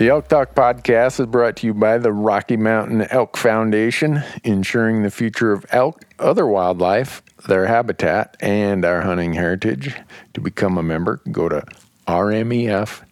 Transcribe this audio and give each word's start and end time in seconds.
The 0.00 0.08
Elk 0.08 0.28
Talk 0.28 0.54
podcast 0.54 1.20
is 1.20 1.26
brought 1.26 1.56
to 1.56 1.66
you 1.66 1.74
by 1.74 1.98
the 1.98 2.10
Rocky 2.10 2.56
Mountain 2.56 3.02
Elk 3.10 3.36
Foundation, 3.36 4.22
ensuring 4.42 5.02
the 5.02 5.10
future 5.10 5.52
of 5.52 5.66
elk, 5.72 6.06
other 6.18 6.46
wildlife, 6.46 7.22
their 7.46 7.66
habitat, 7.66 8.34
and 8.40 8.82
our 8.86 9.02
hunting 9.02 9.34
heritage. 9.34 9.94
To 10.32 10.40
become 10.40 10.78
a 10.78 10.82
member, 10.82 11.20
go 11.30 11.50
to 11.50 11.62
rmef.org. 12.08 13.10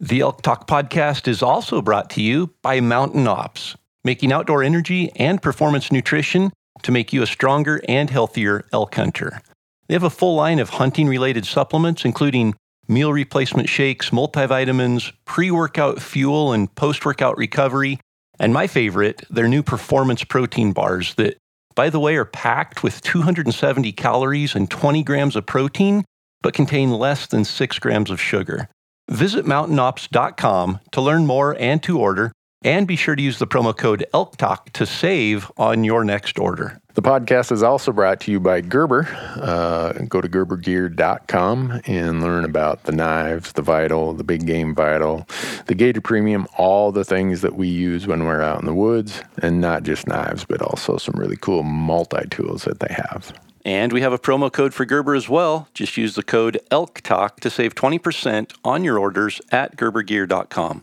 The 0.00 0.20
Elk 0.20 0.40
Talk 0.40 0.66
podcast 0.66 1.28
is 1.28 1.42
also 1.42 1.82
brought 1.82 2.08
to 2.08 2.22
you 2.22 2.54
by 2.62 2.80
Mountain 2.80 3.28
Ops, 3.28 3.76
making 4.02 4.32
outdoor 4.32 4.62
energy 4.62 5.12
and 5.16 5.42
performance 5.42 5.92
nutrition 5.92 6.54
to 6.84 6.90
make 6.90 7.12
you 7.12 7.20
a 7.20 7.26
stronger 7.26 7.82
and 7.86 8.08
healthier 8.08 8.64
elk 8.72 8.94
hunter. 8.94 9.42
They 9.88 9.94
have 9.94 10.02
a 10.04 10.08
full 10.08 10.36
line 10.36 10.58
of 10.58 10.70
hunting 10.70 11.06
related 11.06 11.44
supplements, 11.44 12.06
including 12.06 12.54
meal 12.92 13.12
replacement 13.12 13.68
shakes, 13.68 14.10
multivitamins, 14.10 15.12
pre 15.24 15.50
workout 15.50 16.00
fuel, 16.00 16.52
and 16.52 16.74
post 16.74 17.04
workout 17.04 17.36
recovery. 17.36 17.98
And 18.38 18.52
my 18.52 18.66
favorite, 18.66 19.24
their 19.30 19.48
new 19.48 19.62
performance 19.62 20.24
protein 20.24 20.72
bars 20.72 21.14
that, 21.14 21.36
by 21.74 21.90
the 21.90 22.00
way, 22.00 22.16
are 22.16 22.24
packed 22.24 22.82
with 22.82 23.00
270 23.02 23.92
calories 23.92 24.54
and 24.54 24.70
20 24.70 25.02
grams 25.02 25.36
of 25.36 25.46
protein, 25.46 26.04
but 26.42 26.54
contain 26.54 26.90
less 26.90 27.26
than 27.26 27.44
6 27.44 27.78
grams 27.78 28.10
of 28.10 28.20
sugar. 28.20 28.68
Visit 29.10 29.44
mountainops.com 29.44 30.80
to 30.92 31.00
learn 31.00 31.26
more 31.26 31.56
and 31.58 31.82
to 31.82 31.98
order, 31.98 32.32
and 32.64 32.86
be 32.86 32.96
sure 32.96 33.16
to 33.16 33.22
use 33.22 33.38
the 33.38 33.46
promo 33.46 33.76
code 33.76 34.04
ELKTALK 34.14 34.70
to 34.72 34.86
save 34.86 35.50
on 35.56 35.84
your 35.84 36.04
next 36.04 36.38
order. 36.38 36.81
The 36.94 37.00
podcast 37.02 37.50
is 37.52 37.62
also 37.62 37.90
brought 37.90 38.20
to 38.20 38.30
you 38.30 38.38
by 38.38 38.60
Gerber. 38.60 39.08
Uh, 39.36 39.92
go 40.08 40.20
to 40.20 40.28
gerbergear.com 40.28 41.80
and 41.86 42.22
learn 42.22 42.44
about 42.44 42.82
the 42.84 42.92
knives, 42.92 43.52
the 43.52 43.62
Vital, 43.62 44.12
the 44.12 44.24
Big 44.24 44.46
Game 44.46 44.74
Vital, 44.74 45.26
the 45.66 45.74
Gator 45.74 46.02
Premium, 46.02 46.46
all 46.58 46.92
the 46.92 47.04
things 47.04 47.40
that 47.40 47.54
we 47.54 47.66
use 47.66 48.06
when 48.06 48.24
we're 48.24 48.42
out 48.42 48.60
in 48.60 48.66
the 48.66 48.74
woods, 48.74 49.22
and 49.40 49.58
not 49.58 49.84
just 49.84 50.06
knives, 50.06 50.44
but 50.44 50.60
also 50.60 50.98
some 50.98 51.14
really 51.16 51.38
cool 51.38 51.62
multi 51.62 52.28
tools 52.28 52.64
that 52.64 52.80
they 52.80 52.92
have. 52.92 53.32
And 53.64 53.92
we 53.92 54.02
have 54.02 54.12
a 54.12 54.18
promo 54.18 54.52
code 54.52 54.74
for 54.74 54.84
Gerber 54.84 55.14
as 55.14 55.30
well. 55.30 55.68
Just 55.72 55.96
use 55.96 56.14
the 56.14 56.22
code 56.22 56.60
ELKTALK 56.70 57.36
to 57.40 57.48
save 57.48 57.74
20% 57.74 58.52
on 58.64 58.84
your 58.84 58.98
orders 58.98 59.40
at 59.50 59.76
gerbergear.com. 59.76 60.82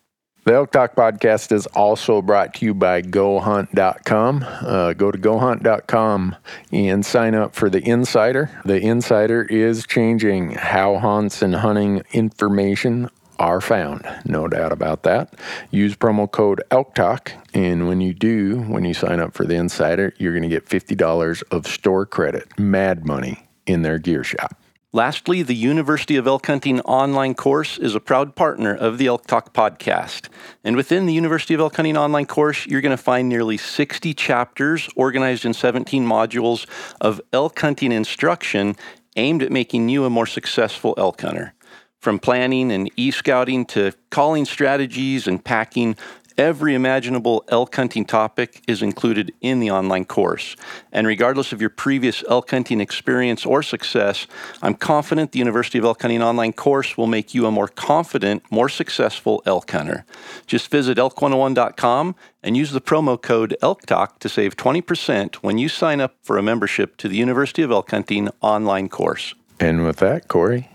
The 0.43 0.55
Elk 0.55 0.71
Talk 0.71 0.95
podcast 0.95 1.51
is 1.51 1.67
also 1.67 2.19
brought 2.19 2.55
to 2.55 2.65
you 2.65 2.73
by 2.73 3.03
GoHunt.com. 3.03 4.43
Uh, 4.43 4.93
go 4.93 5.11
to 5.11 5.17
GoHunt.com 5.19 6.35
and 6.71 7.05
sign 7.05 7.35
up 7.35 7.53
for 7.53 7.69
the 7.69 7.87
Insider. 7.87 8.49
The 8.65 8.81
Insider 8.81 9.43
is 9.43 9.85
changing 9.85 10.53
how 10.53 10.97
hunts 10.97 11.43
and 11.43 11.53
hunting 11.53 12.01
information 12.11 13.11
are 13.37 13.61
found. 13.61 14.03
No 14.25 14.47
doubt 14.47 14.71
about 14.71 15.03
that. 15.03 15.35
Use 15.69 15.95
promo 15.95 16.29
code 16.29 16.63
ELKTALK, 16.71 17.33
and 17.53 17.87
when 17.87 18.01
you 18.01 18.15
do, 18.15 18.61
when 18.61 18.83
you 18.83 18.95
sign 18.95 19.19
up 19.19 19.35
for 19.35 19.45
the 19.45 19.55
Insider, 19.55 20.11
you're 20.17 20.33
going 20.33 20.41
to 20.41 20.49
get 20.49 20.65
$50 20.65 21.43
of 21.51 21.67
store 21.67 22.07
credit, 22.07 22.57
mad 22.57 23.05
money, 23.05 23.47
in 23.67 23.83
their 23.83 23.99
gear 23.99 24.23
shop. 24.23 24.60
Lastly, 24.93 25.41
the 25.41 25.55
University 25.55 26.17
of 26.17 26.27
Elk 26.27 26.47
Hunting 26.47 26.81
online 26.81 27.33
course 27.33 27.77
is 27.77 27.95
a 27.95 28.01
proud 28.01 28.35
partner 28.35 28.75
of 28.75 28.97
the 28.97 29.07
Elk 29.07 29.25
Talk 29.25 29.53
podcast. 29.53 30.27
And 30.65 30.75
within 30.75 31.05
the 31.05 31.13
University 31.13 31.53
of 31.53 31.61
Elk 31.61 31.77
Hunting 31.77 31.95
online 31.95 32.25
course, 32.25 32.67
you're 32.67 32.81
going 32.81 32.89
to 32.89 33.01
find 33.01 33.29
nearly 33.29 33.55
60 33.55 34.13
chapters 34.13 34.89
organized 34.97 35.45
in 35.45 35.53
17 35.53 36.05
modules 36.05 36.65
of 36.99 37.21
elk 37.31 37.57
hunting 37.57 37.93
instruction 37.93 38.75
aimed 39.15 39.41
at 39.41 39.49
making 39.49 39.87
you 39.87 40.03
a 40.03 40.09
more 40.09 40.25
successful 40.25 40.93
elk 40.97 41.21
hunter. 41.21 41.53
From 42.01 42.19
planning 42.19 42.69
and 42.69 42.91
e 42.97 43.11
scouting 43.11 43.63
to 43.67 43.93
calling 44.09 44.43
strategies 44.43 45.25
and 45.25 45.41
packing, 45.41 45.95
every 46.41 46.73
imaginable 46.73 47.43
elk 47.49 47.75
hunting 47.75 48.03
topic 48.03 48.63
is 48.67 48.81
included 48.81 49.31
in 49.41 49.59
the 49.59 49.69
online 49.69 50.03
course. 50.03 50.55
And 50.91 51.05
regardless 51.05 51.53
of 51.53 51.61
your 51.61 51.69
previous 51.69 52.23
elk 52.27 52.49
hunting 52.49 52.81
experience 52.81 53.45
or 53.45 53.61
success, 53.61 54.25
I'm 54.63 54.73
confident 54.73 55.33
the 55.33 55.39
University 55.39 55.77
of 55.77 55.85
Elk 55.85 56.01
Hunting 56.01 56.23
online 56.23 56.53
course 56.53 56.97
will 56.97 57.05
make 57.05 57.35
you 57.35 57.45
a 57.45 57.51
more 57.51 57.67
confident, 57.67 58.41
more 58.51 58.69
successful 58.69 59.43
elk 59.45 59.69
hunter. 59.69 60.03
Just 60.47 60.71
visit 60.71 60.97
elk101.com 60.97 62.15
and 62.41 62.57
use 62.57 62.71
the 62.71 62.81
promo 62.81 63.21
code 63.21 63.55
ELKTALK 63.61 64.17
to 64.17 64.27
save 64.27 64.57
20% 64.57 65.35
when 65.35 65.59
you 65.59 65.69
sign 65.69 66.01
up 66.01 66.15
for 66.23 66.39
a 66.39 66.43
membership 66.43 66.97
to 66.97 67.07
the 67.07 67.17
University 67.17 67.61
of 67.61 67.69
Elk 67.69 67.91
Hunting 67.91 68.29
online 68.41 68.89
course. 68.89 69.35
And 69.59 69.85
with 69.85 69.97
that, 69.97 70.27
Corey, 70.27 70.71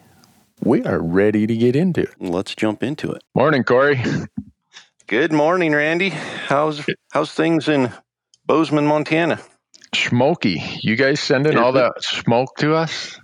we 0.63 0.85
are 0.85 1.01
ready 1.01 1.45
to 1.49 1.57
get 1.57 1.75
into 1.75 2.03
it. 2.03 2.15
Let's 2.21 2.55
jump 2.55 2.85
into 2.85 3.11
it. 3.11 3.25
Morning, 3.35 3.65
Corey. 3.65 4.01
Good 5.09 5.33
morning, 5.33 5.73
Randy. 5.73 6.09
How's 6.11 6.85
how's 7.13 7.33
things 7.33 7.69
in 7.69 7.93
Bozeman, 8.45 8.87
Montana? 8.87 9.41
Smoky. 9.95 10.63
You 10.81 10.97
guys 10.97 11.21
sending 11.21 11.53
Is 11.55 11.59
all 11.61 11.71
it? 11.71 11.81
that 11.81 12.03
smoke 12.03 12.57
to 12.59 12.75
us? 12.75 13.21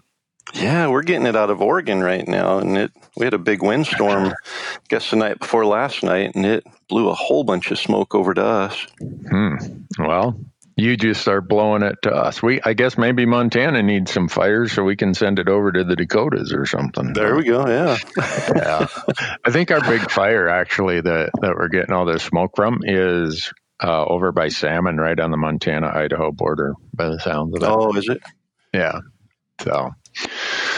Yeah, 0.55 0.88
we're 0.88 1.02
getting 1.02 1.26
it 1.26 1.34
out 1.34 1.50
of 1.50 1.61
Oregon 1.61 2.00
right 2.00 2.26
now, 2.26 2.58
and 2.58 2.76
it 2.76 2.93
we 3.17 3.25
had 3.26 3.34
a 3.34 3.38
big 3.38 3.62
windstorm, 3.62 4.29
I 4.29 4.32
guess 4.88 5.11
the 5.11 5.17
night 5.17 5.40
before 5.40 5.67
last 5.67 6.02
night, 6.05 6.34
and 6.34 6.46
it 6.46 6.64
blew 6.88 7.08
a 7.08 7.14
whole 7.14 7.43
bunch 7.43 7.70
of 7.70 7.79
smoke 7.79 8.14
over 8.14 8.32
to 8.35 8.44
us. 8.44 8.87
Hmm. 9.00 9.56
Well, 9.99 10.38
you 10.77 10.97
just 10.97 11.21
start 11.21 11.49
blowing 11.49 11.83
it 11.83 11.97
to 12.03 12.11
us. 12.13 12.43
We, 12.43 12.61
I 12.63 12.73
guess, 12.75 12.97
maybe 12.97 13.27
Montana 13.27 13.83
needs 13.83 14.13
some 14.13 14.29
fires 14.29 14.73
so 14.73 14.85
we 14.85 14.97
can 14.97 15.15
send 15.15 15.39
it 15.39 15.49
over 15.49 15.73
to 15.73 15.85
the 15.85 15.97
Dakotas 15.97 16.53
or 16.53 16.67
something. 16.67 17.13
There 17.13 17.37
we 17.37 17.45
go. 17.45 17.67
Yeah, 17.67 17.97
yeah. 18.55 18.87
I 19.45 19.51
think 19.51 19.71
our 19.71 19.81
big 19.81 20.11
fire 20.11 20.49
actually 20.49 21.01
that 21.01 21.31
that 21.41 21.55
we're 21.57 21.69
getting 21.69 21.93
all 21.93 22.07
this 22.07 22.23
smoke 22.23 22.53
from 22.57 22.81
is 22.85 23.53
uh, 23.83 24.05
over 24.05 24.33
by 24.33 24.49
Salmon, 24.49 24.97
right 24.97 25.19
on 25.19 25.31
the 25.31 25.37
Montana 25.37 25.91
Idaho 25.95 26.31
border. 26.33 26.75
By 26.95 27.09
the 27.09 27.19
sounds 27.19 27.55
of 27.57 27.63
it. 27.63 27.67
Oh, 27.69 27.97
is 27.97 28.09
it? 28.09 28.23
Yeah. 28.73 29.01
So, 29.61 29.91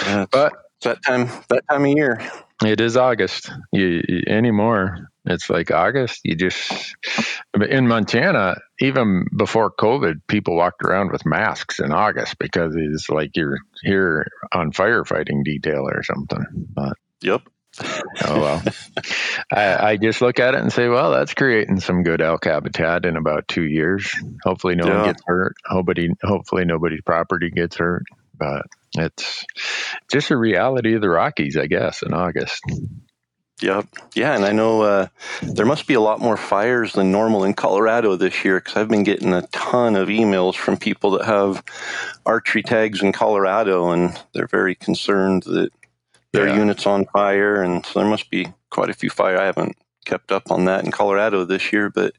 Yeah, 0.07 0.27
but 0.31 0.53
that 0.83 1.03
time 1.05 1.29
that 1.49 1.63
time 1.71 1.85
of 1.85 1.91
year. 1.91 2.21
It 2.65 2.81
is 2.81 2.97
August. 2.97 3.51
You, 3.73 4.03
you, 4.07 4.23
anymore? 4.27 5.11
It's 5.27 5.49
like 5.49 5.71
August. 5.71 6.21
You 6.25 6.37
just 6.37 6.97
in 7.55 7.89
Montana, 7.89 8.57
even 8.81 9.27
before 9.35 9.71
COVID, 9.71 10.21
people 10.27 10.57
walked 10.57 10.83
around 10.83 11.13
with 11.13 11.25
masks 11.25 11.81
in 11.81 11.93
August 11.93 12.39
because 12.39 12.75
it's 12.77 13.09
like 13.09 13.37
you're 13.37 13.59
here 13.83 14.27
on 14.53 14.73
firefighting 14.73 15.45
detail 15.45 15.89
or 15.89 16.03
something. 16.03 16.45
But, 16.75 16.95
yep. 17.23 17.43
oh 18.25 18.41
well. 18.41 18.63
I, 19.53 19.91
I, 19.91 19.97
just 19.97 20.21
look 20.21 20.39
at 20.39 20.55
it 20.55 20.61
and 20.61 20.73
say, 20.73 20.89
well, 20.89 21.11
that's 21.11 21.35
creating 21.35 21.81
some 21.81 22.05
good 22.05 22.21
elk 22.21 22.45
habitat 22.45 23.05
in 23.05 23.17
about 23.17 23.49
two 23.49 23.65
years. 23.65 24.13
Hopefully, 24.45 24.77
no 24.77 24.87
yeah. 24.87 24.97
one 24.97 25.07
gets 25.07 25.23
hurt. 25.27 25.57
Hopefully, 25.65 26.11
hopefully 26.23 26.65
nobody's 26.67 27.03
property 27.03 27.51
gets 27.51 27.77
hurt. 27.77 28.05
But 28.37 28.67
it's 28.97 29.45
just 30.11 30.31
a 30.31 30.37
reality 30.37 30.95
of 30.95 31.01
the 31.01 31.09
Rockies, 31.09 31.57
I 31.57 31.67
guess, 31.67 32.03
in 32.03 32.13
August. 32.13 32.63
Yep. 33.63 33.87
Yeah, 34.15 34.35
and 34.35 34.45
I 34.45 34.53
know 34.53 34.83
uh, 34.83 35.07
there 35.43 35.67
must 35.67 35.87
be 35.87 35.95
a 35.95 36.01
lot 36.01 36.21
more 36.21 36.37
fires 36.37 36.93
than 36.93 37.13
normal 37.13 37.45
in 37.45 37.55
Colorado 37.55 38.17
this 38.17 38.45
year 38.45 38.59
because 38.59 38.77
I've 38.77 38.89
been 38.89 39.05
getting 39.05 39.33
a 39.33 39.47
ton 39.53 39.95
of 39.95 40.09
emails 40.09 40.57
from 40.57 40.77
people 40.77 41.13
that 41.13 41.25
have 41.25 41.63
archery 42.27 42.63
tags 42.63 43.01
in 43.01 43.13
Colorado, 43.13 43.91
and 43.91 44.21
they're 44.33 44.49
very 44.49 44.75
concerned 44.75 45.45
that 45.45 45.71
their 46.33 46.49
yeah. 46.49 46.57
unit's 46.57 46.87
on 46.87 47.07
fire, 47.07 47.63
and 47.63 47.87
so 47.87 48.01
there 48.01 48.09
must 48.09 48.29
be 48.29 48.49
quite 48.71 48.91
a 48.91 48.95
few 48.95 49.09
fire. 49.09 49.39
I 49.39 49.47
haven't 49.47 49.77
kept 50.05 50.33
up 50.33 50.51
on 50.51 50.65
that 50.65 50.85
in 50.85 50.91
Colorado 50.91 51.45
this 51.45 51.73
year, 51.73 51.91
but 51.91 52.13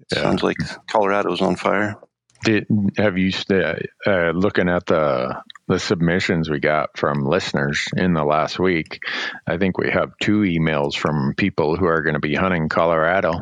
it 0.00 0.06
yeah. 0.16 0.22
sounds 0.22 0.42
like 0.42 0.56
Colorado's 0.90 1.42
on 1.42 1.56
fire. 1.56 1.96
Did 2.44 2.66
have 2.96 3.18
you 3.18 3.30
uh, 3.50 3.74
uh, 4.06 4.30
looking 4.30 4.68
at 4.68 4.86
the 4.86 5.36
the 5.68 5.78
submissions 5.78 6.48
we 6.48 6.60
got 6.60 6.96
from 6.96 7.24
listeners 7.24 7.86
in 7.96 8.14
the 8.14 8.24
last 8.24 8.58
week? 8.58 9.00
I 9.46 9.58
think 9.58 9.78
we 9.78 9.90
have 9.90 10.16
two 10.20 10.40
emails 10.40 10.94
from 10.96 11.34
people 11.36 11.76
who 11.76 11.86
are 11.86 12.02
going 12.02 12.14
to 12.14 12.20
be 12.20 12.34
hunting 12.34 12.68
Colorado. 12.68 13.32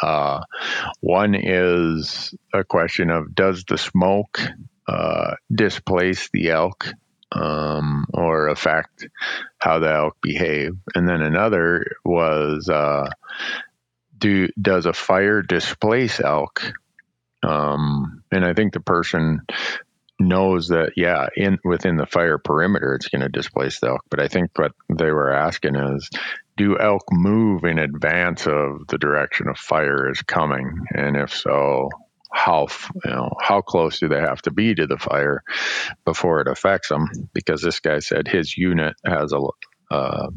Uh, 0.00 0.40
one 1.00 1.34
is 1.34 2.34
a 2.52 2.64
question 2.64 3.10
of 3.10 3.34
does 3.34 3.64
the 3.64 3.78
smoke 3.78 4.40
uh, 4.86 5.34
displace 5.52 6.28
the 6.32 6.50
elk 6.50 6.86
um, 7.32 8.06
or 8.12 8.48
affect 8.48 9.06
how 9.58 9.78
the 9.78 9.92
elk 9.92 10.16
behave? 10.20 10.72
And 10.94 11.08
then 11.08 11.22
another 11.22 11.86
was 12.04 12.68
uh, 12.68 13.08
do 14.18 14.48
does 14.60 14.86
a 14.86 14.92
fire 14.92 15.42
displace 15.42 16.20
elk? 16.20 16.62
Um, 17.42 18.22
and 18.30 18.44
I 18.44 18.52
think 18.52 18.74
the 18.74 18.80
person 18.80 19.40
knows 20.20 20.68
that, 20.68 20.92
yeah, 20.96 21.28
in 21.36 21.58
within 21.64 21.96
the 21.96 22.06
fire 22.06 22.38
perimeter, 22.38 22.94
it's 22.94 23.08
going 23.08 23.22
to 23.22 23.28
displace 23.28 23.80
the 23.80 23.88
elk. 23.88 24.02
But 24.10 24.20
I 24.20 24.28
think 24.28 24.50
what 24.56 24.72
they 24.88 25.10
were 25.10 25.32
asking 25.32 25.76
is, 25.76 26.08
do 26.56 26.78
elk 26.78 27.04
move 27.10 27.64
in 27.64 27.78
advance 27.78 28.46
of 28.46 28.86
the 28.88 28.98
direction 28.98 29.48
of 29.48 29.56
fire 29.58 30.10
is 30.10 30.22
coming? 30.22 30.70
And 30.94 31.16
if 31.16 31.34
so, 31.34 31.88
how 32.32 32.68
you 33.04 33.10
know 33.10 33.30
how 33.40 33.60
close 33.60 33.98
do 33.98 34.08
they 34.08 34.20
have 34.20 34.40
to 34.42 34.52
be 34.52 34.74
to 34.74 34.86
the 34.86 34.98
fire 34.98 35.42
before 36.04 36.40
it 36.40 36.48
affects 36.48 36.88
them? 36.88 37.08
Because 37.32 37.62
this 37.62 37.80
guy 37.80 37.98
said 37.98 38.28
his 38.28 38.56
unit 38.56 38.94
has 39.04 39.32
a 39.32 39.40
uh, 39.90 40.28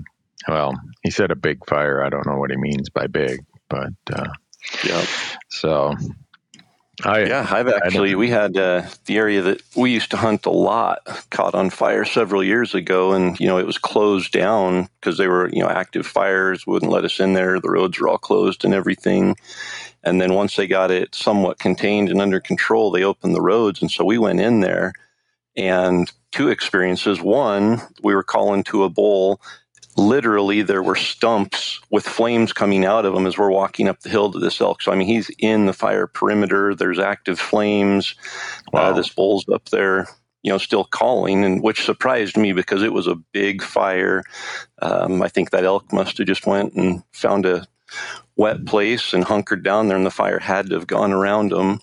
well, 0.48 0.74
he 1.04 1.12
said 1.12 1.32
a 1.32 1.36
big 1.36 1.66
fire. 1.68 2.04
I 2.04 2.10
don't 2.10 2.26
know 2.26 2.38
what 2.38 2.52
he 2.52 2.58
means 2.58 2.90
by 2.90 3.08
big, 3.08 3.42
but 3.70 3.94
uh, 4.12 4.30
yeah. 4.84 5.06
So 5.50 5.94
I, 7.04 7.26
yeah, 7.26 7.48
I've 7.50 7.68
actually 7.68 8.14
we 8.14 8.30
had 8.30 8.56
uh, 8.56 8.84
the 9.06 9.18
area 9.18 9.42
that 9.42 9.62
we 9.76 9.92
used 9.92 10.12
to 10.12 10.18
hunt 10.18 10.46
a 10.46 10.52
lot 10.52 11.00
caught 11.32 11.56
on 11.56 11.72
fire 11.72 12.06
several 12.06 12.44
years 12.44 12.76
ago, 12.76 13.14
and 13.14 13.40
you 13.40 13.48
know 13.48 13.58
it 13.58 13.66
was 13.66 13.80
closed 13.80 14.32
down 14.32 14.88
because 15.00 15.18
they 15.18 15.28
were 15.28 15.50
you 15.50 15.62
know 15.62 15.70
active 15.70 16.06
fires 16.06 16.68
wouldn't 16.68 16.92
let 16.92 17.04
us 17.04 17.20
in 17.20 17.34
there. 17.34 17.60
The 17.60 17.72
roads 17.72 18.00
were 18.00 18.10
all 18.10 18.20
closed 18.20 18.64
and 18.64 18.74
everything. 18.74 19.36
And 20.04 20.22
then 20.22 20.34
once 20.34 20.56
they 20.56 20.68
got 20.68 20.92
it 20.92 21.16
somewhat 21.16 21.60
contained 21.60 22.10
and 22.10 22.22
under 22.22 22.40
control, 22.40 22.92
they 22.92 23.04
opened 23.04 23.34
the 23.34 23.42
roads, 23.42 23.82
and 23.82 23.90
so 23.90 24.06
we 24.06 24.18
went 24.18 24.40
in 24.40 24.60
there. 24.60 24.94
And 25.56 26.12
two 26.32 26.50
experiences. 26.50 27.22
One, 27.22 27.80
we 28.02 28.16
were 28.16 28.24
calling 28.24 28.64
to 28.66 28.84
a 28.84 28.90
bull 28.90 29.40
literally 29.98 30.62
there 30.62 30.84
were 30.84 30.96
stumps 30.96 31.80
with 31.90 32.08
flames 32.08 32.54
coming 32.54 32.86
out 32.86 33.06
of 33.06 33.14
them 33.14 33.26
as 33.26 33.38
we're 33.38 33.52
walking 33.52 33.88
up 33.88 34.00
the 34.02 34.10
hill 34.10 34.32
to 34.32 34.40
this 34.40 34.60
elk. 34.62 34.82
So 34.82 34.92
I 34.92 34.96
mean, 34.96 35.08
he's 35.08 35.30
in 35.40 35.66
the 35.66 35.74
fire 35.74 36.08
perimeter. 36.08 36.76
There's 36.76 37.00
active 37.00 37.40
flames. 37.40 38.16
Uh, 38.68 38.70
wow. 38.74 38.82
Uh, 38.82 38.94
this 38.94 39.10
bull's 39.10 39.46
up 39.50 39.70
there, 39.70 40.08
you 40.42 40.52
know, 40.52 40.58
still 40.58 40.86
calling, 40.86 41.44
and 41.44 41.62
which 41.62 41.86
surprised 41.86 42.38
me 42.38 42.54
because 42.54 42.84
it 42.84 42.94
was 42.94 43.08
a 43.08 43.16
big 43.16 43.62
fire. 43.62 44.24
Um, 44.82 45.22
I 45.22 45.30
think 45.30 45.52
that 45.52 45.66
elk 45.66 45.92
must 45.94 46.18
have 46.18 46.28
just 46.28 46.48
went 46.48 46.74
and 46.74 47.04
found 47.12 47.46
a 47.46 47.68
wet 48.36 48.66
place 48.66 49.14
and 49.14 49.24
hunkered 49.24 49.64
down 49.64 49.88
there, 49.88 49.98
and 49.98 50.06
the 50.06 50.12
fire 50.12 50.40
had 50.40 50.70
to 50.70 50.76
have 50.76 50.88
gone 50.88 51.12
around 51.12 51.52
him. 51.52 51.80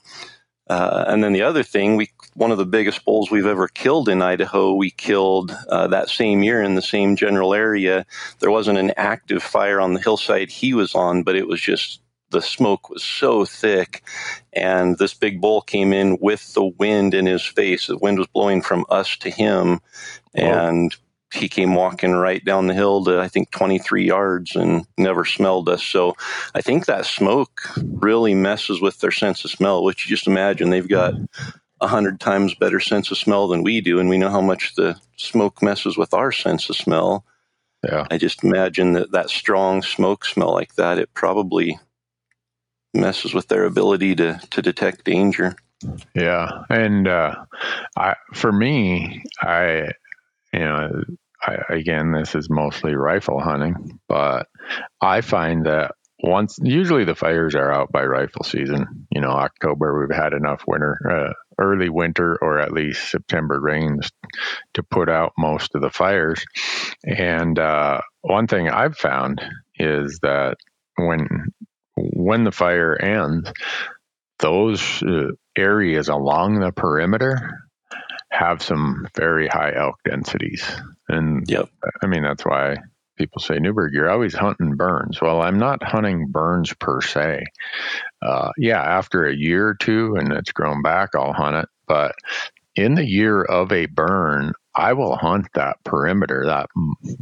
Uh, 0.68 1.04
and 1.08 1.24
then 1.24 1.32
the 1.32 1.42
other 1.42 1.64
thing, 1.64 1.96
we 1.96 2.10
one 2.40 2.50
of 2.50 2.56
the 2.56 2.64
biggest 2.64 3.04
bulls 3.04 3.30
we've 3.30 3.44
ever 3.44 3.68
killed 3.68 4.08
in 4.08 4.22
Idaho. 4.22 4.72
We 4.72 4.90
killed 4.90 5.54
uh, 5.68 5.88
that 5.88 6.08
same 6.08 6.42
year 6.42 6.62
in 6.62 6.74
the 6.74 6.80
same 6.80 7.14
general 7.14 7.52
area. 7.52 8.06
There 8.38 8.50
wasn't 8.50 8.78
an 8.78 8.94
active 8.96 9.42
fire 9.42 9.78
on 9.78 9.92
the 9.92 10.00
hillside 10.00 10.50
he 10.50 10.72
was 10.72 10.94
on, 10.94 11.22
but 11.22 11.36
it 11.36 11.46
was 11.46 11.60
just 11.60 12.00
the 12.30 12.40
smoke 12.40 12.88
was 12.88 13.04
so 13.04 13.44
thick, 13.44 14.02
and 14.54 14.96
this 14.96 15.12
big 15.12 15.42
bull 15.42 15.60
came 15.60 15.92
in 15.92 16.16
with 16.18 16.54
the 16.54 16.64
wind 16.64 17.12
in 17.12 17.26
his 17.26 17.44
face. 17.44 17.88
The 17.88 17.98
wind 17.98 18.18
was 18.18 18.28
blowing 18.28 18.62
from 18.62 18.86
us 18.88 19.18
to 19.18 19.28
him, 19.28 19.80
and 20.34 20.96
he 21.34 21.46
came 21.46 21.74
walking 21.74 22.12
right 22.12 22.42
down 22.42 22.68
the 22.68 22.74
hill 22.74 23.04
to 23.04 23.20
I 23.20 23.28
think 23.28 23.50
23 23.50 24.06
yards 24.06 24.56
and 24.56 24.86
never 24.96 25.26
smelled 25.26 25.68
us. 25.68 25.82
So 25.82 26.16
I 26.54 26.62
think 26.62 26.86
that 26.86 27.04
smoke 27.04 27.60
really 27.76 28.32
messes 28.32 28.80
with 28.80 28.98
their 29.00 29.12
sense 29.12 29.44
of 29.44 29.50
smell, 29.50 29.84
which 29.84 30.06
you 30.06 30.16
just 30.16 30.26
imagine 30.26 30.70
they've 30.70 30.88
got 30.88 31.12
a 31.80 31.86
hundred 31.86 32.20
times 32.20 32.54
better 32.54 32.80
sense 32.80 33.10
of 33.10 33.18
smell 33.18 33.48
than 33.48 33.62
we 33.62 33.80
do, 33.80 33.98
and 33.98 34.08
we 34.08 34.18
know 34.18 34.30
how 34.30 34.40
much 34.40 34.74
the 34.74 35.00
smoke 35.16 35.62
messes 35.62 35.96
with 35.96 36.12
our 36.14 36.32
sense 36.32 36.68
of 36.68 36.76
smell. 36.76 37.24
Yeah. 37.84 38.06
I 38.10 38.18
just 38.18 38.44
imagine 38.44 38.92
that 38.92 39.12
that 39.12 39.30
strong 39.30 39.82
smoke 39.82 40.24
smell 40.24 40.52
like 40.52 40.74
that, 40.74 40.98
it 40.98 41.14
probably 41.14 41.78
messes 42.92 43.32
with 43.32 43.48
their 43.48 43.64
ability 43.64 44.16
to 44.16 44.40
to 44.50 44.62
detect 44.62 45.04
danger. 45.04 45.56
Yeah, 46.14 46.64
and 46.68 47.08
uh, 47.08 47.34
I 47.96 48.16
for 48.34 48.52
me, 48.52 49.22
I 49.40 49.88
you 50.52 50.60
know 50.60 51.02
I, 51.42 51.56
again, 51.70 52.12
this 52.12 52.34
is 52.34 52.50
mostly 52.50 52.94
rifle 52.94 53.40
hunting, 53.40 53.98
but 54.08 54.48
I 55.00 55.22
find 55.22 55.64
that 55.64 55.92
once, 56.22 56.58
usually 56.62 57.04
the 57.04 57.14
fires 57.14 57.54
are 57.54 57.72
out 57.72 57.92
by 57.92 58.04
rifle 58.04 58.44
season. 58.44 59.06
You 59.10 59.20
know, 59.20 59.30
October, 59.30 60.00
we've 60.00 60.16
had 60.16 60.32
enough 60.32 60.64
winter, 60.66 60.98
uh, 61.08 61.32
early 61.58 61.88
winter, 61.88 62.38
or 62.40 62.58
at 62.58 62.72
least 62.72 63.10
September 63.10 63.60
rains 63.60 64.10
to 64.74 64.82
put 64.82 65.08
out 65.08 65.32
most 65.38 65.74
of 65.74 65.82
the 65.82 65.90
fires. 65.90 66.44
And 67.04 67.58
uh, 67.58 68.00
one 68.22 68.46
thing 68.46 68.68
I've 68.68 68.96
found 68.96 69.40
is 69.78 70.18
that 70.22 70.56
when 70.96 71.52
when 71.96 72.44
the 72.44 72.52
fire 72.52 72.96
ends, 72.96 73.52
those 74.38 75.02
uh, 75.02 75.32
areas 75.56 76.08
along 76.08 76.60
the 76.60 76.72
perimeter 76.72 77.68
have 78.30 78.62
some 78.62 79.06
very 79.16 79.48
high 79.48 79.72
elk 79.74 79.96
densities. 80.04 80.64
And 81.08 81.44
yep. 81.48 81.68
I 82.02 82.06
mean, 82.06 82.22
that's 82.22 82.44
why 82.44 82.76
people 83.20 83.42
say, 83.42 83.58
Newberg, 83.58 83.92
you're 83.92 84.10
always 84.10 84.34
hunting 84.34 84.76
burns. 84.76 85.20
Well, 85.20 85.42
I'm 85.42 85.58
not 85.58 85.82
hunting 85.82 86.28
burns 86.28 86.72
per 86.72 87.02
se. 87.02 87.44
Uh, 88.22 88.50
yeah, 88.56 88.80
after 88.80 89.26
a 89.26 89.36
year 89.36 89.68
or 89.68 89.74
two 89.74 90.16
and 90.16 90.32
it's 90.32 90.52
grown 90.52 90.80
back, 90.80 91.10
I'll 91.14 91.34
hunt 91.34 91.56
it. 91.56 91.68
But 91.86 92.14
in 92.74 92.94
the 92.94 93.04
year 93.04 93.42
of 93.42 93.72
a 93.72 93.84
burn, 93.84 94.54
I 94.74 94.94
will 94.94 95.16
hunt 95.16 95.48
that 95.52 95.76
perimeter, 95.84 96.46
that 96.46 96.70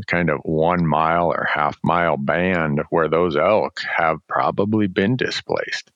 kind 0.07 0.31
of 0.31 0.39
one 0.45 0.87
mile 0.87 1.33
or 1.33 1.49
half 1.53 1.77
mile 1.83 2.17
band 2.17 2.81
where 2.91 3.09
those 3.09 3.37
elk 3.37 3.81
have 3.97 4.19
probably 4.29 4.87
been 4.87 5.17
displaced. 5.17 5.91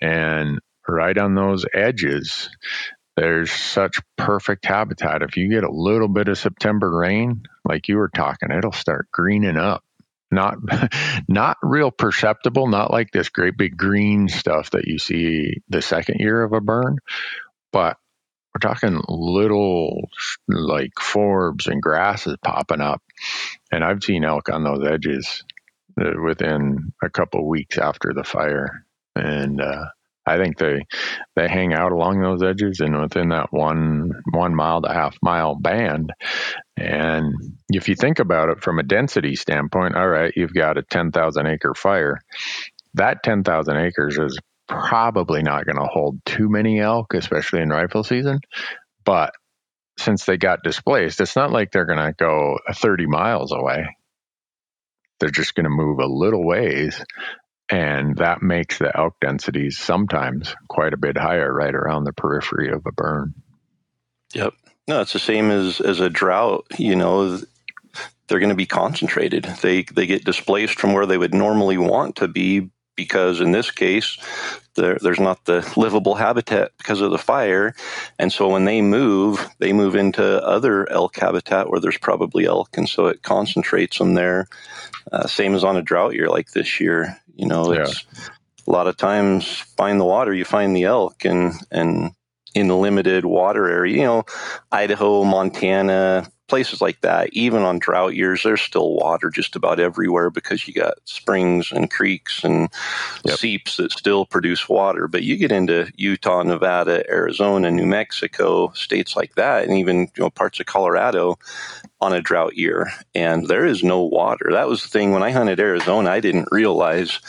And 0.00 0.60
right 0.86 1.18
on 1.18 1.34
those 1.34 1.66
edges, 1.74 2.48
there's 3.16 3.52
such 3.52 3.98
perfect 4.16 4.64
habitat. 4.64 5.22
If 5.22 5.36
you 5.36 5.50
get 5.50 5.64
a 5.64 5.70
little 5.70 6.08
bit 6.08 6.28
of 6.28 6.38
September 6.38 6.90
rain, 6.90 7.42
like 7.64 7.88
you 7.88 7.96
were 7.96 8.10
talking, 8.14 8.50
it'll 8.50 8.72
start 8.72 9.08
greening 9.12 9.56
up. 9.56 9.84
Not 10.30 10.56
not 11.28 11.58
real 11.62 11.90
perceptible, 11.90 12.66
not 12.68 12.90
like 12.90 13.10
this 13.10 13.28
great 13.28 13.56
big 13.56 13.76
green 13.76 14.28
stuff 14.28 14.70
that 14.70 14.86
you 14.86 14.98
see 14.98 15.56
the 15.68 15.82
second 15.82 16.20
year 16.20 16.42
of 16.42 16.54
a 16.54 16.60
burn, 16.60 16.96
but 17.70 17.98
we're 18.54 18.70
talking 18.70 19.00
little 19.08 20.08
like 20.48 20.92
forbs 20.98 21.68
and 21.68 21.82
grasses 21.82 22.36
popping 22.42 22.80
up. 22.80 23.02
And 23.70 23.84
I've 23.84 24.02
seen 24.02 24.24
elk 24.24 24.48
on 24.50 24.64
those 24.64 24.86
edges 24.86 25.42
uh, 26.00 26.10
within 26.22 26.92
a 27.02 27.10
couple 27.10 27.46
weeks 27.48 27.78
after 27.78 28.12
the 28.14 28.24
fire. 28.24 28.84
And 29.14 29.60
uh, 29.60 29.86
I 30.24 30.36
think 30.36 30.58
they 30.58 30.82
they 31.34 31.48
hang 31.48 31.72
out 31.72 31.92
along 31.92 32.20
those 32.20 32.42
edges 32.42 32.80
and 32.80 33.00
within 33.00 33.30
that 33.30 33.52
one 33.52 34.10
one 34.30 34.54
mile 34.54 34.82
to 34.82 34.92
half 34.92 35.16
mile 35.22 35.56
band. 35.56 36.12
And 36.76 37.34
if 37.70 37.88
you 37.88 37.96
think 37.96 38.18
about 38.18 38.48
it 38.48 38.62
from 38.62 38.78
a 38.78 38.84
density 38.84 39.34
standpoint, 39.34 39.96
all 39.96 40.08
right, 40.08 40.32
you've 40.36 40.54
got 40.54 40.78
a 40.78 40.82
ten 40.82 41.10
thousand 41.10 41.46
acre 41.46 41.74
fire. 41.74 42.20
That 42.94 43.22
ten 43.22 43.42
thousand 43.42 43.78
acres 43.78 44.18
is 44.18 44.38
probably 44.68 45.42
not 45.42 45.66
going 45.66 45.76
to 45.76 45.90
hold 45.92 46.24
too 46.24 46.48
many 46.48 46.80
elk, 46.80 47.14
especially 47.14 47.60
in 47.60 47.70
rifle 47.70 48.04
season. 48.04 48.40
But 49.04 49.32
since 49.98 50.24
they 50.24 50.36
got 50.36 50.62
displaced, 50.62 51.20
it's 51.20 51.36
not 51.36 51.52
like 51.52 51.70
they're 51.70 51.84
going 51.84 51.98
to 51.98 52.14
go 52.16 52.58
30 52.72 53.06
miles 53.06 53.52
away. 53.52 53.96
They're 55.20 55.30
just 55.30 55.54
going 55.54 55.64
to 55.64 55.70
move 55.70 55.98
a 55.98 56.06
little 56.06 56.44
ways. 56.44 57.02
And 57.72 58.18
that 58.18 58.42
makes 58.42 58.78
the 58.78 58.94
elk 58.94 59.14
densities 59.22 59.78
sometimes 59.78 60.54
quite 60.68 60.92
a 60.92 60.98
bit 60.98 61.16
higher 61.16 61.50
right 61.50 61.74
around 61.74 62.04
the 62.04 62.12
periphery 62.12 62.70
of 62.70 62.84
a 62.84 62.92
burn. 62.92 63.32
Yep. 64.34 64.52
No, 64.88 65.00
it's 65.00 65.14
the 65.14 65.18
same 65.18 65.50
as, 65.50 65.80
as 65.80 65.98
a 65.98 66.10
drought. 66.10 66.66
You 66.76 66.96
know, 66.96 67.38
they're 68.28 68.40
going 68.40 68.50
to 68.50 68.54
be 68.54 68.66
concentrated. 68.66 69.44
They 69.62 69.84
they 69.84 70.06
get 70.06 70.26
displaced 70.26 70.78
from 70.78 70.92
where 70.92 71.06
they 71.06 71.16
would 71.16 71.32
normally 71.32 71.78
want 71.78 72.16
to 72.16 72.28
be 72.28 72.68
because 72.94 73.40
in 73.40 73.52
this 73.52 73.70
case 73.70 74.18
there, 74.74 74.98
there's 75.00 75.20
not 75.20 75.44
the 75.44 75.66
livable 75.76 76.14
habitat 76.14 76.72
because 76.78 77.00
of 77.00 77.10
the 77.10 77.18
fire 77.18 77.74
and 78.18 78.32
so 78.32 78.48
when 78.48 78.64
they 78.64 78.82
move 78.82 79.48
they 79.58 79.72
move 79.72 79.96
into 79.96 80.22
other 80.46 80.90
elk 80.90 81.16
habitat 81.16 81.70
where 81.70 81.80
there's 81.80 81.98
probably 81.98 82.44
elk 82.44 82.76
and 82.76 82.88
so 82.88 83.06
it 83.06 83.22
concentrates 83.22 83.98
them 83.98 84.14
there 84.14 84.46
uh, 85.10 85.26
same 85.26 85.54
as 85.54 85.64
on 85.64 85.76
a 85.76 85.82
drought 85.82 86.14
year 86.14 86.28
like 86.28 86.52
this 86.52 86.80
year 86.80 87.18
you 87.42 87.48
know 87.48 87.72
it's 87.72 88.04
yeah. 88.14 88.24
a 88.68 88.70
lot 88.70 88.86
of 88.86 88.96
times 88.96 89.46
find 89.76 90.00
the 90.00 90.04
water 90.04 90.32
you 90.32 90.44
find 90.44 90.74
the 90.76 90.84
elk 90.84 91.24
and 91.24 91.52
and 91.70 92.12
in 92.54 92.68
the 92.68 92.76
limited 92.76 93.24
water 93.24 93.68
area 93.68 93.96
you 93.96 94.04
know 94.04 94.24
idaho 94.70 95.24
montana 95.24 96.30
places 96.52 96.82
like 96.82 97.00
that, 97.00 97.30
even 97.32 97.62
on 97.62 97.78
drought 97.78 98.14
years, 98.14 98.42
there's 98.42 98.60
still 98.60 98.94
water 98.94 99.30
just 99.30 99.56
about 99.56 99.80
everywhere 99.80 100.28
because 100.28 100.68
you 100.68 100.74
got 100.74 100.98
springs 101.06 101.72
and 101.72 101.90
creeks 101.90 102.44
and 102.44 102.68
yep. 103.24 103.38
seeps 103.38 103.78
that 103.78 103.90
still 103.90 104.26
produce 104.26 104.68
water. 104.68 105.08
But 105.08 105.22
you 105.22 105.38
get 105.38 105.50
into 105.50 105.90
Utah, 105.96 106.42
Nevada, 106.42 107.08
Arizona, 107.10 107.70
New 107.70 107.86
Mexico, 107.86 108.70
states 108.72 109.16
like 109.16 109.34
that, 109.36 109.66
and 109.66 109.78
even 109.78 110.00
you 110.14 110.24
know 110.24 110.28
parts 110.28 110.60
of 110.60 110.66
Colorado 110.66 111.38
on 112.02 112.12
a 112.12 112.20
drought 112.20 112.56
year, 112.56 112.90
and 113.14 113.46
there 113.46 113.64
is 113.64 113.84
no 113.84 114.02
water. 114.02 114.50
That 114.50 114.68
was 114.68 114.82
the 114.82 114.88
thing 114.88 115.12
when 115.12 115.22
I 115.22 115.30
hunted 115.30 115.60
Arizona. 115.60 116.10
I 116.10 116.18
didn't 116.18 116.48
realize 116.50 117.20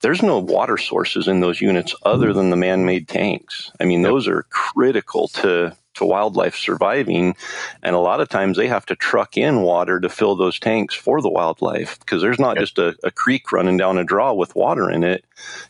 there's 0.00 0.22
no 0.22 0.40
water 0.40 0.76
sources 0.76 1.28
in 1.28 1.40
those 1.40 1.60
units 1.60 1.94
other 2.02 2.32
than 2.32 2.50
the 2.50 2.56
man-made 2.56 3.06
tanks. 3.06 3.70
I 3.80 3.84
mean, 3.84 4.02
those 4.02 4.26
are 4.26 4.44
critical 4.50 5.28
to 5.28 5.76
to 5.94 6.04
wildlife 6.04 6.56
surviving. 6.56 7.36
And 7.82 7.94
a 7.94 8.00
lot 8.00 8.20
of 8.20 8.28
times 8.28 8.56
they 8.56 8.68
have 8.68 8.86
to 8.86 8.94
truck 8.96 9.36
in 9.36 9.62
water 9.62 10.00
to 10.00 10.08
fill 10.08 10.36
those 10.36 10.60
tanks 10.60 10.94
for 10.94 11.20
the 11.20 11.28
wildlife 11.28 11.98
because 11.98 12.22
there's 12.22 12.38
not 12.38 12.56
yep. 12.56 12.62
just 12.62 12.78
a, 12.78 12.96
a, 13.02 13.10
creek 13.10 13.50
running 13.50 13.76
down 13.76 13.98
a 13.98 14.04
draw 14.04 14.32
with 14.32 14.54
water 14.54 14.88
in 14.90 15.02
it 15.02 15.24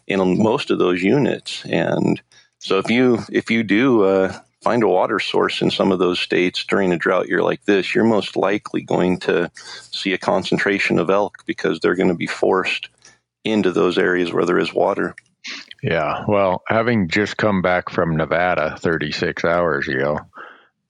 in 0.06 0.42
most 0.42 0.70
of 0.70 0.78
those 0.78 1.02
units. 1.02 1.64
And 1.64 2.20
so 2.58 2.78
if 2.78 2.90
you 2.90 3.20
if 3.30 3.50
you 3.50 3.62
do 3.62 4.04
uh, 4.04 4.38
find 4.62 4.82
a 4.82 4.88
water 4.88 5.20
source 5.20 5.62
in 5.62 5.70
some 5.70 5.92
of 5.92 5.98
those 5.98 6.18
states 6.18 6.64
during 6.64 6.92
a 6.92 6.98
drought 6.98 7.28
year 7.28 7.42
like 7.42 7.64
this, 7.64 7.94
you're 7.94 8.04
most 8.04 8.36
likely 8.36 8.82
going 8.82 9.18
to 9.20 9.50
see 9.54 10.12
a 10.12 10.18
concentration 10.18 10.98
of 10.98 11.10
elk 11.10 11.44
because 11.46 11.80
they're 11.80 11.94
going 11.94 12.08
to 12.08 12.14
be 12.14 12.26
forced 12.26 12.88
into 13.44 13.72
those 13.72 13.98
areas 13.98 14.32
where 14.32 14.44
there 14.44 14.58
is 14.58 14.74
water. 14.74 15.14
Yeah. 15.82 16.24
Well, 16.26 16.62
having 16.66 17.08
just 17.08 17.36
come 17.36 17.62
back 17.62 17.90
from 17.90 18.16
Nevada 18.16 18.76
36 18.78 19.44
hours 19.44 19.88
ago, 19.88 20.18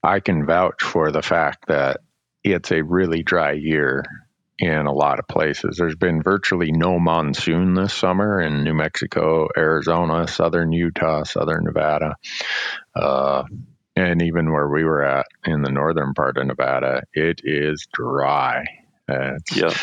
I 0.03 0.19
can 0.19 0.45
vouch 0.45 0.81
for 0.81 1.11
the 1.11 1.21
fact 1.21 1.67
that 1.67 2.01
it's 2.43 2.71
a 2.71 2.81
really 2.81 3.21
dry 3.21 3.51
year 3.51 4.03
in 4.59 4.85
a 4.85 4.93
lot 4.93 5.19
of 5.19 5.27
places. 5.27 5.77
There's 5.77 5.95
been 5.95 6.21
virtually 6.21 6.71
no 6.71 6.99
monsoon 6.99 7.73
this 7.73 7.93
summer 7.93 8.41
in 8.41 8.63
New 8.63 8.73
Mexico, 8.73 9.47
Arizona, 9.57 10.27
southern 10.27 10.73
Utah, 10.73 11.23
southern 11.23 11.63
Nevada. 11.63 12.15
Uh, 12.93 13.43
and 13.95 14.21
even 14.21 14.51
where 14.51 14.67
we 14.67 14.83
were 14.83 15.03
at 15.03 15.27
in 15.45 15.61
the 15.61 15.71
northern 15.71 16.13
part 16.13 16.37
of 16.37 16.45
Nevada, 16.45 17.03
it 17.13 17.41
is 17.43 17.87
dry. 17.93 18.65
yeah. 19.53 19.73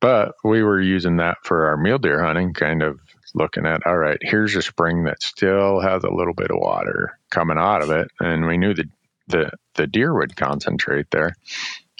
But 0.00 0.32
we 0.44 0.62
were 0.62 0.80
using 0.80 1.16
that 1.16 1.38
for 1.42 1.68
our 1.68 1.76
mule 1.76 1.98
deer 1.98 2.22
hunting, 2.22 2.52
kind 2.52 2.82
of 2.82 3.00
looking 3.34 3.66
at, 3.66 3.86
all 3.86 3.96
right, 3.96 4.18
here's 4.20 4.54
a 4.54 4.62
spring 4.62 5.04
that 5.04 5.22
still 5.22 5.80
has 5.80 6.04
a 6.04 6.12
little 6.12 6.34
bit 6.34 6.50
of 6.50 6.58
water 6.58 7.18
coming 7.30 7.58
out 7.58 7.82
of 7.82 7.90
it. 7.90 8.08
And 8.20 8.46
we 8.46 8.58
knew 8.58 8.74
that 8.74 8.88
the, 9.26 9.50
the 9.74 9.86
deer 9.86 10.14
would 10.14 10.36
concentrate 10.36 11.06
there. 11.10 11.34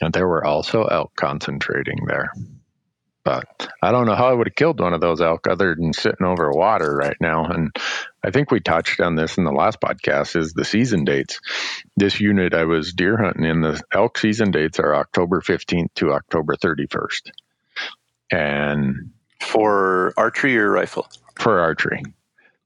And 0.01 0.13
there 0.13 0.29
were 0.29 0.45
also 0.45 0.85
elk 0.85 1.13
concentrating 1.17 2.05
there. 2.07 2.31
But 3.25 3.71
I 3.81 3.91
don't 3.91 4.05
know 4.05 4.15
how 4.15 4.29
I 4.29 4.35
would 4.35 4.49
have 4.49 4.55
killed 4.55 4.81
one 4.81 4.93
of 4.93 5.01
those 5.01 5.23
elk 5.23 5.47
other 5.47 5.75
than 5.75 5.95
sitting 5.95 6.27
over 6.27 6.51
water 6.51 6.95
right 6.95 7.17
now. 7.21 7.47
And 7.47 7.75
I 8.23 8.31
think 8.31 8.51
we 8.51 8.61
touched 8.61 9.01
on 9.01 9.15
this 9.15 9.39
in 9.39 9.45
the 9.45 9.53
last 9.53 9.81
podcast 9.81 10.37
is 10.37 10.53
the 10.53 10.65
season 10.65 11.05
dates. 11.05 11.41
This 11.97 12.21
unit 12.21 12.53
I 12.53 12.65
was 12.65 12.93
deer 12.93 13.17
hunting 13.17 13.47
in, 13.47 13.63
the 13.63 13.81
elk 13.93 14.19
season 14.19 14.51
dates 14.51 14.79
are 14.79 14.95
October 14.95 15.41
15th 15.41 15.95
to 15.95 16.13
October 16.13 16.55
31st. 16.57 17.31
And 18.31 19.13
for 19.41 20.13
archery 20.19 20.59
or 20.59 20.71
rifle? 20.71 21.09
for 21.37 21.61
archery. 21.61 22.03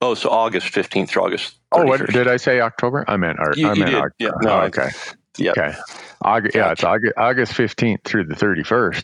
Oh, 0.00 0.14
so 0.14 0.30
August 0.30 0.68
15th 0.68 1.08
through 1.08 1.24
August. 1.24 1.54
31st. 1.72 1.82
Oh, 1.82 1.86
what 1.86 2.06
did 2.06 2.28
I 2.28 2.36
say? 2.36 2.60
October? 2.60 3.04
I 3.08 3.16
meant, 3.16 3.38
ar- 3.38 3.54
you, 3.56 3.68
I 3.68 3.74
meant 3.74 3.94
October. 3.94 4.14
Yeah, 4.18 4.30
no, 4.42 4.50
oh, 4.50 4.64
okay. 4.66 4.90
Yeah. 5.38 5.52
Okay. 5.52 5.74
August, 6.20 6.56
yeah, 6.56 6.72
it's 6.72 6.84
August, 6.84 7.14
August 7.16 7.52
15th 7.52 8.04
through 8.04 8.24
the 8.24 8.34
31st. 8.34 9.02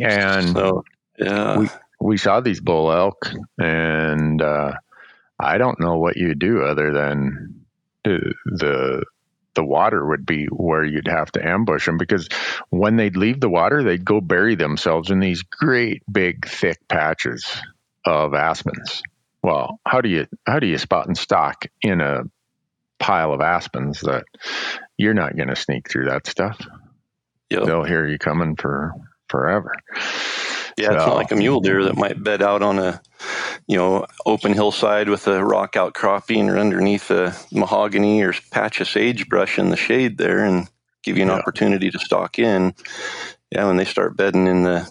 And 0.00 0.48
so, 0.48 0.84
yeah. 1.18 1.58
we, 1.58 1.68
we 2.00 2.16
saw 2.16 2.40
these 2.40 2.60
bull 2.60 2.90
elk, 2.90 3.30
and 3.58 4.42
uh, 4.42 4.72
I 5.38 5.58
don't 5.58 5.80
know 5.80 5.98
what 5.98 6.16
you 6.16 6.34
do 6.34 6.62
other 6.62 6.92
than 6.92 7.64
the, 8.04 8.34
the 8.46 9.04
the 9.54 9.64
water 9.64 10.06
would 10.06 10.24
be 10.24 10.46
where 10.46 10.84
you'd 10.84 11.08
have 11.08 11.30
to 11.32 11.46
ambush 11.46 11.86
them 11.86 11.98
because 11.98 12.28
when 12.68 12.96
they'd 12.96 13.16
leave 13.16 13.40
the 13.40 13.48
water, 13.48 13.82
they'd 13.82 14.04
go 14.04 14.20
bury 14.20 14.54
themselves 14.54 15.10
in 15.10 15.18
these 15.18 15.42
great 15.42 16.02
big 16.10 16.46
thick 16.46 16.78
patches 16.88 17.44
of 18.04 18.32
aspens. 18.32 19.02
Well, 19.42 19.80
how 19.86 20.02
do 20.02 20.08
you 20.08 20.26
how 20.46 20.60
do 20.60 20.66
you 20.66 20.78
spot 20.78 21.06
and 21.06 21.16
stalk 21.16 21.66
in 21.82 22.00
a 22.00 22.22
pile 23.00 23.32
of 23.32 23.40
aspens 23.40 24.00
that 24.02 24.24
you're 24.96 25.14
not 25.14 25.36
going 25.36 25.48
to 25.48 25.56
sneak 25.56 25.90
through 25.90 26.06
that 26.06 26.26
stuff? 26.26 26.60
Yep. 27.50 27.64
They'll 27.64 27.84
hear 27.84 28.06
you 28.06 28.18
coming 28.18 28.54
for 28.54 28.92
forever. 29.28 29.72
Yeah, 30.76 30.86
so, 30.86 30.94
it's 30.94 31.06
not 31.06 31.16
like 31.16 31.32
a 31.32 31.36
mule 31.36 31.60
deer 31.60 31.84
that 31.84 31.96
might 31.96 32.22
bed 32.22 32.42
out 32.42 32.62
on 32.62 32.78
a, 32.78 33.00
you 33.66 33.76
know, 33.76 34.06
open 34.24 34.52
hillside 34.52 35.08
with 35.08 35.26
a 35.26 35.44
rock 35.44 35.76
outcropping 35.76 36.48
or 36.48 36.58
underneath 36.58 37.10
a 37.10 37.34
mahogany 37.52 38.22
or 38.22 38.32
patch 38.50 38.80
of 38.80 38.88
sagebrush 38.88 39.58
in 39.58 39.70
the 39.70 39.76
shade 39.76 40.16
there 40.16 40.44
and 40.44 40.68
give 41.02 41.16
you 41.16 41.22
an 41.22 41.28
yeah. 41.28 41.34
opportunity 41.34 41.90
to 41.90 41.98
stalk 41.98 42.38
in. 42.38 42.74
Yeah, 43.50 43.66
when 43.66 43.76
they 43.76 43.84
start 43.84 44.16
bedding 44.16 44.46
in 44.46 44.62
the 44.62 44.90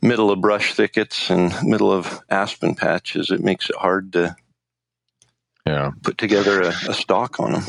middle 0.00 0.30
of 0.30 0.40
brush 0.40 0.74
thickets 0.74 1.30
and 1.30 1.52
middle 1.62 1.92
of 1.92 2.20
aspen 2.30 2.74
patches, 2.74 3.30
it 3.30 3.40
makes 3.40 3.68
it 3.68 3.76
hard 3.76 4.14
to 4.14 4.36
yeah. 5.70 5.90
put 6.02 6.18
together 6.18 6.62
a, 6.62 6.68
a 6.68 6.94
stalk 6.94 7.40
on 7.40 7.52
them. 7.52 7.62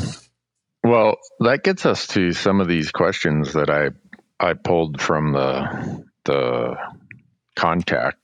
Well, 0.84 1.18
that 1.40 1.64
gets 1.64 1.86
us 1.86 2.08
to 2.08 2.32
some 2.32 2.60
of 2.60 2.68
these 2.68 2.92
questions 2.92 3.54
that 3.54 3.70
I 3.70 3.90
I 4.40 4.54
pulled 4.54 5.00
from 5.00 5.34
the 5.34 6.04
the 6.26 6.76
contact 7.56 8.18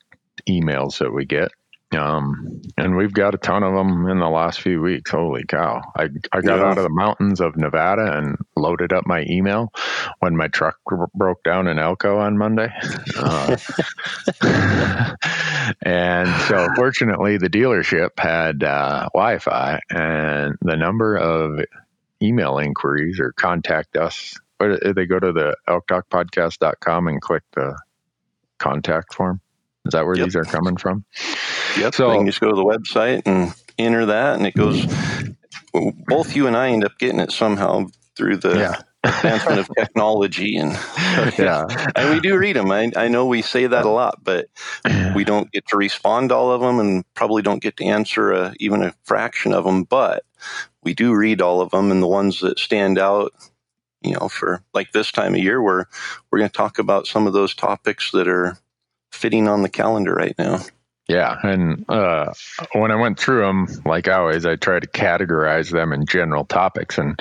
emails 0.50 1.00
that 1.00 1.13
we 1.13 1.25
get. 1.25 1.51
Um, 1.96 2.62
and 2.77 2.98
we've 2.98 3.13
got 3.13 3.34
a 3.34 3.38
ton 3.38 3.63
of 3.63 3.74
them 3.74 4.10
in 4.10 4.20
the 4.20 4.29
last 4.29 4.62
few 4.62 4.82
weeks. 4.82 5.10
Holy 5.10 5.46
cow. 5.46 5.82
I, 5.96 6.10
I 6.34 6.41
got 6.41 6.60
yeah. 6.60 6.65
out 6.65 6.77
of 6.77 6.84
the 6.84 6.89
mountains 6.89 7.39
of 7.39 7.56
Nevada 7.56 8.17
and 8.17 8.38
loaded 8.58 8.91
up 8.91 9.06
my 9.08 9.25
email 9.29 9.72
when 10.20 10.36
my 10.36 10.50
truck 10.50 10.77
broke 11.15 11.44
down 11.44 11.67
in 11.67 11.79
Elko 11.79 12.17
on 12.17 12.38
Monday. 12.38 12.70
Uh, 13.15 13.56
and 15.82 16.27
so 16.41 16.67
fortunately 16.75 17.38
the 17.38 17.50
dealership 17.50 18.20
had 18.20 18.63
uh, 18.63 19.08
Wi-Fi 19.13 19.79
and 19.89 20.58
the 20.62 20.75
number 20.75 21.15
of 21.15 21.63
email 22.22 22.58
inquiries 22.58 23.20
or 23.20 23.32
contact 23.32 23.96
us, 23.96 24.38
or 24.60 24.77
they 24.77 25.06
go 25.06 25.20
to 25.20 25.32
the 25.32 25.56
elktalkpodcast.com 25.70 27.08
and 27.08 27.22
click 27.22 27.44
the 27.53 27.77
contact 28.58 29.13
form. 29.13 29.39
Is 29.88 29.94
that 29.94 30.06
where 30.06 30.15
yep. 30.15 30.25
these 30.25 30.36
are 30.36 30.44
coming 30.44 30.77
from? 30.77 31.06
Yep. 31.77 31.96
So 31.96 32.12
you 32.12 32.17
can 32.20 32.25
just 32.25 32.41
go 32.41 32.50
to 32.50 32.56
the 32.56 32.63
website 32.63 33.24
and 33.25 33.53
enter 33.77 34.06
that, 34.08 34.38
and 34.38 34.46
it 34.46 34.56
goes. 34.56 34.86
Both 36.08 36.36
you 36.36 36.48
and 36.48 36.58
I 36.58 36.70
end 36.70 36.84
up 36.84 36.98
getting 36.98 37.20
it 37.20 37.32
somehow 37.32 37.88
through 38.17 38.38
the 38.38 38.58
yeah. 38.58 38.82
advancement 39.03 39.60
of 39.60 39.70
technology 39.77 40.58
and 40.58 40.72
yeah 41.38 41.65
and 41.96 42.10
we 42.10 42.20
do 42.20 42.36
read 42.36 42.56
them 42.56 42.72
I, 42.72 42.91
I 42.96 43.08
know 43.08 43.27
we 43.27 43.44
say 43.44 43.67
that 43.67 43.86
a 43.86 43.89
lot 43.89 44.24
but 44.24 44.48
we 45.15 45.24
don't 45.24 45.51
get 45.51 45.67
to 45.67 45.77
respond 45.77 46.29
to 46.29 46.36
all 46.36 46.51
of 46.51 46.62
them 46.62 46.79
and 46.79 47.06
probably 47.13 47.44
don't 47.44 47.62
get 47.62 47.77
to 47.77 47.86
answer 47.86 48.32
a, 48.32 48.56
even 48.60 48.82
a 48.82 48.94
fraction 49.03 49.53
of 49.53 49.65
them 49.65 49.84
but 49.84 50.24
we 50.84 50.96
do 50.96 51.13
read 51.13 51.41
all 51.41 51.62
of 51.62 51.70
them 51.70 51.91
and 51.91 52.01
the 52.01 52.08
ones 52.08 52.39
that 52.39 52.58
stand 52.58 52.98
out 52.98 53.34
you 54.01 54.13
know 54.13 54.27
for 54.27 54.63
like 54.74 54.91
this 54.91 55.12
time 55.12 55.36
of 55.36 55.41
year 55.41 55.62
where 55.62 55.88
we're 56.32 56.39
going 56.39 56.50
to 56.50 56.58
talk 56.58 56.79
about 56.79 57.08
some 57.08 57.27
of 57.27 57.34
those 57.34 57.53
topics 57.53 58.12
that 58.12 58.27
are 58.27 58.58
fitting 59.12 59.48
on 59.48 59.62
the 59.62 59.70
calendar 59.70 60.14
right 60.14 60.36
now 60.38 60.60
yeah, 61.08 61.38
and 61.42 61.86
uh, 61.88 62.34
when 62.74 62.92
I 62.92 62.96
went 62.96 63.18
through 63.18 63.40
them, 63.40 63.68
like 63.86 64.10
always, 64.10 64.46
I 64.46 64.58
try 64.58 64.78
to 64.78 64.88
categorize 64.88 65.72
them 65.72 65.94
in 65.94 66.06
general 66.06 66.44
topics, 66.44 66.98
and 66.98 67.18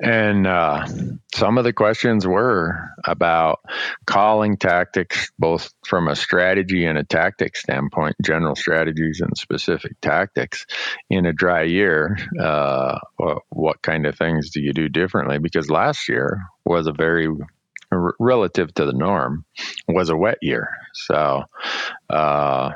and 0.00 0.44
uh, 0.44 0.88
some 1.32 1.56
of 1.56 1.62
the 1.62 1.72
questions 1.72 2.26
were 2.26 2.90
about 3.04 3.60
calling 4.06 4.56
tactics, 4.56 5.30
both 5.38 5.72
from 5.84 6.08
a 6.08 6.16
strategy 6.16 6.84
and 6.84 6.98
a 6.98 7.04
tactic 7.04 7.56
standpoint, 7.56 8.16
general 8.20 8.56
strategies 8.56 9.20
and 9.20 9.38
specific 9.38 10.00
tactics 10.00 10.66
in 11.08 11.24
a 11.24 11.32
dry 11.32 11.62
year. 11.62 12.18
Uh, 12.40 12.98
what 13.50 13.80
kind 13.82 14.04
of 14.06 14.18
things 14.18 14.50
do 14.50 14.60
you 14.60 14.72
do 14.72 14.88
differently? 14.88 15.38
Because 15.38 15.70
last 15.70 16.08
year 16.08 16.42
was 16.64 16.88
a 16.88 16.92
very 16.92 17.28
relative 17.90 18.72
to 18.74 18.84
the 18.84 18.92
norm 18.92 19.44
was 19.88 20.10
a 20.10 20.16
wet 20.16 20.38
year, 20.42 20.68
so. 20.94 21.44
Uh, 22.10 22.72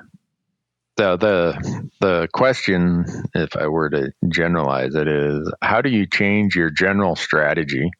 the 0.96 1.16
the 1.16 1.90
the 2.00 2.28
question, 2.32 3.04
if 3.34 3.56
I 3.56 3.66
were 3.66 3.88
to 3.90 4.12
generalize 4.28 4.94
it, 4.94 5.08
is 5.08 5.50
how 5.62 5.80
do 5.80 5.90
you 5.90 6.06
change 6.06 6.54
your 6.54 6.70
general 6.70 7.16
strategy? 7.16 7.90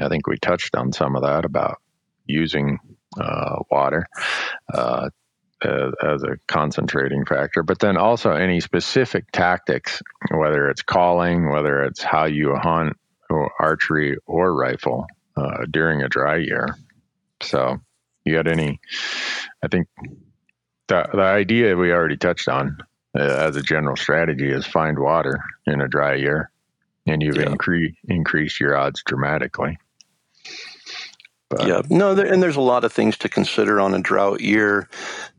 I 0.00 0.08
think 0.08 0.26
we 0.26 0.36
touched 0.36 0.76
on 0.76 0.92
some 0.92 1.16
of 1.16 1.22
that 1.22 1.44
about 1.44 1.78
using 2.26 2.78
uh, 3.18 3.56
water 3.70 4.06
uh, 4.72 5.08
as, 5.62 5.92
as, 6.02 6.22
a 6.22 6.36
concentrating 6.46 7.24
factor, 7.24 7.62
but 7.62 7.78
then 7.78 7.96
also 7.96 8.32
any 8.32 8.60
specific 8.60 9.30
tactics, 9.32 10.02
whether 10.30 10.68
it's 10.68 10.82
calling, 10.82 11.50
whether 11.50 11.82
it's 11.84 12.02
how 12.02 12.24
you 12.24 12.54
hunt, 12.56 12.96
or 13.30 13.50
archery 13.58 14.16
or 14.26 14.54
rifle 14.54 15.06
uh, 15.36 15.66
during 15.70 16.02
a 16.02 16.08
dry 16.08 16.36
year. 16.36 16.76
So, 17.42 17.80
you 18.24 18.34
got 18.34 18.46
any? 18.46 18.80
I 19.62 19.68
think 19.68 19.88
the, 20.88 21.08
the 21.12 21.22
idea 21.22 21.76
we 21.76 21.92
already 21.92 22.16
touched 22.16 22.48
on 22.48 22.78
uh, 23.16 23.20
as 23.20 23.56
a 23.56 23.62
general 23.62 23.96
strategy 23.96 24.50
is 24.50 24.66
find 24.66 24.98
water 24.98 25.38
in 25.66 25.80
a 25.80 25.88
dry 25.88 26.14
year, 26.14 26.50
and 27.06 27.22
you've 27.22 27.36
yeah. 27.36 27.50
increased 27.50 27.98
increased 28.08 28.60
your 28.60 28.76
odds 28.76 29.02
dramatically. 29.04 29.78
But, 31.50 31.68
yeah, 31.68 31.82
no, 31.90 32.14
there, 32.14 32.26
and 32.26 32.42
there's 32.42 32.56
a 32.56 32.62
lot 32.62 32.84
of 32.84 32.92
things 32.92 33.18
to 33.18 33.28
consider 33.28 33.78
on 33.78 33.94
a 33.94 34.00
drought 34.00 34.40
year. 34.40 34.88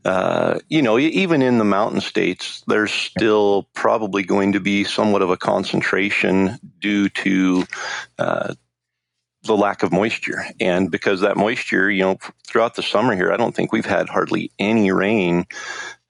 Uh, 0.04 0.60
you 0.68 0.80
know, 0.80 0.98
even 0.98 1.42
in 1.42 1.58
the 1.58 1.64
mountain 1.64 2.00
states, 2.00 2.62
there's 2.68 2.92
still 2.92 3.68
probably 3.74 4.22
going 4.22 4.52
to 4.52 4.60
be 4.60 4.84
somewhat 4.84 5.20
of 5.20 5.30
a 5.30 5.36
concentration 5.36 6.58
due 6.80 7.08
to 7.10 7.64
uh, 8.18 8.54
the 9.46 9.56
lack 9.56 9.82
of 9.82 9.92
moisture. 9.92 10.44
And 10.60 10.90
because 10.90 11.20
that 11.20 11.36
moisture, 11.36 11.90
you 11.90 12.02
know, 12.02 12.18
throughout 12.46 12.74
the 12.74 12.82
summer 12.82 13.14
here, 13.14 13.32
I 13.32 13.36
don't 13.36 13.54
think 13.54 13.72
we've 13.72 13.86
had 13.86 14.08
hardly 14.08 14.50
any 14.58 14.92
rain 14.92 15.46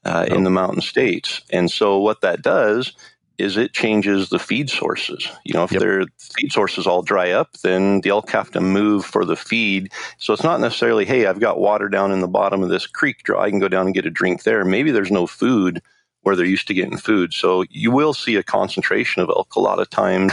uh, 0.04 0.26
in 0.28 0.44
the 0.44 0.50
mountain 0.50 0.80
states. 0.80 1.42
And 1.50 1.70
so 1.70 1.98
what 1.98 2.20
that 2.20 2.42
does 2.42 2.92
is 3.38 3.56
it 3.56 3.72
changes 3.72 4.30
the 4.30 4.38
feed 4.38 4.70
sources. 4.70 5.28
You 5.44 5.54
know, 5.54 5.64
if 5.64 5.72
yep. 5.72 5.80
their 5.80 6.04
feed 6.18 6.52
sources 6.52 6.86
all 6.86 7.02
dry 7.02 7.32
up, 7.32 7.52
then 7.62 8.00
the 8.00 8.10
elk 8.10 8.30
have 8.30 8.50
to 8.52 8.60
move 8.60 9.04
for 9.04 9.24
the 9.24 9.36
feed. 9.36 9.92
So 10.18 10.32
it's 10.32 10.42
not 10.42 10.60
necessarily, 10.60 11.04
hey, 11.04 11.26
I've 11.26 11.40
got 11.40 11.60
water 11.60 11.88
down 11.88 12.12
in 12.12 12.20
the 12.20 12.28
bottom 12.28 12.62
of 12.62 12.70
this 12.70 12.86
creek 12.86 13.22
draw. 13.24 13.42
I 13.42 13.50
can 13.50 13.58
go 13.58 13.68
down 13.68 13.86
and 13.86 13.94
get 13.94 14.06
a 14.06 14.10
drink 14.10 14.44
there. 14.44 14.64
Maybe 14.64 14.90
there's 14.90 15.10
no 15.10 15.26
food 15.26 15.82
where 16.26 16.34
they're 16.34 16.44
used 16.44 16.66
to 16.66 16.74
getting 16.74 16.96
food. 16.96 17.32
So 17.32 17.64
you 17.70 17.92
will 17.92 18.12
see 18.12 18.34
a 18.34 18.42
concentration 18.42 19.22
of 19.22 19.28
elk 19.28 19.54
a 19.54 19.60
lot 19.60 19.78
of 19.78 19.88
times 19.88 20.32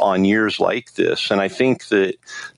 on 0.00 0.24
years 0.24 0.58
like 0.58 0.94
this. 0.94 1.30
And 1.30 1.40
I 1.40 1.46
think 1.46 1.86
that 1.86 2.16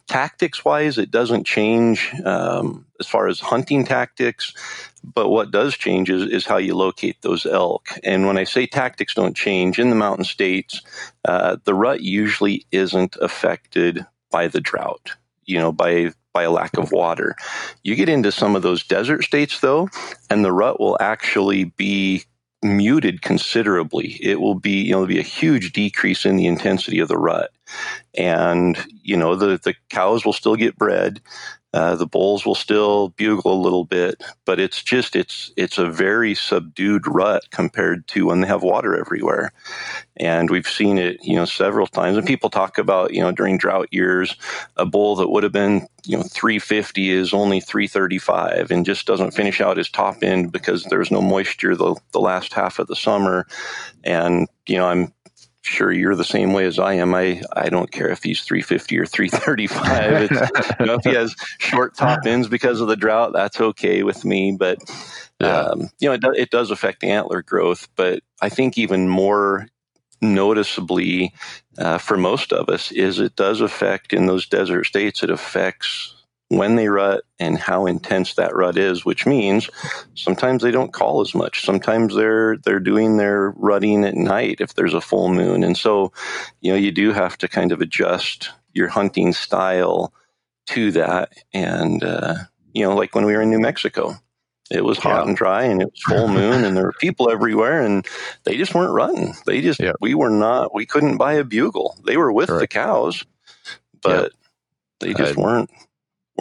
tactics 0.08 0.64
wise, 0.64 0.96
it 0.96 1.10
doesn't 1.10 1.44
change 1.44 2.14
um, 2.24 2.86
as 2.98 3.06
far 3.06 3.28
as 3.28 3.40
hunting 3.40 3.84
tactics. 3.84 4.54
But 5.04 5.28
what 5.28 5.50
does 5.50 5.76
change 5.76 6.08
is, 6.08 6.22
is 6.22 6.46
how 6.46 6.56
you 6.56 6.74
locate 6.74 7.20
those 7.20 7.44
elk. 7.44 7.88
And 8.04 8.26
when 8.26 8.38
I 8.38 8.44
say 8.44 8.64
tactics 8.66 9.12
don't 9.12 9.37
change 9.37 9.78
in 9.78 9.90
the 9.90 9.96
mountain 9.96 10.24
states, 10.24 10.80
uh, 11.26 11.58
the 11.64 11.74
rut 11.74 12.00
usually 12.00 12.64
isn't 12.72 13.16
affected 13.20 14.06
by 14.30 14.48
the 14.48 14.62
drought, 14.62 15.11
you 15.44 15.58
know, 15.58 15.72
by 15.72 16.12
by 16.32 16.44
a 16.44 16.50
lack 16.50 16.78
of 16.78 16.90
water. 16.90 17.37
You 17.82 17.94
get 17.94 18.08
into 18.08 18.32
some 18.32 18.56
of 18.56 18.62
those 18.62 18.82
desert 18.82 19.24
states 19.24 19.61
though, 19.61 19.90
and 20.30 20.42
the 20.42 20.52
rut 20.52 20.80
will 20.80 20.96
actually 20.98 21.64
be 21.64 22.24
muted 22.62 23.22
considerably. 23.22 24.18
It 24.22 24.40
will 24.40 24.55
be, 24.55 24.83
you 24.83 24.92
know, 24.92 25.07
be 25.07 25.18
a 25.18 25.22
huge 25.22 25.72
decrease 25.72 26.25
in 26.25 26.37
the 26.37 26.46
intensity 26.46 27.01
of 27.01 27.09
the 27.09 27.18
rut. 27.18 27.51
And, 28.16 28.79
you 29.03 29.16
know, 29.16 29.35
the, 29.37 29.59
the 29.62 29.75
cows 29.90 30.25
will 30.25 30.33
still 30.33 30.57
get 30.57 30.77
bred. 30.77 31.20
Uh, 31.72 31.96
the 31.96 32.06
bulls 32.06 32.44
will 32.44 32.54
still 32.54 33.08
bugle 33.11 33.54
a 33.54 33.62
little 33.62 33.85
bit, 33.85 34.22
but 34.44 34.61
it's 34.61 34.82
just 34.82 35.16
it's 35.16 35.52
it's 35.56 35.78
a 35.78 35.90
very 35.90 36.35
subdued 36.35 37.06
rut 37.06 37.44
compared 37.50 38.06
to 38.08 38.26
when 38.26 38.40
they 38.40 38.46
have 38.46 38.62
water 38.62 38.96
everywhere, 38.96 39.52
and 40.16 40.50
we've 40.50 40.68
seen 40.68 40.98
it 40.98 41.18
you 41.22 41.35
know 41.35 41.46
several 41.46 41.87
times. 41.87 42.16
And 42.16 42.26
people 42.26 42.50
talk 42.50 42.76
about 42.78 43.14
you 43.14 43.20
know 43.20 43.32
during 43.32 43.56
drought 43.56 43.88
years, 43.90 44.37
a 44.76 44.85
bull 44.85 45.16
that 45.16 45.30
would 45.30 45.44
have 45.44 45.52
been 45.52 45.87
you 46.04 46.16
know 46.18 46.22
350 46.22 47.11
is 47.11 47.32
only 47.32 47.61
335 47.61 48.70
and 48.70 48.85
just 48.85 49.06
doesn't 49.06 49.32
finish 49.32 49.61
out 49.61 49.78
his 49.78 49.88
top 49.90 50.22
end 50.22 50.52
because 50.52 50.85
there's 50.85 51.11
no 51.11 51.22
moisture 51.22 51.74
the 51.74 51.94
the 52.12 52.20
last 52.20 52.52
half 52.52 52.78
of 52.78 52.87
the 52.87 52.96
summer, 52.96 53.46
and 54.04 54.46
you 54.66 54.76
know 54.76 54.87
I'm 54.88 55.12
sure 55.62 55.92
you're 55.92 56.16
the 56.16 56.25
same 56.25 56.53
way 56.53 56.64
as 56.64 56.79
I 56.79 56.94
am. 56.94 57.14
I, 57.14 57.42
I 57.55 57.68
don't 57.68 57.90
care 57.90 58.09
if 58.09 58.22
he's 58.22 58.42
350 58.42 58.98
or 58.98 59.07
335. 59.07 60.31
you 60.81 60.87
know, 60.87 60.94
if 60.94 61.05
he 61.05 61.14
has 61.14 61.35
short 61.59 61.96
top 61.96 62.27
ends 62.27 62.48
because 62.48 62.81
of 62.81 62.88
the 62.88 62.96
drought, 62.96 63.33
that's 63.33 63.61
okay 63.61 64.03
with 64.03 64.25
me. 64.25 64.57
But, 64.59 64.79
yeah. 65.40 65.61
um, 65.61 65.88
you 66.01 66.09
know, 66.09 66.14
it, 66.14 66.20
do, 66.20 66.33
it 66.33 66.51
does 66.51 66.70
affect 66.70 67.01
the 67.01 67.11
antler 67.11 67.42
growth. 67.42 67.88
But 67.96 68.22
I 68.40 68.48
think 68.48 68.77
even 68.77 69.09
more 69.09 69.68
noticeably 70.20 71.33
uh, 71.79 71.98
for 71.98 72.16
most 72.16 72.53
of 72.53 72.68
us 72.68 72.92
is 72.92 73.18
it 73.18 73.37
does 73.37 73.61
affect 73.61 74.12
in 74.12 74.27
those 74.27 74.46
desert 74.46 74.87
states, 74.87 75.22
it 75.22 75.31
affects 75.31 76.14
when 76.56 76.76
they 76.76 76.88
rut 76.88 77.24
and 77.38 77.58
how 77.58 77.86
intense 77.86 78.34
that 78.34 78.54
rut 78.54 78.76
is, 78.76 79.04
which 79.04 79.26
means 79.26 79.70
sometimes 80.14 80.62
they 80.62 80.70
don't 80.70 80.92
call 80.92 81.20
as 81.20 81.34
much. 81.34 81.64
Sometimes 81.64 82.14
they're 82.14 82.58
they're 82.58 82.80
doing 82.80 83.16
their 83.16 83.50
rutting 83.56 84.04
at 84.04 84.14
night 84.14 84.60
if 84.60 84.74
there's 84.74 84.94
a 84.94 85.00
full 85.00 85.28
moon, 85.28 85.64
and 85.64 85.76
so 85.76 86.12
you 86.60 86.70
know 86.70 86.78
you 86.78 86.92
do 86.92 87.12
have 87.12 87.38
to 87.38 87.48
kind 87.48 87.72
of 87.72 87.80
adjust 87.80 88.50
your 88.74 88.88
hunting 88.88 89.32
style 89.32 90.12
to 90.66 90.90
that. 90.92 91.32
And 91.54 92.04
uh, 92.04 92.34
you 92.72 92.84
know, 92.84 92.94
like 92.94 93.14
when 93.14 93.24
we 93.24 93.32
were 93.32 93.42
in 93.42 93.50
New 93.50 93.60
Mexico, 93.60 94.14
it 94.70 94.84
was 94.84 94.98
hot 94.98 95.22
yeah. 95.22 95.28
and 95.28 95.36
dry, 95.36 95.62
and 95.64 95.80
it 95.80 95.90
was 95.90 96.02
full 96.02 96.28
moon, 96.40 96.64
and 96.64 96.76
there 96.76 96.84
were 96.84 96.94
people 97.00 97.30
everywhere, 97.30 97.80
and 97.80 98.06
they 98.44 98.58
just 98.58 98.74
weren't 98.74 98.92
running. 98.92 99.34
They 99.46 99.62
just 99.62 99.80
yeah. 99.80 99.92
we 100.00 100.14
were 100.14 100.30
not. 100.30 100.74
We 100.74 100.84
couldn't 100.84 101.16
buy 101.16 101.34
a 101.34 101.44
bugle. 101.44 101.98
They 102.04 102.18
were 102.18 102.32
with 102.32 102.48
the 102.48 102.68
cows, 102.68 103.24
but 104.02 104.32
they 105.00 105.14
just 105.14 105.36
weren't 105.36 105.70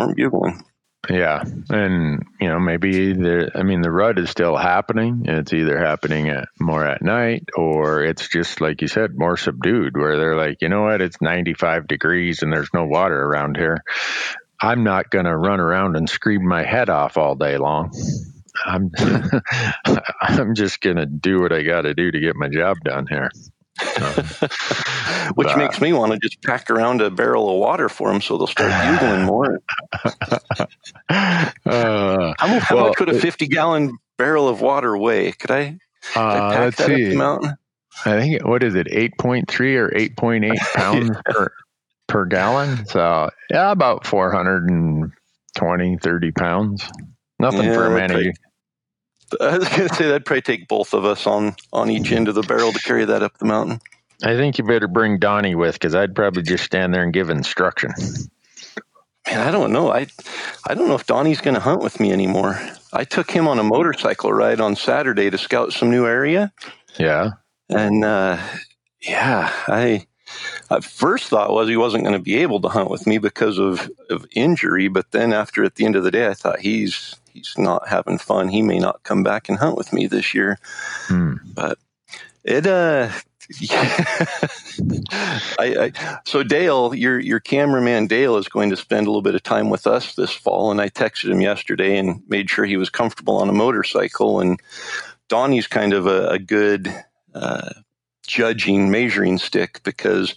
bugling. 0.08 0.64
Yeah, 1.10 1.44
and 1.70 2.24
you 2.40 2.48
know 2.48 2.60
maybe 2.60 3.14
there. 3.14 3.50
I 3.56 3.64
mean, 3.64 3.82
the 3.82 3.92
rut 3.92 4.20
is 4.20 4.30
still 4.30 4.56
happening. 4.56 5.24
It's 5.26 5.52
either 5.52 5.80
happening 5.80 6.30
at 6.30 6.48
more 6.60 6.86
at 6.86 7.02
night, 7.02 7.50
or 7.58 8.04
it's 8.04 8.30
just 8.30 8.62
like 8.62 8.82
you 8.82 8.88
said, 8.88 9.18
more 9.18 9.36
subdued. 9.36 9.98
Where 9.98 10.18
they're 10.18 10.38
like, 10.38 10.62
you 10.62 10.70
know 10.70 10.84
what, 10.84 11.02
it's 11.02 11.20
ninety 11.20 11.56
five 11.56 11.88
degrees 11.88 12.44
and 12.44 12.54
there's 12.54 12.70
no 12.74 12.86
water 12.86 13.20
around 13.20 13.58
here. 13.58 13.84
I'm 14.62 14.84
not 14.84 15.10
going 15.10 15.26
to 15.26 15.36
run 15.36 15.60
around 15.60 15.98
and 15.98 16.08
scream 16.08 16.48
my 16.48 16.64
head 16.64 16.90
off 16.92 17.18
all 17.18 17.34
day 17.34 17.58
long. 17.58 17.92
I'm 18.64 18.92
I'm 20.22 20.54
just 20.54 20.82
going 20.82 20.98
to 20.98 21.08
do 21.08 21.42
what 21.42 21.52
I 21.52 21.64
got 21.64 21.82
to 21.82 21.96
do 21.96 22.12
to 22.12 22.20
get 22.20 22.36
my 22.36 22.48
job 22.48 22.78
done 22.84 23.08
here. 23.08 23.32
Which 25.36 25.56
makes 25.56 25.80
me 25.82 25.94
want 25.94 26.12
to 26.14 26.20
just 26.20 26.42
pack 26.42 26.70
around 26.70 27.02
a 27.02 27.10
barrel 27.10 27.50
of 27.50 27.58
water 27.60 27.90
for 27.90 28.12
them 28.12 28.22
so 28.22 28.38
they'll 28.38 28.48
start 28.48 28.72
bugling 29.00 29.24
more. 29.24 29.60
uh, 30.04 30.66
how, 31.10 32.60
how 32.60 32.76
well, 32.76 32.88
much 32.88 33.00
would 33.00 33.10
a 33.10 33.20
50 33.20 33.48
gallon 33.48 33.98
barrel 34.18 34.48
of 34.48 34.62
water 34.62 34.98
weigh? 34.98 35.32
Could 35.32 35.52
I, 35.52 35.78
could 36.14 36.20
uh, 36.20 36.48
I 36.48 36.56
pack 36.56 36.76
that 36.76 36.88
see. 36.88 37.16
mountain? 37.16 37.56
I 38.06 38.20
think, 38.20 38.46
what 38.46 38.64
is 38.64 38.76
it, 38.76 38.88
8.3 38.88 39.76
or 39.76 39.90
8.8 39.90 40.58
pounds 40.74 41.18
per, 41.26 41.54
per 42.08 42.26
gallon? 42.26 42.86
So, 42.88 43.30
yeah, 43.50 43.72
about 43.72 44.06
420, 44.06 45.98
30 45.98 46.32
pounds. 46.32 46.90
Nothing 47.40 47.66
yeah, 47.66 47.74
for 47.74 47.88
a 47.88 47.92
man 47.92 48.12
of 48.12 48.22
you. 48.22 48.34
I 49.40 49.58
was 49.58 49.70
going 49.70 49.88
to 49.88 49.96
say 49.96 50.06
that'd 50.08 50.26
probably 50.26 50.42
take 50.42 50.68
both 50.68 50.94
of 50.94 51.06
us 51.06 51.28
on 51.28 51.56
on 51.72 51.90
each 51.90 52.12
end 52.12 52.28
of 52.28 52.36
the 52.36 52.44
barrel 52.44 52.72
to 52.72 52.80
carry 52.80 53.06
that 53.06 53.24
up 53.24 53.38
the 53.38 53.46
mountain. 53.46 53.80
I 54.24 54.36
think 54.36 54.58
you 54.58 54.64
better 54.64 54.88
bring 54.88 55.20
Donnie 55.20 55.56
with 55.56 55.76
because 55.76 55.96
I'd 55.96 56.16
probably 56.16 56.44
just 56.44 56.64
stand 56.64 56.94
there 56.94 57.04
and 57.04 57.14
give 57.14 57.30
instruction. 57.30 57.92
man, 59.28 59.40
I 59.48 59.52
don't 59.52 59.72
know. 59.72 59.92
I 59.92 60.08
I 60.68 60.74
don't 60.74 60.88
know 60.88 60.96
if 60.96 61.06
Donnie's 61.06 61.42
going 61.42 61.56
to 61.56 61.62
hunt 61.62 61.82
with 61.82 62.00
me 62.00 62.12
anymore. 62.12 62.60
I 62.94 63.04
took 63.04 63.32
him 63.32 63.48
on 63.48 63.60
a 63.60 63.64
motorcycle 63.64 64.32
ride 64.32 64.62
on 64.62 64.76
Saturday 64.76 65.30
to 65.30 65.38
scout 65.38 65.74
some 65.74 65.90
new 65.90 66.06
area. 66.06 66.52
Yeah. 66.98 67.32
And 67.70 68.04
uh, 68.04 68.38
yeah, 69.02 69.52
I 69.68 70.08
at 70.70 70.84
first 70.84 71.30
thought 71.30 71.52
was 71.52 71.68
he 71.68 71.78
wasn't 71.78 72.04
going 72.04 72.18
to 72.18 72.24
be 72.24 72.38
able 72.38 72.62
to 72.62 72.70
hunt 72.70 72.90
with 72.90 73.08
me 73.08 73.18
because 73.18 73.58
of, 73.58 73.90
of 74.10 74.26
injury, 74.32 74.88
but 74.88 75.12
then 75.12 75.34
after 75.34 75.64
at 75.64 75.76
the 75.76 75.86
end 75.86 75.96
of 75.96 76.04
the 76.04 76.12
day, 76.12 76.28
I 76.28 76.34
thought 76.34 76.60
he's 76.60 77.16
he's 77.34 77.56
not 77.58 77.88
having 77.88 78.18
fun. 78.18 78.50
He 78.50 78.62
may 78.62 78.80
not 78.80 79.04
come 79.04 79.24
back 79.24 79.50
and 79.50 79.58
hunt 79.58 79.78
with 79.78 79.94
me 79.94 80.08
this 80.08 80.34
year. 80.34 80.60
Hmm. 81.08 81.36
But 81.54 81.78
it 82.44 82.66
uh 82.66 83.10
yeah. 83.60 84.06
I, 85.60 85.92
I, 85.94 86.20
so 86.26 86.44
Dale, 86.44 86.94
your 86.94 87.20
your 87.20 87.40
cameraman 87.40 88.08
Dale 88.08 88.38
is 88.38 88.48
going 88.48 88.70
to 88.70 88.78
spend 88.78 89.08
a 89.08 89.10
little 89.10 89.22
bit 89.22 89.36
of 89.36 89.44
time 89.44 89.70
with 89.70 89.88
us 89.88 90.16
this 90.16 90.34
fall, 90.34 90.72
and 90.72 90.80
I 90.80 90.90
texted 90.90 91.32
him 91.32 91.42
yesterday 91.42 91.98
and 91.98 92.24
made 92.28 92.50
sure 92.50 92.66
he 92.66 92.78
was 92.78 92.90
comfortable 92.90 93.38
on 93.38 93.50
a 93.50 93.54
motorcycle. 93.54 94.40
And 94.40 94.60
Donnie's 95.28 95.68
kind 95.68 95.94
of 95.94 96.08
a, 96.08 96.30
a 96.30 96.40
good 96.40 96.94
uh, 97.34 97.72
judging 98.26 98.92
measuring 98.92 99.38
stick 99.38 99.82
because 99.84 100.36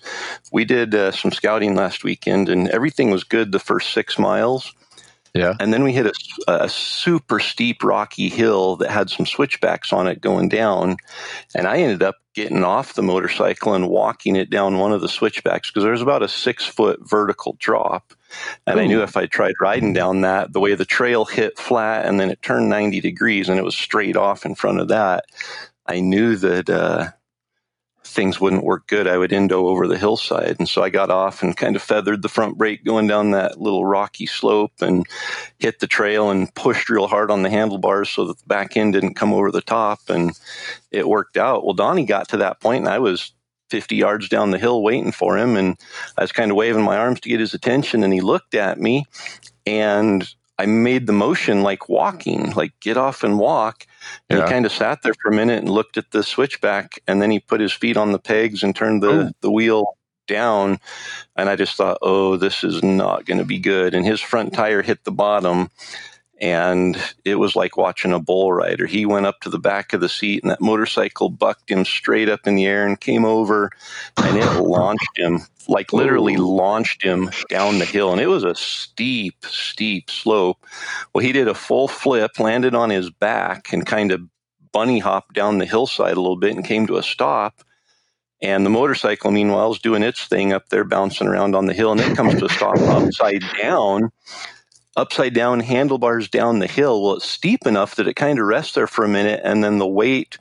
we 0.52 0.64
did 0.64 0.94
uh, 0.94 1.12
some 1.12 1.30
scouting 1.30 1.74
last 1.74 2.04
weekend, 2.04 2.48
and 2.48 2.68
everything 2.68 3.10
was 3.10 3.24
good 3.24 3.52
the 3.52 3.58
first 3.58 3.92
six 3.92 4.18
miles. 4.18 4.72
Yeah. 5.34 5.54
And 5.58 5.72
then 5.74 5.82
we 5.82 5.92
hit 5.92 6.06
a, 6.06 6.12
a, 6.64 6.68
super 6.68 7.40
steep 7.40 7.82
rocky 7.82 8.28
hill 8.28 8.76
that 8.76 8.90
had 8.90 9.10
some 9.10 9.26
switchbacks 9.26 9.92
on 9.92 10.06
it 10.06 10.20
going 10.20 10.48
down. 10.48 10.96
And 11.56 11.66
I 11.66 11.78
ended 11.78 12.04
up 12.04 12.14
getting 12.34 12.62
off 12.62 12.94
the 12.94 13.02
motorcycle 13.02 13.74
and 13.74 13.88
walking 13.88 14.36
it 14.36 14.48
down 14.48 14.78
one 14.78 14.92
of 14.92 15.00
the 15.00 15.08
switchbacks 15.08 15.70
because 15.70 15.82
there 15.82 15.90
was 15.90 16.02
about 16.02 16.22
a 16.22 16.28
six 16.28 16.64
foot 16.64 17.00
vertical 17.02 17.56
drop. 17.58 18.14
And 18.64 18.78
Ooh. 18.78 18.82
I 18.82 18.86
knew 18.86 19.02
if 19.02 19.16
I 19.16 19.26
tried 19.26 19.54
riding 19.60 19.92
down 19.92 20.20
that, 20.20 20.52
the 20.52 20.60
way 20.60 20.76
the 20.76 20.84
trail 20.84 21.24
hit 21.24 21.58
flat 21.58 22.06
and 22.06 22.20
then 22.20 22.30
it 22.30 22.40
turned 22.40 22.68
90 22.68 23.00
degrees 23.00 23.48
and 23.48 23.58
it 23.58 23.64
was 23.64 23.74
straight 23.74 24.16
off 24.16 24.46
in 24.46 24.54
front 24.54 24.80
of 24.80 24.88
that, 24.88 25.24
I 25.84 25.98
knew 25.98 26.36
that 26.36 26.70
uh, 26.70 27.10
things 28.14 28.40
wouldn't 28.40 28.64
work 28.64 28.86
good, 28.86 29.06
I 29.06 29.18
would 29.18 29.32
endo 29.32 29.66
over 29.66 29.86
the 29.86 29.98
hillside. 29.98 30.56
And 30.58 30.68
so 30.68 30.82
I 30.82 30.88
got 30.88 31.10
off 31.10 31.42
and 31.42 31.56
kind 31.56 31.76
of 31.76 31.82
feathered 31.82 32.22
the 32.22 32.28
front 32.28 32.56
brake 32.56 32.84
going 32.84 33.06
down 33.06 33.32
that 33.32 33.60
little 33.60 33.84
rocky 33.84 34.26
slope 34.26 34.80
and 34.80 35.06
hit 35.58 35.80
the 35.80 35.86
trail 35.86 36.30
and 36.30 36.54
pushed 36.54 36.88
real 36.88 37.08
hard 37.08 37.30
on 37.30 37.42
the 37.42 37.50
handlebars 37.50 38.08
so 38.08 38.26
that 38.26 38.38
the 38.38 38.46
back 38.46 38.76
end 38.76 38.92
didn't 38.92 39.14
come 39.14 39.32
over 39.32 39.50
the 39.50 39.60
top. 39.60 40.00
And 40.08 40.32
it 40.90 41.08
worked 41.08 41.36
out. 41.36 41.64
Well, 41.64 41.74
Donnie 41.74 42.06
got 42.06 42.28
to 42.28 42.38
that 42.38 42.60
point 42.60 42.84
and 42.84 42.94
I 42.94 43.00
was 43.00 43.32
50 43.70 43.96
yards 43.96 44.28
down 44.28 44.50
the 44.50 44.58
hill 44.58 44.82
waiting 44.82 45.12
for 45.12 45.36
him. 45.36 45.56
And 45.56 45.76
I 46.16 46.22
was 46.22 46.32
kind 46.32 46.50
of 46.50 46.56
waving 46.56 46.82
my 46.82 46.96
arms 46.96 47.20
to 47.20 47.28
get 47.28 47.40
his 47.40 47.54
attention. 47.54 48.04
And 48.04 48.12
he 48.12 48.20
looked 48.20 48.54
at 48.54 48.78
me 48.78 49.06
and 49.66 50.28
I 50.58 50.66
made 50.66 51.06
the 51.06 51.12
motion 51.12 51.62
like 51.62 51.88
walking, 51.88 52.52
like 52.52 52.78
get 52.80 52.96
off 52.96 53.24
and 53.24 53.38
walk. 53.38 53.86
And 54.28 54.38
yeah. 54.38 54.46
he 54.46 54.50
kind 54.50 54.66
of 54.66 54.72
sat 54.72 55.02
there 55.02 55.14
for 55.22 55.30
a 55.30 55.34
minute 55.34 55.58
and 55.58 55.68
looked 55.68 55.96
at 55.96 56.10
the 56.10 56.22
switchback, 56.22 57.00
and 57.06 57.20
then 57.20 57.30
he 57.30 57.40
put 57.40 57.60
his 57.60 57.72
feet 57.72 57.96
on 57.96 58.12
the 58.12 58.18
pegs 58.18 58.62
and 58.62 58.74
turned 58.74 59.02
the, 59.02 59.26
Ooh. 59.26 59.30
the 59.40 59.50
wheel 59.50 59.96
down. 60.26 60.78
And 61.36 61.48
I 61.48 61.56
just 61.56 61.76
thought, 61.76 61.98
oh, 62.02 62.36
this 62.36 62.64
is 62.64 62.82
not 62.82 63.26
going 63.26 63.38
to 63.38 63.44
be 63.44 63.58
good. 63.58 63.94
And 63.94 64.06
his 64.06 64.20
front 64.20 64.52
tire 64.54 64.82
hit 64.82 65.04
the 65.04 65.12
bottom, 65.12 65.70
and 66.40 66.96
it 67.24 67.36
was 67.36 67.54
like 67.56 67.76
watching 67.76 68.12
a 68.12 68.20
bull 68.20 68.52
rider. 68.52 68.86
He 68.86 69.06
went 69.06 69.26
up 69.26 69.40
to 69.40 69.50
the 69.50 69.58
back 69.58 69.92
of 69.92 70.00
the 70.00 70.08
seat, 70.08 70.42
and 70.42 70.50
that 70.50 70.60
motorcycle 70.60 71.28
bucked 71.28 71.70
him 71.70 71.84
straight 71.84 72.28
up 72.28 72.46
in 72.46 72.56
the 72.56 72.66
air 72.66 72.86
and 72.86 73.00
came 73.00 73.24
over, 73.24 73.70
and 74.16 74.38
it 74.38 74.50
launched 74.62 75.16
him 75.16 75.40
like 75.68 75.92
literally 75.92 76.36
launched 76.36 77.02
him 77.02 77.30
down 77.48 77.78
the 77.78 77.84
hill. 77.84 78.12
And 78.12 78.20
it 78.20 78.26
was 78.26 78.44
a 78.44 78.54
steep, 78.54 79.44
steep 79.46 80.10
slope. 80.10 80.58
Well, 81.12 81.24
he 81.24 81.32
did 81.32 81.48
a 81.48 81.54
full 81.54 81.88
flip, 81.88 82.38
landed 82.38 82.74
on 82.74 82.90
his 82.90 83.10
back, 83.10 83.72
and 83.72 83.86
kind 83.86 84.12
of 84.12 84.22
bunny 84.72 84.98
hopped 84.98 85.34
down 85.34 85.58
the 85.58 85.66
hillside 85.66 86.16
a 86.16 86.20
little 86.20 86.36
bit 86.36 86.54
and 86.54 86.64
came 86.64 86.86
to 86.86 86.96
a 86.96 87.02
stop. 87.02 87.62
And 88.42 88.66
the 88.66 88.70
motorcycle, 88.70 89.30
meanwhile, 89.30 89.72
is 89.72 89.78
doing 89.78 90.02
its 90.02 90.26
thing 90.26 90.52
up 90.52 90.68
there, 90.68 90.84
bouncing 90.84 91.28
around 91.28 91.54
on 91.54 91.66
the 91.66 91.72
hill, 91.72 91.92
and 91.92 92.00
it 92.00 92.16
comes 92.16 92.34
to 92.38 92.46
a 92.46 92.50
stop 92.50 92.76
upside 92.78 93.42
down, 93.60 94.10
upside 94.96 95.34
down, 95.34 95.60
handlebars 95.60 96.28
down 96.28 96.58
the 96.58 96.66
hill. 96.66 97.02
Well, 97.02 97.14
it's 97.14 97.28
steep 97.28 97.66
enough 97.66 97.96
that 97.96 98.08
it 98.08 98.14
kind 98.14 98.38
of 98.38 98.46
rests 98.46 98.74
there 98.74 98.86
for 98.86 99.04
a 99.04 99.08
minute, 99.08 99.40
and 99.44 99.62
then 99.62 99.78
the 99.78 99.86
weight 99.86 100.38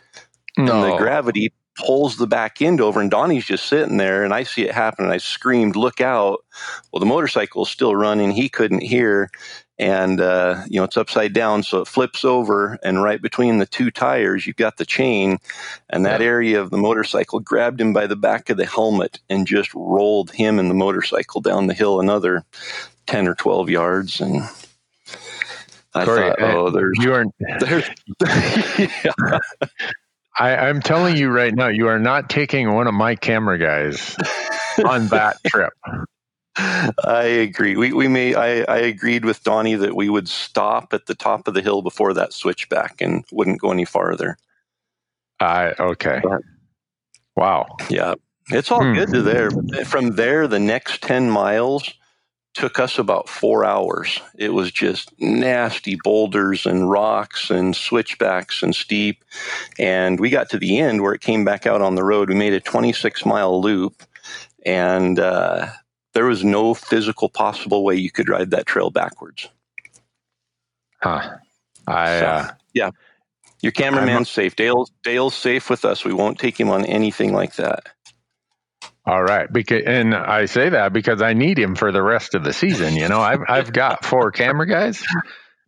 no. 0.58 0.72
and 0.72 0.92
the 0.92 0.98
gravity 0.98 1.54
pulls 1.76 2.18
the 2.18 2.28
back 2.28 2.62
end 2.62 2.80
over 2.80 3.02
and 3.02 3.10
Donnie's 3.10 3.46
just 3.46 3.66
sitting 3.66 3.98
there 3.98 4.24
and 4.24 4.34
I 4.34 4.44
see 4.44 4.64
it 4.64 4.72
happen 4.72 5.06
and 5.06 5.14
I 5.14 5.18
screamed, 5.18 5.76
look 5.76 6.02
out. 6.02 6.44
Well, 6.92 7.00
the 7.00 7.06
motorcycle 7.06 7.64
is 7.64 7.70
still 7.70 7.96
running. 7.96 8.32
He 8.32 8.50
couldn't 8.50 8.84
hear 8.84 9.32
and, 9.80 10.22
uh, 10.22 10.62
you 10.70 10.80
know, 10.80 10.84
it's 10.84 10.98
upside 10.98 11.34
down. 11.34 11.64
So 11.64 11.82
it 11.82 11.88
flips 11.88 12.24
over 12.24 12.78
and 12.84 13.02
right 13.02 13.20
between 13.20 13.58
the 13.58 13.66
two 13.66 13.90
tires, 13.90 14.46
you've 14.46 14.56
got 14.56 14.78
the 14.78 14.86
chain 14.86 15.40
and 15.90 16.06
that 16.06 16.22
yeah. 16.22 16.28
area 16.28 16.62
of 16.62 16.70
the 16.70 16.78
motorcycle 16.78 17.40
grabbed 17.40 17.82
him 17.82 17.92
by 17.92 18.06
the 18.06 18.16
back 18.16 18.52
of 18.52 18.58
the 18.58 18.68
helmet 18.68 19.20
and 19.30 19.48
just 19.48 19.74
rolled 19.74 20.32
him 20.32 20.60
and 20.60 20.70
the 20.70 20.76
motorcycle 20.76 21.42
down 21.42 21.66
the 21.66 21.74
hill 21.74 22.00
another 22.00 22.46
10 23.08 23.28
or 23.28 23.36
12 23.36 23.70
yards. 23.70 24.22
And 24.22 24.44
I 25.94 26.06
Corey, 26.06 26.30
thought, 26.30 26.42
oh, 26.42 26.70
there's, 26.70 26.98
you 27.00 27.14
are, 27.14 27.26
there's, 27.60 27.90
yeah. 28.78 29.40
I, 30.40 30.56
I'm 30.56 30.82
telling 30.82 31.16
you 31.16 31.30
right 31.30 31.54
now, 31.54 31.68
you 31.68 31.88
are 31.88 32.00
not 32.00 32.30
taking 32.30 32.74
one 32.74 32.88
of 32.88 32.94
my 32.94 33.16
camera 33.16 33.60
guys 33.60 34.16
on 34.86 35.08
that 35.10 35.38
trip. 35.46 35.74
I 36.56 37.24
agree. 37.24 37.76
We 37.76 37.94
we 37.94 38.08
may 38.08 38.36
I, 38.36 38.62
I 38.62 38.78
agreed 38.78 39.26
with 39.26 39.44
Donnie 39.44 39.76
that 39.76 39.96
we 39.96 40.10
would 40.10 40.28
stop 40.28 40.94
at 40.94 41.08
the 41.08 41.16
top 41.16 41.48
of 41.48 41.56
the 41.56 41.62
hill 41.62 41.82
before 41.82 42.14
that 42.14 42.32
switchback 42.32 43.02
and 43.02 43.24
wouldn't 43.32 43.60
go 43.60 43.72
any 43.72 43.86
farther. 43.86 44.38
I 45.40 45.70
uh, 45.70 45.84
okay. 45.84 46.22
Wow. 47.36 47.66
Yeah. 47.90 48.16
It's 48.50 48.72
all 48.72 48.84
hmm. 48.84 48.94
good 48.94 49.10
to 49.14 49.22
there. 49.22 49.50
From 49.86 50.12
there, 50.12 50.48
the 50.48 50.60
next 50.60 51.02
10 51.02 51.30
miles 51.30 51.92
took 52.54 52.80
us 52.80 53.00
about 53.00 53.28
four 53.28 53.66
hours. 53.66 54.20
It 54.36 54.54
was 54.54 54.72
just 54.72 55.12
nasty 55.20 55.98
boulders 56.04 56.66
and 56.66 56.90
rocks 56.90 57.50
and 57.50 57.76
switchbacks 57.76 58.62
and 58.62 58.76
steep. 58.76 59.24
And 59.80 60.20
we 60.20 60.30
got 60.30 60.50
to 60.52 60.60
the 60.60 60.80
end 60.80 61.02
where 61.02 61.14
it 61.14 61.22
came 61.22 61.44
back 61.44 61.66
out 61.66 61.82
on 61.82 61.96
the 61.96 62.04
road. 62.04 62.30
We 62.30 62.36
made 62.36 62.54
a 62.54 62.60
26 62.60 63.26
mile 63.26 63.62
loop, 63.62 64.04
and 64.66 65.20
uh, 65.20 65.68
there 66.14 66.26
was 66.26 66.44
no 66.44 66.74
physical 66.74 67.30
possible 67.30 67.84
way 67.84 67.96
you 67.96 68.12
could 68.12 68.30
ride 68.30 68.52
that 68.52 68.66
trail 68.66 68.92
backwards. 68.92 69.50
Huh. 71.02 71.38
I, 71.88 72.20
so, 72.20 72.26
uh, 72.26 72.52
yeah. 72.74 72.92
Your 73.62 73.72
cameraman's 73.72 74.18
I'm, 74.18 74.26
safe. 74.26 74.56
Dale, 74.56 74.88
Dale's 75.04 75.36
safe 75.36 75.70
with 75.70 75.86
us. 75.86 76.06
We 76.06 76.14
won't 76.14 76.38
take 76.38 76.60
him 76.60 76.70
on 76.70 76.86
anything 76.86 77.34
like 77.34 77.56
that. 77.56 77.88
All 79.06 79.22
right, 79.22 79.52
because 79.52 79.84
and 79.86 80.16
I 80.16 80.46
say 80.46 80.70
that 80.70 80.94
because 80.94 81.22
I 81.22 81.34
need 81.34 81.60
him 81.60 81.76
for 81.76 81.92
the 81.92 82.02
rest 82.02 82.36
of 82.36 82.44
the 82.44 82.54
season. 82.54 82.96
You 82.96 83.10
know, 83.10 83.20
I've 83.20 83.42
I've 83.50 83.74
got 83.74 84.06
four 84.06 84.32
camera 84.32 84.66
guys, 84.66 85.04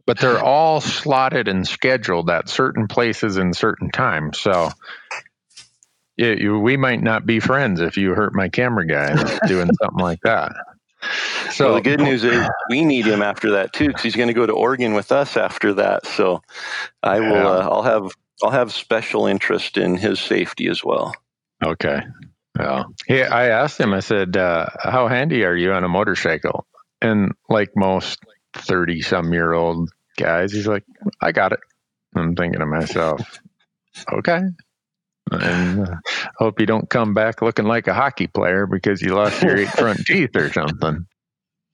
but 0.06 0.20
they're 0.20 0.42
all 0.42 0.80
slotted 0.80 1.50
and 1.50 1.68
scheduled 1.68 2.30
at 2.30 2.48
certain 2.48 2.88
places 2.88 3.36
and 3.36 3.54
certain 3.54 3.92
times. 3.92 4.40
So 4.40 4.70
yeah, 6.16 6.32
you, 6.32 6.60
we 6.60 6.78
might 6.78 7.04
not 7.04 7.26
be 7.26 7.42
friends 7.42 7.82
if 7.82 7.98
you 7.98 8.14
hurt 8.14 8.34
my 8.34 8.48
camera 8.48 8.88
guy 8.88 9.16
doing 9.48 9.70
something 9.84 10.04
like 10.04 10.22
that. 10.22 10.54
So 11.52 11.66
well, 11.66 11.76
the 11.76 11.82
good 11.82 12.00
news 12.00 12.24
is 12.24 12.48
we 12.70 12.86
need 12.86 13.06
him 13.06 13.22
after 13.22 13.52
that 13.52 13.74
too, 13.74 13.88
because 13.88 14.02
he's 14.02 14.16
going 14.16 14.30
to 14.30 14.34
go 14.34 14.46
to 14.46 14.54
Oregon 14.54 14.94
with 14.94 15.12
us 15.12 15.36
after 15.36 15.74
that. 15.74 16.06
So 16.08 16.42
I 17.04 17.20
will. 17.20 17.32
Yeah. 17.32 17.48
Uh, 17.48 17.70
I'll 17.70 17.84
have. 17.84 18.12
I'll 18.44 18.52
have 18.52 18.74
special 18.74 19.28
interest 19.28 19.78
in 19.78 19.96
his 19.96 20.20
safety 20.20 20.68
as 20.68 20.84
well. 20.84 21.14
Okay. 21.64 22.02
Yeah. 22.58 22.84
He, 23.08 23.22
I 23.22 23.50
asked 23.50 23.80
him, 23.80 23.94
I 23.94 24.00
said, 24.00 24.38
uh, 24.38 24.68
how 24.80 25.08
handy 25.08 25.44
are 25.44 25.56
you 25.56 25.74
on 25.74 25.84
a 25.84 25.90
motorcycle? 25.90 26.66
And 27.02 27.34
like 27.50 27.72
most 27.76 28.20
30 28.54 29.02
some 29.02 29.34
year 29.34 29.54
old 29.54 29.90
guys, 30.18 30.54
he's 30.54 30.68
like, 30.68 30.84
I 31.22 31.32
got 31.32 31.52
it. 31.52 31.60
I'm 32.16 32.36
thinking 32.36 32.60
to 32.60 32.66
myself, 32.66 33.40
okay. 34.12 34.42
And 35.32 35.88
uh, 35.88 35.96
hope 36.38 36.60
you 36.60 36.66
don't 36.66 36.90
come 36.90 37.14
back 37.14 37.42
looking 37.42 37.66
like 37.66 37.88
a 37.88 37.94
hockey 37.94 38.28
player 38.28 38.68
because 38.68 39.02
you 39.02 39.16
lost 39.16 39.42
your 39.42 39.58
eight 39.58 39.70
front 39.70 40.00
teeth 40.06 40.36
or 40.36 40.52
something. 40.54 41.06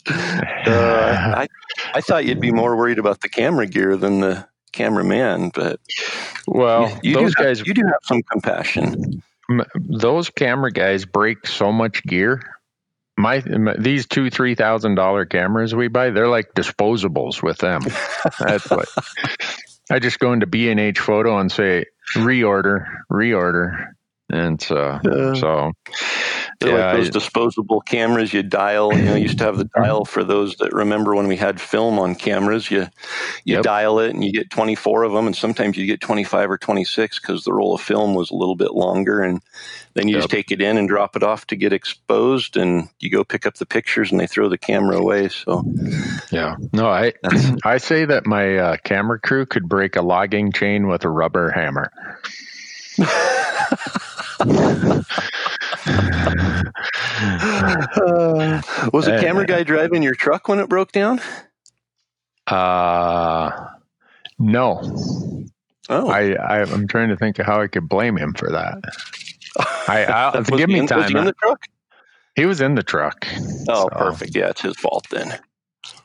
Uh, 0.08 0.63
I, 0.65 1.48
I 1.94 2.02
thought 2.02 2.26
you'd 2.26 2.41
be 2.41 2.52
more 2.52 2.76
worried 2.76 2.98
about 2.98 3.22
the 3.22 3.30
camera 3.30 3.67
gear 3.67 3.98
than 3.98 4.22
the 4.22 4.48
cameraman, 4.72 5.52
but 5.54 5.80
well, 6.48 6.89
you, 7.04 7.12
you 7.12 7.15
those 7.17 7.36
guys, 7.36 7.60
have, 7.60 7.67
you 7.67 7.74
do 7.76 7.84
have 7.86 8.00
some 8.04 8.24
compassion 8.24 9.22
those 9.76 10.30
camera 10.30 10.72
guys 10.72 11.06
break 11.06 11.48
so 11.48 11.72
much 11.72 12.04
gear. 12.04 12.42
My, 13.18 13.42
my 13.46 13.76
these 13.78 14.08
two 14.08 14.30
three 14.30 14.56
thousand 14.56 14.96
dollar 14.96 15.26
cameras 15.26 15.76
we 15.76 15.90
buy, 15.90 16.12
they're 16.12 16.28
like 16.28 16.54
disposables 16.54 17.44
with 17.44 17.58
them. 17.58 17.82
That's 18.40 18.70
what 18.70 18.88
I 19.92 20.00
just 20.00 20.20
go 20.20 20.34
into 20.34 20.48
B 20.48 20.70
and 20.70 20.80
H 20.80 21.00
Photo 21.00 21.38
and 21.38 21.52
say 21.52 21.86
reorder, 22.16 22.86
reorder, 23.12 23.94
and 24.30 24.62
so 24.62 24.78
uh, 24.78 25.36
so 25.36 25.72
They're 26.62 26.78
Yeah, 26.78 26.86
like 26.91 26.95
those 26.97 27.08
I- 27.08 27.12
disposable 27.12 27.82
cameras 27.82 28.34
you 28.34 28.43
dial. 28.43 28.97
You 28.97 29.06
know, 29.06 29.15
you 29.15 29.24
used 29.24 29.38
to 29.39 29.45
have 29.45 29.58
the 29.58 29.69
dial 29.76 30.06
for 30.06 30.24
those 30.24 30.56
that 30.58 30.71
remember 30.74 31.15
when 31.15 31.28
we 31.28 31.36
had 31.38 31.60
film 31.60 31.97
on 32.00 32.15
cameras. 32.15 32.69
You 32.71 32.88
you 33.45 33.56
Yep. 33.56 33.63
dial 33.63 34.00
it 34.00 34.13
and 34.13 34.24
you 34.24 34.32
get 34.32 34.50
24 34.52 35.04
of 35.04 35.12
them, 35.13 35.26
and 35.28 35.36
sometimes 35.36 35.76
you 35.78 35.86
get 35.88 36.00
25 36.02 36.50
or 36.52 36.58
26 36.58 37.19
because 37.19 37.43
the 37.43 37.54
roll 37.54 37.74
of 37.76 37.82
film 37.82 38.13
was 38.15 38.30
a 38.32 38.36
little 38.36 38.56
bit 38.56 38.71
longer. 38.74 39.21
And 39.21 39.41
then 39.95 40.08
you 40.08 40.15
just 40.15 40.30
take 40.30 40.52
it 40.52 40.62
in 40.62 40.78
and 40.78 40.88
drop 40.88 41.15
it 41.17 41.24
off 41.24 41.47
to 41.47 41.56
get 41.58 41.74
exposed, 41.74 42.56
and 42.58 42.88
you 43.00 43.10
go 43.10 43.24
pick 43.26 43.45
up 43.45 43.56
the 43.56 43.65
pictures, 43.65 44.12
and 44.12 44.19
they 44.19 44.28
throw 44.28 44.47
the 44.47 44.58
camera 44.58 44.97
away. 44.97 45.28
So 45.30 45.63
Yeah. 46.32 46.56
No, 46.74 46.88
I 46.88 47.13
I 47.65 47.78
say 47.80 48.06
that 48.06 48.26
my 48.26 48.58
uh, 48.58 48.78
camera 48.84 49.19
crew 49.19 49.45
could 49.45 49.67
break 49.67 49.95
a 49.95 50.02
logging 50.02 50.52
chain 50.52 50.88
with 50.88 51.04
a 51.04 51.10
rubber 51.10 51.50
hammer. 51.52 51.91
was 58.94 59.06
the 59.06 59.15
Uh, 59.17 59.22
camera 59.22 59.46
guy 59.46 59.63
driving 59.63 60.04
your 60.04 60.15
truck 60.15 60.48
when 60.48 60.60
it 60.60 60.70
broke 60.70 60.91
down? 60.91 61.20
Uh, 62.48 63.52
no. 64.39 65.46
Oh, 65.89 66.10
I, 66.10 66.34
I 66.34 66.62
I'm 66.62 66.88
trying 66.88 67.10
to 67.10 67.17
think 67.17 67.39
of 67.39 67.46
how 67.46 67.62
I 67.62 67.67
could 67.67 67.88
blame 67.89 68.17
him 68.17 68.34
for 68.34 68.50
that. 68.52 68.78
I, 69.88 70.06
I 70.06 70.41
give 70.58 70.70
he 70.70 70.74
me 70.74 70.80
in- 70.80 70.86
Was 70.86 71.10
he 71.10 71.17
in 71.17 71.26
the 71.26 71.34
truck? 71.34 71.65
He 72.36 72.46
was 72.46 72.62
in 72.62 72.76
the 72.76 72.84
truck. 72.84 73.28
Oh, 73.67 73.84
So, 73.84 73.89
perfect. 73.89 74.36
Yeah, 74.36 74.50
it's 74.50 74.62
his 74.62 74.76
fault 74.78 75.06
then. 75.12 75.38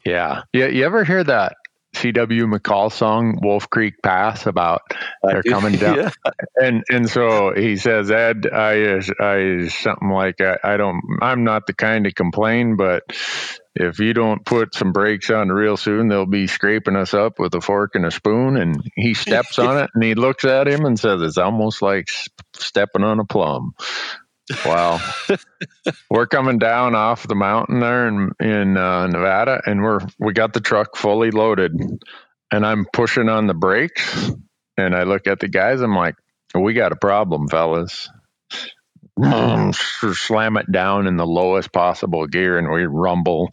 Yeah. 0.04 0.42
Yeah. 0.52 0.66
You 0.66 0.84
ever 0.84 1.04
hear 1.04 1.22
that 1.24 1.56
C.W. 1.96 2.46
McCall 2.46 2.92
song, 2.92 3.38
Wolf 3.42 3.68
Creek 3.70 3.94
Pass, 4.02 4.46
about 4.46 4.82
they're 5.22 5.42
coming 5.42 5.72
down? 5.76 5.96
Yeah. 5.96 6.10
And 6.56 6.84
and 6.90 7.08
so 7.08 7.52
he 7.54 7.76
says, 7.76 8.10
Ed, 8.10 8.46
I 8.52 9.00
I 9.20 9.68
something 9.68 10.10
like 10.10 10.40
I, 10.40 10.58
I 10.62 10.76
don't 10.76 11.02
I'm 11.20 11.44
not 11.44 11.66
the 11.66 11.74
kind 11.74 12.04
to 12.04 12.12
complain, 12.12 12.76
but 12.76 13.02
if 13.78 13.98
you 13.98 14.14
don't 14.14 14.44
put 14.44 14.74
some 14.74 14.92
brakes 14.92 15.30
on 15.30 15.50
real 15.50 15.76
soon, 15.76 16.08
they'll 16.08 16.24
be 16.24 16.46
scraping 16.46 16.96
us 16.96 17.12
up 17.12 17.38
with 17.38 17.54
a 17.54 17.60
fork 17.60 17.94
and 17.94 18.06
a 18.06 18.10
spoon. 18.10 18.56
And 18.56 18.90
he 18.94 19.14
steps 19.14 19.58
on 19.58 19.78
it 19.78 19.90
and 19.94 20.02
he 20.02 20.14
looks 20.14 20.44
at 20.44 20.66
him 20.66 20.84
and 20.84 20.98
says, 20.98 21.20
It's 21.20 21.38
almost 21.38 21.82
like 21.82 22.08
stepping 22.54 23.04
on 23.04 23.20
a 23.20 23.24
plum. 23.24 23.74
Well, 24.64 25.02
we're 26.10 26.26
coming 26.26 26.58
down 26.58 26.94
off 26.94 27.26
the 27.26 27.34
mountain 27.34 27.80
there 27.80 28.08
in 28.08 28.30
in 28.40 28.76
uh, 28.76 29.06
Nevada, 29.08 29.60
and 29.66 29.82
we're 29.82 30.00
we 30.18 30.32
got 30.32 30.52
the 30.52 30.60
truck 30.60 30.96
fully 30.96 31.30
loaded, 31.30 31.72
and 32.52 32.66
I'm 32.66 32.86
pushing 32.92 33.28
on 33.28 33.46
the 33.46 33.54
brakes, 33.54 34.30
and 34.76 34.94
I 34.94 35.02
look 35.02 35.26
at 35.26 35.40
the 35.40 35.48
guys. 35.48 35.80
I'm 35.80 35.96
like, 35.96 36.14
"We 36.54 36.74
got 36.74 36.92
a 36.92 36.96
problem, 36.96 37.48
fellas." 37.48 38.08
Um, 39.22 39.72
slam 39.72 40.58
it 40.58 40.70
down 40.70 41.06
in 41.06 41.16
the 41.16 41.26
lowest 41.26 41.72
possible 41.72 42.26
gear, 42.26 42.58
and 42.58 42.70
we 42.70 42.84
rumble 42.84 43.50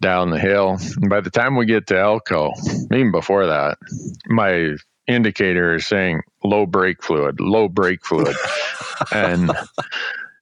down 0.00 0.30
the 0.30 0.38
hill. 0.38 0.76
And 1.00 1.08
by 1.08 1.22
the 1.22 1.30
time 1.30 1.56
we 1.56 1.66
get 1.66 1.86
to 1.88 1.98
Elko, 1.98 2.52
even 2.92 3.10
before 3.10 3.46
that, 3.46 3.78
my 4.26 4.76
indicator 5.12 5.74
is 5.74 5.86
saying 5.86 6.22
low 6.44 6.66
brake 6.66 7.02
fluid, 7.02 7.40
low 7.40 7.68
brake 7.68 8.04
fluid, 8.04 8.38
and 9.12 9.56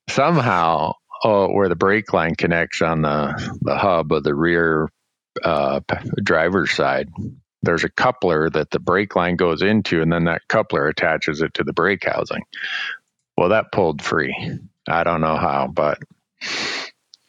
somehow 0.09 0.94
uh, 1.24 1.46
where 1.48 1.68
the 1.68 1.76
brake 1.76 2.12
line 2.12 2.35
connects 2.35 2.83
on 2.83 3.02
the, 3.02 3.59
the 3.62 3.76
hub 3.76 4.12
of 4.12 4.24
the 4.24 4.35
rear 4.35 4.88
uh, 5.44 5.80
driver's 6.22 6.72
side, 6.72 7.11
there's 7.62 7.85
a 7.85 7.90
coupler 7.90 8.48
that 8.50 8.70
the 8.70 8.80
brake 8.80 9.16
line 9.16 9.37
goes 9.37 9.62
into, 9.62 10.02
and 10.02 10.12
then 10.12 10.24
that 10.24 10.42
coupler 10.48 10.88
attaches 10.88 11.42
it 11.42 11.54
to 11.54 11.64
the 11.64 11.72
brake 11.72 12.04
housing. 12.04 12.42
Well, 13.37 13.50
that 13.50 13.72
pulled 13.72 14.02
free. 14.02 14.35
I 14.88 15.04
don't 15.04 15.20
know 15.20 15.37
how, 15.37 15.68
but 15.72 15.98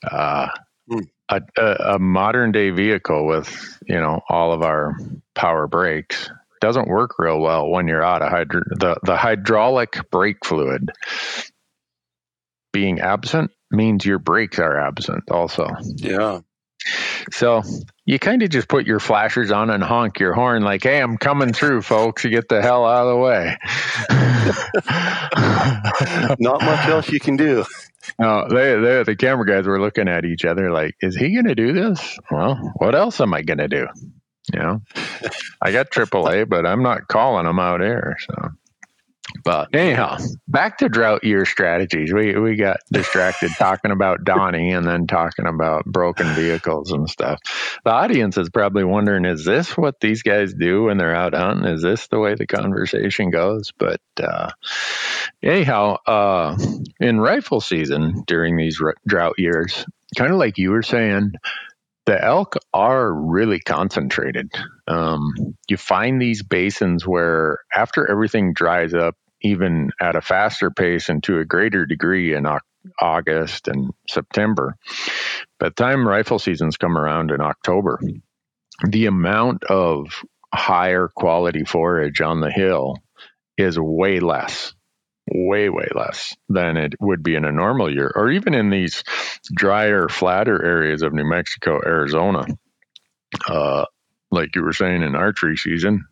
uh, 0.10 0.48
Hmm. 0.90 1.00
a, 1.30 1.42
a, 1.58 1.76
a 1.96 2.00
modern 2.00 2.52
day 2.52 2.72
vehicle 2.72 3.26
with 3.26 3.78
you 3.88 3.96
know 4.00 4.22
all 4.30 4.52
of 4.52 4.62
our 4.62 4.98
power 5.36 5.68
brakes 5.68 6.30
doesn't 6.62 6.88
work 6.88 7.20
real 7.20 7.42
well 7.42 7.70
when 7.70 7.88
you're 7.88 8.04
out 8.04 8.22
of 8.22 8.30
hydro- 8.30 8.62
the 8.70 8.96
the 9.04 9.18
hydraulic 9.18 10.10
brake 10.12 10.46
fluid 10.46 10.92
being 12.72 13.02
absent 13.02 13.52
means 13.70 14.06
your 14.06 14.20
brakes 14.20 14.60
are 14.60 14.80
absent 14.80 15.30
also. 15.30 15.68
Yeah. 15.98 16.42
So 17.32 17.62
you 18.06 18.18
kind 18.18 18.42
of 18.42 18.50
just 18.50 18.68
put 18.68 18.88
your 18.88 19.00
flashers 19.00 19.52
on 19.52 19.70
and 19.70 19.84
honk 19.84 20.20
your 20.20 20.34
horn 20.34 20.64
like, 20.64 20.84
"Hey, 20.84 21.00
I'm 21.00 21.18
coming 21.18 21.54
through, 21.54 21.84
folks. 21.84 22.24
You 22.24 22.32
get 22.32 22.50
the 22.50 22.62
hell 22.62 22.86
out 22.86 23.08
of 23.08 23.14
the 23.14 23.18
way." 23.18 23.58
Not 26.40 26.62
much 26.64 26.88
else 26.88 27.10
you 27.10 27.20
can 27.20 27.38
do. 27.38 27.66
no, 28.20 28.48
they, 28.50 28.80
they, 28.80 29.04
the 29.04 29.16
camera 29.16 29.46
guys 29.46 29.68
were 29.68 29.80
looking 29.80 30.08
at 30.08 30.26
each 30.26 30.44
other 30.44 30.72
like, 30.72 30.96
"Is 31.02 31.16
he 31.16 31.34
going 31.34 31.46
to 31.46 31.56
do 31.56 31.74
this? 31.74 32.18
Well, 32.32 32.56
what 32.78 32.96
else 32.96 33.22
am 33.22 33.34
I 33.34 33.44
going 33.44 33.60
to 33.60 33.68
do?" 33.68 33.88
You 34.54 34.60
know, 34.60 34.82
I 35.62 35.72
got 35.72 35.92
AAA, 35.92 36.50
but 36.50 36.66
I'm 36.66 36.84
not 36.84 37.08
calling 37.08 37.46
them 37.46 37.60
out 37.60 37.82
here. 37.82 38.18
So, 38.20 38.50
but 39.44 39.74
anyhow, 39.74 40.18
back 40.48 40.80
to 40.80 40.90
drought 40.90 41.24
year 41.24 41.46
strategies. 41.46 42.12
We 42.14 42.36
we 42.38 42.56
got 42.56 42.78
distracted 42.92 43.52
talking 43.58 43.92
about 43.92 44.24
Donnie 44.26 44.72
and 44.72 44.86
then 44.86 45.08
talking 45.08 45.46
about 45.46 45.86
broken 45.86 46.28
vehicles 46.34 46.92
and 46.92 47.10
stuff. 47.10 47.40
The 47.86 47.92
audience 47.92 48.38
is 48.38 48.50
probably 48.50 48.84
wondering, 48.84 49.26
is 49.26 49.46
this 49.46 49.78
what 49.78 50.00
these 50.00 50.24
guys 50.24 50.54
do 50.54 50.84
when 50.86 50.98
they're 50.98 51.16
out 51.16 51.34
hunting? 51.34 51.72
Is 51.72 51.82
this 51.82 52.08
the 52.08 52.20
way 52.20 52.36
the 52.36 52.48
conversation 52.48 53.30
goes? 53.30 53.72
But 53.78 54.02
uh, 54.22 54.50
anyhow, 55.42 55.98
uh, 56.06 56.58
in 57.00 57.20
rifle 57.20 57.62
season 57.62 58.24
during 58.28 58.58
these 58.58 58.80
r- 58.82 58.96
drought 59.08 59.36
years, 59.38 59.86
kind 60.18 60.32
of 60.32 60.38
like 60.40 60.58
you 60.58 60.72
were 60.72 60.84
saying, 60.84 61.34
the 62.12 62.22
elk 62.22 62.58
are 62.74 63.14
really 63.14 63.62
concentrated. 63.62 64.52
Um, 64.86 65.34
you 65.70 65.78
find 65.78 66.22
these 66.22 66.44
basins 66.44 67.08
where 67.08 67.60
after 67.74 68.06
everything 68.06 68.52
dries 68.54 68.94
up, 68.94 69.16
even 69.42 69.92
at 70.02 70.18
a 70.18 70.22
faster 70.22 70.72
pace 70.72 71.08
and 71.08 71.24
to 71.24 71.40
a 71.40 71.46
greater 71.46 71.86
degree 71.86 72.36
in 72.36 72.46
August 73.00 73.70
and 73.70 73.92
September, 74.10 74.76
by 75.58 75.70
the 75.70 75.74
time 75.74 76.06
rifle 76.06 76.38
seasons 76.38 76.76
come 76.76 76.98
around 76.98 77.32
in 77.32 77.40
October, 77.40 77.98
the 78.86 79.06
amount 79.06 79.64
of 79.64 80.22
higher 80.54 81.10
quality 81.16 81.64
forage 81.64 82.20
on 82.20 82.42
the 82.42 82.52
hill 82.52 82.98
is 83.58 83.80
way 83.80 84.20
less 84.20 84.74
way 85.34 85.70
way 85.70 85.88
less 85.96 86.36
than 86.50 86.78
it 86.78 86.94
would 87.00 87.24
be 87.24 87.36
in 87.36 87.46
a 87.46 87.52
normal 87.52 87.92
year 87.92 88.12
or 88.16 88.30
even 88.30 88.54
in 88.54 88.70
these 88.70 89.04
drier 89.54 90.10
flatter 90.10 90.64
areas 90.64 91.02
of 91.02 91.14
new 91.14 91.24
mexico 91.24 91.80
arizona. 91.86 92.46
Uh, 93.48 93.86
like 94.32 94.56
you 94.56 94.64
were 94.64 94.74
saying 94.74 95.04
in 95.04 95.16
archery 95.16 95.58
season 95.58 96.06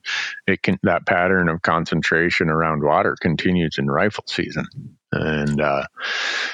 it 0.47 0.61
can 0.61 0.77
that 0.83 1.05
pattern 1.05 1.49
of 1.49 1.61
concentration 1.61 2.49
around 2.49 2.83
water 2.83 3.15
continues 3.19 3.77
in 3.77 3.87
rifle 3.87 4.25
season. 4.27 4.65
And 5.11 5.59
uh, 5.61 5.85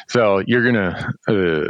so 0.08 0.42
you're 0.46 0.64
gonna 0.64 1.12
uh, 1.28 1.70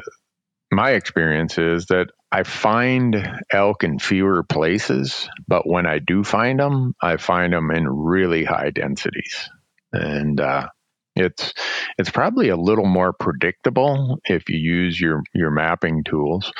my 0.71 0.91
experience 0.91 1.57
is 1.57 1.85
that 1.87 2.07
I 2.31 2.43
find 2.43 3.39
elk 3.51 3.83
in 3.83 3.99
fewer 3.99 4.43
places, 4.43 5.29
but 5.47 5.65
when 5.65 5.85
I 5.85 5.99
do 5.99 6.23
find 6.23 6.59
them, 6.59 6.93
I 7.01 7.17
find 7.17 7.53
them 7.53 7.71
in 7.71 7.87
really 7.87 8.43
high 8.43 8.71
densities, 8.71 9.49
and 9.93 10.41
uh, 10.41 10.67
it's 11.15 11.53
it's 11.97 12.09
probably 12.09 12.49
a 12.49 12.57
little 12.57 12.85
more 12.85 13.13
predictable 13.13 14.19
if 14.25 14.49
you 14.49 14.57
use 14.57 14.99
your 14.99 15.23
your 15.33 15.51
mapping 15.51 16.03
tools 16.03 16.51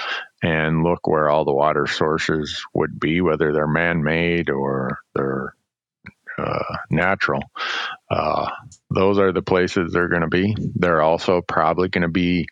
and 0.42 0.84
look 0.84 1.08
where 1.08 1.30
all 1.30 1.46
the 1.46 1.54
water 1.54 1.88
sources 1.88 2.64
would 2.74 3.00
be, 3.00 3.22
whether 3.22 3.52
they're 3.52 3.68
man-made 3.68 4.50
or 4.50 5.00
they're 5.14 5.56
uh, 6.38 6.76
natural. 6.90 7.42
Uh, 8.10 8.50
those 8.90 9.20
are 9.20 9.32
the 9.32 9.42
places 9.42 9.92
they're 9.92 10.10
going 10.10 10.22
to 10.22 10.28
be. 10.28 10.56
They're 10.76 11.02
also 11.02 11.42
probably 11.42 11.90
going 11.90 12.04
to 12.04 12.10
be 12.10 12.48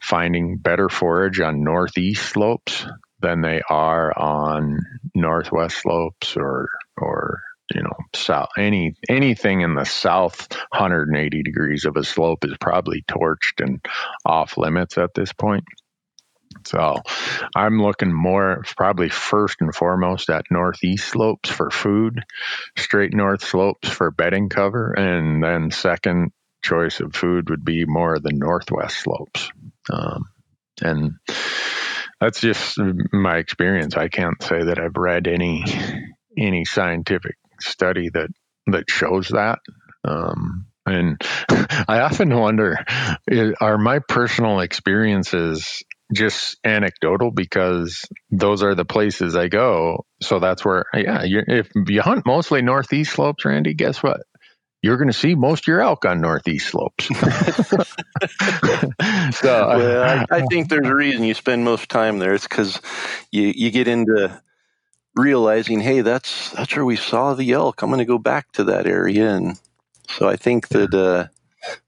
finding 0.00 0.58
better 0.58 0.88
forage 0.88 1.40
on 1.40 1.62
northeast 1.62 2.30
slopes 2.30 2.84
than 3.20 3.40
they 3.40 3.62
are 3.68 4.16
on 4.16 4.78
northwest 5.14 5.82
slopes 5.82 6.36
or 6.36 6.68
or 6.96 7.42
you 7.74 7.82
know 7.82 7.96
south 8.14 8.48
any 8.56 8.94
anything 9.08 9.60
in 9.60 9.74
the 9.74 9.84
south 9.84 10.48
180 10.70 11.42
degrees 11.42 11.84
of 11.84 11.96
a 11.96 12.04
slope 12.04 12.44
is 12.44 12.56
probably 12.60 13.02
torched 13.02 13.62
and 13.64 13.84
off 14.24 14.56
limits 14.56 14.98
at 14.98 15.14
this 15.14 15.32
point. 15.32 15.64
So 16.64 16.96
i'm 17.54 17.80
looking 17.80 18.12
more 18.12 18.64
probably 18.76 19.10
first 19.10 19.56
and 19.60 19.74
foremost 19.74 20.30
at 20.30 20.46
northeast 20.50 21.08
slopes 21.08 21.50
for 21.50 21.70
food 21.70 22.24
straight 22.76 23.14
north 23.14 23.44
slopes 23.44 23.88
for 23.88 24.10
bedding 24.10 24.48
cover 24.48 24.92
and 24.92 25.42
then 25.42 25.70
second 25.70 26.32
choice 26.62 27.00
of 27.00 27.14
food 27.14 27.50
would 27.50 27.64
be 27.64 27.84
more 27.84 28.18
the 28.18 28.32
northwest 28.32 28.98
slopes. 28.98 29.50
Um, 29.90 30.24
and 30.82 31.12
that's 32.20 32.40
just 32.40 32.78
my 33.12 33.36
experience. 33.36 33.96
I 33.96 34.08
can't 34.08 34.42
say 34.42 34.64
that 34.64 34.78
i've 34.78 34.96
read 34.96 35.28
any 35.28 35.64
any 36.36 36.64
scientific 36.64 37.36
study 37.60 38.10
that 38.12 38.28
that 38.66 38.84
shows 38.88 39.28
that 39.28 39.58
um, 40.04 40.66
And 40.86 41.20
I 41.88 42.00
often 42.00 42.34
wonder 42.34 42.78
are 43.60 43.78
my 43.78 44.00
personal 44.00 44.60
experiences 44.60 45.82
just 46.14 46.56
anecdotal 46.64 47.30
because 47.30 48.06
those 48.30 48.62
are 48.62 48.74
the 48.74 48.86
places 48.86 49.36
I 49.36 49.48
go. 49.48 50.06
So 50.22 50.38
that's 50.38 50.64
where, 50.64 50.86
yeah, 50.94 51.20
if 51.24 51.68
you 51.86 52.00
hunt 52.00 52.24
mostly 52.24 52.62
northeast 52.62 53.12
slopes, 53.12 53.44
Randy, 53.44 53.74
guess 53.74 54.02
what? 54.02 54.22
You're 54.80 54.96
going 54.96 55.10
to 55.10 55.14
see 55.14 55.34
most 55.34 55.64
of 55.64 55.66
your 55.66 55.82
elk 55.82 56.04
on 56.04 56.20
northeast 56.20 56.68
slopes. 56.68 57.06
so, 57.08 57.18
well, 59.42 60.02
I, 60.02 60.24
I, 60.30 60.42
think 60.50 60.68
there's 60.68 60.86
a 60.86 60.94
reason 60.94 61.24
you 61.24 61.34
spend 61.34 61.64
most 61.64 61.88
time 61.88 62.20
there. 62.20 62.32
It's 62.32 62.46
because 62.46 62.80
you 63.32 63.52
you 63.54 63.72
get 63.72 63.88
into 63.88 64.40
realizing, 65.14 65.80
hey, 65.80 66.00
that's 66.00 66.50
that's 66.50 66.74
where 66.74 66.84
we 66.84 66.96
saw 66.96 67.34
the 67.34 67.52
elk. 67.52 67.82
I'm 67.82 67.90
going 67.90 67.98
to 67.98 68.04
go 68.04 68.18
back 68.18 68.52
to 68.52 68.64
that 68.64 68.86
area, 68.86 69.34
and 69.34 69.58
so 70.08 70.28
I 70.28 70.36
think 70.36 70.68
that 70.68 70.94
uh, 70.94 71.26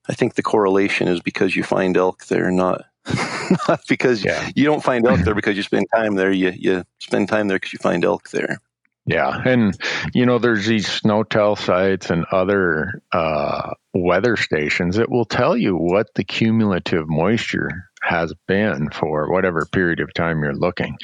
I 0.09 0.15
think 0.15 0.35
the 0.35 0.43
correlation 0.43 1.09
is 1.09 1.21
because 1.21 1.57
you 1.57 1.63
find 1.63 1.97
elk 1.97 2.27
there, 2.27 2.51
not 2.51 2.85
not 3.69 3.81
because 3.89 4.25
yeah. 4.25 4.51
you 4.55 4.65
don't 4.65 4.85
find 4.85 5.07
elk 5.07 5.21
there 5.21 5.35
because 5.41 5.57
you 5.57 5.63
spend 5.63 5.87
time 5.95 6.15
there. 6.15 6.33
You 6.33 6.51
you 6.51 6.85
spend 6.99 7.29
time 7.29 7.49
there 7.49 7.57
because 7.57 7.73
you 7.73 7.79
find 7.79 8.05
elk 8.05 8.31
there. 8.31 8.61
Yeah, 9.07 9.41
and 9.45 9.77
you 10.15 10.27
know, 10.27 10.39
there's 10.39 10.67
these 10.67 10.87
SNOTEL 10.87 11.57
sites 11.57 12.11
and 12.11 12.27
other 12.31 13.03
uh, 13.13 13.73
weather 13.95 14.37
stations 14.37 14.97
that 14.97 15.11
will 15.11 15.25
tell 15.25 15.57
you 15.57 15.75
what 15.75 16.15
the 16.15 16.23
cumulative 16.23 17.09
moisture 17.09 17.71
has 18.03 18.33
been 18.47 18.91
for 18.91 19.31
whatever 19.33 19.67
period 19.73 20.01
of 20.01 20.13
time 20.15 20.43
you're 20.43 20.55
looking, 20.55 20.97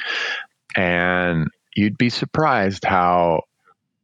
and 0.76 1.48
you'd 1.76 1.98
be 1.98 2.10
surprised 2.10 2.84
how 2.84 3.42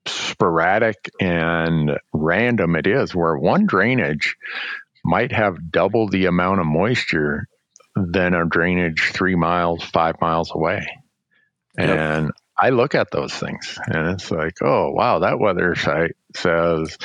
sporadic 0.07 1.11
and 1.21 1.99
random 2.13 2.77
it 2.77 2.87
is. 2.87 3.15
Where 3.15 3.37
one 3.37 3.67
drainage 3.67 4.37
might 5.05 5.33
have 5.33 5.71
double 5.71 6.09
the 6.09 6.27
amount 6.27 6.61
of 6.61 6.67
moisture 6.67 7.49
than 7.97 8.35
a 8.35 8.47
drainage 8.47 9.11
three 9.13 9.35
miles, 9.35 9.83
five 9.85 10.21
miles 10.21 10.53
away. 10.55 10.87
Yep. 11.79 11.89
And 11.89 12.31
I 12.57 12.71
look 12.71 12.95
at 12.95 13.11
those 13.11 13.33
things 13.33 13.79
and 13.87 14.11
it's 14.11 14.31
like, 14.31 14.55
oh, 14.63 14.91
wow, 14.91 15.21
that 15.21 15.41
weather 15.41 15.75
site 15.75 16.17
says 16.35 16.97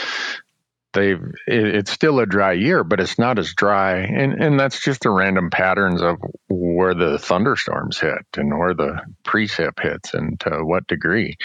they've, 0.94 1.22
it, 1.48 1.76
it's 1.76 1.92
still 1.92 2.20
a 2.20 2.26
dry 2.26 2.54
year, 2.54 2.84
but 2.84 3.00
it's 3.00 3.20
not 3.20 3.40
as 3.40 3.54
dry. 3.54 3.98
And, 3.98 4.34
and 4.42 4.60
that's 4.60 4.82
just 4.84 5.02
the 5.02 5.10
random 5.10 5.50
patterns 5.50 6.02
of 6.02 6.18
where 6.50 6.94
the 6.94 7.20
thunderstorms 7.20 8.00
hit 8.00 8.26
and 8.36 8.58
where 8.58 8.74
the 8.74 9.02
precip 9.24 9.80
hits 9.80 10.14
and 10.14 10.40
to 10.42 10.60
what 10.64 10.88
degree. 10.88 11.38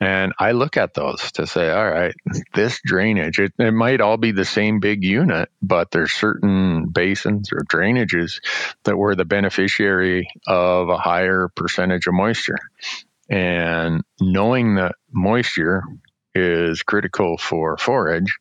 And 0.00 0.32
I 0.38 0.52
look 0.52 0.76
at 0.78 0.94
those 0.94 1.32
to 1.32 1.46
say, 1.46 1.70
all 1.70 1.90
right, 1.90 2.14
this 2.54 2.80
drainage, 2.84 3.38
it, 3.38 3.52
it 3.58 3.72
might 3.72 4.00
all 4.00 4.16
be 4.16 4.32
the 4.32 4.46
same 4.46 4.80
big 4.80 5.04
unit, 5.04 5.50
but 5.60 5.90
there's 5.90 6.12
certain 6.12 6.86
basins 6.90 7.50
or 7.52 7.64
drainages 7.64 8.40
that 8.84 8.96
were 8.96 9.14
the 9.14 9.26
beneficiary 9.26 10.28
of 10.46 10.88
a 10.88 10.96
higher 10.96 11.50
percentage 11.54 12.06
of 12.06 12.14
moisture. 12.14 12.58
And 13.28 14.02
knowing 14.20 14.76
that 14.76 14.96
moisture 15.12 15.82
is 16.34 16.82
critical 16.82 17.36
for 17.36 17.76
forage. 17.76 18.38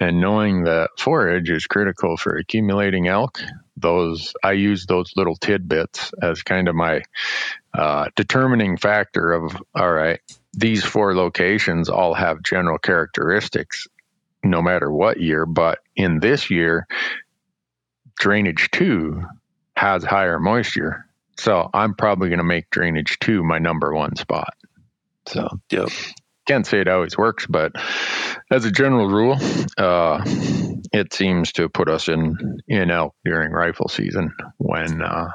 And 0.00 0.20
knowing 0.20 0.64
that 0.64 0.90
forage 0.98 1.50
is 1.50 1.66
critical 1.66 2.16
for 2.16 2.36
accumulating 2.36 3.08
elk 3.08 3.40
those 3.76 4.34
i 4.42 4.52
use 4.52 4.86
those 4.86 5.12
little 5.16 5.36
tidbits 5.36 6.12
as 6.22 6.42
kind 6.42 6.68
of 6.68 6.74
my 6.74 7.02
uh, 7.72 8.08
determining 8.14 8.76
factor 8.76 9.32
of 9.32 9.56
all 9.74 9.90
right 9.90 10.20
these 10.52 10.84
four 10.84 11.14
locations 11.14 11.88
all 11.88 12.14
have 12.14 12.42
general 12.42 12.78
characteristics 12.78 13.88
no 14.44 14.62
matter 14.62 14.90
what 14.90 15.20
year 15.20 15.44
but 15.44 15.80
in 15.96 16.20
this 16.20 16.50
year 16.50 16.86
drainage 18.18 18.70
2 18.70 19.24
has 19.76 20.04
higher 20.04 20.38
moisture. 20.38 21.06
So 21.36 21.68
i'm 21.74 21.94
probably 21.94 22.28
going 22.28 22.38
to 22.38 22.44
make 22.44 22.70
drainage 22.70 23.18
2 23.20 23.42
my 23.42 23.58
number 23.58 23.92
one 23.92 24.14
spot. 24.16 24.54
So 25.26 25.48
yep 25.70 25.88
can't 26.46 26.66
say 26.66 26.80
it 26.80 26.88
always 26.88 27.16
works, 27.16 27.46
but 27.46 27.72
as 28.50 28.64
a 28.64 28.70
general 28.70 29.08
rule, 29.08 29.36
uh, 29.78 30.22
it 30.92 31.12
seems 31.12 31.52
to 31.52 31.68
put 31.68 31.88
us 31.88 32.08
in 32.08 32.60
in 32.68 32.90
elk 32.90 33.14
during 33.24 33.52
rifle 33.52 33.88
season 33.88 34.32
when 34.58 35.02
uh, 35.02 35.28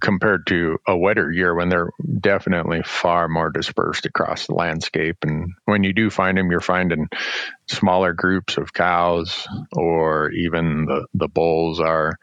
compared 0.00 0.46
to 0.46 0.78
a 0.86 0.96
wetter 0.96 1.30
year 1.30 1.54
when 1.54 1.68
they're 1.68 1.90
definitely 2.20 2.82
far 2.84 3.28
more 3.28 3.50
dispersed 3.50 4.06
across 4.06 4.46
the 4.46 4.54
landscape. 4.54 5.16
And 5.22 5.52
when 5.64 5.84
you 5.84 5.92
do 5.92 6.10
find 6.10 6.38
them, 6.38 6.50
you're 6.50 6.60
finding 6.60 7.08
smaller 7.68 8.12
groups 8.12 8.56
of 8.56 8.72
cows, 8.72 9.46
or 9.72 10.30
even 10.32 10.86
the, 10.86 11.06
the 11.14 11.28
bulls 11.28 11.80
are, 11.80 12.18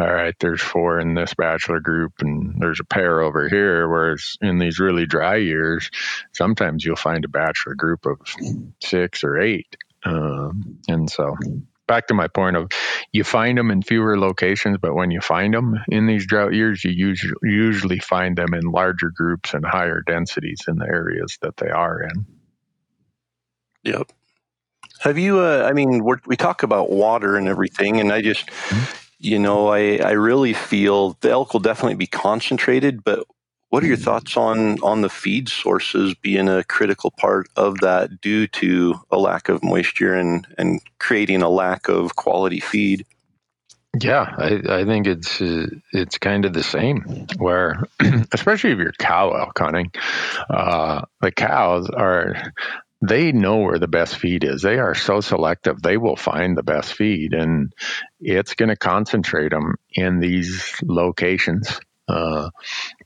all 0.00 0.12
right, 0.12 0.34
there's 0.40 0.62
four 0.62 0.98
in 0.98 1.14
this 1.14 1.34
bachelor 1.34 1.80
group, 1.80 2.14
and 2.20 2.54
there's 2.58 2.80
a 2.80 2.84
pair 2.84 3.20
over 3.20 3.48
here. 3.48 3.88
Whereas 3.88 4.36
in 4.40 4.58
these 4.58 4.78
really 4.80 5.06
dry 5.06 5.36
years, 5.36 5.90
sometimes 6.32 6.84
you'll 6.84 6.96
find 6.96 7.24
a 7.24 7.28
bachelor 7.28 7.74
group 7.74 8.06
of 8.06 8.18
six 8.82 9.24
or 9.24 9.38
eight. 9.38 9.76
Um, 10.04 10.78
and 10.88 11.10
so 11.10 11.36
back 11.86 12.06
to 12.06 12.14
my 12.14 12.28
point 12.28 12.56
of 12.56 12.70
you 13.12 13.24
find 13.24 13.58
them 13.58 13.70
in 13.70 13.82
fewer 13.82 14.18
locations, 14.18 14.78
but 14.80 14.94
when 14.94 15.10
you 15.10 15.20
find 15.20 15.52
them 15.52 15.74
in 15.88 16.06
these 16.06 16.24
drought 16.24 16.54
years, 16.54 16.84
you 16.84 16.92
usually, 16.92 17.34
usually 17.42 17.98
find 17.98 18.38
them 18.38 18.54
in 18.54 18.62
larger 18.62 19.10
groups 19.10 19.52
and 19.54 19.66
higher 19.66 20.00
densities 20.00 20.60
in 20.68 20.76
the 20.76 20.86
areas 20.86 21.36
that 21.42 21.56
they 21.56 21.68
are 21.68 22.02
in. 22.02 22.26
Yep. 23.82 24.12
Have 25.00 25.18
you? 25.18 25.40
Uh, 25.40 25.66
I 25.68 25.72
mean, 25.72 26.04
we 26.26 26.36
talk 26.36 26.62
about 26.62 26.90
water 26.90 27.36
and 27.36 27.48
everything, 27.48 28.00
and 28.00 28.12
I 28.12 28.20
just, 28.20 28.46
mm-hmm. 28.46 28.99
You 29.20 29.38
know, 29.38 29.68
I 29.68 29.98
I 29.98 30.12
really 30.12 30.54
feel 30.54 31.16
the 31.20 31.30
elk 31.30 31.52
will 31.52 31.60
definitely 31.60 31.96
be 31.96 32.06
concentrated, 32.06 33.04
but 33.04 33.26
what 33.68 33.84
are 33.84 33.86
your 33.86 33.96
thoughts 33.96 34.36
on 34.36 34.80
on 34.82 35.02
the 35.02 35.08
feed 35.08 35.48
sources 35.48 36.14
being 36.14 36.48
a 36.48 36.64
critical 36.64 37.12
part 37.12 37.48
of 37.56 37.78
that 37.80 38.20
due 38.20 38.46
to 38.48 38.98
a 39.10 39.18
lack 39.18 39.48
of 39.48 39.62
moisture 39.62 40.14
and 40.14 40.46
and 40.58 40.80
creating 40.98 41.42
a 41.42 41.48
lack 41.48 41.88
of 41.88 42.16
quality 42.16 42.60
feed? 42.60 43.06
Yeah, 44.00 44.34
I, 44.38 44.80
I 44.80 44.84
think 44.84 45.06
it's 45.06 45.40
uh, 45.40 45.66
it's 45.92 46.16
kind 46.18 46.44
of 46.44 46.52
the 46.52 46.62
same. 46.62 47.26
Where, 47.38 47.84
especially 48.32 48.70
if 48.70 48.78
you're 48.78 48.92
cow 48.92 49.32
elk 49.32 49.58
hunting, 49.58 49.92
uh, 50.48 51.02
the 51.20 51.32
cows 51.32 51.90
are 51.90 52.52
they 53.02 53.32
know 53.32 53.58
where 53.58 53.78
the 53.78 53.88
best 53.88 54.16
feed 54.16 54.44
is. 54.44 54.62
They 54.62 54.78
are 54.78 54.94
so 54.94 55.20
selective; 55.20 55.82
they 55.82 55.96
will 55.96 56.16
find 56.16 56.56
the 56.56 56.62
best 56.62 56.94
feed, 56.94 57.32
and 57.32 57.72
it's 58.20 58.54
going 58.54 58.68
to 58.68 58.76
concentrate 58.76 59.50
them 59.50 59.76
in 59.92 60.20
these 60.20 60.74
locations. 60.82 61.80
Uh, 62.08 62.50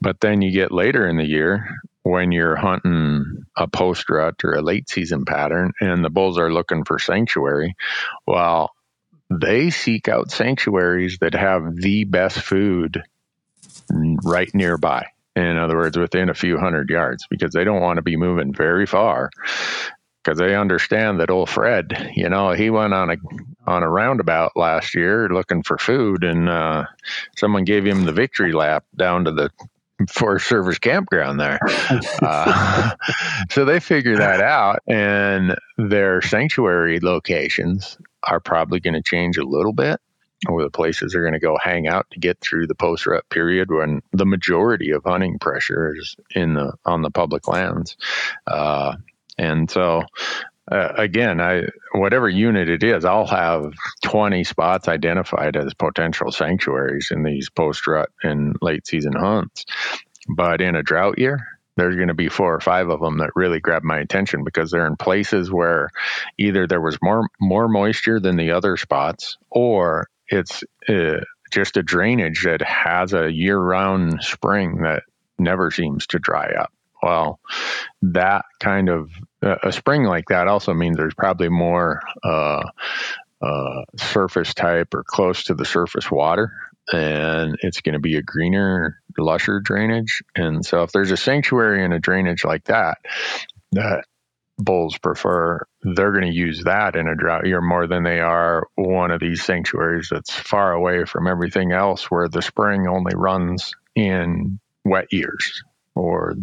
but 0.01 0.21
then 0.21 0.41
you 0.41 0.51
get 0.51 0.73
later 0.73 1.07
in 1.07 1.17
the 1.17 1.27
year 1.27 1.69
when 2.05 2.33
you're 2.33 2.57
hunting 2.57 3.45
a 3.57 3.67
post 3.67 4.09
rut 4.09 4.37
or 4.45 4.55
a 4.55 4.63
late 4.63 4.89
season 4.89 5.25
pattern 5.25 5.73
and 5.81 6.05
the 6.05 6.11
bulls 6.11 6.39
are 6.39 6.53
looking 6.53 6.85
for 6.85 6.99
sanctuary. 6.99 7.77
Well, 8.27 8.73
they 9.31 9.71
seek 9.71 10.09
out 10.09 10.31
sanctuaries 10.31 11.19
that 11.21 11.35
have 11.35 11.77
the 11.77 12.05
best 12.05 12.39
food 12.39 13.03
right 13.91 14.55
nearby. 14.55 15.07
In 15.37 15.57
other 15.57 15.77
words, 15.77 15.97
within 15.97 16.29
a 16.29 16.35
few 16.35 16.59
hundred 16.59 16.89
yards, 16.91 17.27
because 17.29 17.53
they 17.53 17.65
don't 17.65 17.83
want 17.83 17.97
to 17.97 18.03
be 18.03 18.17
moving 18.17 18.53
very 18.55 18.87
far 18.87 19.31
because 20.25 20.39
they 20.39 20.55
understand 20.55 21.21
that 21.21 21.31
old 21.31 21.51
Fred, 21.51 22.13
you 22.15 22.29
know, 22.29 22.53
he 22.53 22.71
went 22.71 22.95
on 22.95 23.11
a 23.11 23.17
on 23.67 23.83
a 23.83 23.91
roundabout 23.91 24.53
last 24.57 24.95
year 24.95 25.29
looking 25.29 25.63
for 25.63 25.77
food, 25.77 26.25
and 26.25 26.49
uh, 26.49 26.85
someone 27.37 27.65
gave 27.65 27.85
him 27.85 28.05
the 28.05 28.13
victory 28.13 28.53
lap 28.53 28.85
down 28.97 29.25
to 29.25 29.33
the 29.33 29.51
Forest 30.09 30.49
Service 30.49 30.79
campground 30.79 31.39
there. 31.39 31.59
uh, 32.23 32.93
so 33.51 33.65
they 33.65 33.81
figure 33.81 34.17
that 34.17 34.41
out, 34.41 34.81
and 34.87 35.57
their 35.77 36.23
sanctuary 36.23 37.01
locations 37.01 37.99
are 38.23 38.41
probably 38.41 38.81
going 38.81 38.95
to 38.95 39.03
change 39.03 39.37
a 39.37 39.45
little 39.45 39.73
bit. 39.73 40.01
Or 40.49 40.63
the 40.63 40.71
places 40.71 41.13
they're 41.13 41.23
going 41.23 41.35
to 41.35 41.41
go 41.41 41.57
hang 41.63 41.87
out 41.87 42.07
to 42.13 42.21
get 42.21 42.41
through 42.41 42.67
the 42.67 42.75
post 42.75 43.07
rut 43.07 43.29
period 43.31 43.71
when 43.71 44.03
the 44.13 44.27
majority 44.27 44.91
of 44.91 45.05
hunting 45.05 45.39
pressure 45.39 45.95
is 45.97 46.17
in 46.35 46.55
the 46.55 46.73
on 46.85 47.03
the 47.03 47.11
public 47.11 47.49
lands. 47.49 47.97
Uh, 48.47 48.97
and 49.39 49.71
so, 49.71 50.03
uh, 50.71 50.93
again, 50.97 51.41
I 51.41 51.63
whatever 51.93 52.29
unit 52.29 52.69
it 52.69 52.83
is, 52.83 53.05
I'll 53.05 53.27
have 53.27 53.73
20 54.05 54.45
spots 54.45 54.89
identified 54.89 55.57
as 55.57 55.75
potential 55.75 56.31
sanctuaries 56.31 57.09
in 57.11 57.23
these 57.23 57.51
post 57.51 57.87
rut 57.87 58.11
and 58.23 58.57
late 58.63 58.87
season 58.87 59.15
hunts. 59.15 59.65
But 60.29 60.61
in 60.61 60.75
a 60.75 60.83
drought 60.83 61.19
year, 61.19 61.47
there's 61.77 61.97
going 61.97 62.09
to 62.09 62.15
be 62.15 62.29
four 62.29 62.55
or 62.55 62.61
five 62.61 62.89
of 62.89 63.01
them 63.01 63.19
that 63.19 63.31
really 63.35 63.61
grab 63.61 63.83
my 63.83 63.99
attention 63.99 64.45
because 64.45 64.71
they're 64.71 64.87
in 64.87 64.97
places 64.97 65.51
where 65.51 65.91
either 66.39 66.67
there 66.67 66.81
was 66.81 66.99
more 67.03 67.29
more 67.41 67.69
moisture 67.69 68.21
than 68.21 68.37
the 68.37 68.53
other 68.53 68.77
spots, 68.77 69.37
or 69.51 70.07
it's 70.29 70.63
uh, 70.89 71.21
just 71.53 71.77
a 71.77 71.83
drainage 71.83 72.45
that 72.45 72.63
has 72.63 73.13
a 73.13 73.31
year-round 73.31 74.23
spring 74.23 74.83
that 74.83 75.03
never 75.39 75.71
seems 75.71 76.07
to 76.09 76.19
dry 76.19 76.53
up 76.53 76.73
well, 77.05 77.39
that 78.01 78.47
kind 78.61 78.89
of 78.89 79.11
uh, 79.43 79.57
a 79.63 79.73
spring 79.73 80.05
like 80.05 80.29
that 80.29 80.49
also 80.49 80.73
means 80.73 80.97
there's 80.97 81.13
probably 81.13 81.51
more 81.51 82.01
uh, 82.23 82.63
uh, 83.43 83.83
surface 83.99 84.55
type 84.55 84.95
or 84.95 85.05
close 85.05 85.45
to 85.45 85.55
the 85.55 85.67
surface 85.67 86.11
water 86.11 86.51
and 86.91 87.57
it's 87.61 87.83
going 87.83 87.93
to 87.93 87.99
be 87.99 88.17
a 88.17 88.23
greener, 88.23 89.01
lusher 89.19 89.61
drainage. 89.61 90.23
And 90.35 90.65
so, 90.65 90.83
if 90.83 90.93
there's 90.93 91.11
a 91.11 91.17
sanctuary 91.17 91.85
and 91.85 91.93
a 91.93 91.99
drainage 91.99 92.45
like 92.45 92.65
that, 92.65 92.99
that 93.73 94.05
bulls 94.59 94.99
prefer, 94.99 95.67
they're 95.83 96.13
going 96.13 96.31
to 96.31 96.37
use 96.37 96.63
that 96.65 96.97
in 96.97 97.09
a 97.09 97.15
drought 97.15 97.47
year 97.47 97.61
more 97.61 97.87
than 97.87 98.03
they 98.05 98.21
are 98.21 98.69
one 98.77 99.11
of 99.11 99.21
these 99.21 99.45
sanctuaries 99.45 100.09
that's 100.11 100.33
far 100.33 100.73
away 100.73 101.05
from 101.05 101.27
everything 101.27 101.73
else 101.73 102.11
where 102.11 102.29
the 102.29 102.43
spring 102.43 102.87
only 102.87 103.15
runs 103.15 103.75
in 103.95 104.59
wet 104.85 105.13
years 105.13 105.63
or 105.95 106.35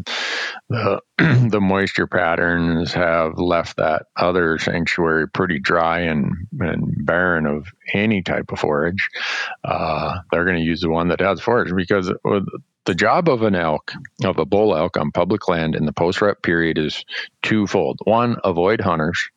the 0.70 1.01
the 1.49 1.59
moisture 1.62 2.07
patterns 2.07 2.93
have 2.93 3.38
left 3.38 3.78
that 3.78 4.03
other 4.16 4.57
sanctuary 4.57 5.28
pretty 5.28 5.59
dry 5.59 6.01
and, 6.01 6.47
and 6.59 7.05
barren 7.05 7.45
of 7.45 7.68
any 7.93 8.22
type 8.22 8.51
of 8.51 8.59
forage. 8.59 9.09
Uh, 9.64 10.20
they're 10.32 10.45
going 10.45 10.57
to 10.57 10.64
use 10.64 10.82
the 10.82 10.89
one 10.89 11.09
that 11.09 11.20
has 11.20 11.41
forage 11.41 11.74
because 11.76 12.12
the 12.86 12.96
job 12.96 13.30
of 13.30 13.44
an 13.44 13.56
elk, 13.56 13.94
of 14.24 14.38
a 14.40 14.46
bull 14.46 14.76
elk 14.76 14.98
on 14.98 15.12
public 15.12 15.48
land 15.48 15.76
in 15.76 15.86
the 15.86 15.94
post 15.94 16.22
rut 16.22 16.42
period 16.42 16.78
is 16.78 17.06
twofold. 17.42 18.00
One, 18.04 18.38
avoid 18.44 18.82
hunters. 18.82 19.30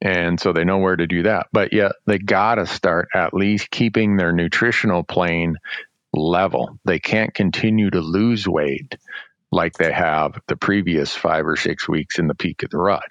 And 0.00 0.38
so 0.38 0.52
they 0.52 0.64
know 0.64 0.78
where 0.78 0.96
to 0.96 1.06
do 1.06 1.22
that. 1.24 1.46
But 1.52 1.72
yet 1.72 1.92
they 2.06 2.18
got 2.18 2.56
to 2.56 2.66
start 2.66 3.08
at 3.14 3.34
least 3.34 3.70
keeping 3.70 4.16
their 4.16 4.32
nutritional 4.32 5.02
plane 5.02 5.56
level. 6.12 6.78
They 6.84 6.98
can't 6.98 7.34
continue 7.34 7.90
to 7.90 8.00
lose 8.00 8.46
weight 8.46 8.96
like 9.50 9.74
they 9.74 9.92
have 9.92 10.40
the 10.46 10.56
previous 10.56 11.14
five 11.14 11.46
or 11.46 11.56
six 11.56 11.88
weeks 11.88 12.18
in 12.18 12.26
the 12.26 12.34
peak 12.34 12.62
of 12.62 12.70
the 12.70 12.78
rut. 12.78 13.04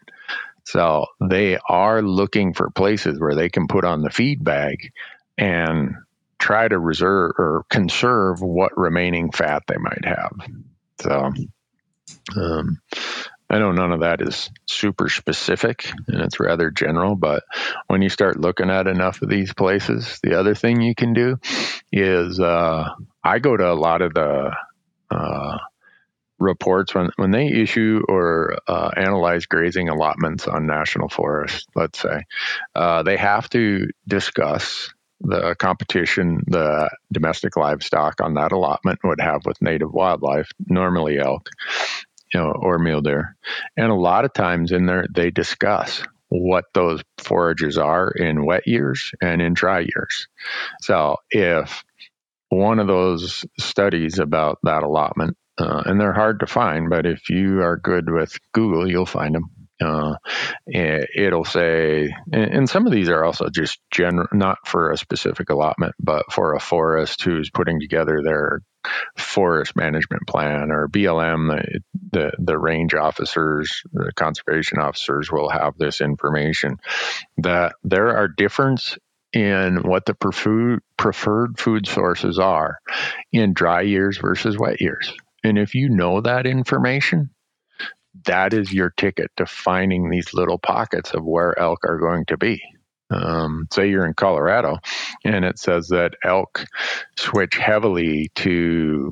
So 0.65 1.07
they 1.19 1.57
are 1.67 2.01
looking 2.01 2.53
for 2.53 2.69
places 2.69 3.19
where 3.19 3.35
they 3.35 3.49
can 3.49 3.67
put 3.67 3.85
on 3.85 4.01
the 4.01 4.09
feed 4.09 4.43
bag 4.43 4.91
and 5.37 5.95
try 6.43 6.67
to 6.67 6.77
reserve 6.77 7.31
or 7.37 7.63
conserve 7.69 8.41
what 8.41 8.77
remaining 8.77 9.31
fat 9.31 9.63
they 9.65 9.77
might 9.77 10.03
have. 10.03 10.33
So 10.99 11.31
um, 12.35 12.81
I 13.49 13.59
know 13.59 13.71
none 13.71 13.93
of 13.93 14.01
that 14.01 14.21
is 14.21 14.49
super 14.65 15.07
specific 15.07 15.89
and 16.09 16.19
it's 16.19 16.41
rather 16.41 16.69
general, 16.69 17.15
but 17.15 17.43
when 17.87 18.01
you 18.01 18.09
start 18.09 18.41
looking 18.41 18.69
at 18.69 18.87
enough 18.87 19.21
of 19.21 19.29
these 19.29 19.53
places, 19.53 20.19
the 20.21 20.37
other 20.37 20.53
thing 20.53 20.81
you 20.81 20.93
can 20.93 21.13
do 21.13 21.37
is 21.93 22.41
uh, 22.41 22.89
I 23.23 23.39
go 23.39 23.55
to 23.55 23.71
a 23.71 23.73
lot 23.73 24.01
of 24.01 24.13
the 24.13 24.53
uh, 25.09 25.57
reports 26.39 26.93
when, 26.93 27.09
when 27.15 27.31
they 27.31 27.47
issue 27.47 28.01
or 28.09 28.57
uh, 28.67 28.89
analyze 28.97 29.45
grazing 29.45 29.87
allotments 29.87 30.45
on 30.45 30.67
national 30.67 31.07
forests, 31.07 31.65
let's 31.73 31.99
say, 31.99 32.23
uh, 32.75 33.03
they 33.03 33.15
have 33.15 33.49
to 33.51 33.87
discuss 34.05 34.93
the 35.21 35.55
competition 35.57 36.41
the 36.47 36.89
domestic 37.11 37.55
livestock 37.55 38.21
on 38.21 38.33
that 38.33 38.51
allotment 38.51 38.99
would 39.03 39.21
have 39.21 39.45
with 39.45 39.61
native 39.61 39.93
wildlife, 39.93 40.49
normally 40.67 41.17
elk, 41.19 41.49
you 42.33 42.39
know, 42.39 42.51
or 42.51 42.77
mule 42.79 43.01
deer. 43.01 43.35
And 43.77 43.91
a 43.91 43.95
lot 43.95 44.25
of 44.25 44.33
times 44.33 44.71
in 44.71 44.85
there, 44.85 45.05
they 45.13 45.31
discuss 45.31 46.03
what 46.29 46.65
those 46.73 47.01
forages 47.19 47.77
are 47.77 48.09
in 48.09 48.45
wet 48.45 48.67
years 48.67 49.11
and 49.21 49.41
in 49.41 49.53
dry 49.53 49.79
years. 49.79 50.27
So 50.81 51.17
if 51.29 51.83
one 52.49 52.79
of 52.79 52.87
those 52.87 53.45
studies 53.59 54.19
about 54.19 54.59
that 54.63 54.83
allotment, 54.83 55.37
uh, 55.57 55.83
and 55.85 56.01
they're 56.01 56.13
hard 56.13 56.39
to 56.39 56.47
find, 56.47 56.89
but 56.89 57.05
if 57.05 57.29
you 57.29 57.61
are 57.61 57.77
good 57.77 58.09
with 58.09 58.37
Google, 58.53 58.89
you'll 58.89 59.05
find 59.05 59.35
them. 59.35 59.49
Uh, 59.83 60.15
it'll 60.65 61.45
say, 61.45 62.09
and 62.31 62.69
some 62.69 62.85
of 62.85 62.91
these 62.91 63.09
are 63.09 63.23
also 63.23 63.49
just 63.49 63.79
general, 63.91 64.27
not 64.33 64.57
for 64.65 64.91
a 64.91 64.97
specific 64.97 65.49
allotment, 65.49 65.93
but 65.99 66.31
for 66.31 66.53
a 66.53 66.59
forest 66.59 67.23
who's 67.23 67.49
putting 67.49 67.79
together 67.79 68.21
their 68.23 68.61
forest 69.17 69.75
management 69.75 70.27
plan 70.27 70.71
or 70.71 70.87
BLM, 70.87 71.47
the, 71.49 71.79
the, 72.11 72.31
the 72.39 72.57
range 72.57 72.93
officers, 72.93 73.81
the 73.93 74.11
conservation 74.15 74.79
officers 74.79 75.31
will 75.31 75.49
have 75.49 75.77
this 75.77 76.01
information 76.01 76.77
that 77.37 77.75
there 77.83 78.15
are 78.17 78.27
difference 78.27 78.97
in 79.31 79.77
what 79.77 80.05
the 80.05 80.13
preferred 80.13 80.79
preferred 80.95 81.59
food 81.59 81.87
sources 81.87 82.37
are 82.37 82.77
in 83.31 83.53
dry 83.53 83.81
years 83.81 84.17
versus 84.19 84.57
wet 84.57 84.79
years. 84.79 85.13
And 85.43 85.57
if 85.57 85.75
you 85.75 85.89
know 85.89 86.21
that 86.21 86.45
information, 86.45 87.31
that 88.25 88.53
is 88.53 88.71
your 88.71 88.89
ticket 88.89 89.31
to 89.37 89.45
finding 89.45 90.09
these 90.09 90.33
little 90.33 90.59
pockets 90.59 91.11
of 91.13 91.23
where 91.23 91.57
elk 91.57 91.79
are 91.85 91.99
going 91.99 92.25
to 92.25 92.37
be. 92.37 92.61
Um, 93.09 93.67
say 93.71 93.89
you're 93.89 94.07
in 94.07 94.13
Colorado 94.13 94.79
and 95.23 95.45
it 95.45 95.59
says 95.59 95.89
that 95.89 96.15
elk 96.23 96.65
switch 97.17 97.55
heavily 97.55 98.31
to 98.35 99.11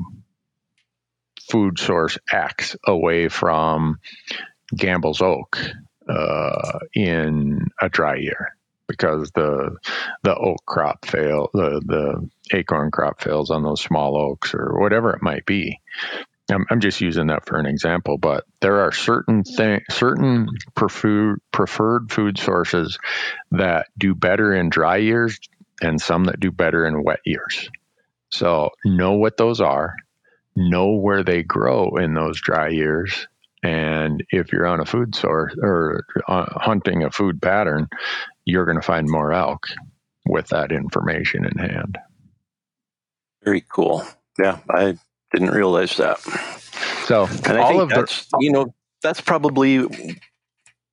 food 1.52 1.78
source 1.78 2.18
X 2.32 2.76
away 2.86 3.28
from 3.28 3.98
Gambel's 4.76 5.22
oak 5.22 5.60
uh, 6.10 6.80
in 6.96 7.68
a 7.82 7.90
dry 7.90 8.16
year 8.16 8.56
because 8.88 9.32
the 9.32 9.78
the 10.24 10.36
oak 10.36 10.66
crop 10.66 11.06
fail 11.06 11.50
the 11.54 11.82
the 11.86 12.58
acorn 12.58 12.92
crop 12.92 13.22
fails 13.22 13.50
on 13.50 13.64
those 13.64 13.82
small 13.82 14.18
oaks 14.18 14.54
or 14.54 14.80
whatever 14.80 15.12
it 15.12 15.22
might 15.22 15.46
be. 15.46 15.80
I'm, 16.52 16.66
I'm 16.70 16.80
just 16.80 17.02
using 17.02 17.28
that 17.28 17.46
for 17.46 17.58
an 17.58 17.66
example, 17.66 18.18
but 18.18 18.46
there 18.60 18.82
are 18.82 18.92
certain 18.92 19.44
thing, 19.44 19.82
certain 19.90 20.48
preferred 20.76 22.12
food 22.12 22.38
sources 22.38 23.00
that 23.52 23.88
do 23.98 24.16
better 24.16 24.54
in 24.54 24.70
dry 24.70 24.98
years, 24.98 25.40
and 25.82 26.00
some 26.00 26.26
that 26.26 26.40
do 26.40 26.52
better 26.52 26.86
in 26.86 27.04
wet 27.04 27.22
years. 27.26 27.70
So 28.30 28.70
know 28.86 29.14
what 29.14 29.38
those 29.38 29.62
are, 29.62 29.96
know 30.56 30.96
where 30.96 31.24
they 31.24 31.44
grow 31.44 31.98
in 31.98 32.14
those 32.14 32.40
dry 32.40 32.70
years, 32.70 33.28
and 33.64 34.24
if 34.30 34.52
you're 34.52 34.68
on 34.68 34.80
a 34.80 34.86
food 34.86 35.16
source 35.16 35.56
or 35.62 36.06
uh, 36.28 36.46
hunting 36.60 37.04
a 37.04 37.12
food 37.12 37.42
pattern, 37.42 37.88
you're 38.46 38.66
going 38.66 38.80
to 38.80 38.82
find 38.82 39.08
more 39.10 39.34
elk 39.34 39.68
with 40.26 40.48
that 40.50 40.72
information 40.72 41.46
in 41.46 41.58
hand. 41.58 41.98
Very 43.44 43.64
cool. 43.68 44.06
Yeah, 44.40 44.60
I 44.70 44.98
didn't 45.32 45.52
realize 45.52 45.98
that. 45.98 46.20
So, 47.06 47.28
and 47.46 47.58
I 47.58 47.68
think 47.70 47.90
that's, 47.90 48.26
the, 48.26 48.38
you 48.42 48.52
know, 48.52 48.74
that's 49.02 49.22
probably, 49.22 50.18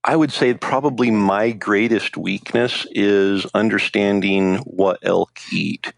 I 0.05 0.17
would 0.17 0.33
say, 0.33 0.55
probably 0.55 1.11
my 1.11 1.51
greatest 1.51 2.17
weakness 2.17 2.87
is 2.91 3.47
understanding 3.55 4.57
what 4.59 4.99
elk 5.03 5.39
eat. 5.53 5.93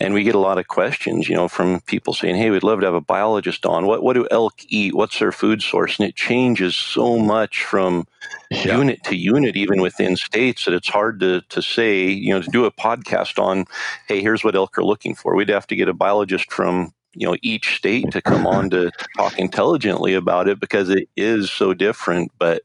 And 0.00 0.12
we 0.14 0.24
get 0.24 0.34
a 0.34 0.40
lot 0.40 0.58
of 0.58 0.66
questions, 0.66 1.28
you 1.28 1.36
know, 1.36 1.46
from 1.46 1.80
people 1.82 2.12
saying, 2.12 2.34
"Hey, 2.34 2.50
we'd 2.50 2.64
love 2.64 2.80
to 2.80 2.86
have 2.86 2.94
a 2.94 3.00
biologist 3.00 3.64
on. 3.64 3.86
What 3.86 4.02
what 4.02 4.14
do 4.14 4.26
elk 4.30 4.54
eat? 4.66 4.94
What's 4.94 5.18
their 5.18 5.32
food 5.32 5.62
source?" 5.62 5.98
And 5.98 6.08
it 6.08 6.16
changes 6.16 6.74
so 6.74 7.18
much 7.18 7.64
from 7.64 8.06
yeah. 8.50 8.76
unit 8.76 9.04
to 9.04 9.16
unit, 9.16 9.56
even 9.56 9.80
within 9.80 10.16
states, 10.16 10.64
that 10.64 10.74
it's 10.74 10.88
hard 10.88 11.20
to 11.20 11.42
to 11.42 11.62
say, 11.62 12.08
you 12.08 12.30
know, 12.30 12.42
to 12.42 12.50
do 12.50 12.64
a 12.64 12.72
podcast 12.72 13.38
on, 13.38 13.66
"Hey, 14.08 14.20
here's 14.20 14.42
what 14.42 14.56
elk 14.56 14.76
are 14.76 14.84
looking 14.84 15.14
for." 15.14 15.36
We'd 15.36 15.48
have 15.48 15.68
to 15.68 15.76
get 15.76 15.88
a 15.88 15.94
biologist 15.94 16.52
from 16.52 16.92
you 17.14 17.26
know 17.26 17.36
each 17.42 17.76
state 17.76 18.10
to 18.10 18.22
come 18.22 18.46
on 18.46 18.70
to 18.70 18.90
talk 19.16 19.38
intelligently 19.38 20.14
about 20.14 20.48
it 20.48 20.60
because 20.60 20.88
it 20.88 21.08
is 21.16 21.50
so 21.50 21.74
different 21.74 22.32
but 22.38 22.62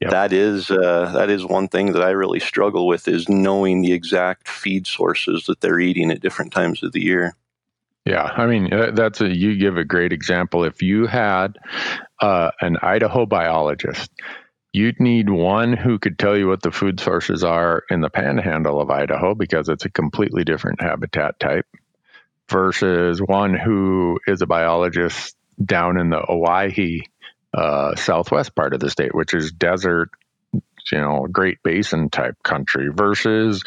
yep. 0.00 0.10
that 0.10 0.32
is 0.32 0.70
uh, 0.70 1.10
that 1.14 1.30
is 1.30 1.44
one 1.44 1.68
thing 1.68 1.92
that 1.92 2.02
I 2.02 2.10
really 2.10 2.40
struggle 2.40 2.86
with 2.86 3.08
is 3.08 3.28
knowing 3.28 3.82
the 3.82 3.92
exact 3.92 4.48
feed 4.48 4.86
sources 4.86 5.44
that 5.46 5.60
they're 5.60 5.80
eating 5.80 6.10
at 6.10 6.20
different 6.20 6.52
times 6.52 6.82
of 6.82 6.92
the 6.92 7.02
year 7.02 7.34
yeah, 8.06 8.22
I 8.22 8.46
mean 8.46 8.70
that's 8.94 9.20
a 9.20 9.28
you 9.28 9.58
give 9.58 9.76
a 9.76 9.84
great 9.84 10.12
example. 10.12 10.64
If 10.64 10.80
you 10.80 11.06
had 11.06 11.58
uh, 12.20 12.50
an 12.60 12.78
Idaho 12.80 13.26
biologist, 13.26 14.10
you'd 14.72 15.00
need 15.00 15.28
one 15.28 15.72
who 15.74 15.98
could 15.98 16.18
tell 16.18 16.36
you 16.36 16.48
what 16.48 16.62
the 16.62 16.70
food 16.70 17.00
sources 17.00 17.44
are 17.44 17.84
in 17.90 18.00
the 18.00 18.10
panhandle 18.10 18.80
of 18.80 18.90
Idaho 18.90 19.34
because 19.34 19.68
it's 19.68 19.84
a 19.84 19.90
completely 19.90 20.44
different 20.44 20.80
habitat 20.80 21.38
type 21.40 21.66
versus 22.50 23.20
one 23.20 23.54
who 23.54 24.18
is 24.26 24.42
a 24.42 24.46
biologist 24.46 25.36
down 25.64 25.98
in 25.98 26.10
the 26.10 26.20
Owyhee 26.20 27.02
uh, 27.54 27.94
southwest 27.96 28.54
part 28.54 28.74
of 28.74 28.80
the 28.80 28.90
state, 28.90 29.14
which 29.14 29.34
is 29.34 29.52
desert, 29.52 30.10
you 30.52 30.98
know, 30.98 31.26
Great 31.30 31.58
Basin 31.62 32.10
type 32.10 32.36
country, 32.42 32.88
versus 32.92 33.62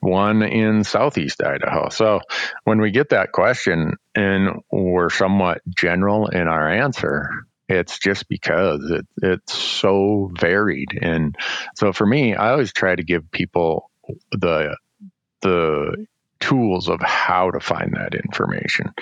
one 0.00 0.42
in 0.42 0.84
southeast 0.84 1.42
Idaho. 1.42 1.88
So 1.88 2.20
when 2.64 2.80
we 2.80 2.90
get 2.90 3.10
that 3.10 3.32
question 3.32 3.96
and 4.14 4.60
we're 4.70 5.10
somewhat 5.10 5.62
general 5.68 6.28
in 6.28 6.48
our 6.48 6.70
answer, 6.70 7.28
it's 7.68 7.98
just 7.98 8.28
because 8.28 8.90
it, 8.90 9.06
it's 9.22 9.54
so 9.54 10.30
varied. 10.38 10.98
And 11.00 11.36
so 11.76 11.92
for 11.92 12.04
me, 12.06 12.34
I 12.34 12.50
always 12.50 12.72
try 12.72 12.94
to 12.94 13.04
give 13.04 13.30
people 13.30 13.90
the 14.32 14.76
the 15.42 16.06
tools 16.40 16.88
of 16.88 17.00
how 17.00 17.50
to 17.50 17.60
find 17.60 17.92
that 17.92 18.14
information. 18.14 18.92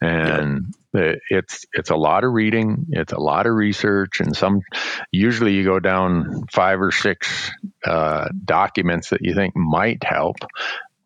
And 0.00 0.74
yep. 0.94 1.18
it's 1.28 1.66
it's 1.72 1.90
a 1.90 1.96
lot 1.96 2.24
of 2.24 2.32
reading, 2.32 2.86
it's 2.90 3.12
a 3.12 3.20
lot 3.20 3.46
of 3.46 3.54
research, 3.54 4.20
and 4.20 4.34
some 4.34 4.62
usually 5.10 5.54
you 5.54 5.64
go 5.64 5.80
down 5.80 6.44
five 6.52 6.80
or 6.80 6.92
six 6.92 7.50
uh, 7.84 8.28
documents 8.44 9.10
that 9.10 9.22
you 9.22 9.34
think 9.34 9.54
might 9.56 10.02
help. 10.04 10.36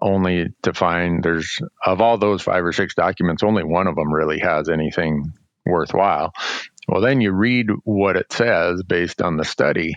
Only 0.00 0.54
to 0.62 0.72
find 0.72 1.24
there's 1.24 1.58
of 1.84 2.00
all 2.00 2.18
those 2.18 2.42
five 2.42 2.64
or 2.64 2.72
six 2.72 2.94
documents, 2.94 3.42
only 3.42 3.64
one 3.64 3.88
of 3.88 3.96
them 3.96 4.12
really 4.12 4.38
has 4.38 4.68
anything 4.68 5.32
worthwhile. 5.66 6.32
Well, 6.88 7.02
then 7.02 7.20
you 7.20 7.32
read 7.32 7.68
what 7.84 8.16
it 8.16 8.32
says 8.32 8.82
based 8.82 9.20
on 9.20 9.36
the 9.36 9.44
study, 9.44 9.94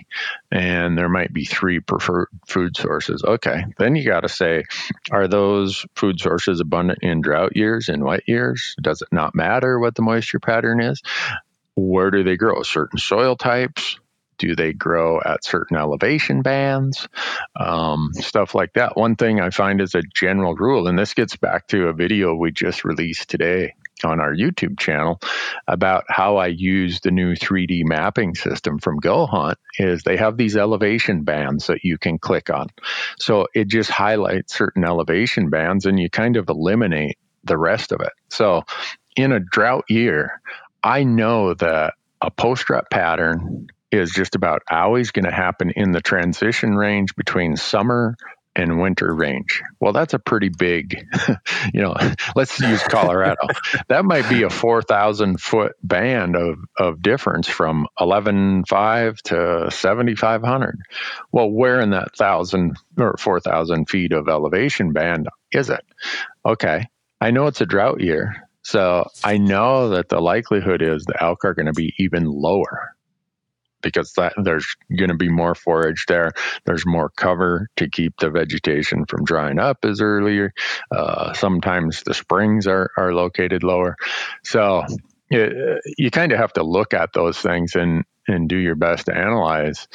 and 0.52 0.98
there 0.98 1.08
might 1.08 1.32
be 1.32 1.46
three 1.46 1.80
preferred 1.80 2.28
food 2.46 2.76
sources. 2.76 3.24
Okay, 3.24 3.64
then 3.78 3.96
you 3.96 4.06
got 4.06 4.22
to 4.22 4.30
say, 4.30 4.66
are 5.10 5.30
those 5.30 5.86
food 5.96 6.20
sources 6.20 6.60
abundant 6.60 7.00
in 7.02 7.22
drought 7.22 7.56
years, 7.56 7.88
in 7.88 8.04
wet 8.04 8.24
years? 8.28 8.76
Does 8.82 9.02
it 9.02 9.08
not 9.10 9.34
matter 9.36 9.80
what 9.80 9.96
the 9.96 10.02
moisture 10.02 10.42
pattern 10.42 10.82
is? 10.82 11.02
Where 11.76 12.12
do 12.12 12.26
they 12.26 12.36
grow? 12.36 12.62
Certain 12.64 13.00
soil 13.00 13.38
types? 13.38 13.98
Do 14.38 14.56
they 14.56 14.74
grow 14.74 15.22
at 15.22 15.46
certain 15.46 15.78
elevation 15.78 16.42
bands? 16.42 17.08
Um, 17.56 18.10
stuff 18.16 18.54
like 18.54 18.74
that. 18.74 18.98
One 18.98 19.16
thing 19.16 19.40
I 19.40 19.52
find 19.52 19.80
is 19.80 19.96
a 19.96 20.02
general 20.02 20.56
rule, 20.56 20.88
and 20.88 21.00
this 21.00 21.14
gets 21.14 21.38
back 21.38 21.68
to 21.68 21.88
a 21.88 21.94
video 21.94 22.36
we 22.36 22.52
just 22.52 22.84
released 22.84 23.30
today 23.30 23.76
on 24.06 24.20
our 24.20 24.34
YouTube 24.34 24.80
channel 24.80 25.20
about 25.68 26.06
how 26.08 26.38
I 26.38 26.48
use 26.48 27.00
the 27.00 27.12
new 27.12 27.36
3D 27.36 27.84
mapping 27.86 28.36
system 28.36 28.80
from 28.80 29.00
GoHunt 29.00 29.56
is 29.78 30.04
they 30.04 30.18
have 30.18 30.38
these 30.38 30.58
elevation 30.58 31.24
bands 31.24 31.68
that 31.68 31.84
you 31.84 31.98
can 31.98 32.18
click 32.18 32.50
on. 32.50 32.68
So 33.20 33.48
it 33.54 33.68
just 33.68 33.90
highlights 33.90 34.58
certain 34.58 34.84
elevation 34.84 35.50
bands 35.50 35.86
and 35.86 36.00
you 36.00 36.10
kind 36.10 36.38
of 36.38 36.50
eliminate 36.50 37.18
the 37.44 37.58
rest 37.58 37.92
of 37.92 38.02
it. 38.02 38.14
So 38.30 38.64
in 39.16 39.32
a 39.32 39.40
drought 39.40 39.86
year, 39.90 40.42
I 40.84 41.04
know 41.04 41.54
that 41.56 41.94
a 42.22 42.32
post 42.32 42.70
rut 42.70 42.90
pattern 42.90 43.68
is 43.92 44.12
just 44.12 44.36
about 44.36 44.62
always 44.70 45.12
going 45.12 45.26
to 45.26 45.32
happen 45.32 45.72
in 45.72 45.92
the 45.92 46.02
transition 46.02 46.76
range 46.76 47.16
between 47.16 47.58
summer 47.58 48.16
and 48.56 48.80
winter 48.80 49.14
range. 49.14 49.62
Well, 49.80 49.94
that's 49.94 50.14
a 50.14 50.20
pretty 50.20 50.50
big, 50.50 51.08
you 51.74 51.82
know, 51.82 51.96
let's 52.36 52.60
use 52.60 52.84
Colorado. 52.84 53.48
that 53.88 54.06
might 54.06 54.28
be 54.30 54.44
a 54.44 54.50
4,000 54.50 55.40
foot 55.40 55.74
band 55.84 56.36
of, 56.36 56.60
of 56.78 57.02
difference 57.02 57.48
from 57.48 57.88
11.5 58.00 59.22
to 59.24 59.72
7,500. 59.72 60.80
Well, 61.32 61.50
where 61.50 61.80
in 61.80 61.92
that 61.92 62.12
1,000 62.18 62.76
or 62.98 63.16
4,000 63.18 63.90
feet 63.90 64.12
of 64.12 64.28
elevation 64.28 64.92
band 64.92 65.30
is 65.52 65.70
it? 65.70 65.86
Okay. 66.46 66.88
I 67.20 67.32
know 67.32 67.48
it's 67.48 67.62
a 67.62 67.66
drought 67.66 68.02
year. 68.02 68.48
So 68.64 69.08
I 69.24 69.38
know 69.38 69.90
that 69.90 70.10
the 70.10 70.20
likelihood 70.20 70.82
is 70.82 71.04
the 71.06 71.22
elk 71.22 71.46
are 71.46 71.54
going 71.54 71.66
to 71.66 71.74
be 71.74 71.94
even 71.98 72.26
lower 72.26 72.96
because 73.82 74.14
that, 74.14 74.34
there's 74.44 74.76
going 74.96 75.10
to 75.10 75.16
be 75.16 75.30
more 75.30 75.56
forage 75.56 76.06
there. 76.08 76.32
There's 76.66 76.86
more 76.86 77.10
cover 77.10 77.68
to 77.78 77.90
keep 77.90 78.18
the 78.18 78.30
vegetation 78.30 79.06
from 79.06 79.26
drying 79.26 79.60
up 79.60 79.80
as 79.84 80.02
earlier. 80.02 80.54
Uh, 80.92 81.34
sometimes 81.34 82.04
the 82.04 82.14
springs 82.14 82.68
are, 82.68 82.92
are 82.98 83.14
located 83.14 83.64
lower. 83.64 83.96
So 84.44 84.84
it, 85.30 85.82
you 85.98 86.12
kind 86.12 86.32
of 86.32 86.40
have 86.40 86.54
to 86.54 86.64
look 86.64 86.94
at 86.94 87.14
those 87.14 87.38
things 87.38 87.76
and, 87.76 88.04
and 88.28 88.48
do 88.48 88.58
your 88.58 88.76
best 88.76 89.08
to 89.08 89.18
analyze. 89.18 89.88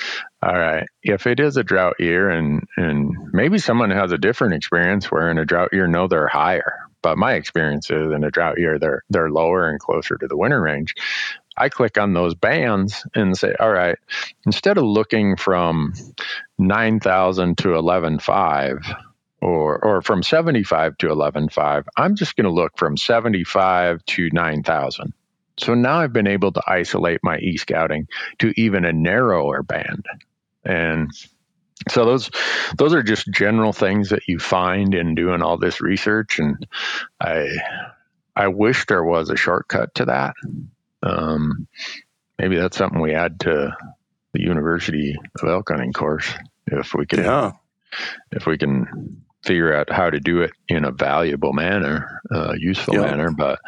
All 0.42 0.56
right, 0.56 0.86
if 1.02 1.26
it 1.26 1.40
is 1.40 1.56
a 1.56 1.64
drought 1.64 1.96
year 1.98 2.28
and, 2.30 2.62
and 2.76 3.12
maybe 3.32 3.58
someone 3.58 3.90
has 3.90 4.12
a 4.12 4.18
different 4.18 4.54
experience 4.54 5.10
where 5.10 5.30
in 5.30 5.38
a 5.38 5.44
drought 5.44 5.70
year, 5.72 5.86
no, 5.86 6.08
they're 6.08 6.28
higher 6.28 6.74
but 7.02 7.18
my 7.18 7.34
experience 7.34 7.88
is 7.88 8.10
in 8.10 8.24
a 8.24 8.32
drought 8.32 8.58
year 8.58 8.80
they're 8.80 9.04
they're 9.10 9.30
lower 9.30 9.68
and 9.68 9.78
closer 9.78 10.16
to 10.16 10.26
the 10.26 10.36
winter 10.36 10.60
range 10.60 10.92
I 11.56 11.68
click 11.68 11.98
on 11.98 12.12
those 12.12 12.34
bands 12.34 13.06
and 13.14 13.36
say, 13.36 13.54
all 13.58 13.70
right, 13.70 13.98
instead 14.44 14.78
of 14.78 14.84
looking 14.84 15.36
from 15.36 15.94
9,000 16.58 17.58
to 17.58 17.68
11.5 17.68 18.96
or, 19.40 19.84
or 19.84 20.02
from 20.02 20.22
75 20.22 20.98
to 20.98 21.06
11.5, 21.06 21.84
I'm 21.96 22.16
just 22.16 22.36
going 22.36 22.44
to 22.44 22.50
look 22.50 22.76
from 22.76 22.96
75 22.96 24.04
to 24.04 24.30
9,000. 24.32 25.12
So 25.58 25.74
now 25.74 26.00
I've 26.00 26.12
been 26.12 26.26
able 26.26 26.52
to 26.52 26.62
isolate 26.66 27.20
my 27.22 27.38
e 27.38 27.56
scouting 27.56 28.08
to 28.40 28.52
even 28.60 28.84
a 28.84 28.92
narrower 28.92 29.62
band. 29.62 30.04
And 30.64 31.10
so 31.88 32.04
those 32.04 32.30
those 32.76 32.94
are 32.94 33.02
just 33.02 33.30
general 33.30 33.72
things 33.72 34.10
that 34.10 34.26
you 34.28 34.38
find 34.38 34.94
in 34.94 35.14
doing 35.14 35.42
all 35.42 35.56
this 35.56 35.80
research 35.80 36.38
and 36.38 36.66
I 37.20 37.48
I 38.34 38.48
wish 38.48 38.86
there 38.86 39.04
was 39.04 39.30
a 39.30 39.36
shortcut 39.36 39.94
to 39.96 40.06
that. 40.06 40.34
Um, 41.06 41.68
maybe 42.38 42.56
that's 42.56 42.76
something 42.76 43.00
we 43.00 43.14
add 43.14 43.40
to 43.40 43.76
the 44.32 44.40
University 44.40 45.14
of 45.40 45.48
Elk 45.48 45.68
Hunting 45.70 45.92
course 45.92 46.32
if 46.66 46.94
we 46.94 47.06
can. 47.06 47.20
Yeah. 47.20 47.52
If 48.32 48.46
we 48.46 48.58
can 48.58 49.22
figure 49.44 49.74
out 49.74 49.90
how 49.90 50.10
to 50.10 50.18
do 50.18 50.42
it 50.42 50.50
in 50.68 50.84
a 50.84 50.90
valuable 50.90 51.52
manner, 51.52 52.20
uh, 52.34 52.54
useful 52.58 52.94
yeah. 52.94 53.02
manner. 53.02 53.30
But 53.30 53.60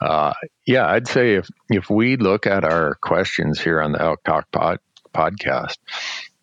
uh, 0.00 0.34
yeah, 0.66 0.86
I'd 0.86 1.08
say 1.08 1.34
if 1.34 1.48
if 1.68 1.90
we 1.90 2.16
look 2.16 2.46
at 2.46 2.64
our 2.64 2.94
questions 2.96 3.60
here 3.60 3.80
on 3.80 3.92
the 3.92 4.02
Elk 4.02 4.22
Talk 4.24 4.50
pod, 4.52 4.78
podcast, 5.14 5.78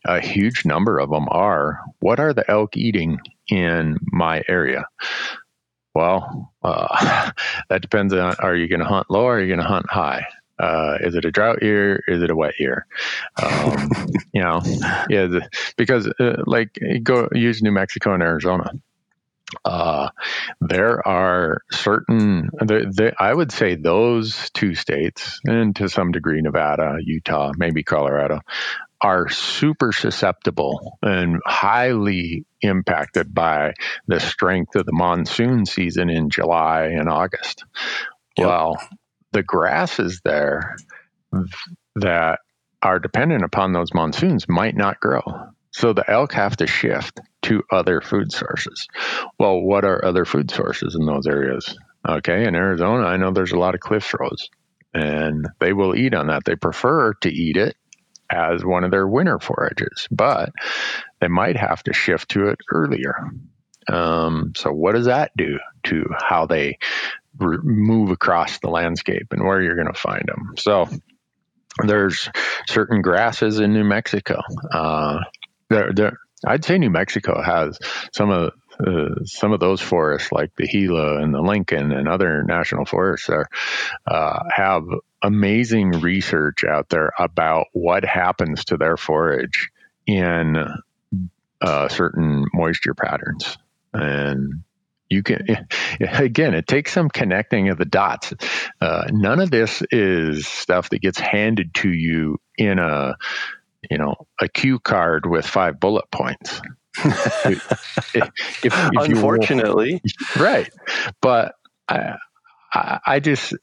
a 0.06 0.20
huge 0.20 0.66
number 0.66 1.00
of 1.00 1.10
them 1.10 1.28
are, 1.30 1.80
"What 2.00 2.20
are 2.20 2.34
the 2.34 2.50
elk 2.50 2.76
eating 2.76 3.20
in 3.48 4.00
my 4.12 4.44
area?" 4.48 4.86
Well, 5.94 6.54
uh, 6.64 7.32
that 7.70 7.82
depends 7.82 8.14
on 8.14 8.36
are 8.40 8.56
you 8.56 8.68
going 8.68 8.82
to 8.82 8.86
hunt 8.86 9.10
low 9.10 9.24
or 9.24 9.38
are 9.38 9.42
you 9.42 9.48
going 9.48 9.60
to 9.60 9.66
hunt 9.66 9.90
high? 9.90 10.26
Uh, 10.60 10.98
is 11.02 11.16
it 11.16 11.26
a 11.26 11.32
drought 11.32 11.64
year? 11.64 12.04
Is 12.08 12.22
it 12.22 12.32
a 12.32 12.36
wet 12.36 12.56
year? 12.60 12.86
Um, 13.42 13.90
you 14.34 14.42
know, 14.42 14.62
yeah, 15.10 15.28
the, 15.28 15.50
because 15.78 16.08
uh, 16.20 16.44
like 16.46 16.78
go 17.04 17.30
use 17.34 17.62
New 17.62 17.72
Mexico 17.72 18.14
and 18.14 18.24
Arizona. 18.24 18.72
Uh, 19.66 20.10
there 20.62 21.06
are 21.08 21.62
certain, 21.72 22.52
I 23.20 23.34
would 23.34 23.52
say 23.52 23.74
those 23.74 24.52
two 24.52 24.76
states, 24.76 25.40
and 25.44 25.76
to 25.78 25.90
some 25.90 26.12
degree 26.12 26.42
Nevada, 26.42 26.98
Utah, 27.02 27.52
maybe 27.58 27.82
Colorado, 27.82 28.42
are 29.02 29.30
super 29.30 29.92
susceptible 29.92 30.98
and 31.02 31.40
highly 31.46 32.46
impacted 32.62 33.34
by 33.34 33.74
the 34.08 34.20
strength 34.20 34.76
of 34.76 34.86
the 34.86 34.94
monsoon 34.94 35.66
season 35.66 36.10
in 36.10 36.30
July 36.30 36.88
and 36.88 37.08
August. 37.10 37.64
Yep. 38.38 38.48
Well, 38.48 38.78
the 39.32 39.44
grasses 39.44 40.22
there 40.24 40.76
that 41.96 42.40
are 42.82 43.00
dependent 43.00 43.44
upon 43.44 43.74
those 43.74 43.94
monsoons 43.94 44.48
might 44.48 44.76
not 44.76 45.00
grow. 45.00 45.22
So 45.72 45.94
the 45.94 46.10
elk 46.10 46.34
have 46.34 46.58
to 46.58 46.68
shift 46.68 47.20
to 47.44 47.64
other 47.72 48.02
food 48.02 48.32
sources. 48.32 48.88
Well, 49.38 49.62
what 49.62 49.86
are 49.86 50.04
other 50.04 50.26
food 50.26 50.50
sources 50.52 50.96
in 51.00 51.06
those 51.06 51.28
areas? 51.28 51.78
Okay, 52.08 52.46
in 52.46 52.56
Arizona, 52.56 53.06
I 53.06 53.18
know 53.18 53.32
there's 53.32 53.52
a 53.52 53.60
lot 53.60 53.76
of 53.76 53.82
cliff 53.82 54.14
rose, 54.18 54.50
and 54.94 55.48
they 55.60 55.74
will 55.74 55.96
eat 55.96 56.14
on 56.14 56.28
that. 56.28 56.44
They 56.46 56.56
prefer 56.56 57.14
to 57.22 57.30
eat 57.30 57.58
it 57.58 57.76
as 58.30 58.64
one 58.64 58.84
of 58.84 58.92
their 58.92 59.08
winter 59.08 59.40
forages, 59.40 60.08
but 60.10 60.52
they 61.20 61.28
might 61.28 61.58
have 61.58 61.84
to 61.84 61.94
shift 61.94 62.30
to 62.32 62.48
it 62.48 62.60
earlier. 62.72 63.32
Um, 63.88 64.54
so, 64.56 64.72
what 64.72 64.94
does 64.94 65.06
that 65.06 65.32
do 65.36 65.60
to 65.86 66.06
how 66.20 66.46
they 66.46 66.78
move 67.38 68.12
across 68.12 68.60
the 68.60 68.70
landscape 68.70 69.28
and 69.32 69.44
where 69.44 69.62
you're 69.62 69.76
going 69.76 69.94
to 69.94 70.00
find 70.00 70.24
them? 70.28 70.54
So, 70.58 70.88
there's 71.86 72.30
certain 72.68 73.02
grasses 73.02 73.60
in 73.60 73.74
New 73.74 73.84
Mexico. 73.84 74.42
Uh, 74.72 75.20
there, 75.70 75.94
there, 75.94 76.18
I'd 76.46 76.66
say 76.66 76.78
New 76.78 76.90
Mexico 76.90 77.42
has 77.42 77.78
some 78.14 78.30
of 78.30 78.54
uh, 78.86 79.26
some 79.26 79.52
of 79.52 79.60
those 79.60 79.82
forests, 79.82 80.32
like 80.32 80.56
the 80.56 80.66
Gila 80.66 81.22
and 81.22 81.34
the 81.34 81.42
Lincoln 81.42 81.92
and 81.92 82.08
other 82.08 82.44
national 82.44 82.86
forests, 82.86 83.30
are 83.30 83.50
uh, 84.08 84.44
have 84.56 84.84
amazing 85.22 85.92
research 85.92 86.64
out 86.64 86.88
there 86.88 87.12
about 87.20 87.68
what 87.74 88.06
happens 88.06 88.64
to 88.66 88.78
their 88.78 88.96
forage 88.96 89.70
in 90.08 90.56
uh, 91.62 91.88
certain 91.90 92.46
moisture 92.54 92.94
patterns, 92.94 93.58
and 93.94 94.64
you 95.10 95.24
can 95.24 95.68
again 96.00 96.54
it 96.54 96.68
takes 96.68 96.94
some 96.94 97.10
connecting 97.10 97.70
of 97.70 97.78
the 97.78 97.86
dots 97.86 98.34
uh, 98.82 99.04
none 99.12 99.40
of 99.40 99.52
this 99.52 99.82
is 99.92 100.48
stuff 100.48 100.90
that 100.90 101.02
gets 101.02 101.20
handed 101.20 101.74
to 101.74 101.90
you 101.90 102.38
in 102.58 102.80
a 102.80 103.16
you 103.90 103.98
know 103.98 104.16
a 104.42 104.48
cue 104.48 104.80
card 104.80 105.26
with 105.26 105.46
five 105.46 105.80
bullet 105.80 106.10
points 106.12 106.62
if, 107.06 108.64
if 108.64 108.90
Unfortunately, 108.96 110.02
right. 110.38 110.70
But 111.22 111.56
I, 111.88 112.16
I, 112.74 113.00
I 113.06 113.20
just, 113.20 113.54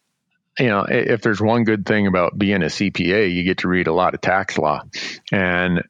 you 0.58 0.66
know, 0.66 0.86
if 0.88 1.22
there's 1.22 1.40
one 1.40 1.64
good 1.64 1.84
thing 1.86 2.06
about 2.06 2.38
being 2.38 2.62
a 2.62 2.66
CPA, 2.66 3.32
you 3.32 3.44
get 3.44 3.58
to 3.58 3.68
read 3.68 3.86
a 3.86 3.92
lot 3.92 4.14
of 4.14 4.20
tax 4.20 4.56
law, 4.58 4.82
and 5.32 5.82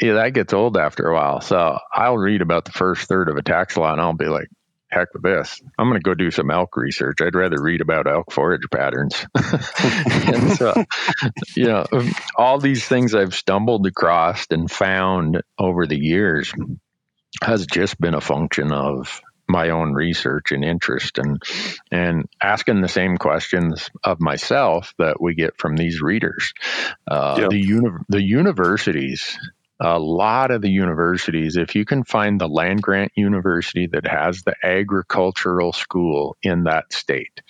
yeah, 0.00 0.14
that 0.14 0.30
gets 0.30 0.52
old 0.52 0.76
after 0.76 1.08
a 1.08 1.14
while. 1.14 1.40
So 1.40 1.78
I'll 1.92 2.18
read 2.18 2.42
about 2.42 2.64
the 2.64 2.72
first 2.72 3.08
third 3.08 3.28
of 3.28 3.36
a 3.36 3.42
tax 3.42 3.76
law, 3.76 3.92
and 3.92 4.00
I'll 4.00 4.12
be 4.12 4.26
like, 4.26 4.48
heck 4.94 5.12
with 5.12 5.22
this. 5.22 5.60
I'm 5.78 5.88
going 5.88 6.00
to 6.00 6.04
go 6.04 6.14
do 6.14 6.30
some 6.30 6.50
elk 6.50 6.76
research. 6.76 7.18
I'd 7.20 7.34
rather 7.34 7.60
read 7.60 7.80
about 7.80 8.06
elk 8.06 8.32
forage 8.32 8.68
patterns. 8.72 9.26
and 9.34 10.52
so, 10.52 10.84
you 11.56 11.66
know, 11.66 11.84
all 12.36 12.58
these 12.58 12.86
things 12.86 13.14
I've 13.14 13.34
stumbled 13.34 13.86
across 13.86 14.46
and 14.50 14.70
found 14.70 15.42
over 15.58 15.86
the 15.86 15.98
years 15.98 16.52
has 17.42 17.66
just 17.66 18.00
been 18.00 18.14
a 18.14 18.20
function 18.20 18.72
of 18.72 19.20
my 19.48 19.70
own 19.70 19.92
research 19.92 20.52
and 20.52 20.64
interest 20.64 21.18
and 21.18 21.42
and 21.90 22.26
asking 22.42 22.80
the 22.80 22.88
same 22.88 23.18
questions 23.18 23.90
of 24.02 24.20
myself 24.20 24.94
that 24.98 25.20
we 25.20 25.34
get 25.34 25.58
from 25.58 25.76
these 25.76 26.00
readers. 26.00 26.54
Uh, 27.06 27.36
yep. 27.40 27.50
The 27.50 27.58
uni- 27.60 27.98
the 28.08 28.22
universities 28.22 29.38
a 29.80 29.98
lot 29.98 30.50
of 30.50 30.62
the 30.62 30.70
universities, 30.70 31.56
if 31.56 31.74
you 31.74 31.84
can 31.84 32.04
find 32.04 32.40
the 32.40 32.48
land 32.48 32.80
grant 32.82 33.12
university 33.16 33.88
that 33.88 34.06
has 34.06 34.42
the 34.42 34.54
agricultural 34.62 35.72
school 35.72 36.36
in 36.42 36.64
that 36.64 36.92
state, 36.92 37.40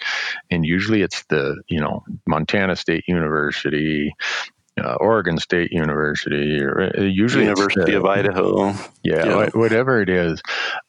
and 0.51 0.65
usually 0.65 1.03
it's 1.03 1.25
the, 1.29 1.63
you 1.69 1.81
know, 1.81 2.03
Montana 2.27 2.77
State 2.77 3.05
University, 3.09 4.15
uh, 4.83 4.95
Oregon 4.95 5.39
State 5.39 5.71
University, 5.71 6.61
or 6.63 6.93
uh, 6.99 7.03
usually 7.03 7.45
University 7.45 7.93
the, 7.93 7.99
of 7.99 8.05
Idaho. 8.07 8.71
Yeah, 9.03 9.27
yeah, 9.27 9.49
whatever 9.53 10.01
it 10.01 10.09
is. 10.09 10.41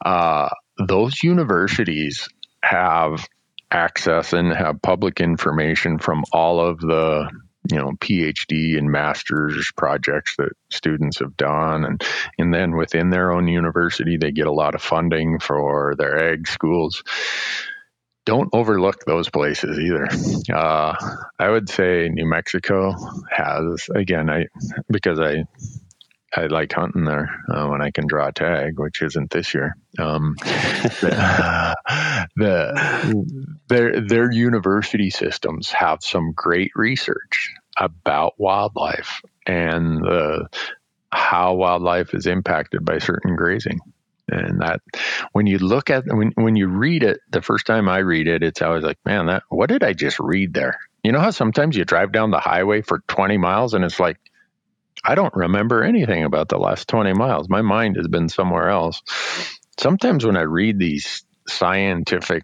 Uh, 0.04 0.48
those 0.78 1.22
universities 1.22 2.28
have 2.62 3.26
access 3.70 4.32
and 4.32 4.52
have 4.52 4.80
public 4.82 5.20
information 5.20 5.98
from 5.98 6.24
all 6.32 6.60
of 6.60 6.80
the 6.80 7.28
you 7.70 7.78
know 7.78 7.92
PhD 8.00 8.78
and 8.78 8.90
master's 8.90 9.70
projects 9.76 10.36
that 10.36 10.52
students 10.70 11.18
have 11.18 11.36
done, 11.36 11.84
and 11.84 12.04
and 12.38 12.52
then 12.52 12.76
within 12.76 13.10
their 13.10 13.32
own 13.32 13.48
university, 13.48 14.16
they 14.16 14.32
get 14.32 14.46
a 14.46 14.52
lot 14.52 14.74
of 14.74 14.82
funding 14.82 15.38
for 15.38 15.94
their 15.98 16.32
ag 16.32 16.48
schools. 16.48 17.02
Don't 18.24 18.50
overlook 18.52 19.04
those 19.04 19.30
places 19.30 19.78
either. 19.78 20.08
Uh, 20.52 20.96
I 21.38 21.48
would 21.48 21.68
say 21.68 22.08
New 22.08 22.26
Mexico 22.26 22.94
has 23.30 23.88
again, 23.94 24.28
I 24.28 24.46
because 24.90 25.20
I 25.20 25.44
I 26.36 26.46
like 26.46 26.72
hunting 26.72 27.04
there 27.04 27.42
uh, 27.48 27.66
when 27.66 27.80
I 27.80 27.90
can 27.90 28.06
draw 28.06 28.28
a 28.28 28.32
tag, 28.32 28.78
which 28.78 29.00
isn't 29.00 29.30
this 29.30 29.54
year. 29.54 29.74
Um, 29.98 30.36
the, 30.40 31.76
the, 32.36 33.56
their 33.68 34.00
their 34.02 34.30
university 34.30 35.08
systems 35.08 35.70
have 35.70 36.00
some 36.02 36.32
great 36.32 36.72
research 36.74 37.54
about 37.78 38.34
wildlife 38.38 39.22
and 39.46 40.02
the, 40.02 40.48
how 41.10 41.54
wildlife 41.54 42.14
is 42.14 42.26
impacted 42.26 42.84
by 42.84 42.98
certain 42.98 43.34
grazing. 43.36 43.80
And 44.28 44.60
that 44.60 44.80
when 45.32 45.46
you 45.46 45.58
look 45.58 45.88
at 45.88 46.04
when 46.06 46.32
when 46.34 46.56
you 46.56 46.66
read 46.68 47.02
it, 47.02 47.20
the 47.30 47.42
first 47.42 47.64
time 47.64 47.88
I 47.88 47.98
read 47.98 48.26
it, 48.26 48.42
it's 48.42 48.60
always 48.60 48.84
like, 48.84 48.98
man, 49.06 49.26
that 49.26 49.44
what 49.48 49.70
did 49.70 49.82
I 49.82 49.94
just 49.94 50.18
read 50.20 50.52
there? 50.52 50.80
You 51.02 51.12
know 51.12 51.20
how 51.20 51.30
sometimes 51.30 51.76
you 51.76 51.84
drive 51.84 52.12
down 52.12 52.30
the 52.30 52.40
highway 52.40 52.82
for 52.82 53.02
20 53.06 53.38
miles 53.38 53.72
and 53.72 53.84
it's 53.84 54.00
like 54.00 54.18
I 55.06 55.14
don't 55.14 55.34
remember 55.34 55.84
anything 55.84 56.24
about 56.24 56.48
the 56.48 56.58
last 56.58 56.88
20 56.88 57.12
miles. 57.12 57.48
My 57.48 57.62
mind 57.62 57.96
has 57.96 58.08
been 58.08 58.28
somewhere 58.28 58.68
else. 58.68 59.02
Sometimes 59.78 60.26
when 60.26 60.36
I 60.36 60.42
read 60.42 60.78
these 60.78 61.22
scientific 61.46 62.42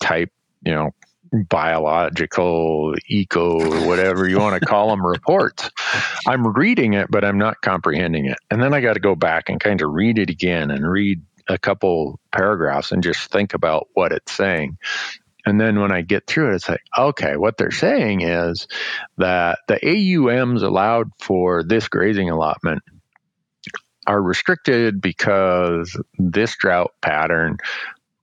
type, 0.00 0.30
you 0.64 0.72
know, 0.72 0.90
biological, 1.32 2.94
eco, 3.06 3.86
whatever 3.86 4.28
you 4.28 4.38
want 4.38 4.60
to 4.60 4.66
call 4.66 4.88
them, 4.88 5.04
reports, 5.04 5.70
I'm 6.26 6.46
reading 6.54 6.94
it, 6.94 7.10
but 7.10 7.24
I'm 7.24 7.38
not 7.38 7.60
comprehending 7.60 8.26
it. 8.26 8.38
And 8.50 8.62
then 8.62 8.72
I 8.72 8.80
got 8.80 8.94
to 8.94 9.00
go 9.00 9.14
back 9.14 9.48
and 9.48 9.60
kind 9.60 9.82
of 9.82 9.90
read 9.90 10.18
it 10.18 10.30
again 10.30 10.70
and 10.70 10.88
read 10.88 11.20
a 11.48 11.58
couple 11.58 12.18
paragraphs 12.32 12.92
and 12.92 13.02
just 13.02 13.30
think 13.30 13.54
about 13.54 13.88
what 13.92 14.12
it's 14.12 14.32
saying. 14.32 14.78
And 15.46 15.60
then 15.60 15.80
when 15.80 15.92
I 15.92 16.02
get 16.02 16.26
through 16.26 16.52
it, 16.52 16.56
it's 16.56 16.68
like, 16.68 16.82
okay, 16.96 17.36
what 17.36 17.56
they're 17.56 17.70
saying 17.70 18.22
is 18.22 18.66
that 19.18 19.58
the 19.68 19.76
AUMs 19.76 20.62
allowed 20.62 21.08
for 21.18 21.62
this 21.62 21.88
grazing 21.88 22.30
allotment 22.30 22.82
are 24.06 24.20
restricted 24.20 25.00
because 25.00 25.98
this 26.18 26.56
drought 26.56 26.92
pattern 27.00 27.58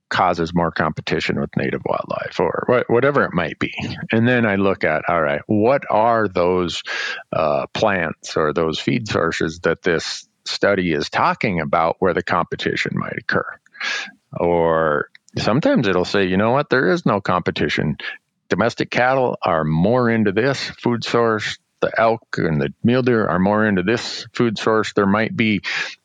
causes 0.08 0.54
more 0.54 0.70
competition 0.70 1.40
with 1.40 1.54
native 1.56 1.82
wildlife 1.84 2.40
or 2.40 2.84
whatever 2.88 3.24
it 3.24 3.34
might 3.34 3.58
be. 3.58 3.74
And 4.10 4.26
then 4.26 4.46
I 4.46 4.56
look 4.56 4.84
at, 4.84 5.02
all 5.08 5.20
right, 5.20 5.42
what 5.46 5.84
are 5.90 6.28
those 6.28 6.82
uh, 7.32 7.66
plants 7.74 8.36
or 8.36 8.52
those 8.52 8.78
feed 8.78 9.08
sources 9.08 9.60
that 9.60 9.82
this 9.82 10.26
study 10.44 10.92
is 10.92 11.10
talking 11.10 11.60
about 11.60 11.96
where 11.98 12.14
the 12.14 12.22
competition 12.22 12.92
might 12.94 13.18
occur? 13.18 13.46
Or 14.32 15.10
sometimes 15.36 15.88
it'll 15.88 16.04
say, 16.04 16.26
you 16.26 16.36
know 16.36 16.52
what, 16.52 16.70
there 16.70 16.90
is 16.90 17.04
no 17.04 17.20
competition. 17.20 17.96
Domestic 18.48 18.90
cattle 18.90 19.36
are 19.42 19.64
more 19.64 20.08
into 20.08 20.32
this 20.32 20.70
food 20.70 21.04
source. 21.04 21.58
The 21.80 21.92
elk 21.96 22.22
and 22.38 22.60
the 22.60 22.72
mule 22.82 23.02
deer 23.02 23.26
are 23.26 23.38
more 23.38 23.64
into 23.66 23.82
this 23.82 24.26
food 24.32 24.58
source. 24.58 24.92
There 24.94 25.06
might 25.06 25.36
be 25.36 25.62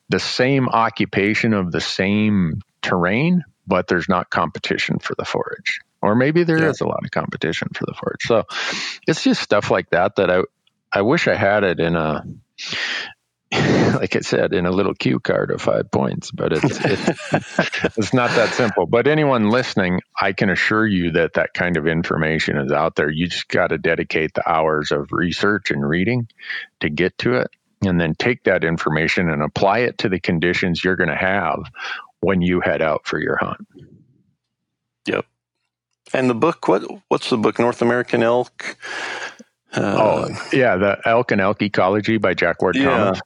the 0.10 0.20
same 0.20 0.70
occupation 0.70 1.54
of 1.54 1.72
the 1.72 1.82
same 1.82 2.62
terrain, 2.82 3.44
but 3.66 3.88
there's 3.88 4.10
not 4.10 4.30
competition 4.30 5.00
for 5.00 5.16
the 5.18 5.26
forage. 5.26 5.80
Or 6.02 6.16
maybe 6.16 6.44
there 6.44 6.60
yeah. 6.60 6.70
is 6.70 6.82
a 6.82 6.88
lot 6.88 7.04
of 7.04 7.12
competition 7.12 7.70
for 7.74 7.86
the 7.86 7.94
forage. 7.94 8.24
So 8.26 8.44
it's 9.08 9.24
just 9.24 9.42
stuff 9.42 9.72
like 9.72 9.90
that 9.92 10.18
that 10.18 10.30
I 10.30 10.42
I 10.92 11.02
wish 11.02 11.28
I 11.28 11.36
had 11.36 11.64
it 11.64 11.80
in 11.80 11.96
a 11.96 12.24
like 13.96 14.16
I 14.16 14.22
said, 14.22 14.54
in 14.54 14.66
a 14.66 14.72
little 14.72 14.96
cue 14.96 15.20
card 15.20 15.52
of 15.52 15.62
five 15.62 15.92
points, 15.92 16.32
but 16.32 16.54
it's, 16.54 16.64
it's, 16.86 17.98
it's 17.98 18.14
not 18.14 18.32
that 18.32 18.54
simple. 18.54 18.88
But 18.88 19.08
anyone 19.08 19.50
listening, 19.50 20.00
I 20.20 20.34
can 20.34 20.50
assure 20.50 20.88
you 20.88 21.12
that 21.12 21.34
that 21.34 21.54
kind 21.54 21.78
of 21.78 21.86
information 21.86 22.58
is 22.58 22.72
out 22.72 22.96
there. 22.96 23.10
You 23.10 23.28
just 23.28 23.48
got 23.50 23.68
to 23.68 23.78
dedicate 23.78 24.34
the 24.34 24.50
hours 24.50 24.92
of 24.92 25.12
research 25.12 25.70
and 25.70 25.88
reading 25.88 26.28
to 26.80 26.90
get 26.90 27.18
to 27.20 27.36
it, 27.36 27.52
and 27.84 28.00
then 28.00 28.16
take 28.16 28.44
that 28.46 28.64
information 28.64 29.30
and 29.30 29.44
apply 29.44 29.80
it 29.80 30.00
to 30.00 30.10
the 30.10 30.20
conditions 30.20 30.84
you're 30.84 30.96
going 30.96 31.10
to 31.10 31.16
have 31.16 31.60
when 32.22 32.42
you 32.42 32.60
head 32.60 32.82
out 32.82 33.06
for 33.06 33.20
your 33.20 33.38
hunt. 33.38 33.68
Yep. 35.06 35.26
And 36.12 36.30
the 36.30 36.36
book, 36.36 36.68
what 36.68 36.84
what's 37.08 37.30
the 37.30 37.38
book? 37.38 37.60
North 37.60 37.84
American 37.84 38.24
Elk. 38.24 38.78
Uh, 39.76 40.28
oh 40.30 40.48
yeah, 40.52 40.76
the 40.76 40.98
Elk 41.06 41.32
and 41.32 41.42
Elk 41.42 41.62
Ecology 41.62 42.18
by 42.18 42.34
Jack 42.34 42.62
Ward 42.62 42.76
yeah. 42.76 42.86
Thomas. 42.86 43.22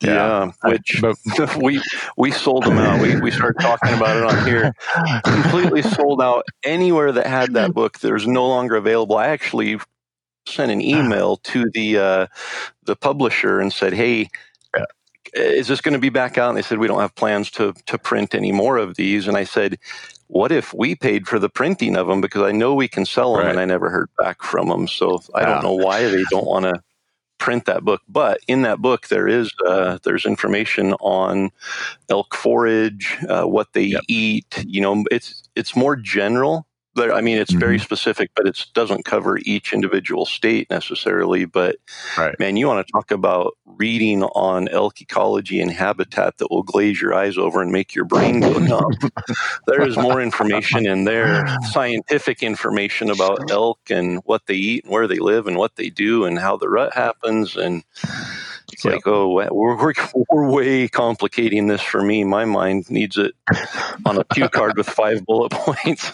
Yeah, 0.00 0.50
yeah 0.62 0.70
which 0.70 1.00
but, 1.00 1.56
we 1.62 1.80
we 2.16 2.30
sold 2.30 2.64
them 2.64 2.78
out. 2.78 3.00
We 3.00 3.20
we 3.20 3.30
started 3.30 3.60
talking 3.60 3.94
about 3.94 4.16
it 4.16 4.24
on 4.24 4.46
here. 4.46 4.72
Completely 5.24 5.82
sold 5.82 6.22
out 6.22 6.44
anywhere 6.64 7.12
that 7.12 7.26
had 7.26 7.54
that 7.54 7.74
book. 7.74 7.98
There's 7.98 8.26
no 8.26 8.46
longer 8.46 8.76
available. 8.76 9.16
I 9.16 9.28
actually 9.28 9.78
sent 10.46 10.72
an 10.72 10.80
email 10.80 11.36
to 11.36 11.70
the 11.72 11.98
uh, 11.98 12.26
the 12.84 12.96
publisher 12.96 13.60
and 13.60 13.72
said, 13.72 13.92
"Hey, 13.92 14.28
is 15.34 15.68
this 15.68 15.80
going 15.80 15.94
to 15.94 16.00
be 16.00 16.08
back 16.08 16.38
out?" 16.38 16.48
And 16.48 16.58
they 16.58 16.62
said, 16.62 16.78
"We 16.78 16.88
don't 16.88 17.00
have 17.00 17.14
plans 17.14 17.50
to 17.52 17.74
to 17.86 17.98
print 17.98 18.34
any 18.34 18.52
more 18.52 18.78
of 18.78 18.96
these." 18.96 19.28
And 19.28 19.36
I 19.36 19.44
said, 19.44 19.78
"What 20.28 20.52
if 20.52 20.72
we 20.72 20.94
paid 20.94 21.28
for 21.28 21.38
the 21.38 21.50
printing 21.50 21.96
of 21.96 22.06
them? 22.06 22.20
Because 22.20 22.42
I 22.42 22.52
know 22.52 22.74
we 22.74 22.88
can 22.88 23.04
sell 23.04 23.34
them." 23.34 23.42
Right. 23.42 23.50
And 23.50 23.60
I 23.60 23.64
never 23.64 23.90
heard 23.90 24.08
back 24.18 24.42
from 24.42 24.68
them, 24.68 24.88
so 24.88 25.20
I 25.34 25.44
don't 25.44 25.62
know 25.62 25.74
why 25.74 26.08
they 26.08 26.24
don't 26.30 26.46
want 26.46 26.64
to 26.64 26.82
print 27.38 27.64
that 27.64 27.84
book. 27.84 28.02
But 28.08 28.40
in 28.46 28.62
that 28.62 28.80
book, 28.80 29.08
there 29.08 29.26
is 29.26 29.50
uh, 29.66 29.98
there's 30.04 30.26
information 30.26 30.92
on 30.94 31.50
elk 32.08 32.34
forage, 32.34 33.16
uh, 33.28 33.44
what 33.44 33.72
they 33.72 33.84
yep. 33.84 34.02
eat. 34.08 34.64
You 34.66 34.80
know, 34.80 35.04
it's 35.10 35.42
it's 35.56 35.74
more 35.74 35.96
general 35.96 36.67
I 36.98 37.20
mean, 37.20 37.38
it's 37.38 37.52
mm-hmm. 37.52 37.60
very 37.60 37.78
specific, 37.78 38.30
but 38.34 38.46
it 38.46 38.66
doesn't 38.74 39.04
cover 39.04 39.38
each 39.42 39.72
individual 39.72 40.26
state 40.26 40.68
necessarily. 40.70 41.44
But 41.44 41.76
right. 42.16 42.38
man, 42.38 42.56
you 42.56 42.66
want 42.66 42.86
to 42.86 42.92
talk 42.92 43.10
about 43.10 43.56
reading 43.64 44.22
on 44.22 44.68
elk 44.68 45.00
ecology 45.00 45.60
and 45.60 45.70
habitat 45.70 46.38
that 46.38 46.50
will 46.50 46.62
glaze 46.62 47.00
your 47.00 47.14
eyes 47.14 47.38
over 47.38 47.62
and 47.62 47.70
make 47.70 47.94
your 47.94 48.04
brain 48.04 48.40
go 48.40 48.52
numb. 48.58 48.92
there 49.66 49.86
is 49.86 49.96
more 49.96 50.20
information 50.20 50.86
in 50.86 51.04
there, 51.04 51.46
scientific 51.70 52.42
information 52.42 53.10
about 53.10 53.50
elk 53.50 53.78
and 53.90 54.20
what 54.24 54.46
they 54.46 54.54
eat 54.54 54.84
and 54.84 54.92
where 54.92 55.06
they 55.06 55.18
live 55.18 55.46
and 55.46 55.56
what 55.56 55.76
they 55.76 55.88
do 55.90 56.24
and 56.24 56.38
how 56.38 56.56
the 56.56 56.68
rut 56.68 56.94
happens 56.94 57.56
and. 57.56 57.84
It's 58.70 58.84
yep. 58.84 58.94
like, 58.94 59.06
oh, 59.06 59.32
we're, 59.32 59.76
we're, 59.76 59.94
we're 60.30 60.50
way 60.50 60.88
complicating 60.88 61.68
this 61.68 61.80
for 61.80 62.02
me. 62.02 62.22
My 62.24 62.44
mind 62.44 62.90
needs 62.90 63.16
it 63.16 63.32
on 64.04 64.18
a 64.18 64.24
cue 64.24 64.48
card 64.48 64.76
with 64.76 64.88
five 64.88 65.24
bullet 65.24 65.52
points. 65.52 66.12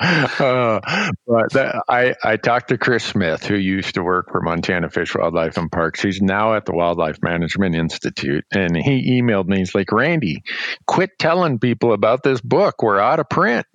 Uh, 0.00 0.80
but 1.26 1.52
that, 1.52 1.82
I, 1.88 2.14
I 2.24 2.36
talked 2.36 2.68
to 2.68 2.78
Chris 2.78 3.04
Smith, 3.04 3.44
who 3.44 3.56
used 3.56 3.94
to 3.94 4.02
work 4.02 4.30
for 4.30 4.40
Montana 4.40 4.88
Fish, 4.88 5.14
Wildlife, 5.14 5.58
and 5.58 5.70
Parks. 5.70 6.00
He's 6.00 6.22
now 6.22 6.54
at 6.54 6.64
the 6.64 6.72
Wildlife 6.72 7.18
Management 7.22 7.74
Institute. 7.74 8.44
And 8.50 8.76
he 8.76 9.20
emailed 9.20 9.46
me. 9.46 9.58
He's 9.58 9.74
like, 9.74 9.92
Randy, 9.92 10.42
quit 10.86 11.10
telling 11.18 11.58
people 11.58 11.92
about 11.92 12.22
this 12.22 12.40
book. 12.40 12.82
We're 12.82 12.98
out 12.98 13.20
of 13.20 13.28
print 13.28 13.66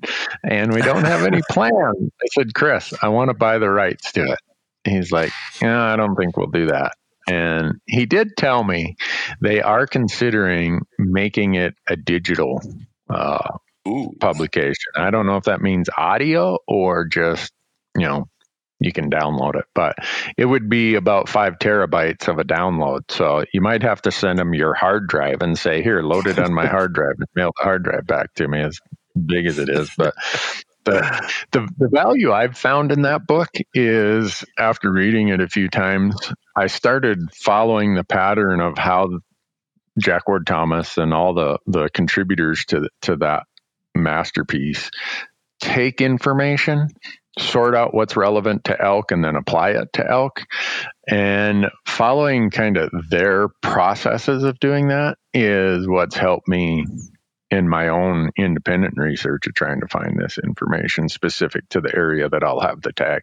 and 0.44 0.74
we 0.74 0.82
don't 0.82 1.06
have 1.06 1.26
any 1.26 1.42
plans. 1.50 1.74
I 1.76 2.28
said, 2.34 2.54
Chris, 2.56 2.94
I 3.02 3.10
want 3.10 3.30
to 3.30 3.36
buy 3.36 3.60
the 3.60 3.70
rights 3.70 4.12
to 4.14 4.24
it. 4.32 4.40
He's 4.84 5.12
like, 5.12 5.32
yeah, 5.62 5.84
I 5.84 5.96
don't 5.96 6.16
think 6.16 6.38
we'll 6.38 6.48
do 6.48 6.68
that. 6.68 6.94
And 7.28 7.82
he 7.88 8.06
did 8.06 8.38
tell 8.38 8.64
me 8.64 8.96
they 9.42 9.62
are 9.62 9.88
considering 9.88 10.82
making 11.00 11.56
it 11.56 11.74
a 11.88 11.96
digital 11.96 12.62
uh, 13.10 13.58
Ooh. 13.88 14.12
publication. 14.20 14.94
I 14.96 15.12
don't 15.12 15.26
know 15.26 15.38
if 15.38 15.46
that 15.46 15.62
means 15.62 15.90
audio 15.96 16.58
or 16.68 17.06
just, 17.06 17.52
you 17.96 18.06
know, 18.06 18.28
you 18.80 18.92
can 18.92 19.10
download 19.10 19.56
it, 19.56 19.66
but 19.74 19.96
it 20.38 20.46
would 20.46 20.70
be 20.70 20.96
about 20.96 21.30
five 21.30 21.60
terabytes 21.60 22.28
of 22.28 22.40
a 22.40 22.44
download. 22.44 23.10
So 23.10 23.46
you 23.54 23.62
might 23.62 23.84
have 23.84 24.02
to 24.04 24.12
send 24.12 24.38
them 24.38 24.54
your 24.54 24.74
hard 24.74 25.08
drive 25.08 25.42
and 25.42 25.58
say, 25.58 25.82
here, 25.82 26.02
load 26.02 26.28
it 26.28 26.40
on 26.40 26.54
my 26.54 26.68
hard 26.68 26.94
drive 26.94 27.16
and 27.18 27.28
mail 27.36 27.52
the 27.58 27.64
hard 27.64 27.84
drive 27.84 28.06
back 28.06 28.34
to 28.36 28.48
me 28.48 28.62
as 28.62 28.80
big 29.26 29.46
as 29.46 29.60
it 29.60 29.70
is. 29.70 29.90
But 29.96 30.14
the, 30.84 31.32
the, 31.52 31.70
the 31.78 31.88
value 31.90 32.34
I've 32.34 32.58
found 32.58 32.92
in 32.92 33.04
that 33.04 33.26
book 33.26 33.50
is 33.74 34.44
after 34.58 34.92
reading 34.92 35.30
it 35.30 35.40
a 35.40 35.48
few 35.48 35.70
times, 35.70 36.16
I 36.56 36.68
started 36.68 37.20
following 37.34 37.96
the 37.96 38.04
pattern 38.04 38.60
of 38.60 38.78
how 38.78 39.20
Jack 39.98 40.28
Ward 40.28 40.46
Thomas 40.46 40.98
and 40.98 41.14
all 41.14 41.34
the, 41.34 41.60
the 41.66 41.90
contributors 41.94 42.66
to, 42.66 42.90
to 43.04 43.16
that 43.18 43.44
masterpiece 43.96 44.92
take 45.60 46.02
information 46.02 46.90
sort 47.38 47.76
out 47.76 47.94
what's 47.94 48.16
relevant 48.16 48.66
to 48.66 48.82
elk 48.82 49.12
and 49.12 49.24
then 49.24 49.36
apply 49.36 49.72
it 49.72 49.92
to 49.94 50.10
elk. 50.10 50.46
And 51.08 51.68
following 51.86 52.50
kind 52.50 52.78
of 52.78 52.92
their 53.10 53.50
processes 53.62 54.44
of 54.44 54.60
doing 54.60 54.88
that 54.88 55.18
is 55.34 55.88
what's 55.88 56.16
helped 56.16 56.48
me 56.48 56.86
in 57.52 57.70
my 57.70 57.90
own 57.90 58.32
independent 58.38 58.96
research 58.98 59.48
of 59.48 59.54
trying 59.54 59.82
to 59.82 59.88
find 59.88 60.18
this 60.18 60.38
information 60.38 61.10
specific 61.10 61.68
to 61.70 61.82
the 61.82 61.94
area 61.94 62.30
that 62.30 62.44
I'll 62.44 62.62
have 62.62 62.82
the 62.82 62.94
tag. 62.94 63.22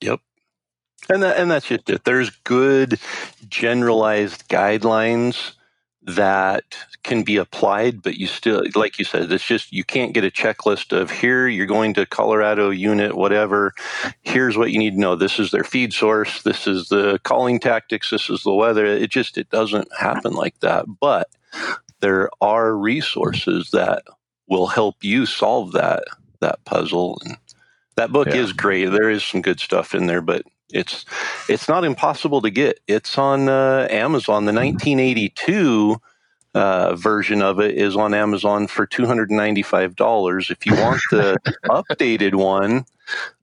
Yep. 0.00 0.20
And 1.08 1.22
that, 1.22 1.36
and 1.38 1.50
that's 1.50 1.66
just 1.66 1.90
it. 1.90 2.04
There's 2.04 2.30
good 2.44 2.98
generalized 3.48 4.48
guidelines 4.48 5.52
that 6.06 6.64
can 7.02 7.24
be 7.24 7.36
applied, 7.36 8.00
but 8.00 8.16
you 8.16 8.28
still, 8.28 8.62
like 8.76 8.98
you 8.98 9.04
said, 9.04 9.30
it's 9.30 9.44
just 9.44 9.72
you 9.72 9.82
can't 9.82 10.14
get 10.14 10.24
a 10.24 10.30
checklist 10.30 10.96
of 10.96 11.10
here 11.10 11.48
you're 11.48 11.66
going 11.66 11.94
to 11.94 12.06
Colorado 12.06 12.70
unit, 12.70 13.16
whatever. 13.16 13.74
Here's 14.22 14.56
what 14.56 14.70
you 14.70 14.78
need 14.78 14.92
to 14.92 15.00
know. 15.00 15.16
This 15.16 15.40
is 15.40 15.50
their 15.50 15.64
feed 15.64 15.92
source. 15.92 16.42
This 16.42 16.68
is 16.68 16.88
the 16.88 17.18
calling 17.24 17.58
tactics. 17.58 18.10
This 18.10 18.30
is 18.30 18.44
the 18.44 18.54
weather. 18.54 18.86
It 18.86 19.10
just 19.10 19.36
it 19.36 19.50
doesn't 19.50 19.88
happen 19.98 20.32
like 20.32 20.60
that. 20.60 20.86
But 21.00 21.28
there 22.00 22.30
are 22.40 22.76
resources 22.76 23.70
that 23.72 24.04
will 24.46 24.68
help 24.68 25.02
you 25.02 25.26
solve 25.26 25.72
that 25.72 26.04
that 26.40 26.64
puzzle. 26.64 27.20
And 27.24 27.36
that 27.96 28.12
book 28.12 28.28
yeah. 28.28 28.36
is 28.36 28.52
great. 28.52 28.86
There 28.86 29.10
is 29.10 29.24
some 29.24 29.42
good 29.42 29.58
stuff 29.58 29.92
in 29.92 30.06
there, 30.06 30.22
but 30.22 30.42
it's 30.72 31.04
it's 31.48 31.68
not 31.68 31.84
impossible 31.84 32.42
to 32.42 32.50
get. 32.50 32.80
It's 32.86 33.18
on 33.18 33.48
uh, 33.48 33.86
Amazon. 33.90 34.44
The 34.44 34.52
1982 34.52 36.00
uh, 36.54 36.96
version 36.96 37.42
of 37.42 37.60
it 37.60 37.76
is 37.76 37.96
on 37.96 38.14
Amazon 38.14 38.66
for 38.66 38.86
$295. 38.86 40.50
If 40.50 40.66
you 40.66 40.74
want 40.74 41.00
the 41.10 41.36
updated 41.66 42.34
one 42.34 42.86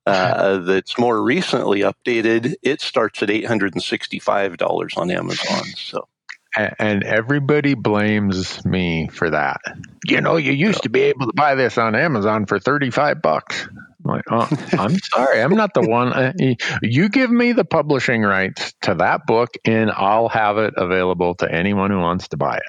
uh, 0.05 0.57
that's 0.59 0.97
more 0.97 1.21
recently 1.21 1.81
updated, 1.81 2.55
it 2.61 2.81
starts 2.81 3.21
at 3.23 3.29
$865 3.29 4.97
on 4.97 5.11
Amazon. 5.11 5.63
So 5.75 6.07
and 6.55 7.03
everybody 7.03 7.73
blames 7.73 8.63
me 8.65 9.07
for 9.07 9.29
that. 9.29 9.61
You 10.05 10.21
know, 10.21 10.37
you 10.37 10.51
used 10.51 10.83
to 10.83 10.89
be 10.89 11.01
able 11.01 11.27
to 11.27 11.33
buy 11.33 11.55
this 11.55 11.77
on 11.77 11.95
Amazon 11.95 12.45
for 12.45 12.59
35 12.59 13.21
bucks. 13.21 13.67
I'm 14.03 14.11
like, 14.11 14.23
oh, 14.29 14.49
I'm 14.77 14.97
sorry, 15.03 15.41
I'm 15.41 15.55
not 15.55 15.73
the 15.73 15.81
one. 15.81 16.13
Uh, 16.13 16.33
you 16.81 17.09
give 17.09 17.31
me 17.31 17.53
the 17.53 17.65
publishing 17.65 18.21
rights 18.21 18.73
to 18.83 18.95
that 18.95 19.25
book, 19.25 19.49
and 19.65 19.91
I'll 19.91 20.29
have 20.29 20.57
it 20.57 20.73
available 20.77 21.35
to 21.35 21.51
anyone 21.51 21.91
who 21.91 21.99
wants 21.99 22.29
to 22.29 22.37
buy 22.37 22.57
it. 22.57 22.63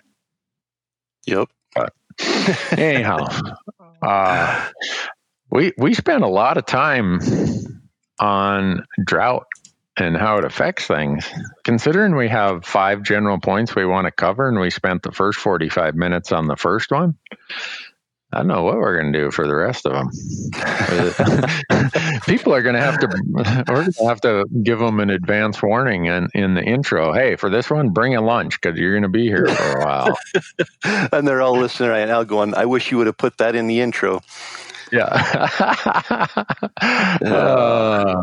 Yep. 1.26 1.48
But 1.74 1.92
anyhow, 2.78 3.26
uh, 4.02 4.70
we 5.50 5.72
we 5.76 5.94
spent 5.94 6.22
a 6.22 6.28
lot 6.28 6.56
of 6.56 6.66
time 6.66 7.20
on 8.18 8.84
drought 9.04 9.46
and 9.96 10.16
how 10.16 10.38
it 10.38 10.44
affects 10.44 10.86
things. 10.86 11.28
Considering 11.62 12.16
we 12.16 12.28
have 12.28 12.64
five 12.64 13.02
general 13.02 13.38
points 13.38 13.74
we 13.74 13.86
want 13.86 14.06
to 14.06 14.10
cover, 14.10 14.48
and 14.48 14.60
we 14.60 14.70
spent 14.70 15.02
the 15.02 15.12
first 15.12 15.38
45 15.38 15.94
minutes 15.94 16.32
on 16.32 16.46
the 16.46 16.56
first 16.56 16.90
one, 16.90 17.16
I 18.34 18.38
don't 18.38 18.48
know 18.48 18.64
what 18.64 18.78
we're 18.78 19.00
going 19.00 19.12
to 19.12 19.18
do 19.20 19.30
for 19.30 19.46
the 19.46 19.54
rest 19.54 19.86
of 19.86 19.92
them. 19.92 20.10
People 22.26 22.52
are 22.52 22.62
going 22.62 22.74
to 22.74 22.80
have 22.80 22.98
to, 22.98 23.06
we're 23.68 23.82
going 23.82 23.92
to 23.92 24.06
have 24.06 24.20
to 24.22 24.44
give 24.64 24.80
them 24.80 24.98
an 24.98 25.10
advance 25.10 25.62
warning 25.62 26.06
in, 26.06 26.28
in 26.34 26.54
the 26.54 26.62
intro. 26.62 27.12
Hey, 27.12 27.36
for 27.36 27.48
this 27.48 27.70
one, 27.70 27.90
bring 27.90 28.16
a 28.16 28.20
lunch 28.20 28.60
because 28.60 28.76
you're 28.76 28.90
going 28.90 29.04
to 29.04 29.08
be 29.08 29.26
here 29.26 29.46
for 29.46 29.78
a 29.78 29.84
while. 29.84 30.18
and 31.12 31.28
they're 31.28 31.42
all 31.42 31.56
listening 31.56 31.90
right 31.90 32.08
now 32.08 32.24
going, 32.24 32.56
I 32.56 32.64
wish 32.64 32.90
you 32.90 32.98
would 32.98 33.06
have 33.06 33.18
put 33.18 33.38
that 33.38 33.54
in 33.54 33.68
the 33.68 33.80
intro. 33.80 34.20
Yeah. 34.90 35.04
uh, 37.24 38.22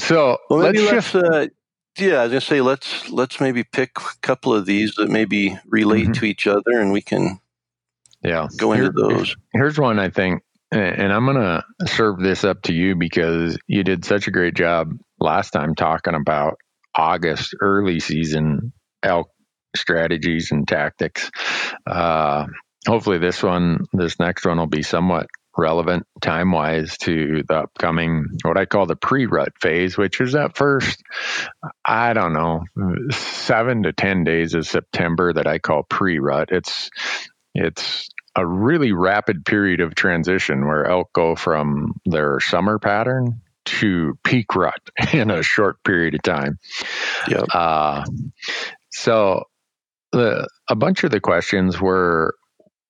so 0.00 0.36
well, 0.50 0.58
let's, 0.58 0.92
let's 0.92 1.14
uh, 1.14 1.46
yeah, 1.98 2.20
I 2.20 2.22
was 2.24 2.30
gonna 2.30 2.40
say 2.40 2.60
let's 2.60 3.10
let's 3.10 3.40
maybe 3.40 3.64
pick 3.64 3.92
a 3.98 4.18
couple 4.22 4.54
of 4.54 4.66
these 4.66 4.94
that 4.94 5.08
maybe 5.08 5.58
relate 5.66 6.04
mm-hmm. 6.04 6.12
to 6.12 6.24
each 6.24 6.46
other, 6.46 6.78
and 6.78 6.92
we 6.92 7.02
can 7.02 7.40
yeah 8.22 8.48
go 8.56 8.72
into 8.72 8.84
Here, 8.84 8.92
those. 8.94 9.36
Here's 9.52 9.78
one 9.78 9.98
I 9.98 10.10
think, 10.10 10.42
and 10.72 11.12
I'm 11.12 11.26
gonna 11.26 11.64
serve 11.86 12.20
this 12.20 12.44
up 12.44 12.62
to 12.62 12.74
you 12.74 12.96
because 12.96 13.58
you 13.66 13.84
did 13.84 14.04
such 14.04 14.28
a 14.28 14.30
great 14.30 14.54
job 14.54 14.92
last 15.18 15.50
time 15.50 15.74
talking 15.74 16.14
about 16.14 16.56
August 16.94 17.54
early 17.60 18.00
season 18.00 18.72
elk 19.02 19.28
strategies 19.76 20.50
and 20.52 20.66
tactics. 20.66 21.30
Uh, 21.86 22.46
hopefully, 22.86 23.18
this 23.18 23.42
one, 23.42 23.86
this 23.92 24.18
next 24.18 24.44
one, 24.44 24.58
will 24.58 24.66
be 24.66 24.82
somewhat 24.82 25.26
relevant 25.56 26.04
time 26.20 26.52
wise 26.52 26.96
to 26.98 27.42
the 27.48 27.54
upcoming 27.54 28.24
what 28.44 28.56
I 28.56 28.66
call 28.66 28.86
the 28.86 28.96
pre 28.96 29.26
rut 29.26 29.52
phase, 29.60 29.98
which 29.98 30.20
is 30.20 30.32
that 30.32 30.56
first, 30.56 31.02
I 31.84 32.12
don't 32.12 32.32
know, 32.32 32.62
seven 33.10 33.82
to 33.84 33.92
ten 33.92 34.24
days 34.24 34.54
of 34.54 34.66
September 34.66 35.32
that 35.32 35.46
I 35.46 35.58
call 35.58 35.82
pre 35.82 36.18
rut. 36.18 36.48
It's 36.52 36.90
it's 37.54 38.08
a 38.36 38.46
really 38.46 38.92
rapid 38.92 39.44
period 39.44 39.80
of 39.80 39.94
transition 39.94 40.66
where 40.66 40.86
elk 40.86 41.12
go 41.12 41.34
from 41.34 42.00
their 42.06 42.38
summer 42.40 42.78
pattern 42.78 43.40
to 43.64 44.18
peak 44.24 44.54
rut 44.54 44.90
in 45.12 45.30
a 45.30 45.42
short 45.42 45.82
period 45.84 46.14
of 46.14 46.22
time. 46.22 46.58
Yep. 47.28 47.44
Uh, 47.52 48.04
so 48.90 49.44
the, 50.12 50.48
a 50.68 50.74
bunch 50.74 51.04
of 51.04 51.10
the 51.10 51.20
questions 51.20 51.80
were 51.80 52.34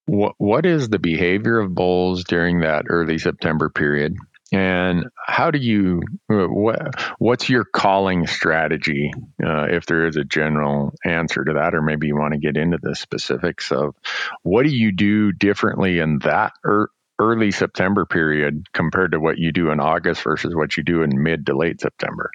what 0.06 0.34
what 0.38 0.66
is 0.66 0.88
the 0.88 0.98
behavior 0.98 1.58
of 1.61 1.74
bulls 1.74 2.24
during 2.24 2.61
that 2.61 2.86
early 2.88 3.18
September 3.18 3.68
period? 3.68 4.16
And 4.53 5.07
how 5.26 5.51
do 5.53 5.59
you 5.59 6.03
what 6.28 7.01
what's 7.18 7.48
your 7.48 7.64
calling 7.64 8.26
strategy 8.26 9.12
uh, 9.44 9.66
if 9.70 9.86
there 9.86 10.07
is 10.07 10.16
a 10.16 10.24
general 10.24 10.92
answer 11.05 11.44
to 11.44 11.53
that, 11.55 11.74
or 11.74 11.82
maybe 11.82 12.09
you 12.09 12.16
want 12.16 12.34
to 12.34 12.40
get 12.40 12.57
into 12.57 12.78
the 12.82 12.96
specifics 12.96 13.70
of 13.70 13.94
what 14.42 14.64
do 14.64 14.70
you 14.70 14.90
do 14.90 15.30
differently 15.32 16.01
in 16.01 16.18
that 16.20 16.53
er, 16.64 16.90
early 17.20 17.53
September 17.53 18.07
period 18.07 18.66
compared 18.72 19.12
to 19.12 19.20
what 19.20 19.38
you 19.38 19.53
do 19.53 19.70
in 19.70 19.78
August 19.78 20.22
versus 20.22 20.55
what 20.55 20.76
you 20.76 20.82
do 20.82 21.03
in 21.03 21.22
mid 21.22 21.46
to 21.46 21.57
late 21.57 21.80
September? 21.80 22.30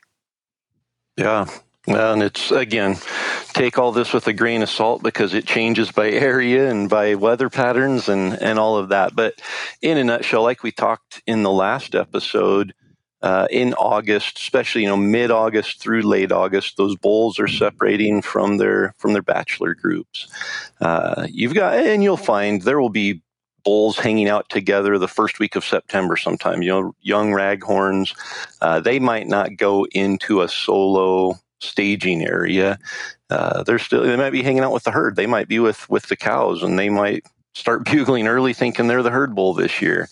Yeah, 1.17 1.47
and 1.87 2.23
it's 2.23 2.51
again, 2.51 2.97
take 3.53 3.77
all 3.77 3.91
this 3.91 4.13
with 4.13 4.27
a 4.27 4.33
grain 4.33 4.61
of 4.63 4.69
salt 4.69 5.03
because 5.03 5.33
it 5.33 5.45
changes 5.45 5.91
by 5.91 6.09
area 6.09 6.69
and 6.69 6.89
by 6.89 7.15
weather 7.15 7.49
patterns 7.49 8.09
and, 8.09 8.33
and 8.41 8.57
all 8.57 8.77
of 8.77 8.89
that. 8.89 9.15
But 9.15 9.35
in 9.81 9.97
a 9.97 10.03
nutshell, 10.03 10.43
like 10.43 10.63
we 10.63 10.71
talked 10.71 11.21
in 11.27 11.43
the 11.43 11.51
last 11.51 11.95
episode, 11.95 12.73
uh, 13.21 13.47
in 13.49 13.73
August, 13.73 14.37
especially 14.37 14.83
you 14.83 14.87
know 14.87 14.97
mid 14.97 15.31
August 15.31 15.79
through 15.81 16.01
late 16.01 16.31
August, 16.31 16.77
those 16.77 16.95
bulls 16.95 17.39
are 17.39 17.47
separating 17.47 18.21
from 18.21 18.57
their 18.57 18.93
from 18.97 19.13
their 19.13 19.23
bachelor 19.23 19.73
groups. 19.73 20.27
Uh, 20.79 21.25
you've 21.29 21.55
got, 21.55 21.73
and 21.73 22.03
you'll 22.03 22.17
find 22.17 22.61
there 22.61 22.79
will 22.79 22.89
be 22.89 23.23
bulls 23.63 23.97
hanging 23.97 24.29
out 24.29 24.47
together 24.47 24.97
the 24.97 25.07
first 25.07 25.39
week 25.39 25.55
of 25.55 25.65
September 25.65 26.15
sometime. 26.15 26.61
You 26.61 26.69
know, 26.69 26.95
young 27.01 27.31
raghorns, 27.31 28.15
uh, 28.61 28.79
they 28.79 28.99
might 28.99 29.27
not 29.27 29.57
go 29.57 29.87
into 29.91 30.41
a 30.41 30.47
solo 30.47 31.39
staging 31.59 32.23
area, 32.23 32.79
uh, 33.29 33.63
they're 33.63 33.79
still 33.79 34.03
they 34.03 34.15
might 34.15 34.31
be 34.31 34.43
hanging 34.43 34.63
out 34.63 34.71
with 34.71 34.83
the 34.83 34.91
herd. 34.91 35.15
They 35.15 35.27
might 35.27 35.47
be 35.47 35.59
with 35.59 35.89
with 35.89 36.07
the 36.07 36.15
cows, 36.15 36.63
and 36.63 36.77
they 36.77 36.89
might 36.89 37.25
start 37.53 37.85
bugling 37.91 38.27
early, 38.27 38.53
thinking 38.53 38.87
they're 38.87 39.03
the 39.03 39.09
herd 39.09 39.33
bull 39.33 39.53
this 39.53 39.81
year. 39.81 40.07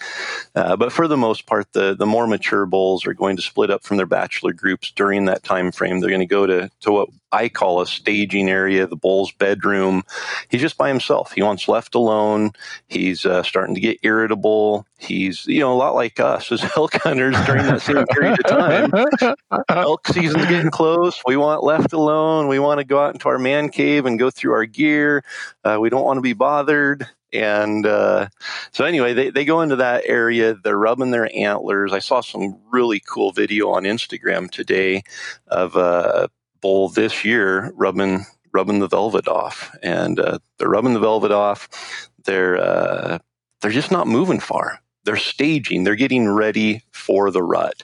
Uh, 0.55 0.75
but 0.75 0.91
for 0.91 1.07
the 1.07 1.17
most 1.17 1.45
part, 1.45 1.71
the 1.73 1.95
the 1.95 2.05
more 2.05 2.27
mature 2.27 2.65
bulls 2.65 3.05
are 3.05 3.13
going 3.13 3.35
to 3.35 3.41
split 3.41 3.69
up 3.69 3.83
from 3.83 3.97
their 3.97 4.05
bachelor 4.05 4.53
groups 4.53 4.91
during 4.91 5.25
that 5.25 5.43
time 5.43 5.71
frame. 5.71 5.99
They're 5.99 6.09
going 6.09 6.19
to 6.21 6.25
go 6.25 6.47
to 6.47 6.69
to 6.81 6.91
what 6.91 7.09
I 7.33 7.49
call 7.49 7.81
a 7.81 7.87
staging 7.87 8.47
area, 8.47 8.85
the 8.85 8.95
bull's 8.95 9.31
bedroom. 9.31 10.03
He's 10.49 10.61
just 10.61 10.77
by 10.77 10.87
himself. 10.87 11.31
He 11.31 11.41
wants 11.41 11.67
left 11.67 11.95
alone. 11.95 12.51
He's 12.87 13.25
uh, 13.25 13.41
starting 13.41 13.73
to 13.73 13.81
get 13.81 13.97
irritable. 14.03 14.85
He's, 14.99 15.47
you 15.47 15.59
know, 15.59 15.73
a 15.73 15.75
lot 15.75 15.95
like 15.95 16.19
us 16.19 16.51
as 16.51 16.63
elk 16.77 16.93
hunters 17.01 17.35
during 17.45 17.65
that 17.65 17.81
same 17.81 18.05
period 18.05 18.37
of 18.39 18.45
time. 18.45 19.65
elk 19.69 20.07
season's 20.07 20.45
getting 20.45 20.71
close. 20.71 21.21
We 21.25 21.35
want 21.35 21.63
left 21.63 21.91
alone. 21.91 22.47
We 22.47 22.59
want 22.59 22.79
to 22.79 22.85
go 22.85 22.99
out 22.99 23.15
into 23.15 23.27
our 23.29 23.39
man 23.39 23.69
cave 23.69 24.05
and 24.05 24.19
go 24.19 24.29
through 24.29 24.53
our 24.53 24.65
gear. 24.65 25.23
Uh, 25.63 25.77
we 25.81 25.89
don't 25.89 26.05
want 26.05 26.17
to 26.17 26.21
be 26.21 26.33
bothered. 26.33 27.07
And 27.33 27.83
uh, 27.87 28.27
so, 28.71 28.85
anyway, 28.85 29.13
they, 29.13 29.31
they 29.31 29.43
go 29.43 29.61
into 29.61 29.77
that 29.77 30.03
area. 30.05 30.53
They're 30.53 30.77
rubbing 30.77 31.09
their 31.09 31.35
antlers. 31.35 31.91
I 31.91 31.97
saw 31.97 32.21
some 32.21 32.59
really 32.71 32.99
cool 32.99 33.31
video 33.31 33.71
on 33.71 33.83
Instagram 33.83 34.51
today 34.51 35.01
of 35.47 35.75
a 35.75 36.29
bull 36.63 36.89
this 36.89 37.23
year 37.23 37.71
rubbing 37.75 38.25
rubbing 38.53 38.79
the 38.79 38.87
velvet 38.87 39.27
off, 39.27 39.75
and 39.83 40.19
uh, 40.19 40.39
they're 40.57 40.69
rubbing 40.69 40.93
the 40.93 40.99
velvet 40.99 41.31
off. 41.31 42.09
They're 42.25 42.57
uh, 42.57 43.19
they're 43.61 43.69
just 43.69 43.91
not 43.91 44.07
moving 44.07 44.39
far 44.39 44.79
they're 45.05 45.17
staging, 45.17 45.83
they're 45.83 45.95
getting 45.95 46.29
ready 46.29 46.81
for 46.91 47.29
the 47.31 47.43
rut. 47.43 47.83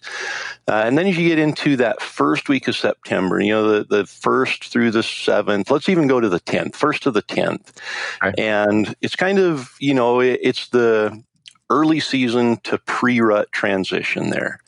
Uh, 0.68 0.84
and 0.86 0.98
then 0.98 1.08
as 1.08 1.18
you 1.18 1.28
get 1.28 1.40
into 1.40 1.76
that 1.78 2.02
first 2.02 2.48
week 2.48 2.68
of 2.68 2.76
September, 2.76 3.40
you 3.40 3.52
know, 3.52 3.80
the, 3.80 3.84
the 3.84 4.06
first 4.06 4.66
through 4.66 4.92
the 4.92 5.04
seventh, 5.04 5.70
let's 5.70 5.90
even 5.90 6.08
go 6.08 6.20
to 6.20 6.30
the 6.30 6.40
10th, 6.40 6.76
first 6.76 7.04
to 7.04 7.12
the 7.12 7.24
10th. 7.24 7.76
Okay. 8.24 8.42
And 8.42 8.96
it's 9.02 9.16
kind 9.16 9.40
of, 9.40 9.74
you 9.80 9.94
know, 9.94 10.22
it, 10.22 10.40
it's 10.42 10.70
the 10.70 11.22
early 11.70 12.00
season 12.00 12.58
to 12.64 12.78
pre 12.78 13.20
rut 13.20 13.52
transition 13.52 14.30
there. 14.30 14.60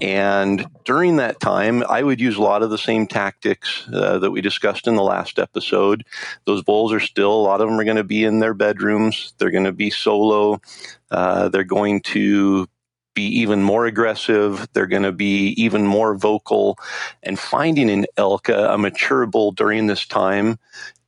And 0.00 0.66
during 0.84 1.16
that 1.16 1.38
time, 1.38 1.84
I 1.88 2.02
would 2.02 2.20
use 2.20 2.36
a 2.36 2.42
lot 2.42 2.62
of 2.62 2.70
the 2.70 2.78
same 2.78 3.06
tactics 3.06 3.86
uh, 3.92 4.18
that 4.20 4.30
we 4.30 4.40
discussed 4.40 4.86
in 4.86 4.96
the 4.96 5.02
last 5.02 5.38
episode. 5.38 6.04
Those 6.46 6.62
bulls 6.62 6.92
are 6.92 7.00
still, 7.00 7.32
a 7.32 7.42
lot 7.42 7.60
of 7.60 7.68
them 7.68 7.78
are 7.78 7.84
going 7.84 7.98
to 7.98 8.04
be 8.04 8.24
in 8.24 8.38
their 8.38 8.54
bedrooms. 8.54 9.34
They're 9.36 9.50
going 9.50 9.64
to 9.64 9.72
be 9.72 9.90
solo. 9.90 10.60
Uh, 11.10 11.50
they're 11.50 11.64
going 11.64 12.00
to 12.02 12.66
be 13.14 13.26
even 13.40 13.62
more 13.62 13.84
aggressive. 13.84 14.66
They're 14.72 14.86
going 14.86 15.02
to 15.02 15.12
be 15.12 15.48
even 15.62 15.86
more 15.86 16.14
vocal. 16.16 16.78
And 17.22 17.38
finding 17.38 17.90
an 17.90 18.06
elk, 18.16 18.48
a 18.48 18.78
mature 18.78 19.26
bull 19.26 19.52
during 19.52 19.88
this 19.88 20.06
time, 20.06 20.58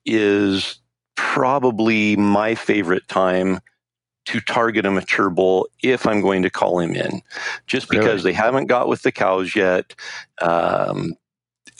is 0.04 0.78
probably 1.16 2.16
my 2.16 2.54
favorite 2.54 3.08
time 3.08 3.60
to 4.26 4.40
target 4.40 4.86
a 4.86 4.90
mature 4.90 5.30
bull 5.30 5.68
if 5.82 6.06
I'm 6.06 6.20
going 6.20 6.42
to 6.42 6.50
call 6.50 6.78
him 6.78 6.94
in, 6.94 7.22
just 7.66 7.88
because 7.88 8.24
really? 8.24 8.32
they 8.32 8.32
haven't 8.32 8.66
got 8.66 8.88
with 8.88 9.02
the 9.02 9.12
cows 9.12 9.54
yet. 9.54 9.94
Um, 10.40 11.14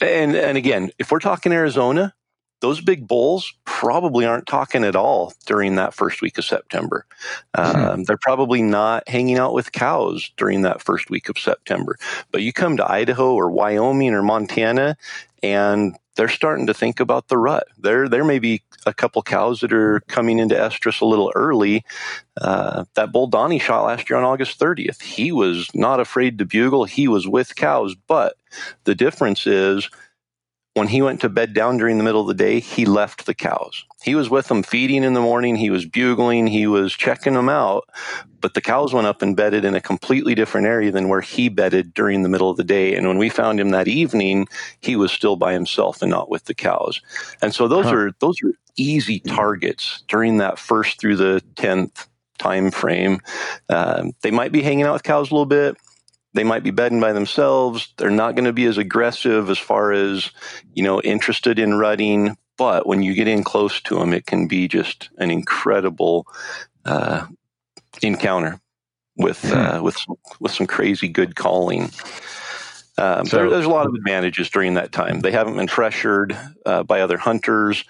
and 0.01 0.35
and 0.35 0.57
again, 0.57 0.91
if 0.99 1.11
we're 1.11 1.19
talking 1.19 1.51
Arizona, 1.51 2.13
those 2.61 2.81
big 2.81 3.07
bulls 3.07 3.53
probably 3.65 4.25
aren't 4.25 4.47
talking 4.47 4.83
at 4.83 4.95
all 4.95 5.33
during 5.45 5.75
that 5.75 5.93
first 5.93 6.21
week 6.21 6.37
of 6.37 6.45
September. 6.45 7.05
Hmm. 7.55 7.61
Um, 7.61 8.03
they're 8.03 8.17
probably 8.17 8.61
not 8.61 9.07
hanging 9.07 9.37
out 9.37 9.53
with 9.53 9.71
cows 9.71 10.31
during 10.37 10.61
that 10.63 10.81
first 10.81 11.09
week 11.09 11.29
of 11.29 11.37
September. 11.37 11.97
But 12.31 12.41
you 12.41 12.53
come 12.53 12.77
to 12.77 12.91
Idaho 12.91 13.33
or 13.33 13.51
Wyoming 13.51 14.13
or 14.13 14.23
Montana, 14.23 14.97
and 15.43 15.95
they're 16.15 16.29
starting 16.29 16.67
to 16.67 16.73
think 16.73 16.99
about 16.99 17.27
the 17.27 17.37
rut. 17.37 17.67
There, 17.77 18.07
there 18.07 18.23
may 18.23 18.39
be 18.39 18.61
a 18.85 18.93
couple 18.93 19.21
cows 19.21 19.59
that 19.59 19.73
are 19.73 19.99
coming 20.01 20.39
into 20.39 20.55
estrus 20.55 21.01
a 21.01 21.05
little 21.05 21.31
early. 21.35 21.83
Uh, 22.39 22.85
that 22.95 23.11
bull 23.11 23.27
Donnie 23.27 23.59
shot 23.59 23.83
last 23.83 24.09
year 24.09 24.17
on 24.17 24.23
August 24.23 24.59
30th. 24.59 25.01
He 25.01 25.31
was 25.31 25.69
not 25.73 25.99
afraid 25.99 26.37
to 26.37 26.45
bugle. 26.45 26.85
He 26.85 27.07
was 27.07 27.27
with 27.27 27.55
cows, 27.55 27.95
but 28.07 28.37
the 28.85 28.95
difference 28.95 29.45
is 29.45 29.89
when 30.75 30.89
he 30.89 31.01
went 31.01 31.21
to 31.21 31.29
bed 31.29 31.53
down 31.53 31.77
during 31.77 31.97
the 31.97 32.03
middle 32.03 32.19
of 32.19 32.27
the 32.27 32.33
day, 32.33 32.59
he 32.59 32.85
left 32.85 33.25
the 33.25 33.33
cows. 33.33 33.85
He 34.03 34.13
was 34.13 34.29
with 34.29 34.49
them 34.49 34.61
feeding 34.61 35.05
in 35.05 35.13
the 35.13 35.21
morning. 35.21 35.55
He 35.55 35.69
was 35.69 35.85
bugling. 35.85 36.47
He 36.47 36.67
was 36.67 36.93
checking 36.93 37.33
them 37.33 37.47
out. 37.47 37.85
But 38.41 38.55
the 38.55 38.61
cows 38.61 38.93
went 38.93 39.07
up 39.07 39.21
and 39.21 39.37
bedded 39.37 39.63
in 39.63 39.73
a 39.73 39.79
completely 39.79 40.35
different 40.35 40.67
area 40.67 40.91
than 40.91 41.07
where 41.07 41.21
he 41.21 41.47
bedded 41.47 41.93
during 41.93 42.23
the 42.23 42.29
middle 42.29 42.49
of 42.49 42.57
the 42.57 42.63
day. 42.65 42.93
And 42.93 43.07
when 43.07 43.17
we 43.17 43.29
found 43.29 43.57
him 43.57 43.69
that 43.69 43.87
evening, 43.87 44.47
he 44.81 44.97
was 44.97 45.13
still 45.13 45.37
by 45.37 45.53
himself 45.53 46.01
and 46.01 46.11
not 46.11 46.29
with 46.29 46.43
the 46.43 46.53
cows. 46.53 47.01
And 47.41 47.55
so 47.55 47.69
those 47.69 47.85
huh. 47.85 47.95
are 47.95 48.11
those 48.19 48.35
are 48.43 48.51
easy 48.75 49.21
targets 49.21 50.03
during 50.09 50.37
that 50.37 50.59
first 50.59 50.99
through 50.99 51.15
the 51.15 51.41
tenth 51.55 52.05
time 52.37 52.69
frame. 52.69 53.21
Um, 53.69 54.11
they 54.23 54.31
might 54.31 54.51
be 54.51 54.61
hanging 54.61 54.85
out 54.85 54.93
with 54.93 55.03
cows 55.03 55.31
a 55.31 55.33
little 55.33 55.45
bit 55.45 55.77
they 56.35 56.43
might 56.43 56.63
be 56.63 56.71
bedding 56.71 56.99
by 56.99 57.13
themselves. 57.13 57.93
They're 57.97 58.11
not 58.11 58.35
going 58.35 58.45
to 58.45 58.53
be 58.53 58.65
as 58.65 58.77
aggressive 58.77 59.49
as 59.49 59.57
far 59.57 59.93
as, 59.93 60.31
you 60.73 60.83
know, 60.83 61.01
interested 61.01 61.57
in 61.57 61.75
rutting. 61.75 62.37
But 62.57 62.85
when 62.85 63.01
you 63.01 63.13
get 63.13 63.27
in 63.27 63.43
close 63.43 63.81
to 63.81 63.95
them, 63.95 64.13
it 64.13 64.25
can 64.25 64.47
be 64.47 64.67
just 64.67 65.09
an 65.17 65.31
incredible 65.31 66.27
uh, 66.83 67.25
encounter 68.01 68.59
with 69.15 69.41
hmm. 69.41 69.53
uh, 69.53 69.81
with 69.81 69.97
some, 69.97 70.15
with 70.39 70.51
some 70.51 70.67
crazy 70.67 71.07
good 71.07 71.35
calling. 71.35 71.89
Um, 72.97 73.25
so, 73.25 73.37
there, 73.37 73.49
there's 73.49 73.65
a 73.65 73.69
lot 73.69 73.87
of 73.87 73.93
advantages 73.93 74.49
during 74.49 74.75
that 74.75 74.91
time. 74.91 75.19
They 75.21 75.31
haven't 75.31 75.57
been 75.57 75.67
pressured 75.67 76.37
uh, 76.65 76.83
by 76.83 77.01
other 77.01 77.17
hunters. 77.17 77.83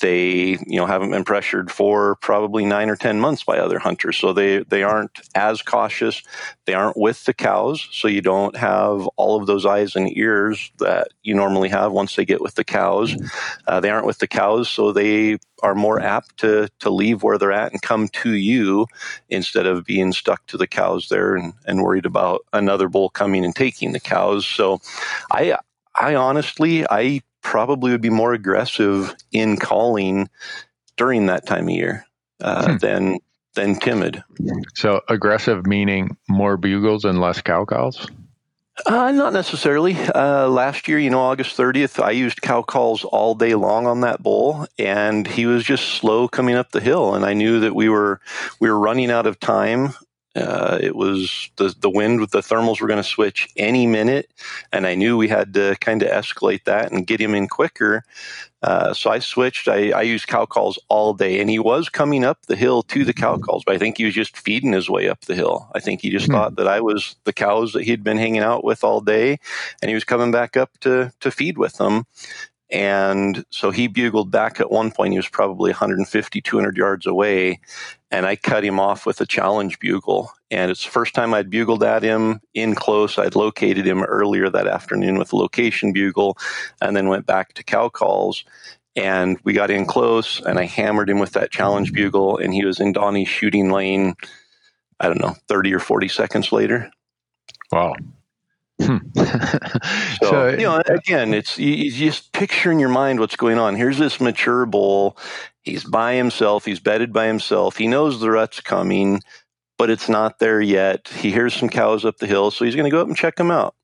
They, 0.00 0.58
you 0.66 0.76
know, 0.76 0.86
haven't 0.86 1.10
been 1.10 1.24
pressured 1.24 1.70
for 1.70 2.16
probably 2.16 2.66
nine 2.66 2.90
or 2.90 2.96
ten 2.96 3.18
months 3.18 3.44
by 3.44 3.58
other 3.58 3.78
hunters, 3.78 4.16
so 4.18 4.32
they 4.32 4.58
they 4.64 4.82
aren't 4.82 5.20
as 5.34 5.62
cautious. 5.62 6.22
They 6.66 6.74
aren't 6.74 6.96
with 6.98 7.24
the 7.24 7.32
cows, 7.32 7.88
so 7.92 8.06
you 8.06 8.20
don't 8.20 8.56
have 8.56 9.06
all 9.16 9.40
of 9.40 9.46
those 9.46 9.64
eyes 9.64 9.96
and 9.96 10.14
ears 10.16 10.70
that 10.78 11.08
you 11.22 11.34
normally 11.34 11.70
have 11.70 11.92
once 11.92 12.14
they 12.14 12.24
get 12.26 12.42
with 12.42 12.56
the 12.56 12.64
cows. 12.64 13.16
Uh, 13.66 13.80
they 13.80 13.90
aren't 13.90 14.06
with 14.06 14.18
the 14.18 14.26
cows, 14.28 14.68
so 14.68 14.92
they 14.92 15.38
are 15.62 15.74
more 15.74 15.98
apt 15.98 16.36
to 16.38 16.68
to 16.80 16.90
leave 16.90 17.22
where 17.22 17.38
they're 17.38 17.52
at 17.52 17.72
and 17.72 17.80
come 17.80 18.08
to 18.08 18.32
you 18.32 18.86
instead 19.30 19.66
of 19.66 19.86
being 19.86 20.12
stuck 20.12 20.46
to 20.46 20.58
the 20.58 20.66
cows 20.66 21.08
there 21.08 21.34
and, 21.36 21.54
and 21.66 21.82
worried 21.82 22.06
about 22.06 22.44
another 22.52 22.88
bull 22.88 23.08
coming 23.08 23.44
and 23.44 23.56
taking 23.56 23.92
the 23.92 24.00
cows. 24.00 24.46
So, 24.46 24.80
I 25.30 25.56
I 25.98 26.14
honestly 26.14 26.84
I 26.90 27.22
probably 27.46 27.92
would 27.92 28.00
be 28.00 28.10
more 28.10 28.32
aggressive 28.32 29.14
in 29.30 29.56
calling 29.56 30.28
during 30.96 31.26
that 31.26 31.46
time 31.46 31.68
of 31.68 31.70
year 31.70 32.04
uh, 32.40 32.72
hmm. 32.72 32.76
than 32.78 33.18
than 33.54 33.78
timid. 33.78 34.22
So 34.74 35.00
aggressive 35.08 35.64
meaning 35.64 36.16
more 36.28 36.56
bugles 36.56 37.04
and 37.04 37.20
less 37.20 37.40
cow 37.40 37.64
calls. 37.64 38.10
Uh, 38.84 39.10
not 39.12 39.32
necessarily. 39.32 39.96
Uh, 40.14 40.48
last 40.48 40.86
year, 40.86 40.98
you 40.98 41.08
know, 41.08 41.20
August 41.20 41.56
30th, 41.56 42.02
I 42.02 42.10
used 42.10 42.42
cow 42.42 42.60
calls 42.60 43.04
all 43.04 43.34
day 43.34 43.54
long 43.54 43.86
on 43.86 44.02
that 44.02 44.22
bull, 44.22 44.66
and 44.78 45.26
he 45.26 45.46
was 45.46 45.64
just 45.64 45.94
slow 45.94 46.28
coming 46.28 46.56
up 46.56 46.72
the 46.72 46.80
hill. 46.80 47.14
And 47.14 47.24
I 47.24 47.32
knew 47.32 47.60
that 47.60 47.74
we 47.74 47.88
were 47.88 48.20
we 48.60 48.68
were 48.68 48.78
running 48.78 49.10
out 49.10 49.26
of 49.26 49.38
time 49.38 49.94
uh, 50.36 50.78
it 50.80 50.94
was 50.94 51.50
the 51.56 51.74
the 51.80 51.88
wind 51.88 52.20
with 52.20 52.30
the 52.30 52.40
thermals 52.40 52.80
were 52.80 52.88
going 52.88 53.02
to 53.02 53.08
switch 53.08 53.48
any 53.56 53.86
minute, 53.86 54.30
and 54.72 54.86
I 54.86 54.94
knew 54.94 55.16
we 55.16 55.28
had 55.28 55.54
to 55.54 55.76
kind 55.80 56.02
of 56.02 56.10
escalate 56.10 56.64
that 56.64 56.92
and 56.92 57.06
get 57.06 57.20
him 57.20 57.34
in 57.34 57.48
quicker. 57.48 58.04
Uh, 58.62 58.92
so 58.92 59.10
I 59.10 59.18
switched. 59.18 59.68
I, 59.68 59.90
I 59.90 60.02
used 60.02 60.26
cow 60.26 60.44
calls 60.44 60.78
all 60.88 61.14
day, 61.14 61.40
and 61.40 61.48
he 61.48 61.58
was 61.58 61.88
coming 61.88 62.24
up 62.24 62.46
the 62.46 62.56
hill 62.56 62.82
to 62.84 63.04
the 63.04 63.14
cow 63.14 63.38
calls, 63.38 63.64
but 63.64 63.74
I 63.74 63.78
think 63.78 63.96
he 63.96 64.04
was 64.04 64.14
just 64.14 64.36
feeding 64.36 64.72
his 64.72 64.90
way 64.90 65.08
up 65.08 65.22
the 65.22 65.34
hill. 65.34 65.68
I 65.74 65.80
think 65.80 66.00
he 66.00 66.10
just 66.10 66.26
hmm. 66.26 66.32
thought 66.32 66.56
that 66.56 66.68
I 66.68 66.80
was 66.80 67.16
the 67.24 67.32
cows 67.32 67.72
that 67.72 67.84
he'd 67.84 68.04
been 68.04 68.18
hanging 68.18 68.42
out 68.42 68.64
with 68.64 68.84
all 68.84 69.00
day, 69.00 69.38
and 69.80 69.88
he 69.88 69.94
was 69.94 70.04
coming 70.04 70.32
back 70.32 70.56
up 70.56 70.70
to 70.80 71.12
to 71.20 71.30
feed 71.30 71.56
with 71.56 71.76
them. 71.78 72.06
And 72.70 73.44
so 73.50 73.70
he 73.70 73.86
bugled 73.86 74.30
back 74.30 74.60
at 74.60 74.70
one 74.70 74.90
point. 74.90 75.12
He 75.12 75.18
was 75.18 75.28
probably 75.28 75.70
150, 75.70 76.40
200 76.40 76.76
yards 76.76 77.06
away. 77.06 77.60
And 78.10 78.26
I 78.26 78.36
cut 78.36 78.64
him 78.64 78.80
off 78.80 79.06
with 79.06 79.20
a 79.20 79.26
challenge 79.26 79.78
bugle. 79.78 80.32
And 80.50 80.70
it's 80.70 80.84
the 80.84 80.90
first 80.90 81.14
time 81.14 81.32
I'd 81.32 81.50
bugled 81.50 81.84
at 81.84 82.02
him 82.02 82.40
in 82.54 82.74
close. 82.74 83.18
I'd 83.18 83.36
located 83.36 83.86
him 83.86 84.02
earlier 84.02 84.50
that 84.50 84.66
afternoon 84.66 85.18
with 85.18 85.32
a 85.32 85.36
location 85.36 85.92
bugle 85.92 86.36
and 86.80 86.96
then 86.96 87.08
went 87.08 87.26
back 87.26 87.54
to 87.54 87.64
cow 87.64 87.88
calls. 87.88 88.44
And 88.96 89.38
we 89.44 89.52
got 89.52 89.70
in 89.70 89.86
close 89.86 90.40
and 90.40 90.58
I 90.58 90.64
hammered 90.64 91.10
him 91.10 91.18
with 91.18 91.32
that 91.32 91.50
challenge 91.50 91.92
bugle. 91.92 92.38
And 92.38 92.52
he 92.52 92.64
was 92.64 92.80
in 92.80 92.92
Donnie's 92.92 93.28
shooting 93.28 93.70
lane, 93.70 94.14
I 94.98 95.06
don't 95.06 95.20
know, 95.20 95.36
30 95.48 95.74
or 95.74 95.80
40 95.80 96.08
seconds 96.08 96.50
later. 96.50 96.90
Wow. 97.70 97.94
Hmm. 98.80 98.98
so, 99.16 99.26
so, 100.22 100.48
you 100.48 100.58
know, 100.58 100.82
again, 100.86 101.32
it's 101.32 101.58
you, 101.58 101.72
you, 101.72 101.90
just 101.90 102.32
picture 102.32 102.70
in 102.70 102.78
your 102.78 102.90
mind 102.90 103.20
what's 103.20 103.36
going 103.36 103.58
on. 103.58 103.74
Here's 103.74 103.98
this 103.98 104.20
mature 104.20 104.66
bull. 104.66 105.16
He's 105.62 105.84
by 105.84 106.14
himself. 106.14 106.64
He's 106.64 106.80
bedded 106.80 107.12
by 107.12 107.26
himself. 107.26 107.76
He 107.76 107.86
knows 107.86 108.20
the 108.20 108.30
rut's 108.30 108.60
coming, 108.60 109.20
but 109.78 109.90
it's 109.90 110.08
not 110.08 110.38
there 110.38 110.60
yet. 110.60 111.08
He 111.08 111.32
hears 111.32 111.54
some 111.54 111.70
cows 111.70 112.04
up 112.04 112.18
the 112.18 112.26
hill, 112.26 112.50
so 112.50 112.64
he's 112.64 112.76
going 112.76 112.88
to 112.88 112.94
go 112.94 113.00
up 113.00 113.08
and 113.08 113.16
check 113.16 113.36
them 113.36 113.50
out. 113.50 113.74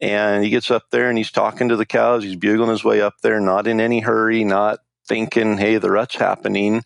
And 0.00 0.44
he 0.44 0.50
gets 0.50 0.70
up 0.70 0.84
there 0.90 1.08
and 1.08 1.16
he's 1.16 1.30
talking 1.30 1.70
to 1.70 1.76
the 1.76 1.86
cows. 1.86 2.22
He's 2.22 2.36
bugling 2.36 2.70
his 2.70 2.84
way 2.84 3.00
up 3.00 3.14
there, 3.22 3.40
not 3.40 3.66
in 3.66 3.80
any 3.80 4.00
hurry, 4.00 4.44
not 4.44 4.80
thinking, 5.08 5.56
"Hey, 5.56 5.78
the 5.78 5.90
rut's 5.90 6.16
happening." 6.16 6.84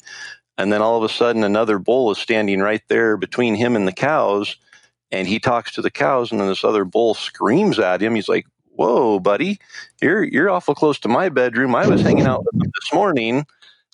And 0.57 0.73
then 0.73 0.83
all 0.83 0.97
of 0.97 1.03
a 1.03 1.13
sudden, 1.13 1.43
another 1.43 1.81
bull 1.81 2.13
is 2.13 2.19
standing 2.19 2.61
right 2.61 2.83
there 2.89 3.17
between 3.17 3.57
him 3.57 3.75
and 3.75 3.89
the 3.89 3.93
cows 3.93 4.57
and 5.13 5.27
he 5.27 5.39
talks 5.39 5.73
to 5.73 5.83
the 5.83 5.91
cows 5.91 6.31
and 6.31 6.41
then 6.41 6.49
this 6.49 6.65
other 6.65 6.85
bull 6.85 7.15
screams 7.15 7.79
at 7.79 8.03
him 8.03 8.15
he's 8.15 8.29
like 8.29 8.47
whoa, 8.81 9.21
buddy, 9.21 9.61
you're 10.01 10.25
you're 10.25 10.49
awful 10.49 10.75
close 10.75 10.99
to 11.01 11.09
my 11.09 11.29
bedroom. 11.29 11.75
I 11.75 11.87
was 11.87 12.01
hanging 12.01 12.27
out 12.27 12.45
with 12.45 12.59
them 12.59 12.73
this 12.81 12.93
morning. 12.95 13.47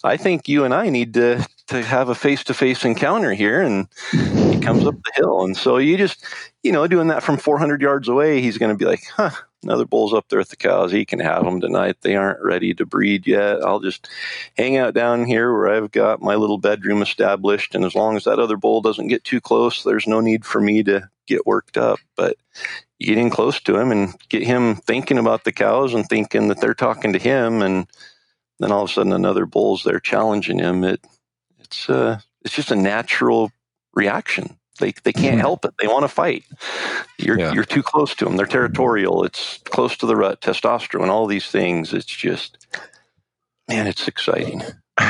I 0.04 0.16
think 0.16 0.48
you 0.48 0.64
and 0.64 0.72
I 0.72 0.90
need 0.90 1.14
to 1.14 1.44
to 1.68 1.82
have 1.82 2.08
a 2.08 2.14
face 2.14 2.44
to 2.44 2.54
face 2.54 2.84
encounter 2.84 3.34
here. 3.34 3.60
And 3.60 3.88
he 4.12 4.60
comes 4.60 4.86
up 4.86 4.94
the 4.94 5.12
hill, 5.16 5.42
and 5.44 5.56
so 5.56 5.78
you 5.78 5.96
just 5.96 6.24
you 6.62 6.70
know 6.70 6.86
doing 6.86 7.08
that 7.08 7.24
from 7.24 7.36
400 7.36 7.82
yards 7.82 8.06
away, 8.06 8.40
he's 8.40 8.58
going 8.58 8.70
to 8.70 8.78
be 8.78 8.84
like, 8.84 9.02
huh. 9.16 9.30
Another 9.62 9.86
bull's 9.86 10.14
up 10.14 10.28
there 10.28 10.38
with 10.38 10.50
the 10.50 10.56
cows. 10.56 10.92
He 10.92 11.04
can 11.04 11.18
have 11.18 11.44
them 11.44 11.60
tonight. 11.60 11.96
They 12.00 12.14
aren't 12.14 12.42
ready 12.42 12.74
to 12.74 12.86
breed 12.86 13.26
yet. 13.26 13.62
I'll 13.62 13.80
just 13.80 14.08
hang 14.56 14.76
out 14.76 14.94
down 14.94 15.24
here 15.24 15.52
where 15.52 15.68
I've 15.68 15.90
got 15.90 16.22
my 16.22 16.36
little 16.36 16.58
bedroom 16.58 17.02
established. 17.02 17.74
And 17.74 17.84
as 17.84 17.94
long 17.94 18.16
as 18.16 18.24
that 18.24 18.38
other 18.38 18.56
bull 18.56 18.80
doesn't 18.80 19.08
get 19.08 19.24
too 19.24 19.40
close, 19.40 19.82
there's 19.82 20.06
no 20.06 20.20
need 20.20 20.44
for 20.44 20.60
me 20.60 20.82
to 20.84 21.08
get 21.26 21.46
worked 21.46 21.76
up. 21.76 21.98
But 22.16 22.36
getting 23.00 23.30
close 23.30 23.60
to 23.60 23.78
him 23.78 23.92
and 23.92 24.14
get 24.28 24.42
him 24.42 24.76
thinking 24.76 25.18
about 25.18 25.44
the 25.44 25.52
cows 25.52 25.94
and 25.94 26.08
thinking 26.08 26.48
that 26.48 26.60
they're 26.60 26.74
talking 26.74 27.12
to 27.12 27.18
him 27.18 27.62
and 27.62 27.86
then 28.58 28.72
all 28.72 28.84
of 28.84 28.90
a 28.90 28.92
sudden 28.92 29.12
another 29.12 29.44
bull's 29.44 29.82
there 29.84 30.00
challenging 30.00 30.58
him 30.58 30.82
it 30.82 31.04
it's 31.58 31.90
uh 31.90 32.18
it's 32.42 32.54
just 32.54 32.70
a 32.70 32.76
natural 32.76 33.52
reaction 33.92 34.56
they 34.76 34.92
they 35.04 35.12
can't 35.12 35.32
mm-hmm. 35.32 35.40
help 35.40 35.64
it 35.64 35.74
they 35.80 35.86
want 35.86 36.02
to 36.02 36.08
fight 36.08 36.44
you're 37.18 37.38
yeah. 37.38 37.52
you're 37.52 37.64
too 37.64 37.82
close 37.82 38.14
to 38.14 38.24
them 38.24 38.36
they're 38.36 38.46
territorial 38.46 39.24
it's 39.24 39.58
close 39.64 39.96
to 39.96 40.06
the 40.06 40.16
rut 40.16 40.40
testosterone 40.40 41.08
all 41.08 41.26
these 41.26 41.46
things 41.46 41.92
it's 41.92 42.04
just 42.04 42.66
man 43.68 43.86
it's 43.86 44.08
exciting 44.08 44.60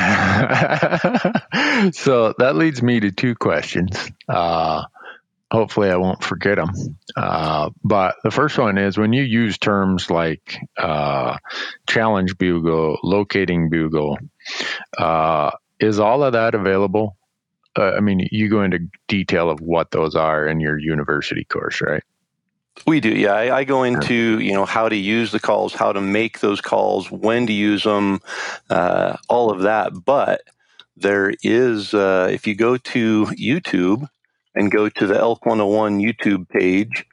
so 1.93 2.33
that 2.37 2.55
leads 2.55 2.81
me 2.83 2.99
to 2.99 3.11
two 3.11 3.35
questions 3.35 4.11
uh 4.27 4.83
hopefully 5.51 5.89
I 5.89 5.97
won't 5.97 6.23
forget 6.23 6.57
them. 6.57 6.71
Uh, 7.15 7.69
but 7.83 8.15
the 8.23 8.31
first 8.31 8.57
one 8.57 8.77
is 8.77 8.97
when 8.97 9.13
you 9.13 9.23
use 9.23 9.57
terms 9.57 10.09
like 10.09 10.59
uh, 10.77 11.37
challenge 11.87 12.37
bugle, 12.37 12.97
locating 13.03 13.69
bugle, 13.69 14.17
uh, 14.97 15.51
is 15.79 15.99
all 15.99 16.23
of 16.23 16.33
that 16.33 16.55
available? 16.55 17.16
Uh, 17.77 17.91
I 17.95 17.99
mean, 17.99 18.27
you 18.31 18.49
go 18.49 18.63
into 18.63 18.79
detail 19.07 19.49
of 19.49 19.61
what 19.61 19.91
those 19.91 20.15
are 20.15 20.47
in 20.47 20.59
your 20.59 20.77
university 20.77 21.43
course, 21.45 21.81
right? 21.81 22.03
We 22.85 22.99
do, 22.99 23.09
yeah. 23.09 23.33
I, 23.33 23.57
I, 23.57 23.63
go 23.63 23.83
into 23.83 24.39
you 24.39 24.53
know 24.53 24.65
how 24.65 24.87
to 24.87 24.95
use 24.95 25.31
the 25.31 25.39
calls, 25.39 25.73
how 25.73 25.91
to 25.91 26.01
make 26.01 26.41
those 26.41 26.61
calls, 26.61 27.11
when 27.11 27.47
to 27.47 27.53
use 27.53 27.83
them, 27.83 28.19
uh, 28.69 29.17
all 29.29 29.49
of 29.49 29.61
that. 29.61 30.05
But 30.05 30.41
there 30.95 31.33
is, 31.41 31.95
uh, 31.95 32.29
if 32.31 32.45
you 32.45 32.53
go 32.53 32.77
to 32.77 33.25
YouTube, 33.25 34.07
and 34.57 34.71
go 34.71 34.89
to 34.89 35.07
the 35.07 35.17
Elk 35.17 35.45
101 35.45 35.99
YouTube 35.99 36.49
page. 36.49 37.05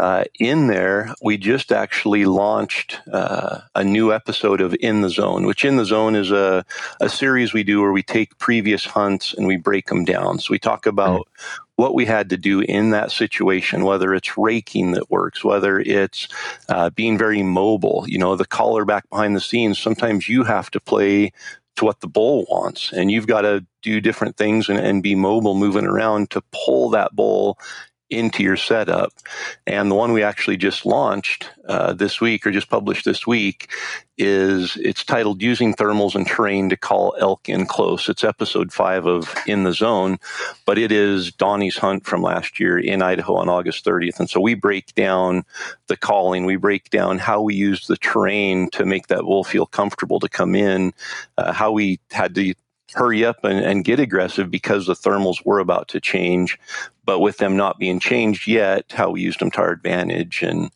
Uh, 0.00 0.24
in 0.38 0.66
there, 0.66 1.14
we 1.20 1.36
just 1.36 1.70
actually 1.70 2.24
launched 2.24 2.98
uh, 3.12 3.60
a 3.74 3.84
new 3.84 4.14
episode 4.14 4.62
of 4.62 4.74
In 4.80 5.02
the 5.02 5.10
Zone, 5.10 5.44
which 5.44 5.62
In 5.62 5.76
the 5.76 5.84
Zone 5.84 6.16
is 6.16 6.30
a, 6.30 6.64
a 7.02 7.08
series 7.10 7.52
we 7.52 7.64
do 7.64 7.82
where 7.82 7.92
we 7.92 8.02
take 8.02 8.38
previous 8.38 8.86
hunts 8.86 9.34
and 9.34 9.46
we 9.46 9.58
break 9.58 9.88
them 9.88 10.06
down. 10.06 10.38
So 10.38 10.52
we 10.52 10.58
talk 10.58 10.86
about 10.86 11.20
mm-hmm. 11.20 11.62
what 11.76 11.94
we 11.94 12.06
had 12.06 12.30
to 12.30 12.38
do 12.38 12.60
in 12.60 12.90
that 12.90 13.12
situation, 13.12 13.84
whether 13.84 14.14
it's 14.14 14.38
raking 14.38 14.92
that 14.92 15.10
works, 15.10 15.44
whether 15.44 15.78
it's 15.78 16.28
uh, 16.70 16.88
being 16.88 17.18
very 17.18 17.42
mobile, 17.42 18.06
you 18.08 18.16
know, 18.16 18.36
the 18.36 18.46
caller 18.46 18.86
back 18.86 19.06
behind 19.10 19.36
the 19.36 19.40
scenes. 19.40 19.78
Sometimes 19.78 20.30
you 20.30 20.44
have 20.44 20.70
to 20.70 20.80
play 20.80 21.30
to 21.76 21.84
what 21.84 22.00
the 22.00 22.08
bull 22.08 22.46
wants. 22.50 22.90
And 22.92 23.10
you've 23.10 23.26
got 23.26 23.42
to 23.42 23.66
do 23.82 24.00
different 24.00 24.36
things 24.36 24.68
and, 24.68 24.78
and 24.78 25.02
be 25.02 25.14
mobile 25.14 25.54
moving 25.54 25.86
around 25.86 26.30
to 26.30 26.42
pull 26.52 26.90
that 26.90 27.14
bull 27.14 27.58
into 28.10 28.42
your 28.42 28.56
setup. 28.56 29.12
And 29.66 29.90
the 29.90 29.94
one 29.94 30.12
we 30.12 30.22
actually 30.22 30.56
just 30.56 30.84
launched 30.84 31.48
uh, 31.66 31.92
this 31.92 32.20
week 32.20 32.46
or 32.46 32.50
just 32.50 32.68
published 32.68 33.04
this 33.04 33.26
week 33.26 33.70
is 34.18 34.76
it's 34.76 35.02
titled 35.02 35.40
Using 35.40 35.74
Thermals 35.74 36.14
and 36.14 36.26
Terrain 36.26 36.68
to 36.68 36.76
Call 36.76 37.16
Elk 37.18 37.48
in 37.48 37.64
Close. 37.64 38.08
It's 38.08 38.24
episode 38.24 38.72
five 38.72 39.06
of 39.06 39.34
In 39.46 39.62
the 39.64 39.72
Zone, 39.72 40.18
but 40.66 40.76
it 40.76 40.92
is 40.92 41.32
Donnie's 41.32 41.78
hunt 41.78 42.04
from 42.04 42.20
last 42.20 42.60
year 42.60 42.78
in 42.78 43.00
Idaho 43.00 43.36
on 43.36 43.48
August 43.48 43.84
30th. 43.84 44.20
And 44.20 44.28
so 44.28 44.40
we 44.40 44.54
break 44.54 44.94
down 44.94 45.44
the 45.86 45.96
calling, 45.96 46.44
we 46.44 46.56
break 46.56 46.90
down 46.90 47.18
how 47.18 47.40
we 47.40 47.54
use 47.54 47.86
the 47.86 47.96
terrain 47.96 48.68
to 48.70 48.84
make 48.84 49.06
that 49.06 49.22
bull 49.22 49.44
feel 49.44 49.66
comfortable 49.66 50.20
to 50.20 50.28
come 50.28 50.54
in, 50.54 50.92
uh, 51.38 51.52
how 51.52 51.72
we 51.72 51.98
had 52.10 52.34
to 52.34 52.54
hurry 52.92 53.24
up 53.24 53.44
and, 53.44 53.58
and, 53.60 53.84
get 53.84 54.00
aggressive 54.00 54.50
because 54.50 54.86
the 54.86 54.94
thermals 54.94 55.44
were 55.44 55.58
about 55.58 55.88
to 55.88 56.00
change. 56.00 56.58
But 57.04 57.20
with 57.20 57.38
them 57.38 57.56
not 57.56 57.78
being 57.78 58.00
changed 58.00 58.46
yet, 58.46 58.92
how 58.92 59.10
we 59.10 59.20
used 59.20 59.40
them 59.40 59.50
to 59.52 59.58
our 59.58 59.70
advantage. 59.70 60.42
And 60.42 60.70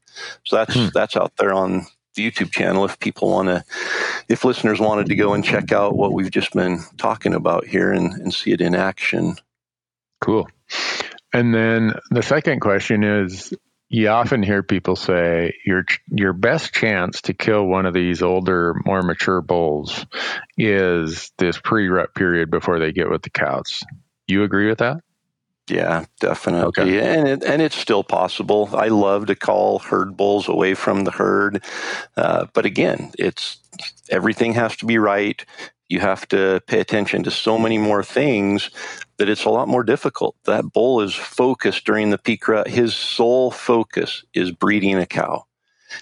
so 0.44 0.56
that's 0.56 0.74
hmm. 0.74 0.88
that's 0.92 1.16
out 1.16 1.36
there 1.36 1.52
on 1.52 1.86
the 2.14 2.30
YouTube 2.30 2.52
channel 2.52 2.84
if 2.84 2.98
people 2.98 3.30
want 3.30 3.48
to, 3.48 3.64
if 4.28 4.44
listeners 4.44 4.80
wanted 4.80 5.06
to 5.06 5.16
go 5.16 5.34
and 5.34 5.44
check 5.44 5.72
out 5.72 5.96
what 5.96 6.12
we've 6.12 6.30
just 6.30 6.52
been 6.52 6.80
talking 6.96 7.34
about 7.34 7.66
here 7.66 7.92
and, 7.92 8.12
and 8.14 8.32
see 8.32 8.52
it 8.52 8.60
in 8.60 8.74
action. 8.74 9.36
Cool. 10.20 10.48
And 11.32 11.52
then 11.52 11.94
the 12.10 12.22
second 12.22 12.60
question 12.60 13.02
is 13.02 13.52
you 13.89 14.09
often 14.09 14.43
hear 14.43 14.62
people 14.62 14.97
say 14.97 15.55
your 15.64 15.85
your 16.11 16.32
best 16.32 16.72
chance 16.72 17.22
to 17.22 17.35
kill 17.35 17.64
one 17.64 17.87
of 17.87 17.95
these 17.95 18.22
older, 18.22 18.74
more 18.85 19.03
mature 19.03 19.41
bulls 19.41 20.07
is 20.57 21.30
this 21.39 21.59
pre-rut 21.59 22.14
period 22.14 22.51
before 22.51 22.78
they 22.78 22.93
get 22.93 23.11
with 23.11 23.22
the 23.22 23.30
cows. 23.30 23.82
You 24.26 24.43
agree 24.43 24.68
with 24.68 24.78
that? 24.78 24.99
Yeah, 25.68 26.05
definitely. 26.20 26.66
Okay. 26.82 27.01
And 27.01 27.28
it, 27.28 27.45
and 27.45 27.62
it's 27.62 27.76
still 27.76 28.05
possible. 28.05 28.68
I 28.74 28.89
love 28.89 29.26
to 29.26 29.35
call 29.35 29.78
herd 29.78 30.16
bulls 30.16 30.49
away 30.49 30.74
from 30.74 31.05
the 31.05 31.11
herd, 31.11 31.64
uh, 32.16 32.47
but 32.53 32.66
again, 32.66 33.12
it's 33.18 33.59
everything 34.11 34.53
has 34.55 34.76
to 34.76 34.87
be 34.87 34.99
right. 34.99 35.45
You 35.89 36.01
have 36.01 36.26
to 36.28 36.62
pay 36.66 36.80
attention 36.80 37.24
to 37.24 37.30
so 37.30 37.59
many 37.59 37.78
more 37.78 38.03
things 38.03 38.70
that 39.18 39.28
it's 39.28 39.45
a 39.45 39.51
lot 39.51 39.68
more 39.68 39.85
difficult. 39.85 40.35
That 40.45 40.72
bull 40.72 41.01
is 41.03 41.14
focused 41.14 41.85
during 41.85 42.11
the 42.11 42.18
peak 42.18 42.49
rut. 42.49 42.68
His 42.68 42.95
sole 42.95 43.51
focus 43.51 44.24
is 44.35 44.51
breeding 44.51 44.97
a 44.97 45.07
cow. 45.07 45.47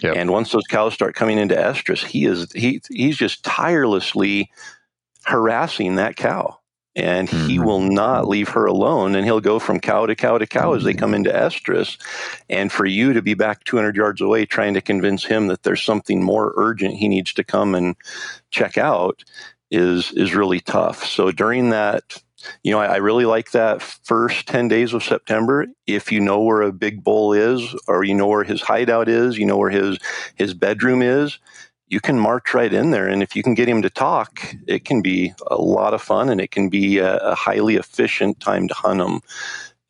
Yep. 0.01 0.17
And 0.17 0.31
once 0.31 0.53
those 0.53 0.67
cows 0.67 0.95
start 0.95 1.15
coming 1.15 1.39
into 1.39 1.55
estrus, 1.55 2.05
he 2.05 2.25
is 2.25 2.51
he 2.53 2.81
he's 2.89 3.17
just 3.17 3.45
tirelessly 3.45 4.51
harassing 5.25 5.97
that 5.97 6.17
cow. 6.17 6.59
And 6.95 7.27
he 7.27 7.57
mm-hmm. 7.57 7.65
will 7.65 7.81
not 7.81 8.29
leave 8.29 8.51
her 8.51 8.67
alone. 8.67 9.15
And 9.15 9.25
he'll 9.25 9.41
go 9.41 9.59
from 9.59 9.81
cow 9.81 10.05
to 10.05 10.15
cow 10.15 10.37
to 10.37 10.47
cow 10.47 10.69
mm-hmm. 10.69 10.77
as 10.77 10.85
they 10.85 10.93
come 10.93 11.15
into 11.15 11.31
estrus. 11.31 11.97
And 12.51 12.71
for 12.71 12.85
you 12.85 13.15
to 13.15 13.23
be 13.23 13.33
back 13.33 13.65
200 13.65 13.97
yards 13.97 14.21
away 14.21 14.45
trying 14.45 14.75
to 14.75 14.83
convince 14.83 15.25
him 15.25 15.47
that 15.47 15.63
there's 15.63 15.83
something 15.83 16.23
more 16.23 16.53
urgent 16.57 16.97
he 16.97 17.09
needs 17.09 17.33
to 17.35 17.45
come 17.45 17.75
and 17.75 17.97
check 18.51 18.77
out 18.77 19.25
is 19.73 20.13
is 20.13 20.35
really 20.35 20.61
tough. 20.61 21.05
So 21.05 21.33
during 21.33 21.71
that 21.71 22.23
you 22.63 22.73
know, 22.73 22.81
I, 22.81 22.87
I, 22.87 22.97
really 22.97 23.25
like 23.25 23.53
that 23.53 23.81
first 23.81 24.49
10 24.49 24.67
days 24.67 24.93
of 24.95 25.05
September. 25.05 25.67
If 25.87 26.11
you 26.11 26.21
know 26.21 26.41
where 26.41 26.63
a 26.63 26.73
big 26.73 27.05
bull 27.05 27.33
is, 27.33 27.73
or 27.87 28.03
you 28.03 28.15
know 28.15 28.27
where 28.27 28.43
his 28.43 28.61
hideout 28.61 29.09
is, 29.09 29.39
you 29.39 29.47
know 29.47 29.57
where 29.57 29.71
his, 29.71 29.97
his 30.35 30.53
bedroom 30.53 31.03
is, 31.03 31.39
you 31.87 32.01
can 32.01 32.19
march 32.19 32.55
right 32.55 32.73
in 32.73 32.91
there. 32.91 33.07
And 33.07 33.23
if 33.23 33.37
you 33.37 33.43
can 33.43 33.55
get 33.55 33.69
him 33.69 33.83
to 33.83 33.91
talk, 33.91 34.55
it 34.67 34.85
can 34.85 35.03
be 35.03 35.33
a 35.49 35.57
lot 35.57 35.95
of 35.95 36.03
fun 36.03 36.31
and 36.31 36.41
it 36.41 36.51
can 36.51 36.69
be 36.69 36.99
a, 36.99 37.17
a 37.19 37.35
highly 37.35 37.77
efficient 37.77 38.41
time 38.41 38.67
to 38.69 38.75
hunt 38.75 38.99
them. 38.99 39.21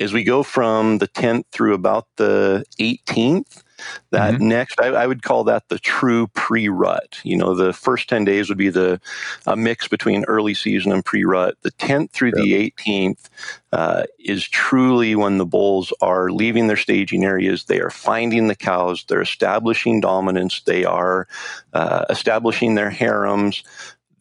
As 0.01 0.13
we 0.13 0.25
go 0.25 0.43
from 0.43 0.99
the 0.99 1.09
10th 1.09 1.45
through 1.53 1.75
about 1.75 2.09
the 2.17 2.65
18th, 2.81 3.63
that 4.11 4.35
mm-hmm. 4.35 4.49
next, 4.49 4.81
I, 4.81 4.89
I, 4.89 5.07
would 5.07 5.23
call 5.23 5.45
that 5.45 5.69
the 5.69 5.79
true 5.79 6.27
pre-rut. 6.29 7.21
You 7.23 7.37
know, 7.37 7.55
the 7.55 7.73
first 7.73 8.09
ten 8.09 8.25
days 8.25 8.49
would 8.49 8.59
be 8.59 8.69
the 8.69 9.01
a 9.47 9.57
mix 9.57 9.89
between 9.89 10.25
early 10.25 10.55
season 10.55 10.93
and 10.93 11.05
pre-rut. 11.05 11.57
The 11.63 11.71
tenth 11.73 12.13
through 12.13 12.33
yep. 12.35 12.37
the 12.37 12.55
eighteenth 12.55 13.31
uh, 13.73 14.05
is 14.19 14.47
truly 14.47 15.15
when 15.15 15.39
the 15.39 15.47
bulls 15.47 15.93
are 16.01 16.31
leaving 16.31 16.67
their 16.67 16.77
staging 16.77 17.25
areas. 17.25 17.65
They 17.65 17.81
are 17.81 17.91
finding 17.91 18.49
the 18.49 18.57
cows. 18.57 19.05
They're 19.09 19.23
establishing 19.23 20.01
dominance. 20.01 20.61
They 20.61 20.85
are 20.85 21.27
uh, 21.73 22.05
establishing 22.11 22.75
their 22.75 22.91
harems. 22.91 23.63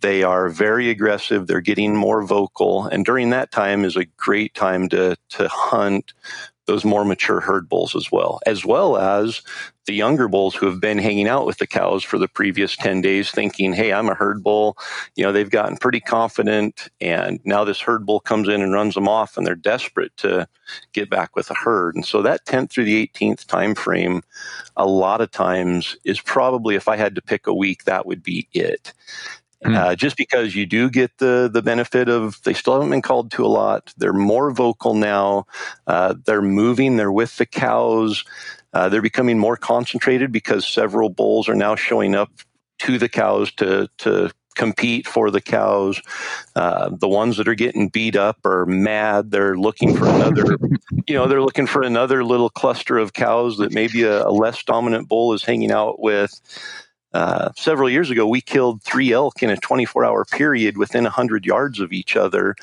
They 0.02 0.24
are 0.24 0.50
very 0.50 0.90
aggressive. 0.90 1.46
They're 1.46 1.62
getting 1.62 1.96
more 1.96 2.24
vocal, 2.24 2.86
and 2.86 3.06
during 3.06 3.30
that 3.30 3.52
time 3.52 3.86
is 3.86 3.96
a 3.96 4.06
great 4.06 4.54
time 4.56 4.90
to 4.90 5.16
to 5.30 5.48
hunt 5.48 6.14
those 6.72 6.86
more 6.86 7.04
mature 7.04 7.42
herd 7.42 7.68
bulls 7.68 7.98
as 7.98 8.10
well, 8.14 8.40
as 8.46 8.64
well 8.66 8.96
as 8.96 9.42
the 9.88 9.94
younger 9.94 10.30
bulls 10.30 10.56
who 10.56 10.66
have 10.68 10.80
been 10.80 10.98
hanging 10.98 11.28
out 11.28 11.46
with 11.46 11.58
the 11.58 11.68
cows 11.68 12.02
for 12.02 12.18
the 12.18 12.30
previous 12.30 12.78
10 12.78 13.02
days 13.02 13.30
thinking, 13.30 13.74
hey, 13.74 13.92
I'm 13.92 14.08
a 14.08 14.14
herd 14.14 14.42
bull. 14.42 14.78
You 15.18 15.26
know, 15.26 15.34
they've 15.34 15.50
gotten 15.50 15.76
pretty 15.76 16.00
confident. 16.00 16.88
And 17.02 17.42
now 17.44 17.66
this 17.66 17.82
herd 17.82 18.06
bull 18.06 18.22
comes 18.22 18.48
in 18.48 18.62
and 18.62 18.72
runs 18.72 18.96
them 18.96 19.10
off 19.10 19.36
and 19.36 19.46
they're 19.46 19.54
desperate 19.54 20.16
to 20.18 20.48
get 20.94 21.10
back 21.10 21.36
with 21.36 21.50
the 21.50 21.56
herd. 21.56 21.96
And 21.96 22.06
so 22.06 22.22
that 22.22 22.46
10th 22.46 22.70
through 22.72 22.86
the 22.86 23.06
18th 23.06 23.48
time 23.48 23.76
frame, 23.76 24.22
a 24.78 24.86
lot 24.86 25.20
of 25.20 25.30
times 25.30 25.98
is 26.06 26.22
probably, 26.22 26.76
if 26.76 26.88
I 26.88 26.96
had 26.96 27.16
to 27.16 27.22
pick 27.22 27.48
a 27.48 27.54
week, 27.54 27.84
that 27.84 28.06
would 28.06 28.24
be 28.24 28.48
it. 28.54 28.94
Hmm. 29.64 29.76
Uh, 29.76 29.96
just 29.96 30.18
because 30.18 30.56
you 30.56 30.66
do 30.66 30.90
get 30.90 31.18
the 31.20 31.50
the 31.52 31.62
benefit 31.62 32.10
of 32.10 32.42
they 32.44 32.54
still 32.54 32.74
haven't 32.74 32.90
been 32.90 33.02
called 33.02 33.32
to 33.32 33.46
a 33.46 33.48
lot. 33.48 33.94
They're 33.98 34.14
more 34.14 34.52
vocal 34.52 34.96
now. 34.96 35.46
Uh, 35.86 36.16
they're 36.26 36.42
moving. 36.42 36.98
They're 36.98 37.12
with 37.12 37.38
the 37.38 37.46
cows. 37.46 38.26
Uh, 38.74 38.90
they're 38.90 39.02
becoming 39.02 39.38
more 39.38 39.58
concentrated 39.58 40.32
because 40.32 40.68
several 40.68 41.10
bulls 41.10 41.48
are 41.48 41.56
now 41.56 41.76
showing 41.76 42.16
up 42.16 42.32
to 42.80 42.98
the 42.98 43.10
cows 43.10 43.52
to 43.54 43.88
to 44.00 44.32
compete 44.56 45.08
for 45.08 45.32
the 45.32 45.42
cows. 45.42 46.02
Uh, 46.56 46.90
the 46.92 47.08
ones 47.08 47.38
that 47.38 47.48
are 47.48 47.56
getting 47.56 47.90
beat 47.90 48.16
up 48.16 48.38
are 48.46 48.66
mad. 48.66 49.32
They're 49.32 49.58
looking 49.58 49.96
for 49.96 50.08
another, 50.08 50.58
you 51.08 51.16
know, 51.16 51.28
they're 51.28 51.42
looking 51.42 51.68
for 51.68 51.82
another 51.82 52.24
little 52.24 52.50
cluster 52.50 52.98
of 52.98 53.14
cows 53.14 53.58
that 53.58 53.74
maybe 53.74 54.04
a, 54.04 54.26
a 54.28 54.32
less 54.32 54.64
dominant 54.64 55.08
bull 55.08 55.34
is 55.34 55.44
hanging 55.44 55.72
out 55.72 56.00
with. 56.00 56.40
Uh, 57.14 57.50
several 57.56 57.90
years 57.90 58.10
ago, 58.10 58.26
we 58.26 58.42
killed 58.42 58.82
three 58.84 59.12
elk 59.12 59.44
in 59.44 59.50
a 59.50 59.58
24 59.58 60.06
hour 60.06 60.26
period 60.26 60.78
within 60.78 61.04
100 61.04 61.46
yards 61.46 61.80
of 61.80 61.92
each 61.92 62.16
other. 62.16 62.56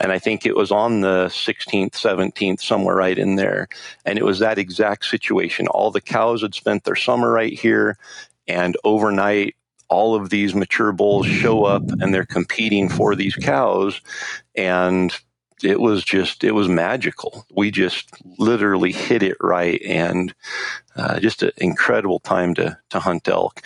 And 0.00 0.12
I 0.12 0.18
think 0.18 0.44
it 0.44 0.56
was 0.56 0.70
on 0.70 1.00
the 1.00 1.26
16th, 1.26 1.92
17th, 1.92 2.60
somewhere 2.60 2.96
right 2.96 3.18
in 3.18 3.36
there. 3.36 3.68
And 4.04 4.18
it 4.18 4.24
was 4.24 4.38
that 4.40 4.58
exact 4.58 5.06
situation. 5.06 5.66
All 5.68 5.90
the 5.90 6.00
cows 6.00 6.42
had 6.42 6.54
spent 6.54 6.84
their 6.84 6.96
summer 6.96 7.30
right 7.30 7.58
here. 7.58 7.96
And 8.46 8.76
overnight, 8.84 9.56
all 9.88 10.14
of 10.14 10.30
these 10.30 10.54
mature 10.54 10.92
bulls 10.92 11.26
show 11.26 11.64
up 11.64 11.82
and 12.00 12.12
they're 12.12 12.26
competing 12.26 12.88
for 12.88 13.14
these 13.14 13.36
cows. 13.36 14.00
And 14.54 15.16
it 15.62 15.80
was 15.80 16.04
just 16.04 16.44
it 16.44 16.52
was 16.52 16.68
magical 16.68 17.46
we 17.54 17.70
just 17.70 18.10
literally 18.38 18.92
hit 18.92 19.22
it 19.22 19.36
right 19.40 19.80
and 19.82 20.34
uh, 20.96 21.18
just 21.20 21.42
an 21.42 21.52
incredible 21.56 22.18
time 22.20 22.54
to 22.54 22.76
to 22.90 22.98
hunt 23.00 23.28
elk 23.28 23.62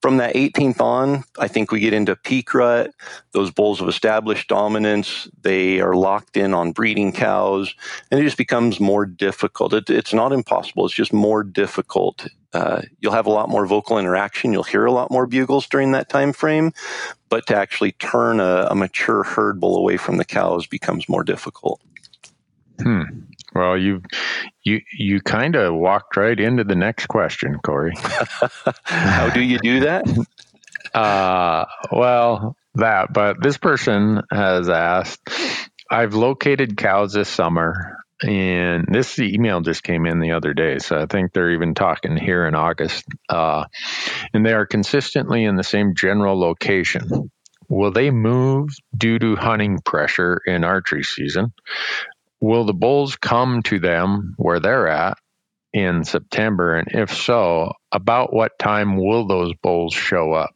from 0.00 0.18
that 0.18 0.34
18th 0.34 0.80
on, 0.80 1.24
I 1.38 1.48
think 1.48 1.72
we 1.72 1.80
get 1.80 1.92
into 1.92 2.14
peak 2.14 2.54
rut. 2.54 2.92
Those 3.32 3.50
bulls 3.50 3.80
have 3.80 3.88
established 3.88 4.48
dominance. 4.48 5.28
They 5.42 5.80
are 5.80 5.94
locked 5.94 6.36
in 6.36 6.54
on 6.54 6.72
breeding 6.72 7.12
cows, 7.12 7.74
and 8.10 8.20
it 8.20 8.24
just 8.24 8.36
becomes 8.36 8.78
more 8.78 9.06
difficult. 9.06 9.72
It, 9.72 9.90
it's 9.90 10.14
not 10.14 10.32
impossible. 10.32 10.86
It's 10.86 10.94
just 10.94 11.12
more 11.12 11.42
difficult. 11.42 12.28
Uh, 12.52 12.82
you'll 13.00 13.12
have 13.12 13.26
a 13.26 13.30
lot 13.30 13.48
more 13.48 13.66
vocal 13.66 13.98
interaction. 13.98 14.52
You'll 14.52 14.62
hear 14.62 14.86
a 14.86 14.92
lot 14.92 15.10
more 15.10 15.26
bugles 15.26 15.66
during 15.66 15.92
that 15.92 16.08
time 16.08 16.32
frame, 16.32 16.72
but 17.28 17.46
to 17.48 17.56
actually 17.56 17.92
turn 17.92 18.40
a, 18.40 18.68
a 18.70 18.74
mature 18.74 19.24
herd 19.24 19.60
bull 19.60 19.76
away 19.76 19.96
from 19.96 20.16
the 20.16 20.24
cows 20.24 20.66
becomes 20.66 21.08
more 21.08 21.24
difficult. 21.24 21.80
Hmm. 22.80 23.02
Well, 23.58 23.76
you 23.76 24.02
you 24.62 24.80
you 24.96 25.20
kind 25.20 25.56
of 25.56 25.74
walked 25.74 26.16
right 26.16 26.38
into 26.38 26.62
the 26.62 26.76
next 26.76 27.06
question, 27.06 27.58
Corey. 27.64 27.92
How 28.84 29.30
do 29.30 29.40
you 29.40 29.58
do 29.58 29.80
that? 29.80 30.04
Uh, 30.94 31.64
well, 31.90 32.56
that. 32.76 33.12
But 33.12 33.42
this 33.42 33.58
person 33.58 34.22
has 34.30 34.68
asked. 34.68 35.28
I've 35.90 36.14
located 36.14 36.76
cows 36.76 37.14
this 37.14 37.28
summer, 37.28 37.96
and 38.22 38.86
this 38.88 39.18
email 39.18 39.60
just 39.60 39.82
came 39.82 40.06
in 40.06 40.20
the 40.20 40.32
other 40.32 40.54
day, 40.54 40.78
so 40.78 40.96
I 40.96 41.06
think 41.06 41.32
they're 41.32 41.50
even 41.50 41.74
talking 41.74 42.16
here 42.16 42.46
in 42.46 42.54
August. 42.54 43.06
Uh, 43.28 43.64
and 44.32 44.46
they 44.46 44.52
are 44.52 44.66
consistently 44.66 45.44
in 45.44 45.56
the 45.56 45.64
same 45.64 45.96
general 45.96 46.38
location. 46.38 47.32
Will 47.68 47.90
they 47.90 48.10
move 48.10 48.70
due 48.96 49.18
to 49.18 49.34
hunting 49.34 49.80
pressure 49.84 50.40
in 50.46 50.62
archery 50.62 51.02
season? 51.02 51.52
Will 52.40 52.64
the 52.64 52.74
Bulls 52.74 53.16
come 53.16 53.62
to 53.64 53.78
them 53.78 54.34
where 54.36 54.60
they're 54.60 54.88
at 54.88 55.18
in 55.72 56.04
September? 56.04 56.76
And 56.76 56.88
if 56.92 57.14
so, 57.14 57.72
about 57.92 58.32
what 58.32 58.58
time 58.58 58.96
will 58.96 59.26
those 59.26 59.52
Bulls 59.62 59.94
show 59.94 60.32
up? 60.32 60.54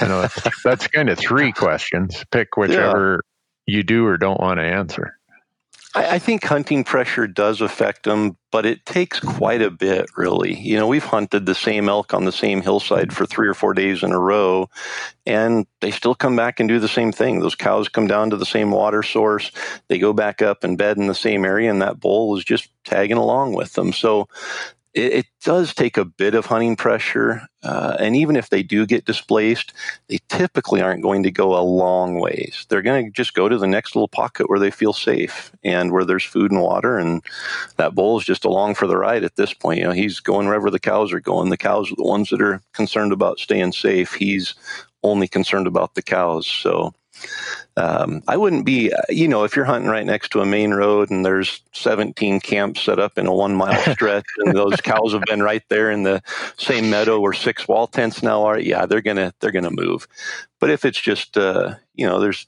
You 0.00 0.08
know, 0.08 0.28
that's 0.64 0.88
kind 0.88 1.08
of 1.08 1.18
three 1.18 1.52
questions. 1.52 2.24
Pick 2.30 2.56
whichever 2.56 3.20
yeah. 3.66 3.76
you 3.76 3.82
do 3.82 4.06
or 4.06 4.16
don't 4.16 4.40
want 4.40 4.58
to 4.58 4.64
answer. 4.64 5.18
I, 5.94 6.14
I, 6.14 6.18
think 6.18 6.44
hunting 6.44 6.84
pressure 6.84 7.26
does 7.26 7.60
affect 7.60 8.04
them, 8.04 8.36
but 8.50 8.66
it 8.66 8.84
takes 8.84 9.20
quite 9.20 9.62
a 9.62 9.70
bit, 9.70 10.06
really. 10.16 10.54
You 10.54 10.76
know, 10.76 10.86
we've 10.86 11.04
hunted 11.04 11.46
the 11.46 11.54
same 11.54 11.88
elk 11.88 12.12
on 12.12 12.24
the 12.24 12.32
same 12.32 12.62
hillside 12.62 13.12
for 13.12 13.26
three 13.26 13.48
or 13.48 13.54
four 13.54 13.74
days 13.74 14.02
in 14.02 14.12
a 14.12 14.18
row, 14.18 14.68
and 15.26 15.66
they 15.80 15.90
still 15.90 16.14
come 16.14 16.36
back 16.36 16.60
and 16.60 16.68
do 16.68 16.78
the 16.78 16.88
same 16.88 17.12
thing. 17.12 17.40
Those 17.40 17.54
cows 17.54 17.88
come 17.88 18.06
down 18.06 18.30
to 18.30 18.36
the 18.36 18.46
same 18.46 18.70
water 18.70 19.02
source, 19.02 19.50
they 19.88 19.98
go 19.98 20.12
back 20.12 20.42
up 20.42 20.64
and 20.64 20.78
bed 20.78 20.96
in 20.96 21.06
the 21.06 21.14
same 21.14 21.44
area, 21.44 21.70
and 21.70 21.82
that 21.82 22.00
bull 22.00 22.36
is 22.36 22.44
just 22.44 22.68
tagging 22.84 23.16
along 23.16 23.54
with 23.54 23.72
them. 23.74 23.92
So 23.92 24.28
it, 24.94 25.12
it 25.12 25.26
does 25.42 25.74
take 25.74 25.96
a 25.96 26.04
bit 26.04 26.34
of 26.34 26.46
hunting 26.46 26.76
pressure. 26.76 27.42
Uh, 27.62 27.96
and 27.98 28.16
even 28.16 28.36
if 28.36 28.50
they 28.50 28.62
do 28.62 28.86
get 28.86 29.04
displaced, 29.04 29.72
they 30.08 30.18
typically 30.28 30.80
aren't 30.80 31.02
going 31.02 31.22
to 31.22 31.30
go 31.30 31.58
a 31.58 31.60
long 31.60 32.20
ways. 32.20 32.66
They're 32.68 32.82
going 32.82 33.06
to 33.06 33.10
just 33.10 33.34
go 33.34 33.48
to 33.48 33.58
the 33.58 33.66
next 33.66 33.94
little 33.94 34.08
pocket 34.08 34.48
where 34.48 34.58
they 34.58 34.70
feel 34.70 34.92
safe 34.92 35.52
and 35.62 35.92
where 35.92 36.04
there's 36.04 36.24
food 36.24 36.50
and 36.50 36.60
water. 36.62 36.98
And 36.98 37.22
that 37.76 37.94
bull 37.94 38.18
is 38.18 38.24
just 38.24 38.44
along 38.44 38.74
for 38.74 38.86
the 38.86 38.96
ride 38.96 39.24
at 39.24 39.36
this 39.36 39.52
point. 39.52 39.78
You 39.78 39.84
know, 39.86 39.92
he's 39.92 40.20
going 40.20 40.46
wherever 40.46 40.70
the 40.70 40.80
cows 40.80 41.12
are 41.12 41.20
going. 41.20 41.50
The 41.50 41.56
cows 41.56 41.90
are 41.90 41.96
the 41.96 42.04
ones 42.04 42.30
that 42.30 42.42
are 42.42 42.62
concerned 42.72 43.12
about 43.12 43.38
staying 43.38 43.72
safe. 43.72 44.14
He's 44.14 44.54
only 45.02 45.28
concerned 45.28 45.66
about 45.66 45.94
the 45.94 46.02
cows. 46.02 46.46
So 46.46 46.94
um, 47.76 48.22
I 48.28 48.36
wouldn't 48.36 48.64
be, 48.64 48.92
uh, 48.92 49.02
you 49.08 49.26
know, 49.26 49.44
if 49.44 49.56
you're 49.56 49.64
hunting 49.64 49.90
right 49.90 50.06
next 50.06 50.30
to 50.30 50.40
a 50.40 50.46
main 50.46 50.72
road 50.72 51.10
and 51.10 51.24
there's 51.24 51.60
17 51.72 52.40
camps 52.40 52.82
set 52.82 52.98
up 52.98 53.18
in 53.18 53.26
a 53.26 53.34
one 53.34 53.54
mile 53.54 53.80
stretch 53.92 54.26
and 54.38 54.54
those 54.54 54.80
cows 54.80 55.12
have 55.12 55.22
been 55.22 55.42
right 55.42 55.62
there 55.68 55.90
in 55.90 56.02
the 56.04 56.22
same 56.56 56.90
meadow 56.90 57.20
where 57.20 57.32
six 57.32 57.66
wall 57.66 57.86
tents 57.86 58.22
now 58.22 58.44
are, 58.44 58.58
yeah, 58.58 58.86
they're 58.86 59.00
gonna 59.00 59.34
they're 59.40 59.50
gonna 59.50 59.70
move. 59.70 60.06
But 60.60 60.70
if 60.70 60.84
it's 60.84 61.00
just, 61.00 61.36
uh, 61.36 61.74
you 61.94 62.06
know, 62.06 62.20
there's 62.20 62.46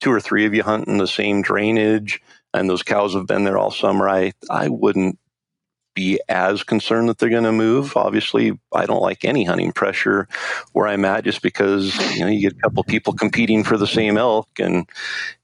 two 0.00 0.12
or 0.12 0.20
three 0.20 0.46
of 0.46 0.54
you 0.54 0.62
hunting 0.62 0.98
the 0.98 1.06
same 1.06 1.42
drainage 1.42 2.20
and 2.52 2.70
those 2.70 2.82
cows 2.82 3.14
have 3.14 3.26
been 3.26 3.44
there 3.44 3.58
all 3.58 3.72
summer, 3.72 4.08
I 4.08 4.32
I 4.48 4.68
wouldn't 4.68 5.18
be 5.94 6.20
as 6.28 6.62
concerned 6.62 7.08
that 7.08 7.18
they're 7.18 7.30
going 7.30 7.44
to 7.44 7.52
move. 7.52 7.96
Obviously, 7.96 8.58
I 8.72 8.86
don't 8.86 9.02
like 9.02 9.24
any 9.24 9.44
hunting 9.44 9.72
pressure 9.72 10.28
where 10.72 10.86
I'm 10.86 11.04
at 11.04 11.24
just 11.24 11.42
because 11.42 11.96
you 12.16 12.20
know 12.20 12.30
you 12.30 12.40
get 12.40 12.58
a 12.58 12.62
couple 12.62 12.84
people 12.84 13.12
competing 13.12 13.64
for 13.64 13.76
the 13.76 13.86
same 13.86 14.18
elk 14.18 14.48
and 14.58 14.88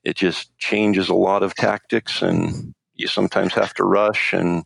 it 0.04 0.16
just 0.16 0.56
changes 0.58 1.08
a 1.08 1.14
lot 1.14 1.42
of 1.42 1.54
tactics 1.54 2.22
and 2.22 2.74
you 2.94 3.06
sometimes 3.06 3.54
have 3.54 3.72
to 3.74 3.84
rush 3.84 4.32
and 4.34 4.64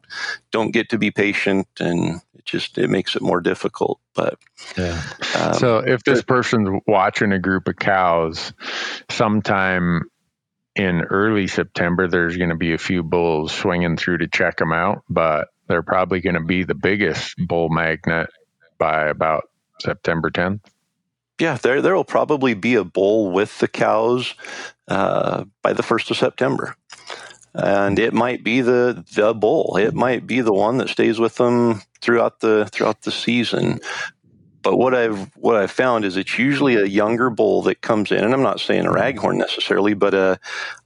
don't 0.50 0.72
get 0.72 0.88
to 0.88 0.98
be 0.98 1.10
patient 1.10 1.68
and 1.78 2.20
it 2.34 2.44
just 2.44 2.78
it 2.78 2.90
makes 2.90 3.14
it 3.14 3.22
more 3.22 3.40
difficult 3.40 4.00
but 4.12 4.38
yeah 4.76 5.00
um, 5.38 5.54
so 5.54 5.78
if 5.78 6.02
this 6.02 6.22
person's 6.22 6.80
watching 6.86 7.30
a 7.30 7.38
group 7.38 7.68
of 7.68 7.76
cows 7.76 8.52
sometime 9.08 10.02
in 10.76 11.02
early 11.02 11.46
September, 11.46 12.08
there's 12.08 12.36
going 12.36 12.50
to 12.50 12.56
be 12.56 12.72
a 12.72 12.78
few 12.78 13.02
bulls 13.02 13.52
swinging 13.52 13.96
through 13.96 14.18
to 14.18 14.26
check 14.26 14.56
them 14.56 14.72
out, 14.72 15.04
but 15.08 15.48
they're 15.68 15.82
probably 15.82 16.20
going 16.20 16.34
to 16.34 16.42
be 16.44 16.64
the 16.64 16.74
biggest 16.74 17.34
bull 17.46 17.68
magnet 17.68 18.30
by 18.78 19.08
about 19.08 19.44
September 19.80 20.30
10th. 20.30 20.60
Yeah, 21.40 21.56
there 21.56 21.82
there 21.82 21.96
will 21.96 22.04
probably 22.04 22.54
be 22.54 22.76
a 22.76 22.84
bull 22.84 23.32
with 23.32 23.58
the 23.58 23.66
cows 23.66 24.34
uh, 24.86 25.44
by 25.62 25.72
the 25.72 25.82
first 25.82 26.10
of 26.12 26.16
September, 26.16 26.76
and 27.54 27.98
it 27.98 28.14
might 28.14 28.44
be 28.44 28.60
the 28.60 29.04
the 29.14 29.34
bull. 29.34 29.76
It 29.76 29.94
might 29.94 30.28
be 30.28 30.42
the 30.42 30.52
one 30.52 30.78
that 30.78 30.90
stays 30.90 31.18
with 31.18 31.34
them 31.36 31.82
throughout 32.00 32.38
the 32.38 32.68
throughout 32.70 33.02
the 33.02 33.10
season. 33.10 33.80
But 34.62 34.76
what 34.76 34.94
I've 34.94 35.30
what 35.36 35.56
I've 35.56 35.72
found 35.72 36.04
is 36.04 36.16
it's 36.16 36.38
usually 36.38 36.76
a 36.76 36.84
younger 36.86 37.30
bull 37.30 37.62
that 37.62 37.80
comes 37.82 38.12
in, 38.12 38.22
and 38.22 38.32
I'm 38.32 38.42
not 38.42 38.60
saying 38.60 38.86
a 38.86 38.92
raghorn 38.92 39.36
necessarily, 39.36 39.94
but 39.94 40.14
a 40.14 40.38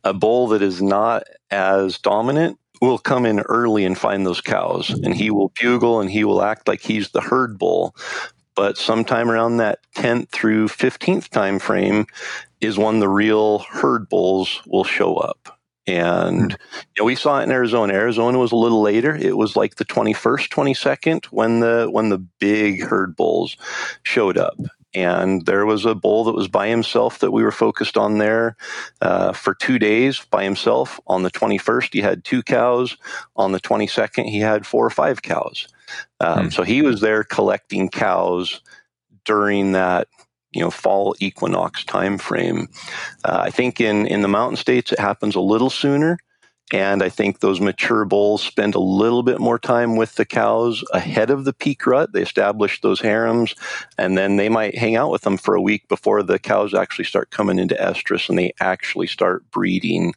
a 0.02 0.14
bull 0.14 0.48
that 0.48 0.62
is 0.62 0.80
not 0.80 1.24
as 1.50 1.98
dominant 1.98 2.58
will 2.80 2.98
come 2.98 3.26
in 3.26 3.40
early 3.40 3.84
and 3.84 3.98
find 3.98 4.26
those 4.26 4.40
cows 4.40 4.90
and 4.90 5.14
he 5.14 5.30
will 5.30 5.52
bugle 5.60 6.00
and 6.00 6.10
he 6.10 6.24
will 6.24 6.42
act 6.42 6.68
like 6.68 6.80
he's 6.80 7.10
the 7.10 7.20
herd 7.20 7.58
bull 7.58 7.94
but 8.54 8.76
sometime 8.76 9.30
around 9.30 9.58
that 9.58 9.78
10th 9.96 10.30
through 10.30 10.68
15th 10.68 11.28
time 11.28 11.58
frame 11.58 12.06
is 12.60 12.76
when 12.76 12.98
the 12.98 13.08
real 13.08 13.60
herd 13.60 14.08
bulls 14.08 14.60
will 14.66 14.84
show 14.84 15.16
up 15.16 15.58
and 15.88 16.52
hmm. 16.52 16.58
you 16.96 17.02
know, 17.02 17.04
we 17.04 17.14
saw 17.14 17.40
it 17.40 17.44
in 17.44 17.50
Arizona. 17.50 17.94
Arizona 17.94 18.38
was 18.38 18.52
a 18.52 18.56
little 18.56 18.82
later. 18.82 19.16
It 19.16 19.36
was 19.36 19.56
like 19.56 19.76
the 19.76 19.86
21st, 19.86 20.48
22nd 20.48 21.24
when 21.26 21.60
the 21.60 21.88
when 21.90 22.10
the 22.10 22.18
big 22.18 22.82
herd 22.82 23.16
bulls 23.16 23.56
showed 24.02 24.36
up 24.36 24.58
and 24.94 25.44
there 25.44 25.66
was 25.66 25.84
a 25.84 25.94
bull 25.94 26.24
that 26.24 26.34
was 26.34 26.48
by 26.48 26.68
himself 26.68 27.18
that 27.18 27.30
we 27.30 27.42
were 27.42 27.52
focused 27.52 27.96
on 27.96 28.18
there 28.18 28.56
uh, 29.02 29.32
for 29.32 29.54
two 29.54 29.78
days 29.78 30.20
by 30.30 30.44
himself. 30.44 30.98
On 31.06 31.22
the 31.22 31.30
21st, 31.30 31.92
he 31.92 32.00
had 32.00 32.24
two 32.24 32.42
cows. 32.42 32.96
On 33.36 33.52
the 33.52 33.60
22nd, 33.60 34.24
he 34.24 34.38
had 34.38 34.66
four 34.66 34.86
or 34.86 34.90
five 34.90 35.22
cows. 35.22 35.68
Um, 36.20 36.44
hmm. 36.44 36.48
So 36.50 36.62
he 36.62 36.82
was 36.82 37.00
there 37.00 37.24
collecting 37.24 37.88
cows 37.88 38.60
during 39.24 39.72
that 39.72 40.08
you 40.52 40.62
know 40.62 40.70
fall 40.70 41.14
equinox 41.20 41.84
time 41.84 42.18
frame. 42.18 42.68
Uh, 43.24 43.42
I 43.44 43.50
think 43.50 43.80
in 43.80 44.06
in 44.06 44.22
the 44.22 44.28
mountain 44.28 44.56
states 44.56 44.92
it 44.92 44.98
happens 44.98 45.34
a 45.34 45.40
little 45.40 45.70
sooner. 45.70 46.18
And 46.72 47.02
I 47.02 47.08
think 47.08 47.40
those 47.40 47.60
mature 47.60 48.04
bulls 48.04 48.42
spend 48.42 48.74
a 48.74 48.80
little 48.80 49.22
bit 49.22 49.40
more 49.40 49.58
time 49.58 49.96
with 49.96 50.16
the 50.16 50.26
cows 50.26 50.84
ahead 50.92 51.30
of 51.30 51.44
the 51.44 51.54
peak 51.54 51.86
rut. 51.86 52.12
They 52.12 52.22
establish 52.22 52.80
those 52.80 53.00
harems, 53.00 53.54
and 53.96 54.18
then 54.18 54.36
they 54.36 54.50
might 54.50 54.76
hang 54.76 54.94
out 54.94 55.10
with 55.10 55.22
them 55.22 55.38
for 55.38 55.54
a 55.54 55.62
week 55.62 55.88
before 55.88 56.22
the 56.22 56.38
cows 56.38 56.74
actually 56.74 57.06
start 57.06 57.30
coming 57.30 57.58
into 57.58 57.74
estrus 57.74 58.28
and 58.28 58.38
they 58.38 58.52
actually 58.60 59.06
start 59.06 59.50
breeding. 59.50 60.12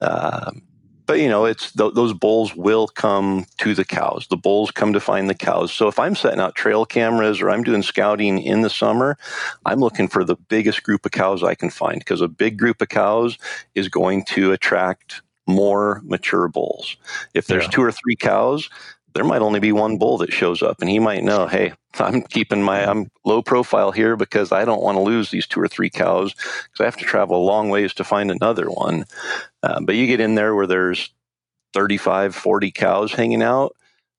Um, 0.00 0.62
but 1.08 1.20
you 1.20 1.28
know, 1.28 1.46
it's 1.46 1.72
th- 1.72 1.94
those 1.94 2.12
bulls 2.12 2.54
will 2.54 2.86
come 2.86 3.46
to 3.58 3.74
the 3.74 3.84
cows. 3.84 4.26
The 4.28 4.36
bulls 4.36 4.70
come 4.70 4.92
to 4.92 5.00
find 5.00 5.28
the 5.28 5.34
cows. 5.34 5.72
So 5.72 5.88
if 5.88 5.98
I'm 5.98 6.14
setting 6.14 6.38
out 6.38 6.54
trail 6.54 6.84
cameras 6.84 7.40
or 7.40 7.50
I'm 7.50 7.62
doing 7.62 7.82
scouting 7.82 8.38
in 8.42 8.60
the 8.60 8.68
summer, 8.68 9.16
I'm 9.64 9.80
looking 9.80 10.08
for 10.08 10.22
the 10.22 10.36
biggest 10.36 10.82
group 10.82 11.06
of 11.06 11.12
cows 11.12 11.42
I 11.42 11.54
can 11.54 11.70
find 11.70 11.98
because 12.00 12.20
a 12.20 12.28
big 12.28 12.58
group 12.58 12.82
of 12.82 12.90
cows 12.90 13.38
is 13.74 13.88
going 13.88 14.24
to 14.26 14.52
attract 14.52 15.22
more 15.48 16.00
mature 16.04 16.46
bulls. 16.48 16.96
If 17.34 17.46
there's 17.46 17.64
yeah. 17.64 17.70
two 17.70 17.82
or 17.82 17.92
three 17.92 18.16
cows, 18.16 18.68
there 19.14 19.24
might 19.24 19.42
only 19.42 19.58
be 19.58 19.72
one 19.72 19.98
bull 19.98 20.18
that 20.18 20.32
shows 20.32 20.62
up 20.62 20.80
and 20.80 20.88
he 20.88 20.98
might 20.98 21.24
know, 21.24 21.46
hey, 21.46 21.72
I'm 21.98 22.22
keeping 22.22 22.62
my 22.62 22.88
I'm 22.88 23.10
low 23.24 23.42
profile 23.42 23.90
here 23.90 24.14
because 24.14 24.52
I 24.52 24.64
don't 24.64 24.82
want 24.82 24.96
to 24.96 25.02
lose 25.02 25.30
these 25.30 25.46
two 25.46 25.60
or 25.60 25.66
three 25.66 25.90
cows 25.90 26.34
because 26.34 26.80
I 26.80 26.84
have 26.84 26.96
to 26.98 27.04
travel 27.04 27.36
a 27.36 27.44
long 27.44 27.70
ways 27.70 27.94
to 27.94 28.04
find 28.04 28.30
another 28.30 28.70
one. 28.70 29.06
Uh, 29.62 29.80
but 29.80 29.96
you 29.96 30.06
get 30.06 30.20
in 30.20 30.34
there 30.34 30.54
where 30.54 30.66
there's 30.66 31.10
35, 31.72 32.34
40 32.34 32.70
cows 32.70 33.12
hanging 33.12 33.42
out, 33.42 33.74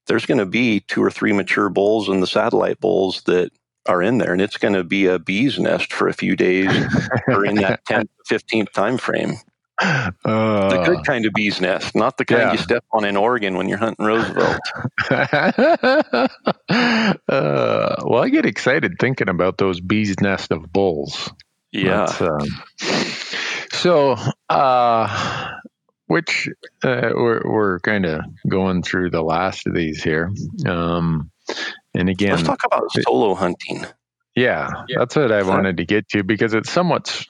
there's 0.07 0.25
going 0.25 0.39
to 0.39 0.45
be 0.45 0.81
two 0.81 1.03
or 1.03 1.11
three 1.11 1.31
mature 1.31 1.69
bulls 1.69 2.09
and 2.09 2.21
the 2.21 2.27
satellite 2.27 2.79
bulls 2.79 3.21
that 3.23 3.51
are 3.85 4.03
in 4.03 4.17
there 4.17 4.33
and 4.33 4.41
it's 4.41 4.57
going 4.57 4.73
to 4.73 4.83
be 4.83 5.05
a 5.05 5.17
bee's 5.17 5.57
nest 5.57 5.93
for 5.93 6.07
a 6.07 6.13
few 6.13 6.35
days 6.35 6.69
during 7.27 7.55
that 7.55 7.83
10 7.85 8.07
15th 8.29 8.71
time 8.71 8.97
frame 8.97 9.35
uh, 9.81 10.69
the 10.69 10.83
good 10.85 11.05
kind 11.05 11.25
of 11.25 11.33
bee's 11.33 11.61
nest, 11.61 11.95
not 11.95 12.17
the 12.17 12.25
kind 12.25 12.41
yeah. 12.41 12.51
you 12.51 12.57
step 12.57 12.83
on 12.91 13.05
in 13.05 13.15
Oregon 13.15 13.55
when 13.55 13.69
you're 13.69 13.77
hunting 13.77 14.05
Roosevelt. 14.05 14.59
uh, 17.29 17.95
well, 18.03 18.23
I 18.23 18.29
get 18.29 18.45
excited 18.45 18.99
thinking 18.99 19.29
about 19.29 19.57
those 19.57 19.79
bee's 19.79 20.19
nest 20.19 20.51
of 20.51 20.71
bulls. 20.71 21.31
Yeah. 21.71 22.05
Um, 22.19 22.47
so, 23.71 24.17
uh, 24.49 25.57
which 26.07 26.49
uh, 26.83 27.11
we're, 27.13 27.41
we're 27.45 27.79
kind 27.79 28.05
of 28.05 28.21
going 28.47 28.81
through 28.83 29.11
the 29.11 29.21
last 29.21 29.67
of 29.67 29.75
these 29.75 30.03
here. 30.03 30.31
Um, 30.65 31.31
and 31.93 32.09
again, 32.09 32.31
let's 32.31 32.43
talk 32.43 32.61
about 32.65 32.91
solo 32.91 33.35
hunting. 33.35 33.85
Yeah, 34.35 34.69
yeah, 34.87 34.99
that's 34.99 35.15
what 35.15 35.31
I 35.31 35.43
wanted 35.43 35.77
to 35.77 35.85
get 35.85 36.07
to 36.09 36.23
because 36.23 36.53
it's 36.53 36.71
somewhat 36.71 37.25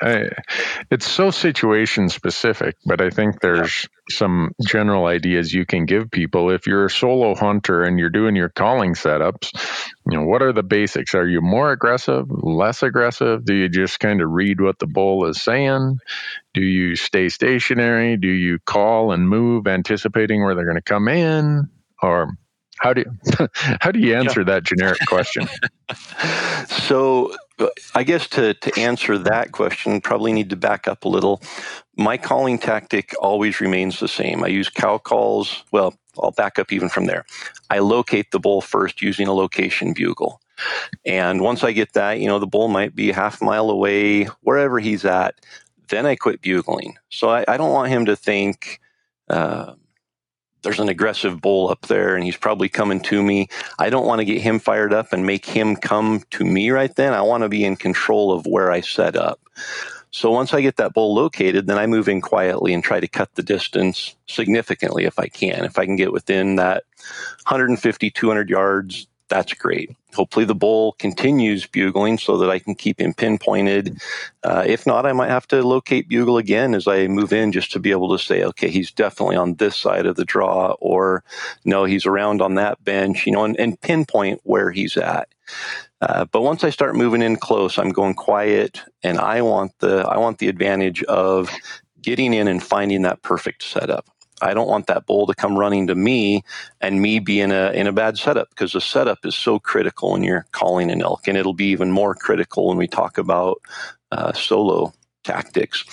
I, 0.00 0.30
it's 0.90 1.10
so 1.10 1.30
situation 1.30 2.08
specific, 2.08 2.76
but 2.86 3.02
I 3.02 3.10
think 3.10 3.40
there's 3.40 3.84
yeah. 3.84 4.16
some 4.16 4.52
general 4.66 5.06
ideas 5.06 5.52
you 5.52 5.66
can 5.66 5.84
give 5.84 6.10
people. 6.10 6.50
If 6.50 6.66
you're 6.66 6.86
a 6.86 6.90
solo 6.90 7.34
hunter 7.34 7.82
and 7.82 7.98
you're 7.98 8.08
doing 8.08 8.34
your 8.34 8.48
calling 8.48 8.94
setups, 8.94 9.52
you 10.10 10.16
know, 10.16 10.24
what 10.24 10.42
are 10.42 10.54
the 10.54 10.62
basics? 10.62 11.14
Are 11.14 11.28
you 11.28 11.42
more 11.42 11.70
aggressive, 11.70 12.26
less 12.30 12.82
aggressive? 12.82 13.44
Do 13.44 13.54
you 13.54 13.68
just 13.68 14.00
kind 14.00 14.22
of 14.22 14.30
read 14.30 14.60
what 14.60 14.78
the 14.78 14.86
bull 14.86 15.26
is 15.26 15.42
saying? 15.42 15.98
Do 16.54 16.62
you 16.62 16.96
stay 16.96 17.28
stationary? 17.28 18.16
Do 18.16 18.28
you 18.28 18.58
call 18.60 19.12
and 19.12 19.28
move 19.28 19.66
anticipating 19.66 20.42
where 20.42 20.54
they're 20.54 20.64
going 20.64 20.76
to 20.76 20.82
come 20.82 21.08
in? 21.08 21.68
Or 22.02 22.30
how 22.78 22.94
do 22.94 23.02
you, 23.02 23.48
how 23.80 23.90
do 23.90 23.98
you 23.98 24.16
answer 24.16 24.40
yeah. 24.40 24.54
that 24.54 24.64
generic 24.64 25.00
question? 25.06 25.46
so 26.86 27.34
I 27.94 28.04
guess 28.04 28.28
to, 28.28 28.54
to 28.54 28.80
answer 28.80 29.18
that 29.18 29.52
question, 29.52 30.00
probably 30.00 30.32
need 30.32 30.50
to 30.50 30.56
back 30.56 30.86
up 30.86 31.04
a 31.04 31.08
little. 31.08 31.42
My 31.96 32.16
calling 32.16 32.58
tactic 32.58 33.14
always 33.20 33.60
remains 33.60 33.98
the 33.98 34.08
same. 34.08 34.44
I 34.44 34.48
use 34.48 34.68
cow 34.68 34.98
calls. 34.98 35.64
Well, 35.72 35.94
I'll 36.22 36.30
back 36.30 36.58
up 36.58 36.72
even 36.72 36.88
from 36.88 37.06
there. 37.06 37.24
I 37.70 37.80
locate 37.80 38.30
the 38.30 38.40
bull 38.40 38.60
first 38.60 39.02
using 39.02 39.26
a 39.26 39.32
location 39.32 39.92
bugle. 39.92 40.40
And 41.04 41.40
once 41.40 41.62
I 41.62 41.72
get 41.72 41.92
that, 41.92 42.20
you 42.20 42.26
know, 42.26 42.38
the 42.38 42.46
bull 42.46 42.68
might 42.68 42.94
be 42.94 43.12
half 43.12 43.40
mile 43.40 43.70
away, 43.70 44.24
wherever 44.42 44.78
he's 44.78 45.04
at, 45.04 45.34
then 45.88 46.06
I 46.06 46.16
quit 46.16 46.42
bugling. 46.42 46.96
So 47.08 47.28
I, 47.28 47.44
I 47.46 47.56
don't 47.56 47.72
want 47.72 47.90
him 47.90 48.06
to 48.06 48.16
think, 48.16 48.80
uh, 49.30 49.74
there's 50.62 50.80
an 50.80 50.88
aggressive 50.88 51.40
bull 51.40 51.70
up 51.70 51.82
there 51.82 52.14
and 52.14 52.24
he's 52.24 52.36
probably 52.36 52.68
coming 52.68 53.00
to 53.00 53.22
me. 53.22 53.48
I 53.78 53.90
don't 53.90 54.06
want 54.06 54.20
to 54.20 54.24
get 54.24 54.40
him 54.40 54.58
fired 54.58 54.92
up 54.92 55.12
and 55.12 55.24
make 55.24 55.46
him 55.46 55.76
come 55.76 56.22
to 56.30 56.44
me 56.44 56.70
right 56.70 56.94
then. 56.94 57.14
I 57.14 57.22
want 57.22 57.42
to 57.42 57.48
be 57.48 57.64
in 57.64 57.76
control 57.76 58.32
of 58.32 58.46
where 58.46 58.70
I 58.70 58.80
set 58.80 59.16
up. 59.16 59.40
So 60.10 60.30
once 60.30 60.54
I 60.54 60.62
get 60.62 60.76
that 60.76 60.94
bull 60.94 61.14
located, 61.14 61.66
then 61.66 61.78
I 61.78 61.86
move 61.86 62.08
in 62.08 62.20
quietly 62.20 62.72
and 62.72 62.82
try 62.82 62.98
to 62.98 63.08
cut 63.08 63.34
the 63.34 63.42
distance 63.42 64.16
significantly 64.26 65.04
if 65.04 65.18
I 65.18 65.26
can. 65.28 65.64
If 65.64 65.78
I 65.78 65.84
can 65.84 65.96
get 65.96 66.12
within 66.12 66.56
that 66.56 66.84
150, 67.46 68.10
200 68.10 68.50
yards, 68.50 69.06
that's 69.28 69.52
great. 69.54 69.94
Hopefully, 70.14 70.44
the 70.44 70.54
bull 70.54 70.92
continues 70.98 71.66
bugling 71.66 72.18
so 72.18 72.38
that 72.38 72.50
I 72.50 72.58
can 72.58 72.74
keep 72.74 73.00
him 73.00 73.12
pinpointed. 73.12 74.00
Uh, 74.42 74.64
if 74.66 74.86
not, 74.86 75.06
I 75.06 75.12
might 75.12 75.28
have 75.30 75.46
to 75.48 75.62
locate 75.62 76.08
bugle 76.08 76.38
again 76.38 76.74
as 76.74 76.88
I 76.88 77.06
move 77.08 77.32
in 77.32 77.52
just 77.52 77.72
to 77.72 77.78
be 77.78 77.90
able 77.90 78.16
to 78.16 78.22
say, 78.22 78.42
okay, 78.44 78.70
he's 78.70 78.90
definitely 78.90 79.36
on 79.36 79.54
this 79.54 79.76
side 79.76 80.06
of 80.06 80.16
the 80.16 80.24
draw, 80.24 80.76
or 80.80 81.22
no, 81.64 81.84
he's 81.84 82.06
around 82.06 82.40
on 82.40 82.54
that 82.54 82.82
bench, 82.84 83.26
you 83.26 83.32
know, 83.32 83.44
and, 83.44 83.58
and 83.60 83.80
pinpoint 83.80 84.40
where 84.44 84.70
he's 84.70 84.96
at. 84.96 85.28
Uh, 86.00 86.24
but 86.26 86.42
once 86.42 86.64
I 86.64 86.70
start 86.70 86.96
moving 86.96 87.22
in 87.22 87.36
close, 87.36 87.78
I'm 87.78 87.90
going 87.90 88.14
quiet, 88.14 88.82
and 89.02 89.18
I 89.18 89.42
want 89.42 89.72
the 89.80 90.06
I 90.08 90.18
want 90.18 90.38
the 90.38 90.48
advantage 90.48 91.02
of 91.04 91.50
getting 92.00 92.32
in 92.32 92.48
and 92.48 92.62
finding 92.62 93.02
that 93.02 93.22
perfect 93.22 93.62
setup. 93.62 94.06
I 94.42 94.54
don't 94.54 94.68
want 94.68 94.86
that 94.88 95.06
bull 95.06 95.26
to 95.26 95.34
come 95.34 95.58
running 95.58 95.86
to 95.88 95.94
me 95.94 96.42
and 96.80 97.02
me 97.02 97.18
be 97.18 97.40
in 97.40 97.52
a 97.52 97.70
in 97.72 97.86
a 97.86 97.92
bad 97.92 98.18
setup 98.18 98.50
because 98.50 98.72
the 98.72 98.80
setup 98.80 99.24
is 99.24 99.36
so 99.36 99.58
critical 99.58 100.12
when 100.12 100.22
you're 100.22 100.46
calling 100.52 100.90
an 100.90 101.02
elk, 101.02 101.28
and 101.28 101.36
it'll 101.36 101.54
be 101.54 101.66
even 101.70 101.90
more 101.90 102.14
critical 102.14 102.68
when 102.68 102.76
we 102.78 102.86
talk 102.86 103.18
about 103.18 103.60
uh, 104.12 104.32
solo 104.32 104.92
tactics. 105.24 105.84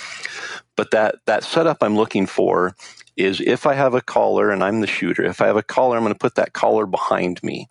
But 0.75 0.91
that 0.91 1.15
that 1.25 1.43
setup 1.43 1.77
I'm 1.81 1.95
looking 1.95 2.27
for 2.27 2.75
is 3.17 3.41
if 3.41 3.65
I 3.65 3.73
have 3.73 3.93
a 3.93 4.01
caller 4.01 4.51
and 4.51 4.63
I'm 4.63 4.81
the 4.81 4.87
shooter. 4.87 5.23
If 5.23 5.41
I 5.41 5.47
have 5.47 5.57
a 5.57 5.63
caller, 5.63 5.97
I'm 5.97 6.03
going 6.03 6.13
to 6.13 6.19
put 6.19 6.35
that 6.35 6.53
caller 6.53 6.85
behind 6.85 7.41
me. 7.43 7.69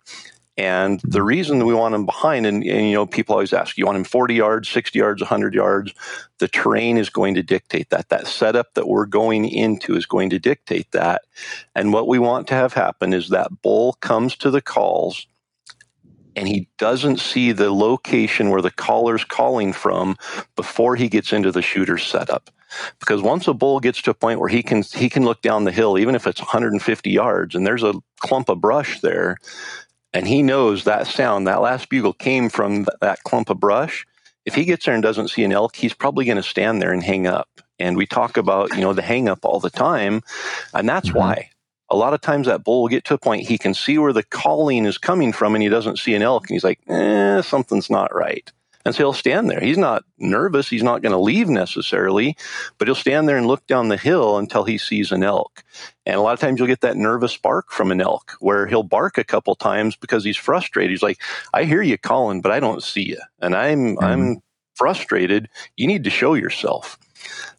And 0.57 1.01
the 1.03 1.21
reason 1.21 1.65
we 1.65 1.73
want 1.73 1.95
him 1.95 2.05
behind, 2.05 2.45
and, 2.45 2.63
and, 2.63 2.87
you 2.87 2.93
know, 2.93 3.05
people 3.05 3.33
always 3.33 3.51
ask, 3.51 3.77
you 3.77 3.85
want 3.85 3.97
him 3.97 4.05
40 4.05 4.35
yards, 4.35 4.69
60 4.69 4.97
yards, 4.97 5.21
100 5.21 5.53
yards. 5.53 5.93
The 6.37 6.47
terrain 6.47 6.97
is 6.97 7.09
going 7.09 7.35
to 7.35 7.43
dictate 7.43 7.89
that. 7.89 8.07
That 8.07 8.27
setup 8.27 8.73
that 8.75 8.87
we're 8.87 9.05
going 9.05 9.49
into 9.49 9.95
is 9.95 10.05
going 10.05 10.29
to 10.29 10.39
dictate 10.39 10.91
that. 10.93 11.23
And 11.75 11.91
what 11.91 12.07
we 12.07 12.19
want 12.19 12.47
to 12.47 12.53
have 12.53 12.73
happen 12.73 13.11
is 13.11 13.29
that 13.29 13.61
bull 13.61 13.93
comes 13.99 14.37
to 14.37 14.49
the 14.49 14.61
calls 14.61 15.27
and 16.35 16.47
he 16.47 16.67
doesn't 16.77 17.19
see 17.19 17.51
the 17.51 17.71
location 17.71 18.49
where 18.49 18.61
the 18.61 18.71
caller's 18.71 19.23
calling 19.23 19.73
from 19.73 20.17
before 20.55 20.95
he 20.95 21.09
gets 21.09 21.33
into 21.33 21.51
the 21.51 21.61
shooter's 21.61 22.03
setup 22.03 22.49
because 22.99 23.21
once 23.21 23.47
a 23.47 23.53
bull 23.53 23.79
gets 23.79 24.01
to 24.01 24.11
a 24.11 24.13
point 24.13 24.39
where 24.39 24.49
he 24.49 24.61
can 24.61 24.81
he 24.81 25.09
can 25.09 25.23
look 25.23 25.41
down 25.41 25.63
the 25.63 25.71
hill 25.71 25.97
even 25.97 26.15
if 26.15 26.27
it's 26.27 26.41
150 26.41 27.09
yards 27.09 27.55
and 27.55 27.65
there's 27.65 27.83
a 27.83 27.93
clump 28.19 28.49
of 28.49 28.59
brush 28.59 28.99
there 29.01 29.37
and 30.15 30.27
he 30.27 30.41
knows 30.41 30.85
that 30.85 31.07
sound, 31.07 31.45
that 31.45 31.61
last 31.61 31.89
bugle 31.89 32.13
came 32.13 32.47
from 32.47 32.87
that 33.01 33.23
clump 33.23 33.49
of 33.49 33.59
brush. 33.59 34.07
If 34.45 34.55
he 34.55 34.63
gets 34.63 34.85
there 34.85 34.93
and 34.93 35.03
doesn't 35.03 35.27
see 35.27 35.43
an 35.43 35.51
elk, 35.51 35.75
he's 35.75 35.93
probably 35.93 36.23
going 36.23 36.37
to 36.37 36.43
stand 36.43 36.81
there 36.81 36.93
and 36.93 37.03
hang 37.03 37.27
up. 37.27 37.49
And 37.79 37.97
we 37.97 38.05
talk 38.05 38.37
about, 38.37 38.73
you 38.73 38.81
know, 38.81 38.93
the 38.93 39.01
hang 39.01 39.27
up 39.27 39.43
all 39.43 39.59
the 39.59 39.69
time. 39.69 40.21
And 40.73 40.87
that's 40.87 41.09
mm-hmm. 41.09 41.17
why 41.17 41.49
a 41.89 41.97
lot 41.97 42.13
of 42.13 42.21
times 42.21 42.47
that 42.47 42.63
bull 42.63 42.83
will 42.83 42.87
get 42.87 43.03
to 43.05 43.15
a 43.15 43.17
point 43.17 43.47
he 43.47 43.57
can 43.57 43.73
see 43.73 43.97
where 43.97 44.13
the 44.13 44.23
calling 44.23 44.85
is 44.85 44.97
coming 44.97 45.33
from 45.33 45.53
and 45.53 45.61
he 45.61 45.69
doesn't 45.69 45.99
see 45.99 46.15
an 46.15 46.21
elk 46.21 46.43
and 46.43 46.55
he's 46.55 46.63
like, 46.63 46.79
eh, 46.87 47.41
something's 47.41 47.89
not 47.89 48.15
right. 48.15 48.49
And 48.85 48.93
so 48.93 48.99
he'll 48.99 49.13
stand 49.13 49.49
there. 49.49 49.59
He's 49.59 49.79
not 49.79 50.03
nervous. 50.19 50.69
He's 50.69 50.83
not 50.83 51.01
going 51.01 51.11
to 51.11 51.17
leave 51.17 51.49
necessarily, 51.49 52.37
but 52.77 52.87
he'll 52.87 52.95
stand 52.95 53.27
there 53.27 53.37
and 53.37 53.47
look 53.47 53.65
down 53.65 53.89
the 53.89 53.97
hill 53.97 54.37
until 54.37 54.63
he 54.63 54.77
sees 54.77 55.11
an 55.11 55.23
elk. 55.23 55.63
And 56.05 56.15
a 56.15 56.21
lot 56.21 56.33
of 56.33 56.39
times 56.39 56.59
you'll 56.59 56.67
get 56.67 56.81
that 56.81 56.95
nervous 56.95 57.35
bark 57.35 57.71
from 57.71 57.91
an 57.91 57.99
elk 57.99 58.33
where 58.39 58.67
he'll 58.67 58.83
bark 58.83 59.17
a 59.17 59.23
couple 59.23 59.55
times 59.55 59.95
because 59.95 60.23
he's 60.23 60.37
frustrated. 60.37 60.91
He's 60.91 61.01
like, 61.01 61.19
I 61.51 61.63
hear 61.63 61.81
you 61.81 61.97
calling, 61.97 62.41
but 62.41 62.51
I 62.51 62.59
don't 62.59 62.83
see 62.83 63.09
you. 63.09 63.21
And 63.39 63.55
I'm, 63.55 63.95
mm-hmm. 63.95 64.03
I'm 64.03 64.41
frustrated. 64.75 65.49
You 65.77 65.87
need 65.87 66.03
to 66.03 66.11
show 66.11 66.35
yourself. 66.35 66.99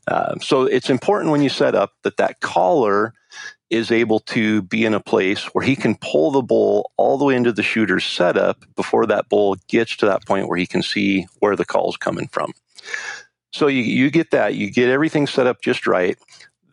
Uh, 0.06 0.38
so 0.40 0.62
it's 0.62 0.90
important 0.90 1.32
when 1.32 1.42
you 1.42 1.48
set 1.48 1.74
up 1.74 1.92
that 2.02 2.18
that 2.18 2.40
caller 2.40 3.12
is 3.70 3.90
able 3.90 4.20
to 4.20 4.62
be 4.62 4.84
in 4.84 4.94
a 4.94 5.00
place 5.00 5.44
where 5.46 5.64
he 5.64 5.74
can 5.74 5.96
pull 5.96 6.30
the 6.30 6.42
bull 6.42 6.92
all 6.96 7.18
the 7.18 7.24
way 7.24 7.34
into 7.34 7.52
the 7.52 7.62
shooter's 7.62 8.04
setup 8.04 8.64
before 8.76 9.06
that 9.06 9.28
bull 9.28 9.56
gets 9.68 9.96
to 9.96 10.06
that 10.06 10.24
point 10.24 10.48
where 10.48 10.58
he 10.58 10.66
can 10.66 10.82
see 10.82 11.26
where 11.40 11.56
the 11.56 11.64
call's 11.64 11.96
coming 11.96 12.28
from. 12.28 12.52
So 13.52 13.66
you, 13.66 13.82
you 13.82 14.10
get 14.10 14.30
that, 14.30 14.54
you 14.54 14.70
get 14.70 14.88
everything 14.88 15.26
set 15.26 15.46
up 15.46 15.62
just 15.62 15.86
right. 15.86 16.18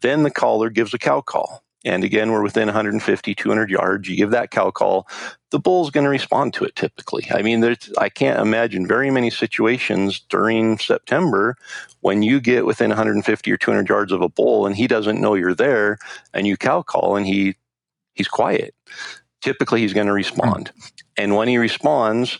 Then 0.02 0.24
the 0.24 0.32
caller 0.32 0.70
gives 0.70 0.94
a 0.94 0.99
cow 0.99 1.22
call. 1.22 1.62
And 1.86 2.04
again, 2.04 2.32
we're 2.32 2.42
within 2.42 2.68
150, 2.68 3.36
200 3.36 3.70
yards, 3.70 4.08
you 4.08 4.16
give 4.16 4.32
that 4.32 4.52
cow 4.52 4.72
call, 4.72 5.08
the 5.52 5.60
bull's 5.60 5.92
going 5.92 6.06
to 6.06 6.10
respond 6.10 6.54
to 6.56 6.64
it 6.64 6.76
typically. 6.76 7.28
I 7.32 7.42
mean, 7.42 7.60
there's, 7.60 7.92
I 7.98 8.10
can't 8.10 8.40
imagine 8.40 8.88
very 8.88 9.12
many 9.12 9.30
situations 9.30 10.20
during 10.30 10.78
September 10.78 11.56
when 12.02 12.24
you 12.24 12.40
get 12.40 12.66
within 12.66 12.90
150 12.90 13.52
or 13.52 13.58
200 13.58 13.90
yards 13.90 14.12
of 14.12 14.22
a 14.22 14.30
bull 14.30 14.66
and 14.66 14.76
he 14.76 14.88
doesn't 14.88 15.22
know 15.22 15.36
you're 15.36 15.54
there 15.54 15.98
and 16.34 16.48
you 16.48 16.58
cow 16.58 16.82
call 16.82 17.16
and 17.16 17.28
he 17.28 17.56
he's 18.14 18.28
quiet. 18.28 18.74
Typically, 19.42 19.82
he's 19.82 19.94
going 19.94 20.08
to 20.08 20.14
respond. 20.14 20.72
And 21.18 21.36
when 21.36 21.50
he 21.50 21.58
responds, 21.58 22.40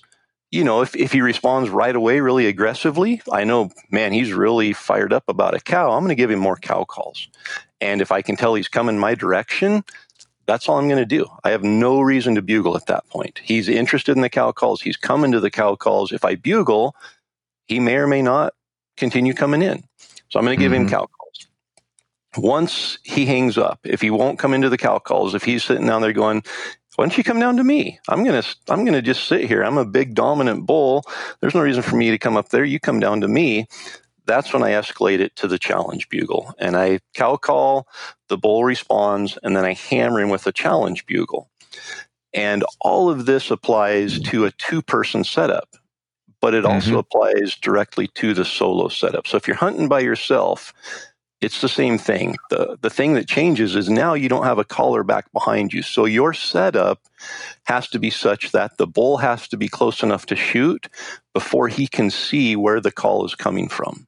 you 0.52 0.64
know, 0.64 0.82
if, 0.82 0.96
if 0.96 1.12
he 1.12 1.22
responds 1.22 1.70
right 1.70 1.96
away 1.96 2.20
really 2.20 2.46
aggressively, 2.46 3.22
I 3.32 3.44
know, 3.44 3.72
man, 3.90 4.14
he's 4.14 4.32
really 4.32 4.72
fired 4.72 5.12
up 5.12 5.24
about 5.28 5.56
a 5.56 5.60
cow. 5.60 5.92
I'm 5.92 6.02
going 6.02 6.10
to 6.10 6.16
give 6.16 6.30
him 6.30 6.40
more 6.40 6.56
cow 6.56 6.86
calls. 6.86 7.28
And 7.84 8.02
if 8.02 8.14
I 8.14 8.22
can 8.22 8.38
tell 8.38 8.56
he's 8.56 8.70
coming 8.70 8.98
my 8.98 9.14
direction, 9.14 9.84
that's 10.46 10.70
all 10.70 10.78
I'm 10.78 10.88
going 10.88 11.00
to 11.00 11.06
do. 11.06 11.28
I 11.44 11.50
have 11.50 11.64
no 11.64 12.00
reason 12.00 12.34
to 12.36 12.42
bugle 12.42 12.78
at 12.78 12.86
that 12.86 13.06
point. 13.10 13.42
He's 13.44 13.68
interested 13.68 14.16
in 14.16 14.22
the 14.22 14.30
cow 14.30 14.54
calls. 14.54 14.82
He's 14.82 14.96
coming 14.96 15.34
to 15.34 15.42
the 15.42 15.52
cow 15.52 15.76
calls. 15.76 16.14
If 16.14 16.24
I 16.24 16.36
bugle, 16.36 16.96
he 17.66 17.82
may 17.82 17.98
or 17.98 18.08
may 18.08 18.22
not 18.22 18.54
continue 18.96 19.34
coming 19.34 19.62
in. 19.62 19.84
So 20.30 20.40
I'm 20.40 20.46
going 20.46 20.58
to 20.58 20.64
give 20.64 20.72
mm-hmm. 20.72 20.84
him 20.84 20.90
cow 20.90 21.08
calls. 21.08 21.48
Once 22.38 23.00
he 23.04 23.26
hangs 23.26 23.58
up, 23.58 23.82
if 23.84 24.00
he 24.00 24.10
won't 24.10 24.40
come 24.40 24.54
into 24.54 24.70
the 24.70 24.78
cow 24.78 24.98
calls, 24.98 25.36
if 25.36 25.44
he's 25.44 25.66
sitting 25.66 25.86
down 25.86 26.02
there 26.02 26.14
going, 26.14 26.42
why 26.96 27.04
don't 27.04 27.18
you 27.18 27.24
come 27.24 27.40
down 27.40 27.58
to 27.58 27.64
me? 27.64 28.00
I'm 28.08 28.24
gonna 28.24 28.44
I'm 28.70 28.86
gonna 28.86 29.02
just 29.02 29.26
sit 29.26 29.46
here. 29.46 29.64
I'm 29.64 29.78
a 29.78 29.86
big 29.86 30.14
dominant 30.14 30.68
bull. 30.68 31.04
There's 31.40 31.56
no 31.56 31.62
reason 31.62 31.82
for 31.82 31.96
me 31.96 32.12
to 32.12 32.20
come 32.20 32.38
up 32.38 32.50
there. 32.50 32.64
You 32.64 32.80
come 32.80 33.00
down 33.00 33.22
to 33.22 33.28
me 33.28 33.68
that's 34.26 34.54
when 34.54 34.64
I 34.64 34.72
escalate 34.72 35.20
it 35.20 35.36
to 35.38 35.48
the 35.48 35.60
challenge 35.60 36.10
bugle. 36.10 36.54
And 36.58 36.76
I 36.76 37.00
cow 37.14 37.38
call, 37.38 37.88
the 38.30 38.38
bull 38.38 38.64
responds, 38.64 39.38
and 39.44 39.56
then 39.56 39.66
I 39.66 39.74
hammer 39.74 40.20
him 40.22 40.30
with 40.30 40.48
a 40.48 40.52
challenge 40.52 41.06
bugle. 41.06 41.50
And 42.34 42.64
all 42.82 43.10
of 43.10 43.26
this 43.26 43.52
applies 43.52 44.20
to 44.22 44.46
a 44.46 44.52
two 44.52 44.82
person 44.82 45.24
setup, 45.24 45.70
but 46.42 46.54
it 46.54 46.64
mm-hmm. 46.64 46.74
also 46.74 46.98
applies 46.98 47.56
directly 47.56 48.08
to 48.16 48.34
the 48.34 48.46
solo 48.46 48.88
setup. 48.88 49.28
So 49.28 49.38
if 49.38 49.48
you're 49.48 49.56
hunting 49.56 49.88
by 49.88 50.00
yourself, 50.00 50.74
it's 51.44 51.62
the 51.62 51.70
same 51.70 51.98
thing. 51.98 52.38
The 52.50 52.78
the 52.82 52.90
thing 52.90 53.14
that 53.14 53.28
changes 53.28 53.76
is 53.76 53.90
now 53.90 54.14
you 54.14 54.30
don't 54.30 54.46
have 54.46 54.60
a 54.60 54.64
caller 54.64 55.04
back 55.04 55.32
behind 55.34 55.74
you. 55.74 55.84
So 55.84 56.06
your 56.06 56.34
setup 56.34 57.02
has 57.66 57.90
to 57.90 58.00
be 58.00 58.10
such 58.10 58.52
that 58.54 58.78
the 58.78 58.88
bull 58.88 59.18
has 59.18 59.48
to 59.50 59.58
be 59.58 59.68
close 59.68 60.02
enough 60.02 60.26
to 60.28 60.36
shoot 60.36 60.88
before 61.34 61.68
he 61.68 61.88
can 61.88 62.10
see 62.10 62.56
where 62.56 62.80
the 62.80 62.92
call 62.92 63.26
is 63.26 63.36
coming 63.36 63.68
from. 63.68 64.08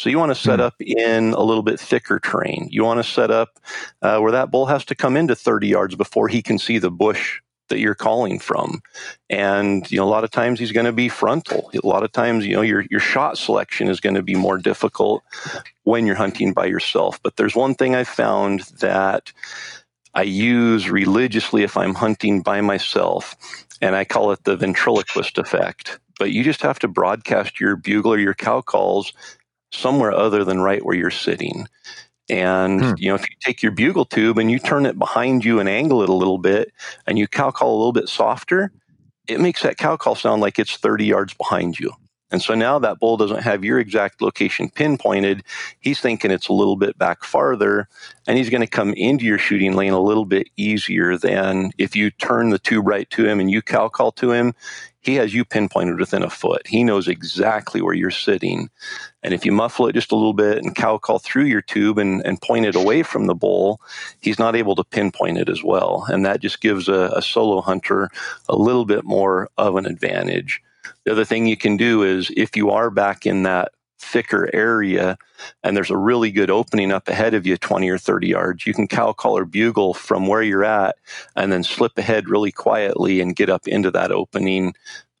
So 0.00 0.08
you 0.08 0.18
want 0.18 0.30
to 0.30 0.34
set 0.34 0.60
hmm. 0.60 0.64
up 0.64 0.80
in 0.80 1.34
a 1.34 1.42
little 1.42 1.62
bit 1.62 1.78
thicker 1.78 2.18
terrain. 2.18 2.68
You 2.70 2.84
want 2.84 3.04
to 3.04 3.10
set 3.10 3.30
up 3.30 3.60
uh, 4.00 4.18
where 4.20 4.32
that 4.32 4.50
bull 4.50 4.64
has 4.64 4.82
to 4.86 4.94
come 4.94 5.14
into 5.14 5.36
30 5.36 5.68
yards 5.68 5.94
before 5.94 6.26
he 6.26 6.40
can 6.40 6.58
see 6.58 6.78
the 6.78 6.90
bush 6.90 7.42
that 7.68 7.80
you're 7.80 7.94
calling 7.94 8.38
from. 8.38 8.80
And 9.28 9.88
you 9.90 9.98
know, 9.98 10.04
a 10.04 10.08
lot 10.08 10.24
of 10.24 10.30
times 10.30 10.58
he's 10.58 10.72
going 10.72 10.86
to 10.86 10.92
be 10.92 11.10
frontal. 11.10 11.70
A 11.74 11.86
lot 11.86 12.02
of 12.02 12.12
times, 12.12 12.46
you 12.46 12.56
know, 12.56 12.62
your 12.62 12.86
your 12.90 12.98
shot 12.98 13.36
selection 13.36 13.88
is 13.88 14.00
going 14.00 14.14
to 14.14 14.22
be 14.22 14.34
more 14.34 14.56
difficult 14.56 15.22
when 15.82 16.06
you're 16.06 16.16
hunting 16.16 16.54
by 16.54 16.64
yourself. 16.64 17.20
But 17.22 17.36
there's 17.36 17.54
one 17.54 17.74
thing 17.74 17.94
I 17.94 18.04
found 18.04 18.60
that 18.80 19.34
I 20.14 20.22
use 20.22 20.88
religiously 20.88 21.62
if 21.62 21.76
I'm 21.76 21.94
hunting 21.94 22.40
by 22.40 22.62
myself, 22.62 23.36
and 23.82 23.94
I 23.94 24.06
call 24.06 24.32
it 24.32 24.44
the 24.44 24.56
ventriloquist 24.56 25.36
effect. 25.36 26.00
But 26.18 26.32
you 26.32 26.42
just 26.42 26.62
have 26.62 26.78
to 26.78 26.88
broadcast 26.88 27.60
your 27.60 27.76
bugle 27.76 28.14
or 28.14 28.18
your 28.18 28.34
cow 28.34 28.62
calls 28.62 29.12
somewhere 29.72 30.12
other 30.12 30.44
than 30.44 30.60
right 30.60 30.84
where 30.84 30.96
you're 30.96 31.10
sitting. 31.10 31.66
And 32.28 32.82
hmm. 32.82 32.92
you 32.96 33.08
know, 33.08 33.16
if 33.16 33.22
you 33.22 33.36
take 33.40 33.62
your 33.62 33.72
bugle 33.72 34.04
tube 34.04 34.38
and 34.38 34.50
you 34.50 34.58
turn 34.58 34.86
it 34.86 34.98
behind 34.98 35.44
you 35.44 35.58
and 35.58 35.68
angle 35.68 36.02
it 36.02 36.08
a 36.08 36.14
little 36.14 36.38
bit, 36.38 36.72
and 37.06 37.18
you 37.18 37.26
cow 37.26 37.50
call 37.50 37.74
a 37.74 37.78
little 37.78 37.92
bit 37.92 38.08
softer, 38.08 38.72
it 39.26 39.40
makes 39.40 39.62
that 39.62 39.78
cow 39.78 39.96
call 39.96 40.14
sound 40.14 40.40
like 40.40 40.58
it's 40.58 40.76
30 40.76 41.06
yards 41.06 41.34
behind 41.34 41.78
you. 41.78 41.92
And 42.32 42.40
so 42.40 42.54
now 42.54 42.78
that 42.78 43.00
bull 43.00 43.16
doesn't 43.16 43.42
have 43.42 43.64
your 43.64 43.80
exact 43.80 44.22
location 44.22 44.70
pinpointed. 44.70 45.42
He's 45.80 46.00
thinking 46.00 46.30
it's 46.30 46.48
a 46.48 46.52
little 46.52 46.76
bit 46.76 46.96
back 46.96 47.24
farther, 47.24 47.88
and 48.26 48.38
he's 48.38 48.50
going 48.50 48.60
to 48.60 48.68
come 48.68 48.94
into 48.94 49.24
your 49.24 49.38
shooting 49.38 49.74
lane 49.74 49.92
a 49.92 50.00
little 50.00 50.24
bit 50.24 50.48
easier 50.56 51.16
than 51.16 51.72
if 51.76 51.96
you 51.96 52.10
turn 52.10 52.50
the 52.50 52.58
tube 52.58 52.86
right 52.86 53.10
to 53.10 53.26
him 53.26 53.40
and 53.40 53.50
you 53.50 53.62
cow 53.62 53.88
call 53.88 54.12
to 54.12 54.30
him 54.30 54.54
he 55.00 55.14
has 55.14 55.32
you 55.32 55.44
pinpointed 55.44 55.98
within 55.98 56.22
a 56.22 56.30
foot. 56.30 56.66
He 56.66 56.84
knows 56.84 57.08
exactly 57.08 57.80
where 57.80 57.94
you're 57.94 58.10
sitting. 58.10 58.70
And 59.22 59.32
if 59.32 59.46
you 59.46 59.52
muffle 59.52 59.86
it 59.86 59.94
just 59.94 60.12
a 60.12 60.16
little 60.16 60.34
bit 60.34 60.58
and 60.58 60.74
cow 60.74 60.98
call 60.98 61.18
through 61.18 61.44
your 61.44 61.62
tube 61.62 61.98
and, 61.98 62.24
and 62.26 62.40
point 62.40 62.66
it 62.66 62.76
away 62.76 63.02
from 63.02 63.26
the 63.26 63.34
bull, 63.34 63.80
he's 64.20 64.38
not 64.38 64.56
able 64.56 64.76
to 64.76 64.84
pinpoint 64.84 65.38
it 65.38 65.48
as 65.48 65.62
well. 65.64 66.04
And 66.08 66.24
that 66.26 66.40
just 66.40 66.60
gives 66.60 66.88
a, 66.88 67.12
a 67.14 67.22
solo 67.22 67.60
hunter 67.60 68.10
a 68.48 68.56
little 68.56 68.84
bit 68.84 69.04
more 69.04 69.48
of 69.56 69.76
an 69.76 69.86
advantage. 69.86 70.62
The 71.04 71.12
other 71.12 71.24
thing 71.24 71.46
you 71.46 71.56
can 71.56 71.76
do 71.76 72.02
is 72.02 72.30
if 72.36 72.56
you 72.56 72.70
are 72.70 72.90
back 72.90 73.26
in 73.26 73.42
that 73.44 73.72
thicker 74.00 74.48
area 74.54 75.18
and 75.62 75.76
there's 75.76 75.90
a 75.90 75.96
really 75.96 76.30
good 76.30 76.50
opening 76.50 76.90
up 76.90 77.08
ahead 77.08 77.34
of 77.34 77.46
you 77.46 77.56
20 77.56 77.88
or 77.88 77.98
30 77.98 78.28
yards. 78.28 78.66
You 78.66 78.74
can 78.74 78.88
cow 78.88 79.12
call 79.12 79.36
or 79.36 79.44
bugle 79.44 79.94
from 79.94 80.26
where 80.26 80.42
you're 80.42 80.64
at 80.64 80.96
and 81.36 81.52
then 81.52 81.62
slip 81.62 81.96
ahead 81.98 82.28
really 82.28 82.50
quietly 82.50 83.20
and 83.20 83.36
get 83.36 83.50
up 83.50 83.68
into 83.68 83.90
that 83.90 84.10
opening. 84.10 84.74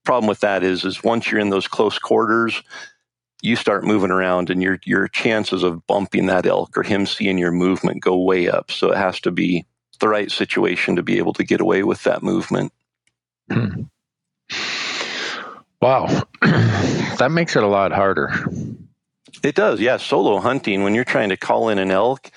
Problem 0.04 0.28
with 0.28 0.40
that 0.40 0.62
is 0.62 0.84
is 0.84 1.04
once 1.04 1.30
you're 1.30 1.40
in 1.40 1.50
those 1.50 1.68
close 1.68 1.98
quarters 1.98 2.62
you 3.42 3.56
start 3.56 3.84
moving 3.84 4.10
around 4.10 4.50
and 4.50 4.62
your 4.62 4.78
your 4.84 5.08
chances 5.08 5.62
of 5.62 5.86
bumping 5.86 6.26
that 6.26 6.46
elk 6.46 6.76
or 6.76 6.82
him 6.82 7.06
seeing 7.06 7.38
your 7.38 7.52
movement 7.52 8.02
go 8.02 8.16
way 8.18 8.48
up. 8.48 8.70
So 8.70 8.90
it 8.90 8.98
has 8.98 9.20
to 9.20 9.30
be 9.30 9.64
the 9.98 10.08
right 10.08 10.30
situation 10.30 10.96
to 10.96 11.02
be 11.02 11.18
able 11.18 11.32
to 11.34 11.44
get 11.44 11.60
away 11.60 11.82
with 11.82 12.02
that 12.04 12.22
movement. 12.22 12.72
Hmm. 13.50 13.82
Wow. 15.80 16.06
that 16.42 17.30
makes 17.30 17.56
it 17.56 17.62
a 17.62 17.68
lot 17.68 17.92
harder. 17.92 18.32
It 19.42 19.54
does, 19.54 19.80
yeah. 19.80 19.96
Solo 19.96 20.40
hunting, 20.40 20.82
when 20.82 20.94
you're 20.94 21.04
trying 21.04 21.30
to 21.30 21.36
call 21.36 21.70
in 21.70 21.78
an 21.78 21.90
elk, 21.90 22.30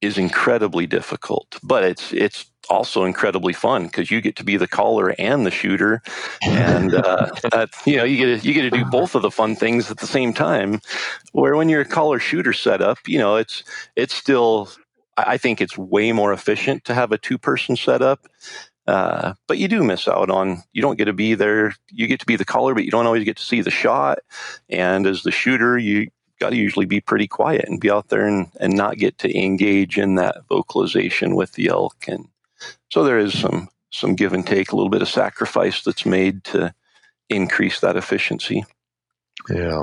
is 0.00 0.18
incredibly 0.18 0.86
difficult, 0.86 1.58
but 1.62 1.82
it's 1.82 2.12
it's 2.12 2.46
also 2.68 3.04
incredibly 3.04 3.52
fun 3.52 3.84
because 3.84 4.10
you 4.10 4.20
get 4.20 4.36
to 4.36 4.44
be 4.44 4.56
the 4.56 4.68
caller 4.68 5.14
and 5.18 5.46
the 5.46 5.50
shooter, 5.50 6.02
and 6.42 6.94
uh, 6.94 7.30
that, 7.50 7.70
you 7.84 7.96
know 7.96 8.04
you 8.04 8.16
get 8.16 8.40
to, 8.40 8.46
you 8.46 8.54
get 8.54 8.62
to 8.62 8.70
do 8.70 8.84
both 8.84 9.14
of 9.14 9.22
the 9.22 9.30
fun 9.30 9.56
things 9.56 9.90
at 9.90 9.98
the 9.98 10.06
same 10.06 10.32
time. 10.32 10.80
Where 11.32 11.56
when 11.56 11.68
you're 11.68 11.80
a 11.80 11.86
caller 11.86 12.18
shooter 12.20 12.52
setup, 12.52 12.98
you 13.06 13.18
know 13.18 13.36
it's 13.36 13.64
it's 13.96 14.14
still 14.14 14.68
I 15.16 15.38
think 15.38 15.60
it's 15.60 15.78
way 15.78 16.12
more 16.12 16.32
efficient 16.32 16.84
to 16.84 16.94
have 16.94 17.10
a 17.10 17.18
two 17.18 17.38
person 17.38 17.74
setup 17.76 18.28
uh, 18.86 19.34
but 19.46 19.58
you 19.58 19.68
do 19.68 19.82
miss 19.82 20.06
out 20.06 20.30
on, 20.30 20.62
you 20.72 20.80
don't 20.80 20.96
get 20.96 21.06
to 21.06 21.12
be 21.12 21.34
there. 21.34 21.74
You 21.90 22.06
get 22.06 22.20
to 22.20 22.26
be 22.26 22.36
the 22.36 22.44
caller, 22.44 22.74
but 22.74 22.84
you 22.84 22.90
don't 22.90 23.06
always 23.06 23.24
get 23.24 23.36
to 23.36 23.44
see 23.44 23.60
the 23.60 23.70
shot. 23.70 24.18
And 24.68 25.06
as 25.06 25.22
the 25.22 25.32
shooter, 25.32 25.76
you 25.76 26.10
got 26.38 26.50
to 26.50 26.56
usually 26.56 26.86
be 26.86 27.00
pretty 27.00 27.26
quiet 27.26 27.64
and 27.66 27.80
be 27.80 27.90
out 27.90 28.08
there 28.08 28.26
and, 28.26 28.48
and 28.60 28.74
not 28.74 28.98
get 28.98 29.18
to 29.18 29.38
engage 29.38 29.98
in 29.98 30.16
that 30.16 30.46
vocalization 30.48 31.34
with 31.34 31.52
the 31.52 31.68
elk. 31.68 32.04
And 32.06 32.28
so 32.90 33.02
there 33.02 33.18
is 33.18 33.38
some, 33.38 33.68
some 33.90 34.14
give 34.14 34.32
and 34.32 34.46
take, 34.46 34.70
a 34.70 34.76
little 34.76 34.90
bit 34.90 35.02
of 35.02 35.08
sacrifice 35.08 35.82
that's 35.82 36.06
made 36.06 36.44
to 36.44 36.74
increase 37.28 37.80
that 37.80 37.96
efficiency. 37.96 38.64
Yeah. 39.48 39.82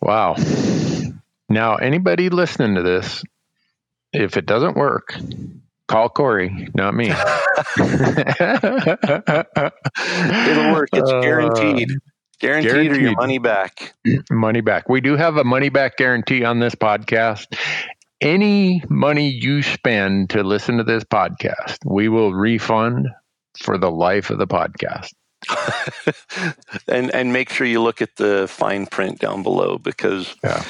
Wow. 0.00 0.36
Now, 1.48 1.76
anybody 1.76 2.28
listening 2.28 2.74
to 2.74 2.82
this, 2.82 3.22
if 4.12 4.36
it 4.36 4.46
doesn't 4.46 4.76
work, 4.76 5.14
Call 5.90 6.08
Corey, 6.08 6.68
not 6.76 6.94
me. 6.94 7.06
It'll 7.06 7.16
work. 10.72 10.88
It's 10.92 11.10
uh, 11.10 11.20
guaranteed. 11.20 11.98
Guaranteed, 12.38 12.70
guaranteed, 12.70 12.92
or 12.92 13.00
your 13.00 13.16
money 13.16 13.38
back. 13.38 13.94
Money 14.30 14.60
back. 14.60 14.88
We 14.88 15.00
do 15.00 15.16
have 15.16 15.36
a 15.36 15.42
money 15.42 15.68
back 15.68 15.96
guarantee 15.96 16.44
on 16.44 16.60
this 16.60 16.76
podcast. 16.76 17.46
Any 18.20 18.84
money 18.88 19.30
you 19.30 19.62
spend 19.62 20.30
to 20.30 20.44
listen 20.44 20.76
to 20.76 20.84
this 20.84 21.02
podcast, 21.02 21.78
we 21.84 22.08
will 22.08 22.34
refund 22.34 23.08
for 23.58 23.76
the 23.76 23.90
life 23.90 24.30
of 24.30 24.38
the 24.38 24.46
podcast. 24.46 25.12
and 26.86 27.12
and 27.12 27.32
make 27.32 27.50
sure 27.50 27.66
you 27.66 27.82
look 27.82 28.00
at 28.00 28.14
the 28.14 28.46
fine 28.46 28.86
print 28.86 29.18
down 29.18 29.42
below 29.42 29.76
because 29.76 30.36
yeah. 30.44 30.62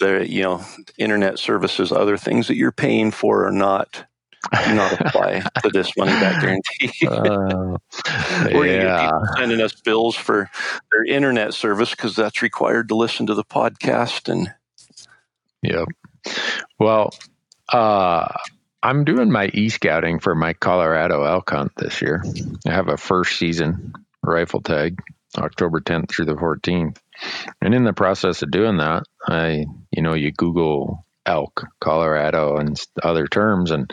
the 0.00 0.28
you 0.28 0.42
know 0.42 0.62
internet 0.98 1.38
services, 1.38 1.92
other 1.92 2.18
things 2.18 2.46
that 2.48 2.56
you're 2.56 2.72
paying 2.72 3.10
for 3.10 3.46
are 3.46 3.52
not 3.52 4.04
not 4.52 5.00
apply 5.00 5.42
to 5.62 5.70
this 5.70 5.96
money 5.96 6.12
back 6.12 6.40
guarantee. 6.40 7.06
uh, 7.06 7.76
We're 8.52 8.82
yeah. 8.82 9.10
sending 9.36 9.60
us 9.60 9.74
bills 9.80 10.14
for 10.14 10.50
their 10.92 11.04
internet 11.04 11.54
service 11.54 11.90
because 11.90 12.16
that's 12.16 12.42
required 12.42 12.88
to 12.88 12.96
listen 12.96 13.26
to 13.26 13.34
the 13.34 13.44
podcast. 13.44 14.28
And 14.28 14.52
yep. 15.62 15.88
Well, 16.78 17.14
uh, 17.72 18.28
I'm 18.82 19.04
doing 19.04 19.30
my 19.30 19.50
e 19.52 19.68
scouting 19.68 20.20
for 20.20 20.34
my 20.34 20.52
Colorado 20.52 21.24
elk 21.24 21.50
hunt 21.50 21.72
this 21.76 22.02
year. 22.02 22.24
I 22.66 22.72
have 22.72 22.88
a 22.88 22.96
first 22.96 23.38
season 23.38 23.94
rifle 24.22 24.60
tag, 24.60 25.00
October 25.36 25.80
10th 25.80 26.10
through 26.10 26.26
the 26.26 26.34
14th. 26.34 26.98
And 27.60 27.74
in 27.74 27.84
the 27.84 27.92
process 27.92 28.42
of 28.42 28.50
doing 28.50 28.76
that, 28.78 29.04
I, 29.26 29.66
you 29.90 30.02
know, 30.02 30.14
you 30.14 30.32
Google 30.32 31.05
elk, 31.26 31.66
Colorado, 31.80 32.56
and 32.56 32.80
other 33.02 33.26
terms. 33.26 33.70
And 33.70 33.90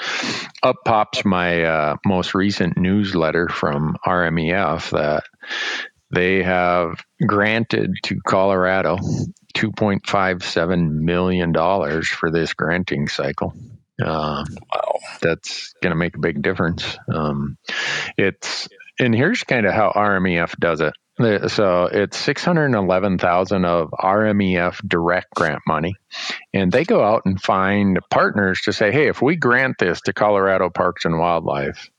up 0.62 0.78
pops 0.86 1.26
my 1.26 1.64
uh, 1.64 1.96
most 2.06 2.34
recent 2.34 2.78
newsletter 2.78 3.50
from 3.50 3.98
RMEF 4.06 4.92
that 4.92 5.24
they 6.12 6.44
have 6.44 7.04
granted 7.26 7.96
to 8.04 8.20
Colorado 8.26 8.98
$2.57 9.56 10.92
million 10.92 11.54
for 12.04 12.32
this 12.32 12.54
granting 12.54 13.08
cycle. 13.08 13.54
Uh, 14.02 14.44
wow. 14.74 15.00
That's 15.22 15.74
going 15.82 15.92
to 15.92 15.98
make 15.98 16.16
a 16.16 16.20
big 16.22 16.42
difference. 16.42 16.98
Um, 17.14 17.58
it's, 18.18 18.68
and 19.00 19.14
here's 19.14 19.44
kind 19.44 19.66
of 19.66 19.74
how 19.74 19.92
RMEF 19.96 20.58
does 20.60 20.82
it. 20.82 20.94
So 21.20 21.90
it's 21.92 22.18
611,000 22.18 23.66
of 23.66 23.92
RMEF 23.92 24.88
direct 24.88 25.34
grant 25.36 25.62
money. 25.68 25.96
And 26.54 26.72
they 26.72 26.86
go 26.86 27.04
out 27.04 27.24
and 27.26 27.42
find 27.42 28.00
partners 28.10 28.62
to 28.62 28.74
say, 28.74 28.92
hey, 28.92 29.08
if 29.08 29.22
we 29.22 29.36
grant 29.36 29.78
this 29.78 30.02
to 30.02 30.14
Colorado 30.14 30.70
Parks 30.70 31.06
and 31.06 31.20
Wildlife, 31.20 31.90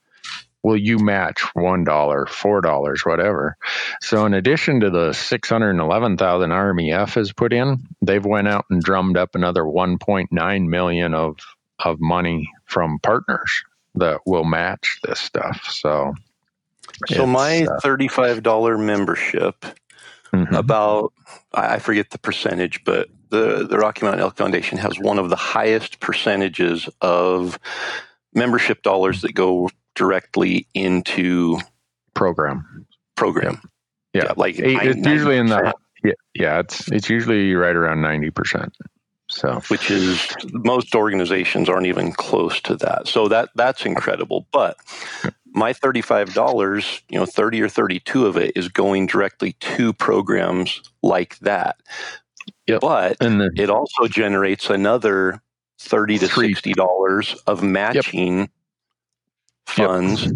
will 0.62 0.76
you 0.76 0.98
match 0.98 1.42
$1, 1.56 1.84
$4, 1.86 3.06
whatever? 3.06 3.56
So 4.00 4.26
in 4.26 4.34
addition 4.34 4.80
to 4.80 4.90
the 4.90 5.12
611,000 5.12 6.50
RMEF 6.50 7.14
has 7.14 7.32
put 7.32 7.52
in, 7.52 7.86
they've 8.02 8.24
went 8.24 8.48
out 8.48 8.64
and 8.70 8.82
drummed 8.82 9.16
up 9.16 9.34
another 9.34 9.62
1.9 9.62 10.68
million 10.68 11.14
of 11.14 11.36
of 11.78 12.00
money 12.00 12.48
from 12.64 12.98
partners 12.98 13.64
that 13.96 14.20
will 14.26 14.44
match 14.44 14.98
this 15.02 15.20
stuff. 15.20 15.68
So 15.70 16.14
so 17.08 17.26
my 17.26 17.64
uh, 17.64 17.80
$35 17.80 18.84
membership 18.84 19.64
mm-hmm. 20.32 20.54
about 20.54 21.12
I 21.52 21.78
forget 21.78 22.10
the 22.10 22.18
percentage, 22.18 22.84
but 22.84 23.08
the 23.30 23.66
the 23.68 23.78
Rocky 23.78 24.04
Mountain 24.04 24.20
Elk 24.20 24.36
Foundation 24.36 24.78
has 24.78 24.98
one 24.98 25.18
of 25.18 25.30
the 25.30 25.36
highest 25.36 26.00
percentages 26.00 26.88
of 27.00 27.58
membership 28.32 28.82
dollars 28.82 29.22
that 29.22 29.34
go 29.34 29.70
directly 29.94 30.66
into 30.74 31.58
program 32.14 32.86
program. 33.16 33.60
Yeah, 34.12 34.24
yeah 34.24 34.32
like 34.36 34.58
it's 34.58 35.06
usually 35.06 35.38
in 35.38 35.46
the 35.46 35.74
yeah, 36.04 36.12
yeah, 36.34 36.60
it's 36.60 36.90
it's 36.90 37.08
usually 37.08 37.54
right 37.54 37.74
around 37.74 38.02
ninety 38.02 38.30
percent. 38.30 38.76
So, 39.30 39.60
which 39.68 39.90
is 39.90 40.28
most 40.52 40.94
organizations 40.94 41.68
aren't 41.68 41.86
even 41.86 42.12
close 42.12 42.60
to 42.62 42.76
that. 42.76 43.08
So 43.08 43.28
that 43.28 43.48
that's 43.54 43.86
incredible. 43.86 44.46
But 44.52 44.76
my 45.54 45.72
thirty-five 45.72 46.34
dollars, 46.34 47.00
you 47.08 47.18
know, 47.18 47.26
thirty 47.26 47.62
or 47.62 47.68
thirty-two 47.68 48.26
of 48.26 48.36
it 48.36 48.56
is 48.56 48.68
going 48.68 49.06
directly 49.06 49.52
to 49.60 49.92
programs 49.92 50.82
like 51.02 51.38
that. 51.38 51.76
Yep. 52.66 52.80
But 52.80 53.16
and 53.20 53.40
the, 53.40 53.50
it 53.56 53.70
also 53.70 54.06
generates 54.08 54.68
another 54.68 55.40
thirty 55.78 56.18
to 56.18 56.28
sixty 56.28 56.72
dollars 56.72 57.34
of 57.46 57.62
matching 57.62 58.38
yep. 58.40 58.50
funds. 59.66 60.24
Yep. 60.24 60.34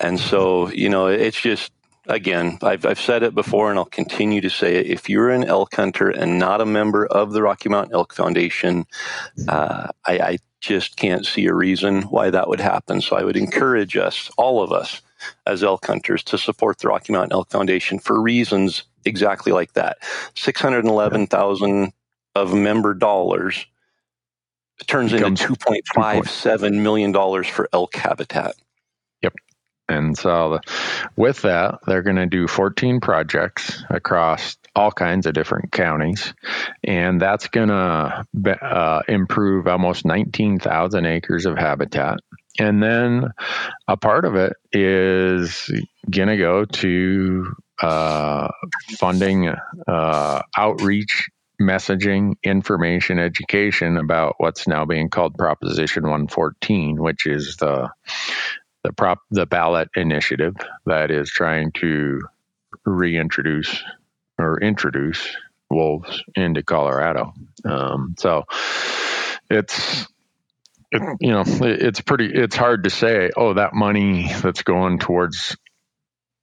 And 0.00 0.20
so, 0.20 0.68
you 0.70 0.88
know, 0.88 1.06
it's 1.06 1.40
just 1.40 1.72
again, 2.06 2.58
I've, 2.62 2.84
I've 2.84 3.00
said 3.00 3.22
it 3.22 3.34
before 3.34 3.70
and 3.70 3.78
I'll 3.78 3.84
continue 3.84 4.40
to 4.40 4.50
say 4.50 4.76
it. 4.76 4.86
If 4.86 5.08
you're 5.08 5.30
an 5.30 5.44
elk 5.44 5.74
hunter 5.74 6.10
and 6.10 6.38
not 6.38 6.60
a 6.60 6.66
member 6.66 7.06
of 7.06 7.32
the 7.32 7.42
Rocky 7.42 7.68
Mountain 7.68 7.94
Elk 7.94 8.14
Foundation, 8.14 8.86
uh, 9.48 9.88
I, 10.06 10.18
I 10.18 10.38
just 10.60 10.96
can't 10.96 11.26
see 11.26 11.46
a 11.46 11.54
reason 11.54 12.02
why 12.02 12.30
that 12.30 12.48
would 12.48 12.60
happen. 12.60 13.00
So 13.00 13.16
I 13.16 13.24
would 13.24 13.36
encourage 13.36 13.96
us, 13.96 14.30
all 14.36 14.62
of 14.62 14.72
us, 14.72 15.02
as 15.46 15.62
elk 15.62 15.86
hunters, 15.86 16.22
to 16.24 16.38
support 16.38 16.78
the 16.78 16.88
Rocky 16.88 17.12
Mountain 17.12 17.32
Elk 17.32 17.50
Foundation 17.50 17.98
for 17.98 18.20
reasons 18.20 18.84
exactly 19.04 19.52
like 19.52 19.74
that. 19.74 19.98
Six 20.34 20.60
hundred 20.60 20.86
eleven 20.86 21.26
thousand 21.26 21.92
of 22.34 22.54
member 22.54 22.94
dollars 22.94 23.66
turns 24.86 25.12
into 25.12 25.30
two 25.34 25.54
point 25.56 25.86
five 25.94 26.28
seven 26.28 26.82
million 26.82 27.12
dollars 27.12 27.46
for 27.46 27.68
elk 27.72 27.94
habitat. 27.94 28.54
And 29.88 30.16
so, 30.16 30.60
with 31.16 31.42
that, 31.42 31.80
they're 31.86 32.02
going 32.02 32.16
to 32.16 32.26
do 32.26 32.48
14 32.48 33.00
projects 33.00 33.82
across 33.90 34.56
all 34.74 34.90
kinds 34.90 35.26
of 35.26 35.34
different 35.34 35.72
counties. 35.72 36.32
And 36.82 37.20
that's 37.20 37.48
going 37.48 37.68
to 37.68 38.26
uh, 38.62 39.02
improve 39.08 39.66
almost 39.66 40.04
19,000 40.04 41.06
acres 41.06 41.46
of 41.46 41.58
habitat. 41.58 42.18
And 42.58 42.82
then 42.82 43.28
a 43.86 43.96
part 43.96 44.24
of 44.24 44.36
it 44.36 44.54
is 44.72 45.70
going 46.08 46.28
to 46.28 46.36
go 46.36 46.64
to 46.64 47.54
uh, 47.80 48.48
funding 48.98 49.52
uh, 49.86 50.42
outreach 50.56 51.28
messaging, 51.60 52.34
information, 52.42 53.18
education 53.18 53.96
about 53.96 54.34
what's 54.38 54.66
now 54.66 54.84
being 54.84 55.08
called 55.08 55.36
Proposition 55.36 56.02
114, 56.02 57.00
which 57.00 57.26
is 57.26 57.56
the 57.56 57.90
the 58.84 58.92
prop 58.92 59.18
the 59.30 59.46
ballot 59.46 59.88
initiative 59.96 60.54
that 60.86 61.10
is 61.10 61.30
trying 61.30 61.72
to 61.72 62.20
reintroduce 62.84 63.82
or 64.38 64.60
introduce 64.60 65.36
wolves 65.70 66.22
into 66.34 66.62
Colorado. 66.62 67.32
Um, 67.64 68.14
so 68.18 68.44
it's 69.50 70.06
it, 70.92 71.02
you 71.20 71.32
know 71.32 71.44
it's 71.46 72.00
pretty 72.00 72.30
it's 72.32 72.56
hard 72.56 72.84
to 72.84 72.90
say 72.90 73.30
oh 73.36 73.54
that 73.54 73.74
money 73.74 74.32
that's 74.42 74.62
going 74.62 74.98
towards 74.98 75.56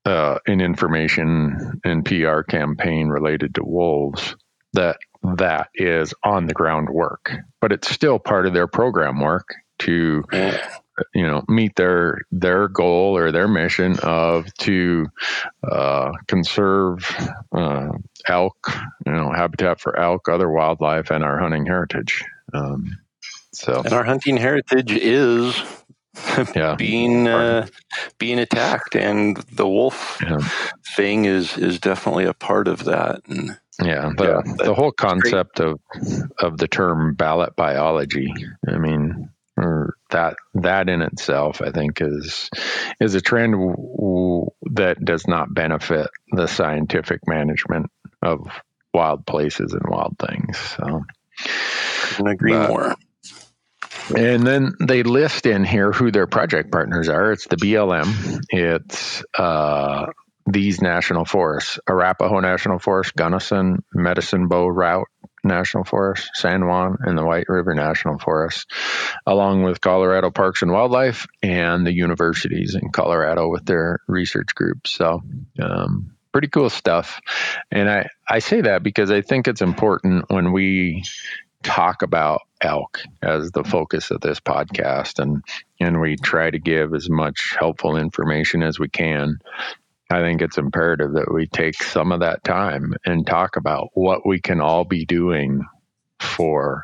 uh, 0.04 0.40
an 0.48 0.62
information 0.62 1.80
and 1.84 2.04
PR 2.04 2.42
campaign 2.42 3.08
related 3.08 3.56
to 3.56 3.64
wolves 3.64 4.36
that 4.74 4.98
that 5.24 5.70
is 5.76 6.14
on 6.24 6.48
the 6.48 6.54
ground 6.54 6.90
work 6.90 7.32
but 7.60 7.72
it's 7.72 7.90
still 7.90 8.18
part 8.18 8.48
of 8.48 8.54
their 8.54 8.68
program 8.68 9.20
work 9.22 9.54
to 9.78 10.24
you 11.14 11.26
know 11.26 11.44
meet 11.48 11.76
their 11.76 12.20
their 12.32 12.68
goal 12.68 13.18
or 13.18 13.32
their 13.32 13.48
mission 13.48 13.98
of 14.00 14.54
to 14.56 15.08
uh, 15.70 16.12
conserve 16.28 17.10
uh, 17.52 17.90
elk, 18.28 18.72
you 19.06 19.12
know, 19.12 19.32
habitat 19.32 19.80
for 19.80 19.98
elk, 20.00 20.28
other 20.30 20.50
wildlife, 20.50 21.12
and 21.12 21.24
our 21.24 21.40
hunting 21.40 21.66
heritage. 21.66 22.24
Um, 22.54 22.98
so, 23.54 23.82
and 23.84 23.94
our 23.94 24.04
hunting 24.04 24.38
heritage 24.38 24.92
is 24.92 25.62
yeah. 26.56 26.76
being 26.76 27.28
uh, 27.28 27.68
being 28.18 28.40
attacked, 28.40 28.96
and 28.96 29.38
the 29.54 29.68
wolf 29.68 30.20
yeah. 30.22 30.40
thing 30.96 31.26
is 31.26 31.58
is 31.58 31.80
definitely 31.80 32.26
a 32.26 32.34
part 32.34 32.68
of 32.68 32.86
that. 32.86 33.22
And 33.28 33.58
yeah, 33.82 34.12
the, 34.18 34.42
yeah, 34.46 34.66
the 34.66 34.74
whole 34.74 34.92
concept 34.92 35.58
great. 35.58 35.70
of 35.70 35.80
of 36.40 36.58
the 36.58 36.68
term 36.68 37.14
ballot 37.16 37.56
biology. 37.56 38.34
I 38.68 38.78
mean, 38.78 39.30
or 39.58 39.96
that 40.10 40.36
that 40.56 40.90
in 40.90 41.02
itself, 41.02 41.62
I 41.62 41.72
think, 41.72 42.02
is 42.02 42.50
is 43.00 43.16
a 43.16 43.22
trend 43.22 43.54
w- 43.54 43.76
w- 43.76 44.50
that 44.74 45.04
does 45.04 45.28
not 45.28 45.54
benefit 45.54 46.10
the 46.32 46.48
scientific 46.48 47.28
management 47.28 47.92
of 48.22 48.48
wild 48.94 49.26
places 49.26 49.74
and 49.74 49.84
wild 49.88 50.18
things. 50.20 50.58
So, 50.58 51.04
can 52.16 52.28
agree 52.28 52.54
but, 52.54 52.70
more. 52.70 52.96
And 54.16 54.46
then 54.46 54.74
they 54.80 55.04
list 55.04 55.46
in 55.46 55.64
here 55.64 55.92
who 55.92 56.12
their 56.12 56.28
project 56.28 56.72
partners 56.72 57.08
are. 57.08 57.32
It's 57.32 57.48
the 57.48 57.56
BLM. 57.56 58.42
It's 58.50 59.24
uh, 59.38 60.08
these 60.46 60.82
national 60.82 61.26
forests: 61.26 61.80
Arapaho 61.88 62.40
National 62.40 62.80
Forest, 62.80 63.16
Gunnison, 63.16 63.84
Medicine 63.94 64.48
Bow 64.48 64.66
Routt, 64.68 65.06
National 65.44 65.84
Forest, 65.84 66.32
San 66.34 66.66
Juan, 66.66 66.98
and 67.02 67.18
the 67.18 67.26
White 67.26 67.50
River 67.50 67.74
National 67.74 68.20
Forest, 68.20 68.72
along 69.26 69.64
with 69.64 69.82
Colorado 69.82 70.32
Parks 70.32 70.62
and 70.62 70.72
Wildlife 70.72 71.28
and 71.42 71.86
the 71.86 71.94
universities 71.94 72.76
in 72.76 72.92
Colorado 72.92 73.50
with 73.50 73.66
their 73.66 74.00
research 74.08 74.54
groups. 74.56 74.92
So, 74.92 75.22
um, 75.60 76.12
pretty 76.32 76.48
cool 76.48 76.70
stuff. 76.70 77.20
And 77.72 77.90
I, 77.90 78.10
I 78.30 78.40
say 78.40 78.62
that 78.62 78.84
because 78.84 79.12
I 79.12 79.22
think 79.22 79.48
it's 79.48 79.62
important 79.62 80.30
when 80.30 80.52
we 80.52 81.04
talk 81.64 82.02
about 82.02 82.42
elk 82.60 83.02
as 83.22 83.52
the 83.52 83.64
focus 83.64 84.12
of 84.12 84.22
this 84.22 84.40
podcast 84.40 85.20
and 85.20 85.44
and 85.80 86.00
we 86.00 86.16
try 86.16 86.50
to 86.50 86.60
give 86.60 86.94
as 86.94 87.10
much 87.10 87.56
helpful 87.60 87.98
information 87.98 88.64
as 88.64 88.80
we 88.80 88.90
can 88.90 89.40
I 90.12 90.22
think 90.22 90.42
it's 90.42 90.58
imperative 90.58 91.14
that 91.14 91.34
we 91.34 91.48
take 91.48 91.82
some 91.82 92.12
of 92.12 92.20
that 92.20 92.44
time 92.44 92.94
and 93.06 93.26
talk 93.26 93.56
about 93.56 93.90
what 93.94 94.26
we 94.26 94.40
can 94.40 94.62
all 94.62 94.84
be 94.84 95.06
doing 95.06 95.62
for 96.20 96.84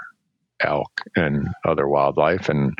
elk 0.60 1.02
and 1.16 1.48
other 1.66 1.88
wildlife. 1.88 2.49
And 2.49 2.78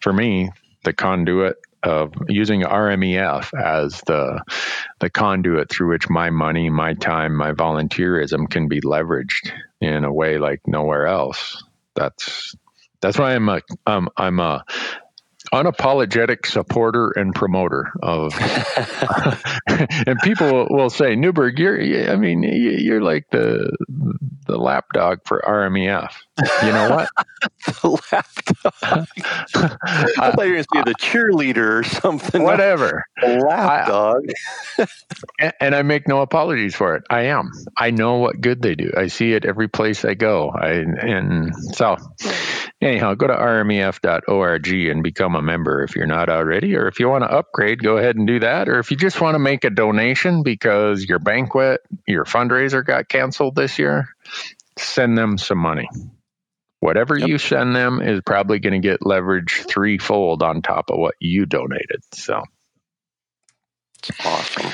for 0.00 0.12
me, 0.12 0.50
the 0.84 0.92
conduit 0.92 1.56
of 1.82 2.12
using 2.28 2.62
RMEF 2.62 3.58
as 3.58 4.02
the 4.06 4.42
the 4.98 5.08
conduit 5.10 5.70
through 5.70 5.90
which 5.90 6.10
my 6.10 6.30
money, 6.30 6.68
my 6.68 6.94
time, 6.94 7.34
my 7.34 7.52
volunteerism 7.52 8.50
can 8.50 8.68
be 8.68 8.80
leveraged 8.82 9.50
in 9.80 10.04
a 10.04 10.12
way 10.12 10.38
like 10.38 10.60
nowhere 10.66 11.06
else. 11.06 11.62
That's 11.94 12.54
that's 13.00 13.18
why 13.18 13.34
I'm 13.34 13.48
a 13.48 13.62
um, 13.86 14.08
I'm 14.16 14.40
a 14.40 14.64
unapologetic 15.52 16.46
supporter 16.46 17.10
and 17.10 17.34
promoter 17.34 17.92
of. 18.02 18.34
and 20.06 20.18
people 20.20 20.68
will 20.70 20.90
say, 20.90 21.16
Newberg, 21.16 21.58
you're. 21.58 22.10
I 22.10 22.16
mean, 22.16 22.42
you're 22.42 23.02
like 23.02 23.26
the 23.30 23.76
the 24.46 24.58
lapdog 24.58 25.20
for 25.24 25.42
RMEF. 25.46 26.12
You 26.62 26.72
know 26.72 26.90
what? 26.90 27.08
the 27.66 27.98
lapdog. 28.12 29.06
I 30.18 30.32
thought 30.32 30.46
you 30.46 30.54
were 30.54 30.62
going 30.62 30.64
to 30.64 30.68
say 30.74 30.82
the 30.84 30.94
cheerleader 30.98 31.80
or 31.80 31.84
something. 31.84 32.42
Whatever. 32.42 33.04
Lapdog. 33.22 34.30
and, 35.38 35.52
and 35.60 35.74
I 35.74 35.82
make 35.82 36.08
no 36.08 36.20
apologies 36.20 36.74
for 36.74 36.96
it. 36.96 37.04
I 37.10 37.26
am. 37.26 37.50
I 37.76 37.90
know 37.90 38.16
what 38.16 38.40
good 38.40 38.62
they 38.62 38.74
do. 38.74 38.90
I 38.96 39.08
see 39.08 39.32
it 39.32 39.44
every 39.44 39.68
place 39.68 40.04
I 40.04 40.14
go. 40.14 40.50
I 40.50 40.70
and 40.70 41.54
so 41.74 41.96
anyhow, 42.80 43.14
go 43.14 43.26
to 43.26 43.34
rmef.org 43.34 44.68
and 44.68 45.02
become 45.02 45.34
a 45.36 45.42
member 45.42 45.82
if 45.82 45.96
you're 45.96 46.06
not 46.06 46.28
already. 46.28 46.76
Or 46.76 46.88
if 46.88 47.00
you 47.00 47.08
want 47.08 47.24
to 47.24 47.30
upgrade, 47.30 47.82
go 47.82 47.96
ahead 47.96 48.16
and 48.16 48.26
do 48.26 48.40
that. 48.40 48.68
Or 48.68 48.78
if 48.78 48.90
you 48.90 48.96
just 48.96 49.20
want 49.20 49.34
to 49.34 49.38
make 49.38 49.64
a 49.64 49.70
donation 49.70 50.42
because 50.42 51.04
your 51.04 51.18
banquet, 51.18 51.80
your 52.06 52.24
fundraiser 52.24 52.84
got 52.84 53.08
canceled 53.08 53.56
this 53.56 53.78
year, 53.78 54.08
send 54.78 55.16
them 55.16 55.38
some 55.38 55.58
money. 55.58 55.88
Whatever 56.80 57.18
yep. 57.18 57.28
you 57.28 57.38
send 57.38 57.76
them 57.76 58.00
is 58.00 58.22
probably 58.24 58.58
going 58.58 58.80
to 58.80 58.88
get 58.88 59.04
leverage 59.04 59.64
threefold 59.68 60.42
on 60.42 60.62
top 60.62 60.90
of 60.90 60.98
what 60.98 61.14
you 61.20 61.44
donated. 61.44 62.02
So 62.14 62.42
awesome. 64.24 64.72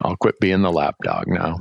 I'll 0.00 0.16
quit 0.16 0.40
being 0.40 0.62
the 0.62 0.72
lapdog 0.72 1.28
now. 1.28 1.60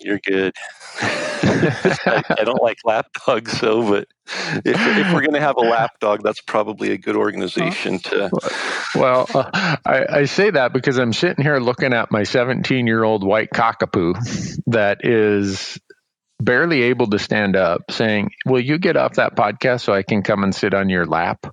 You're 0.00 0.20
good. 0.24 0.54
I, 1.00 2.22
I, 2.38 2.44
don't 2.44 2.62
like 2.62 2.78
lapdogs, 2.84 3.58
so 3.58 3.82
but 3.88 4.08
if, 4.26 4.76
if 4.76 5.12
we're 5.12 5.20
going 5.20 5.34
to 5.34 5.40
have 5.40 5.56
a 5.56 5.60
lapdog, 5.60 6.22
that's 6.22 6.40
probably 6.40 6.92
a 6.92 6.98
good 6.98 7.16
organization 7.16 7.98
to. 8.00 8.30
Well, 8.94 9.26
uh, 9.34 9.76
I, 9.84 10.06
I, 10.10 10.24
say 10.24 10.50
that 10.50 10.72
because 10.72 10.98
I'm 10.98 11.12
sitting 11.12 11.44
here 11.44 11.58
looking 11.58 11.92
at 11.92 12.10
my 12.10 12.24
17 12.24 12.86
year 12.86 13.04
old 13.04 13.24
white 13.24 13.50
cockapoo 13.50 14.14
that 14.66 15.04
is 15.04 15.78
barely 16.40 16.82
able 16.84 17.08
to 17.10 17.18
stand 17.18 17.56
up, 17.56 17.90
saying, 17.90 18.30
"Will 18.46 18.60
you 18.60 18.78
get 18.78 18.96
off 18.96 19.14
that 19.14 19.36
podcast 19.36 19.82
so 19.82 19.92
I 19.92 20.02
can 20.02 20.22
come 20.22 20.42
and 20.44 20.54
sit 20.54 20.74
on 20.74 20.88
your 20.88 21.06
lap?" 21.06 21.46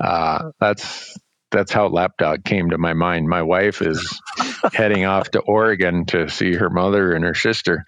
Uh, 0.00 0.50
that's 0.60 1.16
that's 1.50 1.72
how 1.72 1.88
lapdog 1.88 2.44
came 2.44 2.70
to 2.70 2.78
my 2.78 2.92
mind. 2.92 3.28
My 3.28 3.42
wife 3.42 3.82
is 3.82 4.20
heading 4.72 5.04
off 5.04 5.30
to 5.30 5.40
Oregon 5.40 6.04
to 6.06 6.28
see 6.28 6.54
her 6.54 6.70
mother 6.70 7.12
and 7.12 7.24
her 7.24 7.34
sister. 7.34 7.84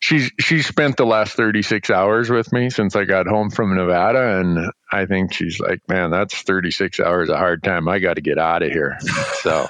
She's 0.00 0.30
she 0.40 0.62
spent 0.62 0.96
the 0.96 1.06
last 1.06 1.34
36 1.34 1.90
hours 1.90 2.30
with 2.30 2.52
me 2.52 2.70
since 2.70 2.96
I 2.96 3.04
got 3.04 3.26
home 3.26 3.50
from 3.50 3.76
Nevada 3.76 4.40
and 4.40 4.70
I 4.90 5.06
think 5.06 5.32
she's 5.32 5.60
like, 5.60 5.80
"Man, 5.88 6.10
that's 6.10 6.34
36 6.42 7.00
hours 7.00 7.28
a 7.28 7.36
hard 7.36 7.62
time. 7.62 7.88
I 7.88 7.98
got 7.98 8.14
to 8.14 8.22
get 8.22 8.38
out 8.38 8.62
of 8.62 8.70
here." 8.70 8.98
So 9.42 9.68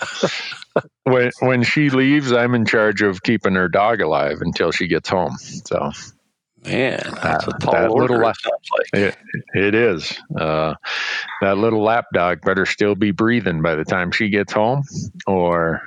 when 1.05 1.31
when 1.41 1.63
she 1.63 1.91
leaves, 1.91 2.33
I'm 2.33 2.55
in 2.55 2.67
charge 2.67 3.03
of 3.03 3.23
keeping 3.23 3.55
her 3.55 3.69
dog 3.69 4.01
alive 4.01 4.41
until 4.41 4.71
she 4.71 4.87
gets 4.87 5.09
home. 5.09 5.37
So 5.39 5.91
Man, 6.65 7.01
that's 7.23 7.47
a 7.47 7.53
tall 7.53 7.73
that 7.73 7.91
order. 7.91 8.15
Little, 8.15 8.27
like. 8.27 8.37
it, 8.93 9.17
it 9.55 9.75
is. 9.75 10.19
Uh, 10.37 10.75
that 11.41 11.57
little 11.57 11.83
lapdog 11.83 12.43
better 12.43 12.67
still 12.67 12.95
be 12.95 13.11
breathing 13.11 13.63
by 13.63 13.75
the 13.75 13.85
time 13.85 14.11
she 14.11 14.29
gets 14.29 14.53
home, 14.53 14.83
or 15.27 15.83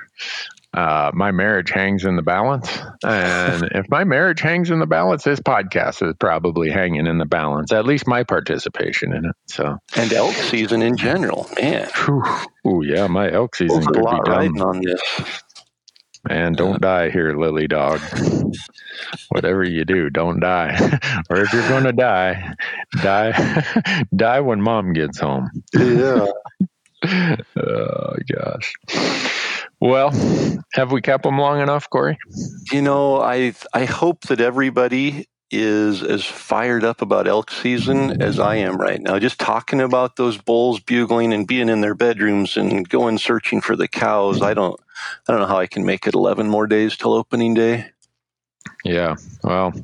uh, 0.74 1.10
my 1.12 1.30
marriage 1.30 1.70
hangs 1.70 2.04
in 2.04 2.16
the 2.16 2.22
balance. 2.22 2.78
And 3.04 3.62
if 3.72 3.90
my 3.90 4.04
marriage 4.04 4.40
hangs 4.40 4.70
in 4.70 4.78
the 4.78 4.86
balance, 4.86 5.22
this 5.22 5.40
podcast 5.40 6.06
is 6.06 6.14
probably 6.18 6.70
hanging 6.70 7.06
in 7.06 7.18
the 7.18 7.26
balance. 7.26 7.72
At 7.72 7.84
least 7.84 8.06
my 8.06 8.24
participation 8.24 9.12
in 9.12 9.26
it. 9.26 9.36
So 9.46 9.76
and 9.96 10.12
elk 10.12 10.34
season 10.34 10.80
in 10.80 10.96
general, 10.96 11.48
man. 11.60 11.90
Oh 12.64 12.82
yeah, 12.82 13.06
my 13.08 13.30
elk 13.30 13.56
season 13.56 13.84
could 13.84 13.96
be 13.96 14.20
done. 14.24 14.60
on 14.60 14.80
this. 14.80 15.02
Man, 16.28 16.52
don't 16.52 16.80
die 16.80 17.10
here, 17.10 17.36
lily 17.36 17.66
dog. 17.66 18.00
Whatever 19.30 19.64
you 19.64 19.84
do, 19.84 20.08
don't 20.08 20.38
die. 20.38 20.76
or 21.30 21.38
if 21.38 21.52
you're 21.52 21.68
going 21.68 21.84
to 21.84 21.92
die, 21.92 22.54
die 23.02 23.64
die 24.16 24.40
when 24.40 24.62
mom 24.62 24.92
gets 24.92 25.18
home. 25.18 25.50
Yeah. 25.74 26.26
oh 27.56 28.16
gosh. 28.32 28.74
Well, 29.80 30.12
have 30.74 30.92
we 30.92 31.02
kept 31.02 31.24
them 31.24 31.38
long 31.38 31.60
enough, 31.60 31.90
Corey? 31.90 32.16
You 32.70 32.82
know, 32.82 33.20
I 33.20 33.54
I 33.74 33.84
hope 33.84 34.20
that 34.28 34.40
everybody 34.40 35.26
is 35.52 36.02
as 36.02 36.24
fired 36.24 36.82
up 36.82 37.02
about 37.02 37.28
elk 37.28 37.50
season 37.50 38.22
as 38.22 38.40
I 38.40 38.56
am 38.56 38.76
right 38.76 39.00
now. 39.00 39.18
Just 39.18 39.38
talking 39.38 39.80
about 39.80 40.16
those 40.16 40.38
bulls 40.38 40.80
bugling 40.80 41.32
and 41.32 41.46
being 41.46 41.68
in 41.68 41.82
their 41.82 41.94
bedrooms 41.94 42.56
and 42.56 42.88
going 42.88 43.18
searching 43.18 43.60
for 43.60 43.76
the 43.76 43.86
cows. 43.86 44.40
I 44.40 44.54
don't 44.54 44.80
I 45.28 45.32
don't 45.32 45.42
know 45.42 45.46
how 45.46 45.58
I 45.58 45.66
can 45.66 45.84
make 45.84 46.06
it 46.06 46.14
11 46.14 46.48
more 46.48 46.66
days 46.66 46.96
till 46.96 47.12
opening 47.12 47.54
day. 47.54 47.90
Yeah. 48.84 49.16
Well, 49.44 49.74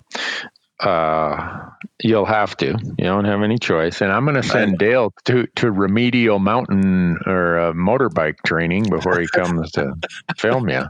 uh, 0.80 1.70
you'll 2.02 2.24
have 2.24 2.56
to. 2.58 2.66
You 2.66 3.04
don't 3.04 3.24
have 3.24 3.42
any 3.42 3.58
choice. 3.58 4.00
And 4.00 4.12
I'm 4.12 4.24
going 4.24 4.36
to 4.36 4.42
send 4.42 4.78
Dale 4.78 5.12
to, 5.24 5.46
to 5.56 5.70
remedial 5.70 6.38
mountain 6.38 7.18
or 7.26 7.58
uh, 7.58 7.72
motorbike 7.72 8.36
training 8.46 8.88
before 8.88 9.18
he 9.20 9.26
comes 9.32 9.72
to 9.72 9.94
film 10.36 10.68
you. 10.68 10.84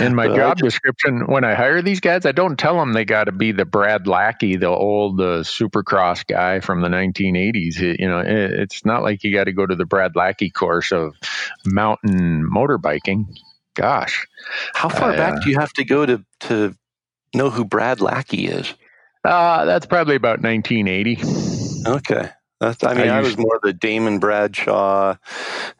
In 0.00 0.14
my 0.14 0.26
job 0.28 0.58
description, 0.58 1.26
when 1.26 1.44
I 1.44 1.54
hire 1.54 1.80
these 1.80 2.00
guys, 2.00 2.26
I 2.26 2.32
don't 2.32 2.58
tell 2.58 2.76
them 2.76 2.92
they 2.92 3.06
got 3.06 3.24
to 3.24 3.32
be 3.32 3.52
the 3.52 3.64
Brad 3.64 4.06
Lackey, 4.06 4.56
the 4.56 4.68
old 4.68 5.20
uh, 5.20 5.42
supercross 5.42 6.26
guy 6.26 6.60
from 6.60 6.82
the 6.82 6.88
1980s. 6.88 7.80
It, 7.80 8.00
you 8.00 8.08
know, 8.08 8.20
it, 8.20 8.28
it's 8.28 8.84
not 8.84 9.02
like 9.02 9.24
you 9.24 9.32
got 9.32 9.44
to 9.44 9.52
go 9.52 9.66
to 9.66 9.74
the 9.74 9.86
Brad 9.86 10.14
Lackey 10.14 10.50
course 10.50 10.92
of 10.92 11.14
mountain 11.64 12.46
motorbiking. 12.50 13.26
Gosh, 13.74 14.26
how 14.74 14.88
far 14.88 15.12
back 15.12 15.34
uh, 15.34 15.40
do 15.40 15.50
you 15.50 15.58
have 15.58 15.72
to 15.74 15.84
go 15.84 16.04
to 16.04 16.24
to 16.40 16.74
know 17.34 17.50
who 17.50 17.64
Brad 17.64 18.00
Lackey 18.00 18.46
is? 18.46 18.74
Uh, 19.24 19.64
that's 19.64 19.86
probably 19.86 20.16
about 20.16 20.40
1980. 20.40 21.18
Okay. 21.86 22.30
That's, 22.60 22.84
I 22.84 22.92
mean, 22.92 23.08
I, 23.08 23.18
I 23.18 23.20
was 23.22 23.38
more 23.38 23.58
the 23.62 23.72
Damon 23.72 24.18
Bradshaw, 24.18 25.16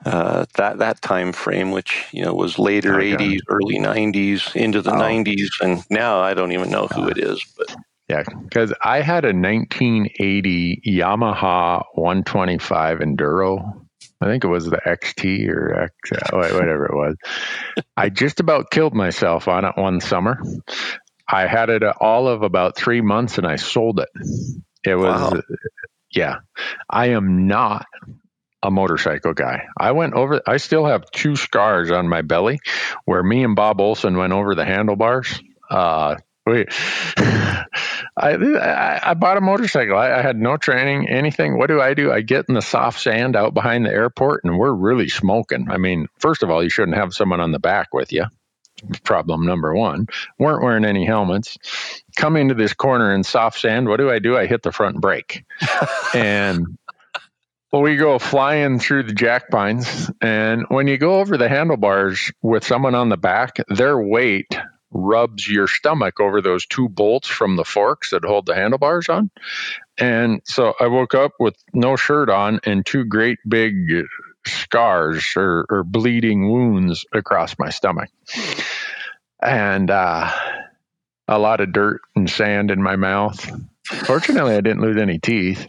uh, 0.06 0.46
that 0.54 0.78
that 0.78 1.02
time 1.02 1.32
frame, 1.32 1.72
which 1.72 2.06
you 2.10 2.24
know 2.24 2.32
was 2.32 2.58
later 2.58 2.98
okay. 2.98 3.16
80s, 3.16 3.40
early 3.48 3.78
90s, 3.78 4.56
into 4.56 4.80
the 4.80 4.92
oh. 4.92 4.98
90s, 4.98 5.60
and 5.60 5.84
now 5.90 6.20
I 6.20 6.32
don't 6.32 6.52
even 6.52 6.70
know 6.70 6.86
who 6.86 7.06
it 7.08 7.18
is. 7.18 7.44
But 7.58 7.76
yeah, 8.08 8.22
because 8.44 8.72
I 8.82 9.02
had 9.02 9.26
a 9.26 9.28
1980 9.28 10.82
Yamaha 10.86 11.84
125 11.94 12.98
Enduro. 13.00 13.86
I 14.22 14.26
think 14.26 14.44
it 14.44 14.48
was 14.48 14.64
the 14.64 14.80
XT 14.86 15.48
or 15.48 15.82
X, 15.82 15.92
uh, 16.12 16.30
whatever 16.32 16.86
it 16.86 16.94
was. 16.94 17.16
I 17.96 18.08
just 18.08 18.40
about 18.40 18.70
killed 18.70 18.94
myself 18.94 19.48
on 19.48 19.66
it 19.66 19.76
one 19.76 20.00
summer. 20.00 20.42
I 21.30 21.46
had 21.46 21.70
it 21.70 21.82
all 21.82 22.28
of 22.28 22.42
about 22.42 22.76
three 22.76 23.00
months 23.00 23.38
and 23.38 23.46
I 23.46 23.56
sold 23.56 24.00
it. 24.00 24.08
It 24.84 24.94
was, 24.94 25.32
wow. 25.32 25.40
yeah. 26.10 26.36
I 26.88 27.10
am 27.10 27.46
not 27.46 27.86
a 28.62 28.70
motorcycle 28.70 29.32
guy. 29.32 29.66
I 29.78 29.92
went 29.92 30.14
over, 30.14 30.40
I 30.46 30.56
still 30.58 30.86
have 30.86 31.10
two 31.10 31.36
scars 31.36 31.90
on 31.90 32.08
my 32.08 32.22
belly 32.22 32.58
where 33.04 33.22
me 33.22 33.44
and 33.44 33.56
Bob 33.56 33.80
Olson 33.80 34.16
went 34.16 34.32
over 34.32 34.54
the 34.54 34.64
handlebars. 34.64 35.40
Uh, 35.70 36.16
wait, 36.46 36.68
I, 37.16 37.64
I, 38.16 39.00
I, 39.10 39.14
bought 39.14 39.36
a 39.36 39.40
motorcycle. 39.40 39.96
I, 39.96 40.12
I, 40.18 40.20
had 40.20 40.36
no 40.36 40.56
training, 40.56 41.08
anything. 41.08 41.56
What 41.56 41.68
do 41.68 41.80
I 41.80 41.94
do? 41.94 42.10
I 42.10 42.22
get 42.22 42.46
in 42.48 42.54
the 42.54 42.60
soft 42.62 43.00
sand 43.00 43.36
out 43.36 43.54
behind 43.54 43.86
the 43.86 43.90
airport 43.90 44.42
and 44.44 44.58
we're 44.58 44.72
really 44.72 45.08
smoking. 45.08 45.70
I 45.70 45.78
mean, 45.78 46.08
first 46.18 46.42
of 46.42 46.50
all, 46.50 46.62
you 46.62 46.70
shouldn't 46.70 46.96
have 46.96 47.14
someone 47.14 47.40
on 47.40 47.52
the 47.52 47.60
back 47.60 47.94
with 47.94 48.12
you 48.12 48.24
problem 49.04 49.46
number 49.46 49.74
one. 49.74 50.06
Weren't 50.38 50.62
wearing 50.62 50.84
any 50.84 51.04
helmets. 51.04 51.58
Come 52.16 52.36
into 52.36 52.54
this 52.54 52.72
corner 52.72 53.14
in 53.14 53.24
soft 53.24 53.60
sand. 53.60 53.88
What 53.88 53.98
do 53.98 54.10
I 54.10 54.18
do? 54.18 54.36
I 54.36 54.46
hit 54.46 54.62
the 54.62 54.72
front 54.72 55.00
brake. 55.00 55.44
and 56.14 56.78
well, 57.72 57.82
we 57.82 57.96
go 57.96 58.18
flying 58.18 58.80
through 58.80 59.04
the 59.04 59.12
jack 59.12 59.48
pines. 59.48 60.10
And 60.20 60.64
when 60.68 60.88
you 60.88 60.98
go 60.98 61.20
over 61.20 61.36
the 61.36 61.48
handlebars 61.48 62.32
with 62.42 62.64
someone 62.64 62.96
on 62.96 63.08
the 63.08 63.16
back, 63.16 63.58
their 63.68 63.98
weight 64.00 64.58
rubs 64.90 65.46
your 65.46 65.68
stomach 65.68 66.18
over 66.18 66.42
those 66.42 66.66
two 66.66 66.88
bolts 66.88 67.28
from 67.28 67.54
the 67.56 67.64
forks 67.64 68.10
that 68.10 68.24
hold 68.24 68.46
the 68.46 68.56
handlebars 68.56 69.08
on. 69.08 69.30
And 69.98 70.40
so 70.44 70.74
I 70.80 70.88
woke 70.88 71.14
up 71.14 71.32
with 71.38 71.54
no 71.72 71.94
shirt 71.94 72.28
on 72.28 72.60
and 72.64 72.84
two 72.84 73.04
great 73.04 73.38
big 73.46 74.04
scars 74.46 75.34
or, 75.36 75.66
or 75.68 75.84
bleeding 75.84 76.50
wounds 76.50 77.04
across 77.12 77.58
my 77.58 77.70
stomach. 77.70 78.10
And 79.42 79.90
uh, 79.90 80.30
a 81.28 81.38
lot 81.38 81.60
of 81.60 81.72
dirt 81.72 82.02
and 82.14 82.28
sand 82.28 82.70
in 82.70 82.82
my 82.82 82.96
mouth. 82.96 83.50
Fortunately, 83.84 84.54
I 84.54 84.60
didn't 84.60 84.82
lose 84.82 84.98
any 84.98 85.18
teeth. 85.18 85.66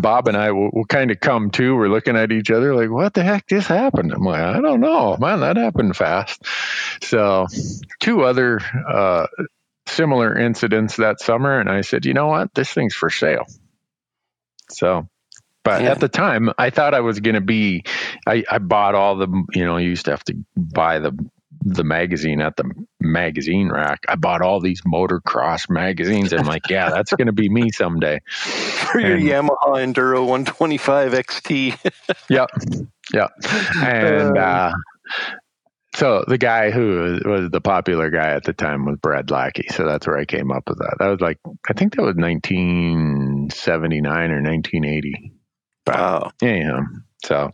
Bob 0.00 0.28
and 0.28 0.36
I 0.36 0.52
will, 0.52 0.70
will 0.72 0.84
kind 0.84 1.10
of 1.10 1.18
come 1.18 1.50
to. 1.52 1.74
We're 1.74 1.88
looking 1.88 2.16
at 2.16 2.30
each 2.30 2.50
other 2.50 2.74
like, 2.74 2.90
"What 2.90 3.14
the 3.14 3.24
heck 3.24 3.48
just 3.48 3.66
happened?" 3.66 4.12
I'm 4.12 4.22
like, 4.22 4.40
"I 4.40 4.60
don't 4.60 4.80
know, 4.80 5.16
man. 5.16 5.40
That 5.40 5.56
happened 5.56 5.96
fast." 5.96 6.40
So, 7.02 7.46
two 7.98 8.22
other 8.22 8.60
uh, 8.88 9.26
similar 9.86 10.38
incidents 10.38 10.96
that 10.96 11.20
summer, 11.20 11.58
and 11.58 11.68
I 11.68 11.80
said, 11.80 12.04
"You 12.04 12.14
know 12.14 12.28
what? 12.28 12.54
This 12.54 12.72
thing's 12.72 12.94
for 12.94 13.10
sale." 13.10 13.46
So 14.70 15.08
But 15.64 15.82
yeah. 15.82 15.92
at 15.92 16.00
the 16.00 16.08
time, 16.08 16.50
I 16.58 16.70
thought 16.70 16.94
I 16.94 17.00
was 17.00 17.20
going 17.20 17.34
to 17.34 17.40
be. 17.40 17.84
I, 18.26 18.44
I 18.48 18.58
bought 18.58 18.94
all 18.94 19.16
the. 19.16 19.26
You 19.52 19.64
know, 19.64 19.78
you 19.78 19.88
used 19.88 20.04
to 20.04 20.12
have 20.12 20.24
to 20.24 20.36
buy 20.56 21.00
the 21.00 21.12
the 21.74 21.84
magazine 21.84 22.40
at 22.40 22.56
the 22.56 22.64
magazine 23.00 23.70
rack. 23.70 24.04
I 24.08 24.16
bought 24.16 24.42
all 24.42 24.60
these 24.60 24.82
motocross 24.82 25.70
magazines. 25.70 26.32
I'm 26.32 26.46
like, 26.46 26.68
yeah, 26.68 26.90
that's 26.90 27.12
going 27.12 27.26
to 27.26 27.32
be 27.32 27.48
me 27.48 27.70
someday. 27.70 28.20
For 28.28 29.00
your 29.00 29.18
Yamaha 29.18 29.76
Enduro 29.76 30.26
125 30.26 31.12
XT. 31.12 31.92
yep. 32.28 32.50
Yep. 33.12 33.30
And 33.82 34.38
uh, 34.38 34.40
uh, 34.40 34.72
so 35.94 36.24
the 36.26 36.38
guy 36.38 36.70
who 36.70 37.20
was 37.24 37.50
the 37.50 37.60
popular 37.60 38.10
guy 38.10 38.30
at 38.30 38.44
the 38.44 38.52
time 38.52 38.84
was 38.84 38.98
Brad 39.00 39.30
Lackey. 39.30 39.66
So 39.70 39.86
that's 39.86 40.06
where 40.06 40.18
I 40.18 40.24
came 40.24 40.52
up 40.52 40.68
with 40.68 40.78
that. 40.78 40.96
That 40.98 41.08
was 41.08 41.20
like, 41.20 41.38
I 41.68 41.72
think 41.72 41.96
that 41.96 42.02
was 42.02 42.16
1979 42.16 44.30
or 44.30 44.42
1980. 44.42 45.32
Wow. 45.86 46.30
Yeah. 46.42 46.80
So 47.24 47.50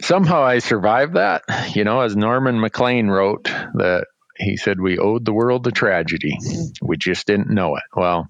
somehow 0.00 0.42
I 0.42 0.58
survived 0.58 1.14
that. 1.14 1.42
You 1.74 1.84
know, 1.84 2.00
as 2.00 2.16
Norman 2.16 2.60
Maclean 2.60 3.08
wrote, 3.08 3.44
that 3.44 4.06
he 4.40 4.56
said 4.56 4.80
we 4.80 4.98
owed 4.98 5.24
the 5.24 5.32
world 5.32 5.64
the 5.64 5.70
tragedy. 5.70 6.38
We 6.80 6.96
just 6.96 7.26
didn't 7.26 7.50
know 7.50 7.76
it. 7.76 7.82
Well, 7.94 8.26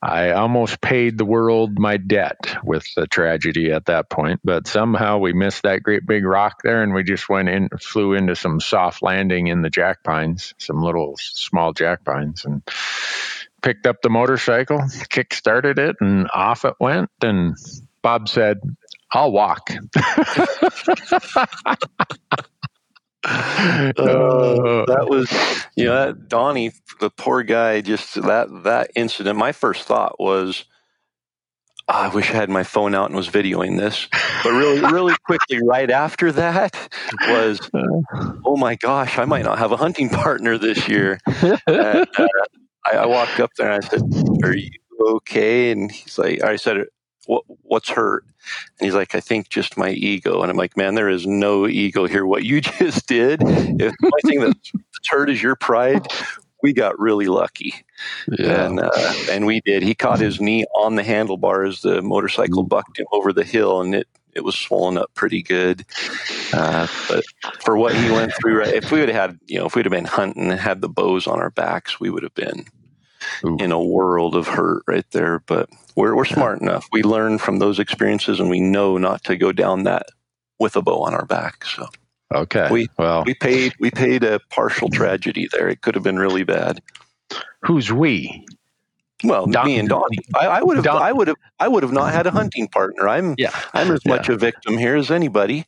I 0.00 0.30
almost 0.30 0.80
paid 0.80 1.18
the 1.18 1.24
world 1.24 1.78
my 1.78 1.96
debt 1.96 2.56
with 2.64 2.86
the 2.94 3.06
tragedy 3.06 3.72
at 3.72 3.86
that 3.86 4.08
point, 4.08 4.40
but 4.44 4.68
somehow 4.68 5.18
we 5.18 5.32
missed 5.32 5.64
that 5.64 5.82
great 5.82 6.06
big 6.06 6.24
rock 6.24 6.62
there 6.62 6.82
and 6.82 6.94
we 6.94 7.02
just 7.02 7.28
went 7.28 7.48
in, 7.48 7.68
flew 7.80 8.14
into 8.14 8.36
some 8.36 8.60
soft 8.60 9.02
landing 9.02 9.48
in 9.48 9.62
the 9.62 9.70
jack 9.70 10.04
pines, 10.04 10.54
some 10.58 10.80
little 10.82 11.14
small 11.18 11.72
jack 11.72 12.04
pines, 12.04 12.44
and 12.44 12.62
picked 13.62 13.86
up 13.86 14.02
the 14.02 14.10
motorcycle, 14.10 14.80
kick 15.08 15.34
started 15.34 15.78
it, 15.78 15.96
and 16.00 16.28
off 16.32 16.64
it 16.64 16.74
went. 16.78 17.10
And 17.22 17.56
Bob 18.02 18.28
said, 18.28 18.60
I'll 19.12 19.32
walk. 19.32 19.70
Uh, 23.28 24.84
that 24.86 25.06
was, 25.08 25.28
you 25.74 25.86
know, 25.86 25.94
that 25.94 26.28
Donnie, 26.28 26.72
the 27.00 27.10
poor 27.10 27.42
guy, 27.42 27.80
just 27.80 28.14
that 28.22 28.46
that 28.62 28.90
incident. 28.94 29.36
My 29.36 29.50
first 29.50 29.84
thought 29.84 30.20
was, 30.20 30.64
oh, 31.88 31.92
I 31.92 32.08
wish 32.08 32.30
I 32.30 32.34
had 32.34 32.50
my 32.50 32.62
phone 32.62 32.94
out 32.94 33.06
and 33.06 33.16
was 33.16 33.28
videoing 33.28 33.78
this. 33.78 34.06
But 34.44 34.52
really, 34.52 34.80
really 34.80 35.14
quickly, 35.26 35.58
right 35.64 35.90
after 35.90 36.30
that 36.32 36.76
was, 37.28 37.68
oh 38.44 38.56
my 38.56 38.76
gosh, 38.76 39.18
I 39.18 39.24
might 39.24 39.44
not 39.44 39.58
have 39.58 39.72
a 39.72 39.76
hunting 39.76 40.08
partner 40.08 40.56
this 40.56 40.88
year. 40.88 41.18
uh, 41.26 42.06
I, 42.86 42.92
I, 42.92 43.06
walked 43.06 43.40
up 43.40 43.50
there 43.56 43.72
and 43.72 43.84
I 43.84 43.88
said, 43.88 44.02
"Are 44.44 44.54
you 44.54 44.70
okay?" 45.00 45.72
And 45.72 45.90
he's 45.90 46.16
like, 46.16 46.44
"I 46.44 46.54
said, 46.54 46.84
what, 47.26 47.44
what's 47.62 47.90
hurt? 47.90 48.24
And 48.78 48.86
he's 48.86 48.94
like, 48.94 49.14
I 49.14 49.20
think 49.20 49.48
just 49.48 49.76
my 49.76 49.90
ego. 49.90 50.42
And 50.42 50.50
I'm 50.50 50.56
like, 50.56 50.76
man, 50.76 50.94
there 50.94 51.08
is 51.08 51.26
no 51.26 51.66
ego 51.66 52.06
here. 52.06 52.24
What 52.24 52.44
you 52.44 52.60
just 52.78 53.06
did, 53.06 53.42
if 53.42 53.92
the 54.00 54.10
only 54.12 54.22
thing 54.24 54.40
that's 54.40 54.72
hurt 55.08 55.30
is 55.30 55.42
your 55.42 55.56
pride, 55.56 56.06
we 56.62 56.72
got 56.72 56.98
really 56.98 57.26
lucky. 57.26 57.74
Yeah. 58.38 58.66
And, 58.66 58.80
uh, 58.80 58.90
and 59.30 59.46
we 59.46 59.60
did. 59.60 59.82
He 59.82 59.94
caught 59.94 60.20
his 60.20 60.40
knee 60.40 60.64
on 60.76 60.96
the 60.96 61.02
handlebar 61.02 61.68
as 61.68 61.82
the 61.82 62.02
motorcycle 62.02 62.64
mm. 62.64 62.68
bucked 62.68 62.98
him 62.98 63.06
over 63.12 63.32
the 63.32 63.44
hill 63.44 63.80
and 63.80 63.94
it, 63.94 64.08
it 64.34 64.44
was 64.44 64.56
swollen 64.56 64.98
up 64.98 65.12
pretty 65.14 65.42
good. 65.42 65.84
Uh, 66.52 66.86
but 67.08 67.24
for 67.64 67.76
what 67.76 67.94
he 67.94 68.10
went 68.10 68.32
through, 68.34 68.58
right, 68.58 68.74
if 68.74 68.92
we 68.92 69.00
would 69.00 69.08
have 69.08 69.30
had, 69.30 69.40
you 69.46 69.58
know, 69.58 69.66
if 69.66 69.74
we'd 69.74 69.86
have 69.86 69.92
been 69.92 70.04
hunting 70.04 70.50
and 70.50 70.60
had 70.60 70.82
the 70.82 70.90
bows 70.90 71.26
on 71.26 71.40
our 71.40 71.50
backs, 71.50 71.98
we 71.98 72.10
would 72.10 72.22
have 72.22 72.34
been 72.34 72.66
Ooh. 73.44 73.56
in 73.58 73.72
a 73.72 73.82
world 73.82 74.34
of 74.34 74.46
hurt 74.46 74.82
right 74.86 75.04
there. 75.12 75.40
But 75.46 75.68
we're, 75.94 76.14
we're 76.14 76.24
smart 76.24 76.60
enough. 76.60 76.88
We 76.92 77.02
learn 77.02 77.38
from 77.38 77.58
those 77.58 77.78
experiences 77.78 78.40
and 78.40 78.50
we 78.50 78.60
know 78.60 78.98
not 78.98 79.24
to 79.24 79.36
go 79.36 79.52
down 79.52 79.84
that 79.84 80.06
with 80.58 80.76
a 80.76 80.82
bow 80.82 81.02
on 81.02 81.14
our 81.14 81.26
back. 81.26 81.64
So, 81.64 81.88
okay. 82.34 82.68
We, 82.70 82.88
well, 82.98 83.24
we 83.24 83.34
paid, 83.34 83.74
we 83.78 83.90
paid 83.90 84.24
a 84.24 84.40
partial 84.50 84.88
tragedy 84.88 85.48
there. 85.52 85.68
It 85.68 85.80
could 85.80 85.94
have 85.94 86.04
been 86.04 86.18
really 86.18 86.44
bad. 86.44 86.80
Who's 87.62 87.92
we? 87.92 88.46
Well, 89.24 89.46
Don, 89.46 89.66
me 89.66 89.78
and 89.78 89.88
Donnie. 89.88 90.18
I, 90.34 90.46
I 90.46 90.62
would 90.62 90.76
have, 90.76 90.84
Don, 90.84 91.00
I 91.00 91.12
would 91.12 91.28
have, 91.28 91.36
I 91.58 91.68
would 91.68 91.82
have 91.82 91.92
not 91.92 92.12
had 92.12 92.26
a 92.26 92.30
hunting 92.30 92.68
partner. 92.68 93.08
I'm, 93.08 93.34
yeah, 93.38 93.50
I'm 93.72 93.90
as 93.90 94.04
much 94.04 94.28
a 94.28 94.36
victim 94.36 94.76
here 94.76 94.94
as 94.94 95.10
anybody. 95.10 95.64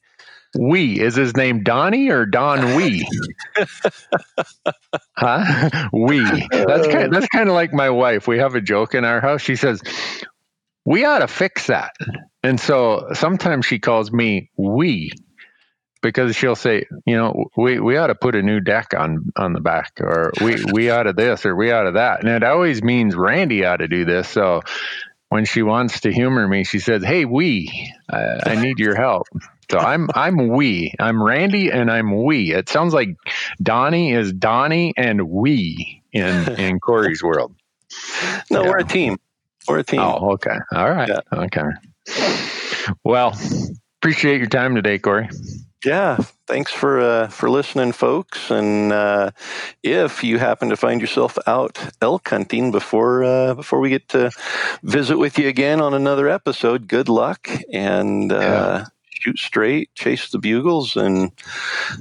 We 0.56 1.00
is 1.00 1.14
his 1.14 1.36
name 1.36 1.62
Donnie 1.62 2.10
or 2.10 2.24
Don 2.26 2.76
We? 2.76 3.06
huh? 5.16 5.88
We. 5.92 6.22
That's 6.22 6.86
kind. 6.86 7.04
Of, 7.04 7.12
that's 7.12 7.28
kind 7.28 7.48
of 7.48 7.54
like 7.54 7.72
my 7.72 7.90
wife. 7.90 8.26
We 8.26 8.38
have 8.38 8.54
a 8.54 8.60
joke 8.60 8.94
in 8.94 9.04
our 9.04 9.20
house. 9.20 9.42
She 9.42 9.56
says, 9.56 9.82
"We 10.84 11.04
ought 11.04 11.18
to 11.18 11.28
fix 11.28 11.66
that," 11.66 11.92
and 12.42 12.58
so 12.58 13.08
sometimes 13.12 13.66
she 13.66 13.78
calls 13.78 14.10
me 14.10 14.50
We 14.56 15.12
because 16.02 16.36
she'll 16.36 16.56
say, 16.56 16.86
you 17.06 17.16
know, 17.16 17.46
we, 17.56 17.80
we 17.80 17.96
ought 17.96 18.06
to 18.08 18.14
put 18.14 18.34
a 18.34 18.42
new 18.42 18.60
deck 18.60 18.94
on 18.96 19.30
on 19.36 19.52
the 19.52 19.60
back, 19.60 19.92
or 20.00 20.32
we 20.40 20.64
we 20.72 20.90
ought 20.90 21.04
to 21.04 21.12
this, 21.12 21.44
or 21.44 21.54
we 21.54 21.72
ought 21.72 21.84
to 21.84 21.92
that, 21.92 22.20
and 22.20 22.28
it 22.30 22.44
always 22.44 22.82
means 22.82 23.14
Randy 23.14 23.64
ought 23.64 23.78
to 23.78 23.88
do 23.88 24.04
this. 24.04 24.28
So 24.28 24.62
when 25.28 25.44
she 25.44 25.62
wants 25.62 26.00
to 26.00 26.12
humor 26.12 26.46
me, 26.46 26.64
she 26.64 26.78
says, 26.78 27.04
"Hey, 27.04 27.24
we, 27.24 27.92
uh, 28.08 28.38
I 28.46 28.54
need 28.56 28.78
your 28.78 28.96
help." 28.96 29.26
So 29.70 29.78
I'm 29.78 30.08
I'm 30.14 30.48
we. 30.48 30.94
I'm 30.98 31.22
Randy 31.22 31.70
and 31.70 31.90
I'm 31.90 32.24
we. 32.24 32.54
It 32.54 32.68
sounds 32.68 32.94
like 32.94 33.16
Donnie 33.62 34.12
is 34.12 34.32
Donnie 34.32 34.94
and 34.96 35.28
we 35.28 36.02
in 36.12 36.58
in 36.58 36.80
Corey's 36.80 37.22
world. 37.22 37.54
No, 38.50 38.62
yeah. 38.62 38.70
we're 38.70 38.78
a 38.78 38.84
team. 38.84 39.18
We're 39.66 39.80
a 39.80 39.84
team. 39.84 40.00
Oh, 40.00 40.32
okay. 40.32 40.56
All 40.72 40.90
right. 40.90 41.08
Yeah. 41.08 41.20
Okay. 41.40 41.62
Well, 43.04 43.38
appreciate 44.00 44.38
your 44.38 44.46
time 44.46 44.74
today, 44.74 44.98
Corey. 44.98 45.28
Yeah, 45.84 46.16
thanks 46.46 46.72
for 46.72 47.00
uh, 47.00 47.28
for 47.28 47.50
listening, 47.50 47.92
folks. 47.92 48.50
And 48.50 48.90
uh, 48.90 49.30
if 49.82 50.24
you 50.24 50.38
happen 50.38 50.70
to 50.70 50.76
find 50.76 51.00
yourself 51.00 51.38
out 51.46 51.78
elk 52.00 52.30
hunting 52.30 52.72
before 52.72 53.22
uh, 53.22 53.54
before 53.54 53.80
we 53.80 53.90
get 53.90 54.08
to 54.08 54.30
visit 54.82 55.18
with 55.18 55.38
you 55.38 55.46
again 55.46 55.82
on 55.82 55.92
another 55.92 56.26
episode, 56.26 56.88
good 56.88 57.10
luck 57.10 57.48
and 57.70 58.32
uh, 58.32 58.38
yeah 58.40 58.84
shoot 59.20 59.38
straight, 59.38 59.94
chase 59.94 60.30
the 60.30 60.38
bugles, 60.38 60.96
and 60.96 61.32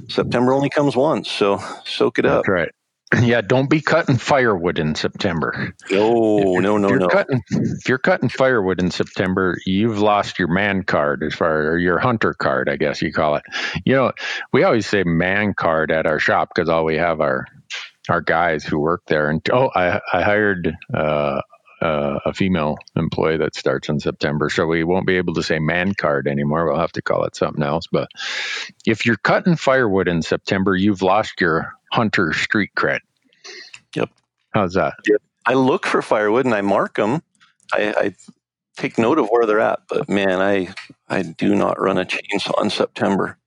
September 0.08 0.52
only 0.52 0.70
comes 0.70 0.96
once. 0.96 1.30
So 1.30 1.58
soak 1.84 2.18
it 2.18 2.26
up. 2.26 2.44
That's 2.44 2.48
right. 2.48 2.68
Yeah, 3.22 3.40
don't 3.40 3.70
be 3.70 3.80
cutting 3.80 4.18
firewood 4.18 4.78
in 4.78 4.94
September. 4.94 5.74
No, 5.90 6.58
no, 6.60 6.76
no, 6.76 6.88
no. 6.88 7.08
Cutting, 7.08 7.40
if 7.50 7.88
you're 7.88 7.96
cutting 7.96 8.28
firewood 8.28 8.80
in 8.80 8.90
September, 8.90 9.56
you've 9.64 9.98
lost 9.98 10.38
your 10.38 10.48
man 10.48 10.82
card 10.82 11.22
as 11.22 11.34
far 11.34 11.68
or 11.68 11.78
your 11.78 11.98
hunter 11.98 12.34
card, 12.34 12.68
I 12.68 12.76
guess 12.76 13.00
you 13.00 13.10
call 13.10 13.36
it. 13.36 13.44
You 13.86 13.94
know, 13.94 14.12
we 14.52 14.62
always 14.62 14.86
say 14.86 15.04
man 15.04 15.54
card 15.54 15.90
at 15.90 16.06
our 16.06 16.18
shop 16.18 16.50
because 16.54 16.68
all 16.68 16.84
we 16.84 16.96
have 16.96 17.22
are 17.22 17.46
our 18.08 18.20
guys 18.20 18.64
who 18.64 18.78
work 18.78 19.02
there. 19.06 19.30
And 19.30 19.40
oh, 19.50 19.70
I, 19.74 20.00
I 20.12 20.22
hired 20.22 20.76
uh, 20.92 21.40
uh, 21.80 22.18
a 22.24 22.32
female 22.32 22.76
employee 22.96 23.36
that 23.38 23.54
starts 23.54 23.88
in 23.88 24.00
September. 24.00 24.50
So 24.50 24.66
we 24.66 24.84
won't 24.84 25.06
be 25.06 25.16
able 25.16 25.34
to 25.34 25.42
say 25.42 25.58
man 25.58 25.94
card 25.94 26.26
anymore. 26.26 26.66
We'll 26.66 26.80
have 26.80 26.92
to 26.92 27.02
call 27.02 27.24
it 27.24 27.36
something 27.36 27.62
else. 27.62 27.86
But 27.90 28.08
if 28.86 29.06
you're 29.06 29.16
cutting 29.16 29.56
firewood 29.56 30.08
in 30.08 30.22
September, 30.22 30.76
you've 30.76 31.02
lost 31.02 31.40
your 31.40 31.72
hunter 31.92 32.32
street 32.32 32.70
cred. 32.76 33.00
Yep. 33.94 34.10
How's 34.52 34.74
that? 34.74 34.94
Yep. 35.06 35.22
I 35.46 35.54
look 35.54 35.86
for 35.86 36.02
firewood 36.02 36.44
and 36.44 36.54
I 36.54 36.60
mark 36.60 36.96
them. 36.96 37.22
I, 37.72 37.94
I 37.96 38.14
take 38.76 38.98
note 38.98 39.18
of 39.18 39.28
where 39.28 39.46
they're 39.46 39.60
at. 39.60 39.80
But 39.88 40.08
man, 40.08 40.40
I 40.40 40.74
I 41.08 41.22
do 41.22 41.54
not 41.54 41.80
run 41.80 41.98
a 41.98 42.04
chainsaw 42.04 42.62
in 42.62 42.70
September. 42.70 43.38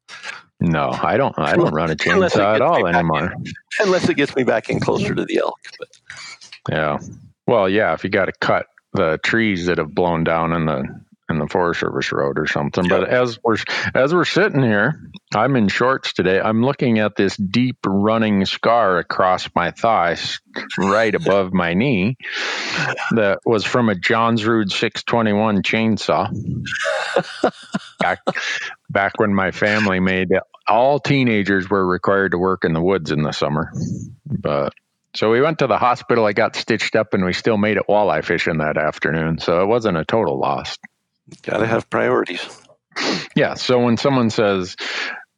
No, 0.60 0.90
I 0.92 1.18
don't. 1.18 1.38
I 1.38 1.56
don't 1.56 1.74
run 1.74 1.92
a 1.92 1.96
chainsaw 1.98 2.56
at 2.56 2.62
all 2.62 2.86
anymore. 2.88 3.34
In, 3.34 3.46
unless 3.80 4.10
it 4.10 4.16
gets 4.16 4.36
me 4.36 4.44
back 4.44 4.70
in 4.70 4.80
closer 4.80 5.16
to 5.16 5.26
the 5.26 5.38
elk. 5.40 5.60
But. 5.80 5.88
Yeah, 6.70 7.00
well, 7.48 7.70
yeah, 7.70 7.94
if 7.94 8.04
you 8.04 8.10
got 8.10 8.26
to 8.26 8.34
cut 8.40 8.68
the 8.94 9.20
trees 9.24 9.68
that 9.68 9.78
have 9.78 9.94
blown 9.94 10.24
down 10.24 10.54
in 10.54 10.66
the 10.66 10.84
in 11.32 11.40
the 11.40 11.48
Forest 11.48 11.80
Service 11.80 12.12
road 12.12 12.38
or 12.38 12.46
something. 12.46 12.88
But 12.88 13.08
as 13.10 13.40
we're 13.44 13.58
as 13.96 14.14
we're 14.14 14.26
sitting 14.26 14.62
here, 14.62 15.00
I'm 15.34 15.56
in 15.56 15.70
shorts 15.70 16.14
today. 16.14 16.40
I'm 16.40 16.64
looking 16.64 17.00
at 17.00 17.16
this 17.16 17.36
deep 17.38 17.78
running 17.86 18.46
scar 18.46 19.00
across 19.00 19.50
my 19.56 19.72
thigh, 19.72 20.18
right 20.78 21.16
above 21.16 21.54
my 21.54 21.74
knee, 21.74 22.18
that 23.16 23.40
was 23.46 23.66
from 23.66 23.90
a 23.90 23.96
Jonsered 23.96 24.72
621 24.72 25.64
chainsaw. 25.64 26.30
back 28.00 28.20
back 28.90 29.14
when 29.20 29.34
my 29.34 29.52
family 29.52 30.00
made 30.00 30.30
all 30.68 31.00
teenagers 31.00 31.70
were 31.70 31.86
required 31.86 32.32
to 32.32 32.38
work 32.38 32.66
in 32.66 32.74
the 32.74 32.82
woods 32.82 33.12
in 33.12 33.24
the 33.24 33.32
summer, 33.32 33.72
but 34.26 34.74
so 35.16 35.32
we 35.32 35.42
went 35.42 35.60
to 35.60 35.68
the 35.68 35.78
hospital. 35.78 36.26
I 36.26 36.34
got 36.34 36.56
stitched 36.56 36.96
up, 36.96 37.14
and 37.14 37.26
we 37.26 37.34
still 37.34 37.58
made 37.58 37.78
it 37.78 37.84
walleye 37.88 38.24
fishing 38.24 38.58
that 38.58 38.78
afternoon. 38.78 39.40
So 39.40 39.62
it 39.62 39.66
wasn't 39.66 39.98
a 39.98 40.06
total 40.06 40.40
loss. 40.40 40.78
Got 41.44 41.58
to 41.58 41.68
have 41.68 41.90
priorities. 41.90 42.46
Yeah. 43.36 43.54
So 43.54 43.80
when 43.80 43.98
someone 43.98 44.30
says, 44.30 44.76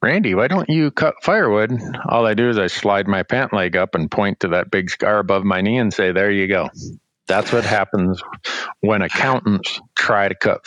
Randy, 0.01 0.35
why 0.35 0.47
don't 0.47 0.69
you 0.69 0.91
cut 0.91 1.15
firewood? 1.21 1.71
All 2.07 2.25
I 2.25 2.33
do 2.33 2.49
is 2.49 2.57
I 2.57 2.67
slide 2.67 3.07
my 3.07 3.23
pant 3.23 3.53
leg 3.53 3.75
up 3.75 3.95
and 3.95 4.09
point 4.09 4.41
to 4.41 4.49
that 4.49 4.71
big 4.71 4.89
scar 4.89 5.19
above 5.19 5.43
my 5.43 5.61
knee 5.61 5.77
and 5.77 5.93
say, 5.93 6.11
There 6.11 6.31
you 6.31 6.47
go. 6.47 6.69
That's 7.27 7.53
what 7.53 7.63
happens 7.63 8.21
when 8.81 9.01
accountants 9.01 9.79
try 9.95 10.27
to 10.27 10.35
cut 10.35 10.65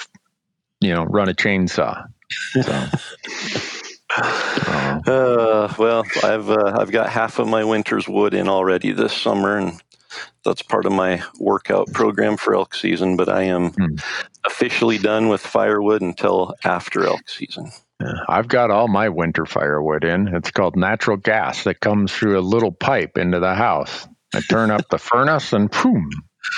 you 0.80 0.94
know, 0.94 1.04
run 1.04 1.28
a 1.28 1.34
chainsaw. 1.34 2.06
So. 2.62 2.86
Uh, 4.14 5.72
well, 5.78 6.04
I've 6.22 6.50
uh, 6.50 6.76
I've 6.78 6.90
got 6.90 7.10
half 7.10 7.38
of 7.38 7.48
my 7.48 7.64
winter's 7.64 8.08
wood 8.08 8.34
in 8.34 8.48
already 8.48 8.92
this 8.92 9.12
summer, 9.12 9.58
and 9.58 9.80
that's 10.44 10.62
part 10.62 10.86
of 10.86 10.92
my 10.92 11.22
workout 11.38 11.92
program 11.92 12.36
for 12.36 12.54
elk 12.54 12.74
season. 12.74 13.16
But 13.16 13.28
I 13.28 13.42
am 13.42 13.70
hmm. 13.72 13.96
officially 14.44 14.98
done 14.98 15.28
with 15.28 15.40
firewood 15.40 16.02
until 16.02 16.54
after 16.64 17.06
elk 17.06 17.28
season. 17.28 17.70
I've 18.28 18.48
got 18.48 18.70
all 18.70 18.88
my 18.88 19.08
winter 19.08 19.46
firewood 19.46 20.04
in. 20.04 20.28
It's 20.28 20.50
called 20.50 20.76
natural 20.76 21.16
gas 21.16 21.64
that 21.64 21.80
comes 21.80 22.12
through 22.12 22.38
a 22.38 22.40
little 22.40 22.72
pipe 22.72 23.16
into 23.16 23.40
the 23.40 23.54
house. 23.54 24.06
I 24.34 24.40
turn 24.40 24.70
up 24.70 24.88
the 24.90 24.98
furnace 24.98 25.52
and 25.52 25.70
boom, 25.70 26.10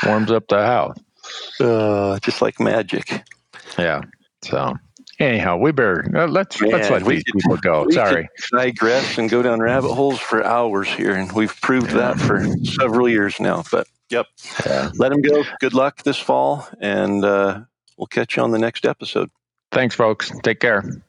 warms 0.05 0.31
up 0.31 0.49
the 0.49 0.65
house. 0.65 0.97
Uh, 1.61 2.19
just 2.21 2.43
like 2.43 2.59
magic. 2.59 3.23
Yeah. 3.79 4.03
So 4.43 4.75
anyhow, 5.19 5.57
we 5.57 5.73
better 5.73 6.11
uh, 6.15 6.27
let's 6.27 6.61
let's 6.61 6.91
let 6.91 7.05
these 7.05 7.23
could, 7.25 7.35
people 7.35 7.57
go. 7.59 7.89
Sorry, 7.91 8.29
digress 8.53 9.19
and 9.19 9.29
go 9.29 9.43
down 9.43 9.61
rabbit 9.61 9.93
holes 9.93 10.19
for 10.19 10.45
hours 10.45 10.89
here, 10.89 11.15
and 11.15 11.31
we've 11.33 11.59
proved 11.61 11.89
yeah. 11.89 12.13
that 12.15 12.19
for 12.19 12.47
several 12.65 13.09
years 13.09 13.41
now. 13.41 13.65
But 13.71 13.87
yep, 14.11 14.27
yeah. 14.67 14.91
let 14.95 15.11
them 15.11 15.23
go. 15.23 15.45
Good 15.61 15.75
luck 15.75 16.03
this 16.03 16.19
fall, 16.19 16.67
and 16.81 17.25
uh, 17.25 17.61
we'll 17.97 18.07
catch 18.07 18.37
you 18.37 18.43
on 18.43 18.51
the 18.51 18.59
next 18.59 18.87
episode. 18.87 19.31
Thanks, 19.71 19.95
folks. 19.95 20.33
Take 20.43 20.61
care. 20.61 21.03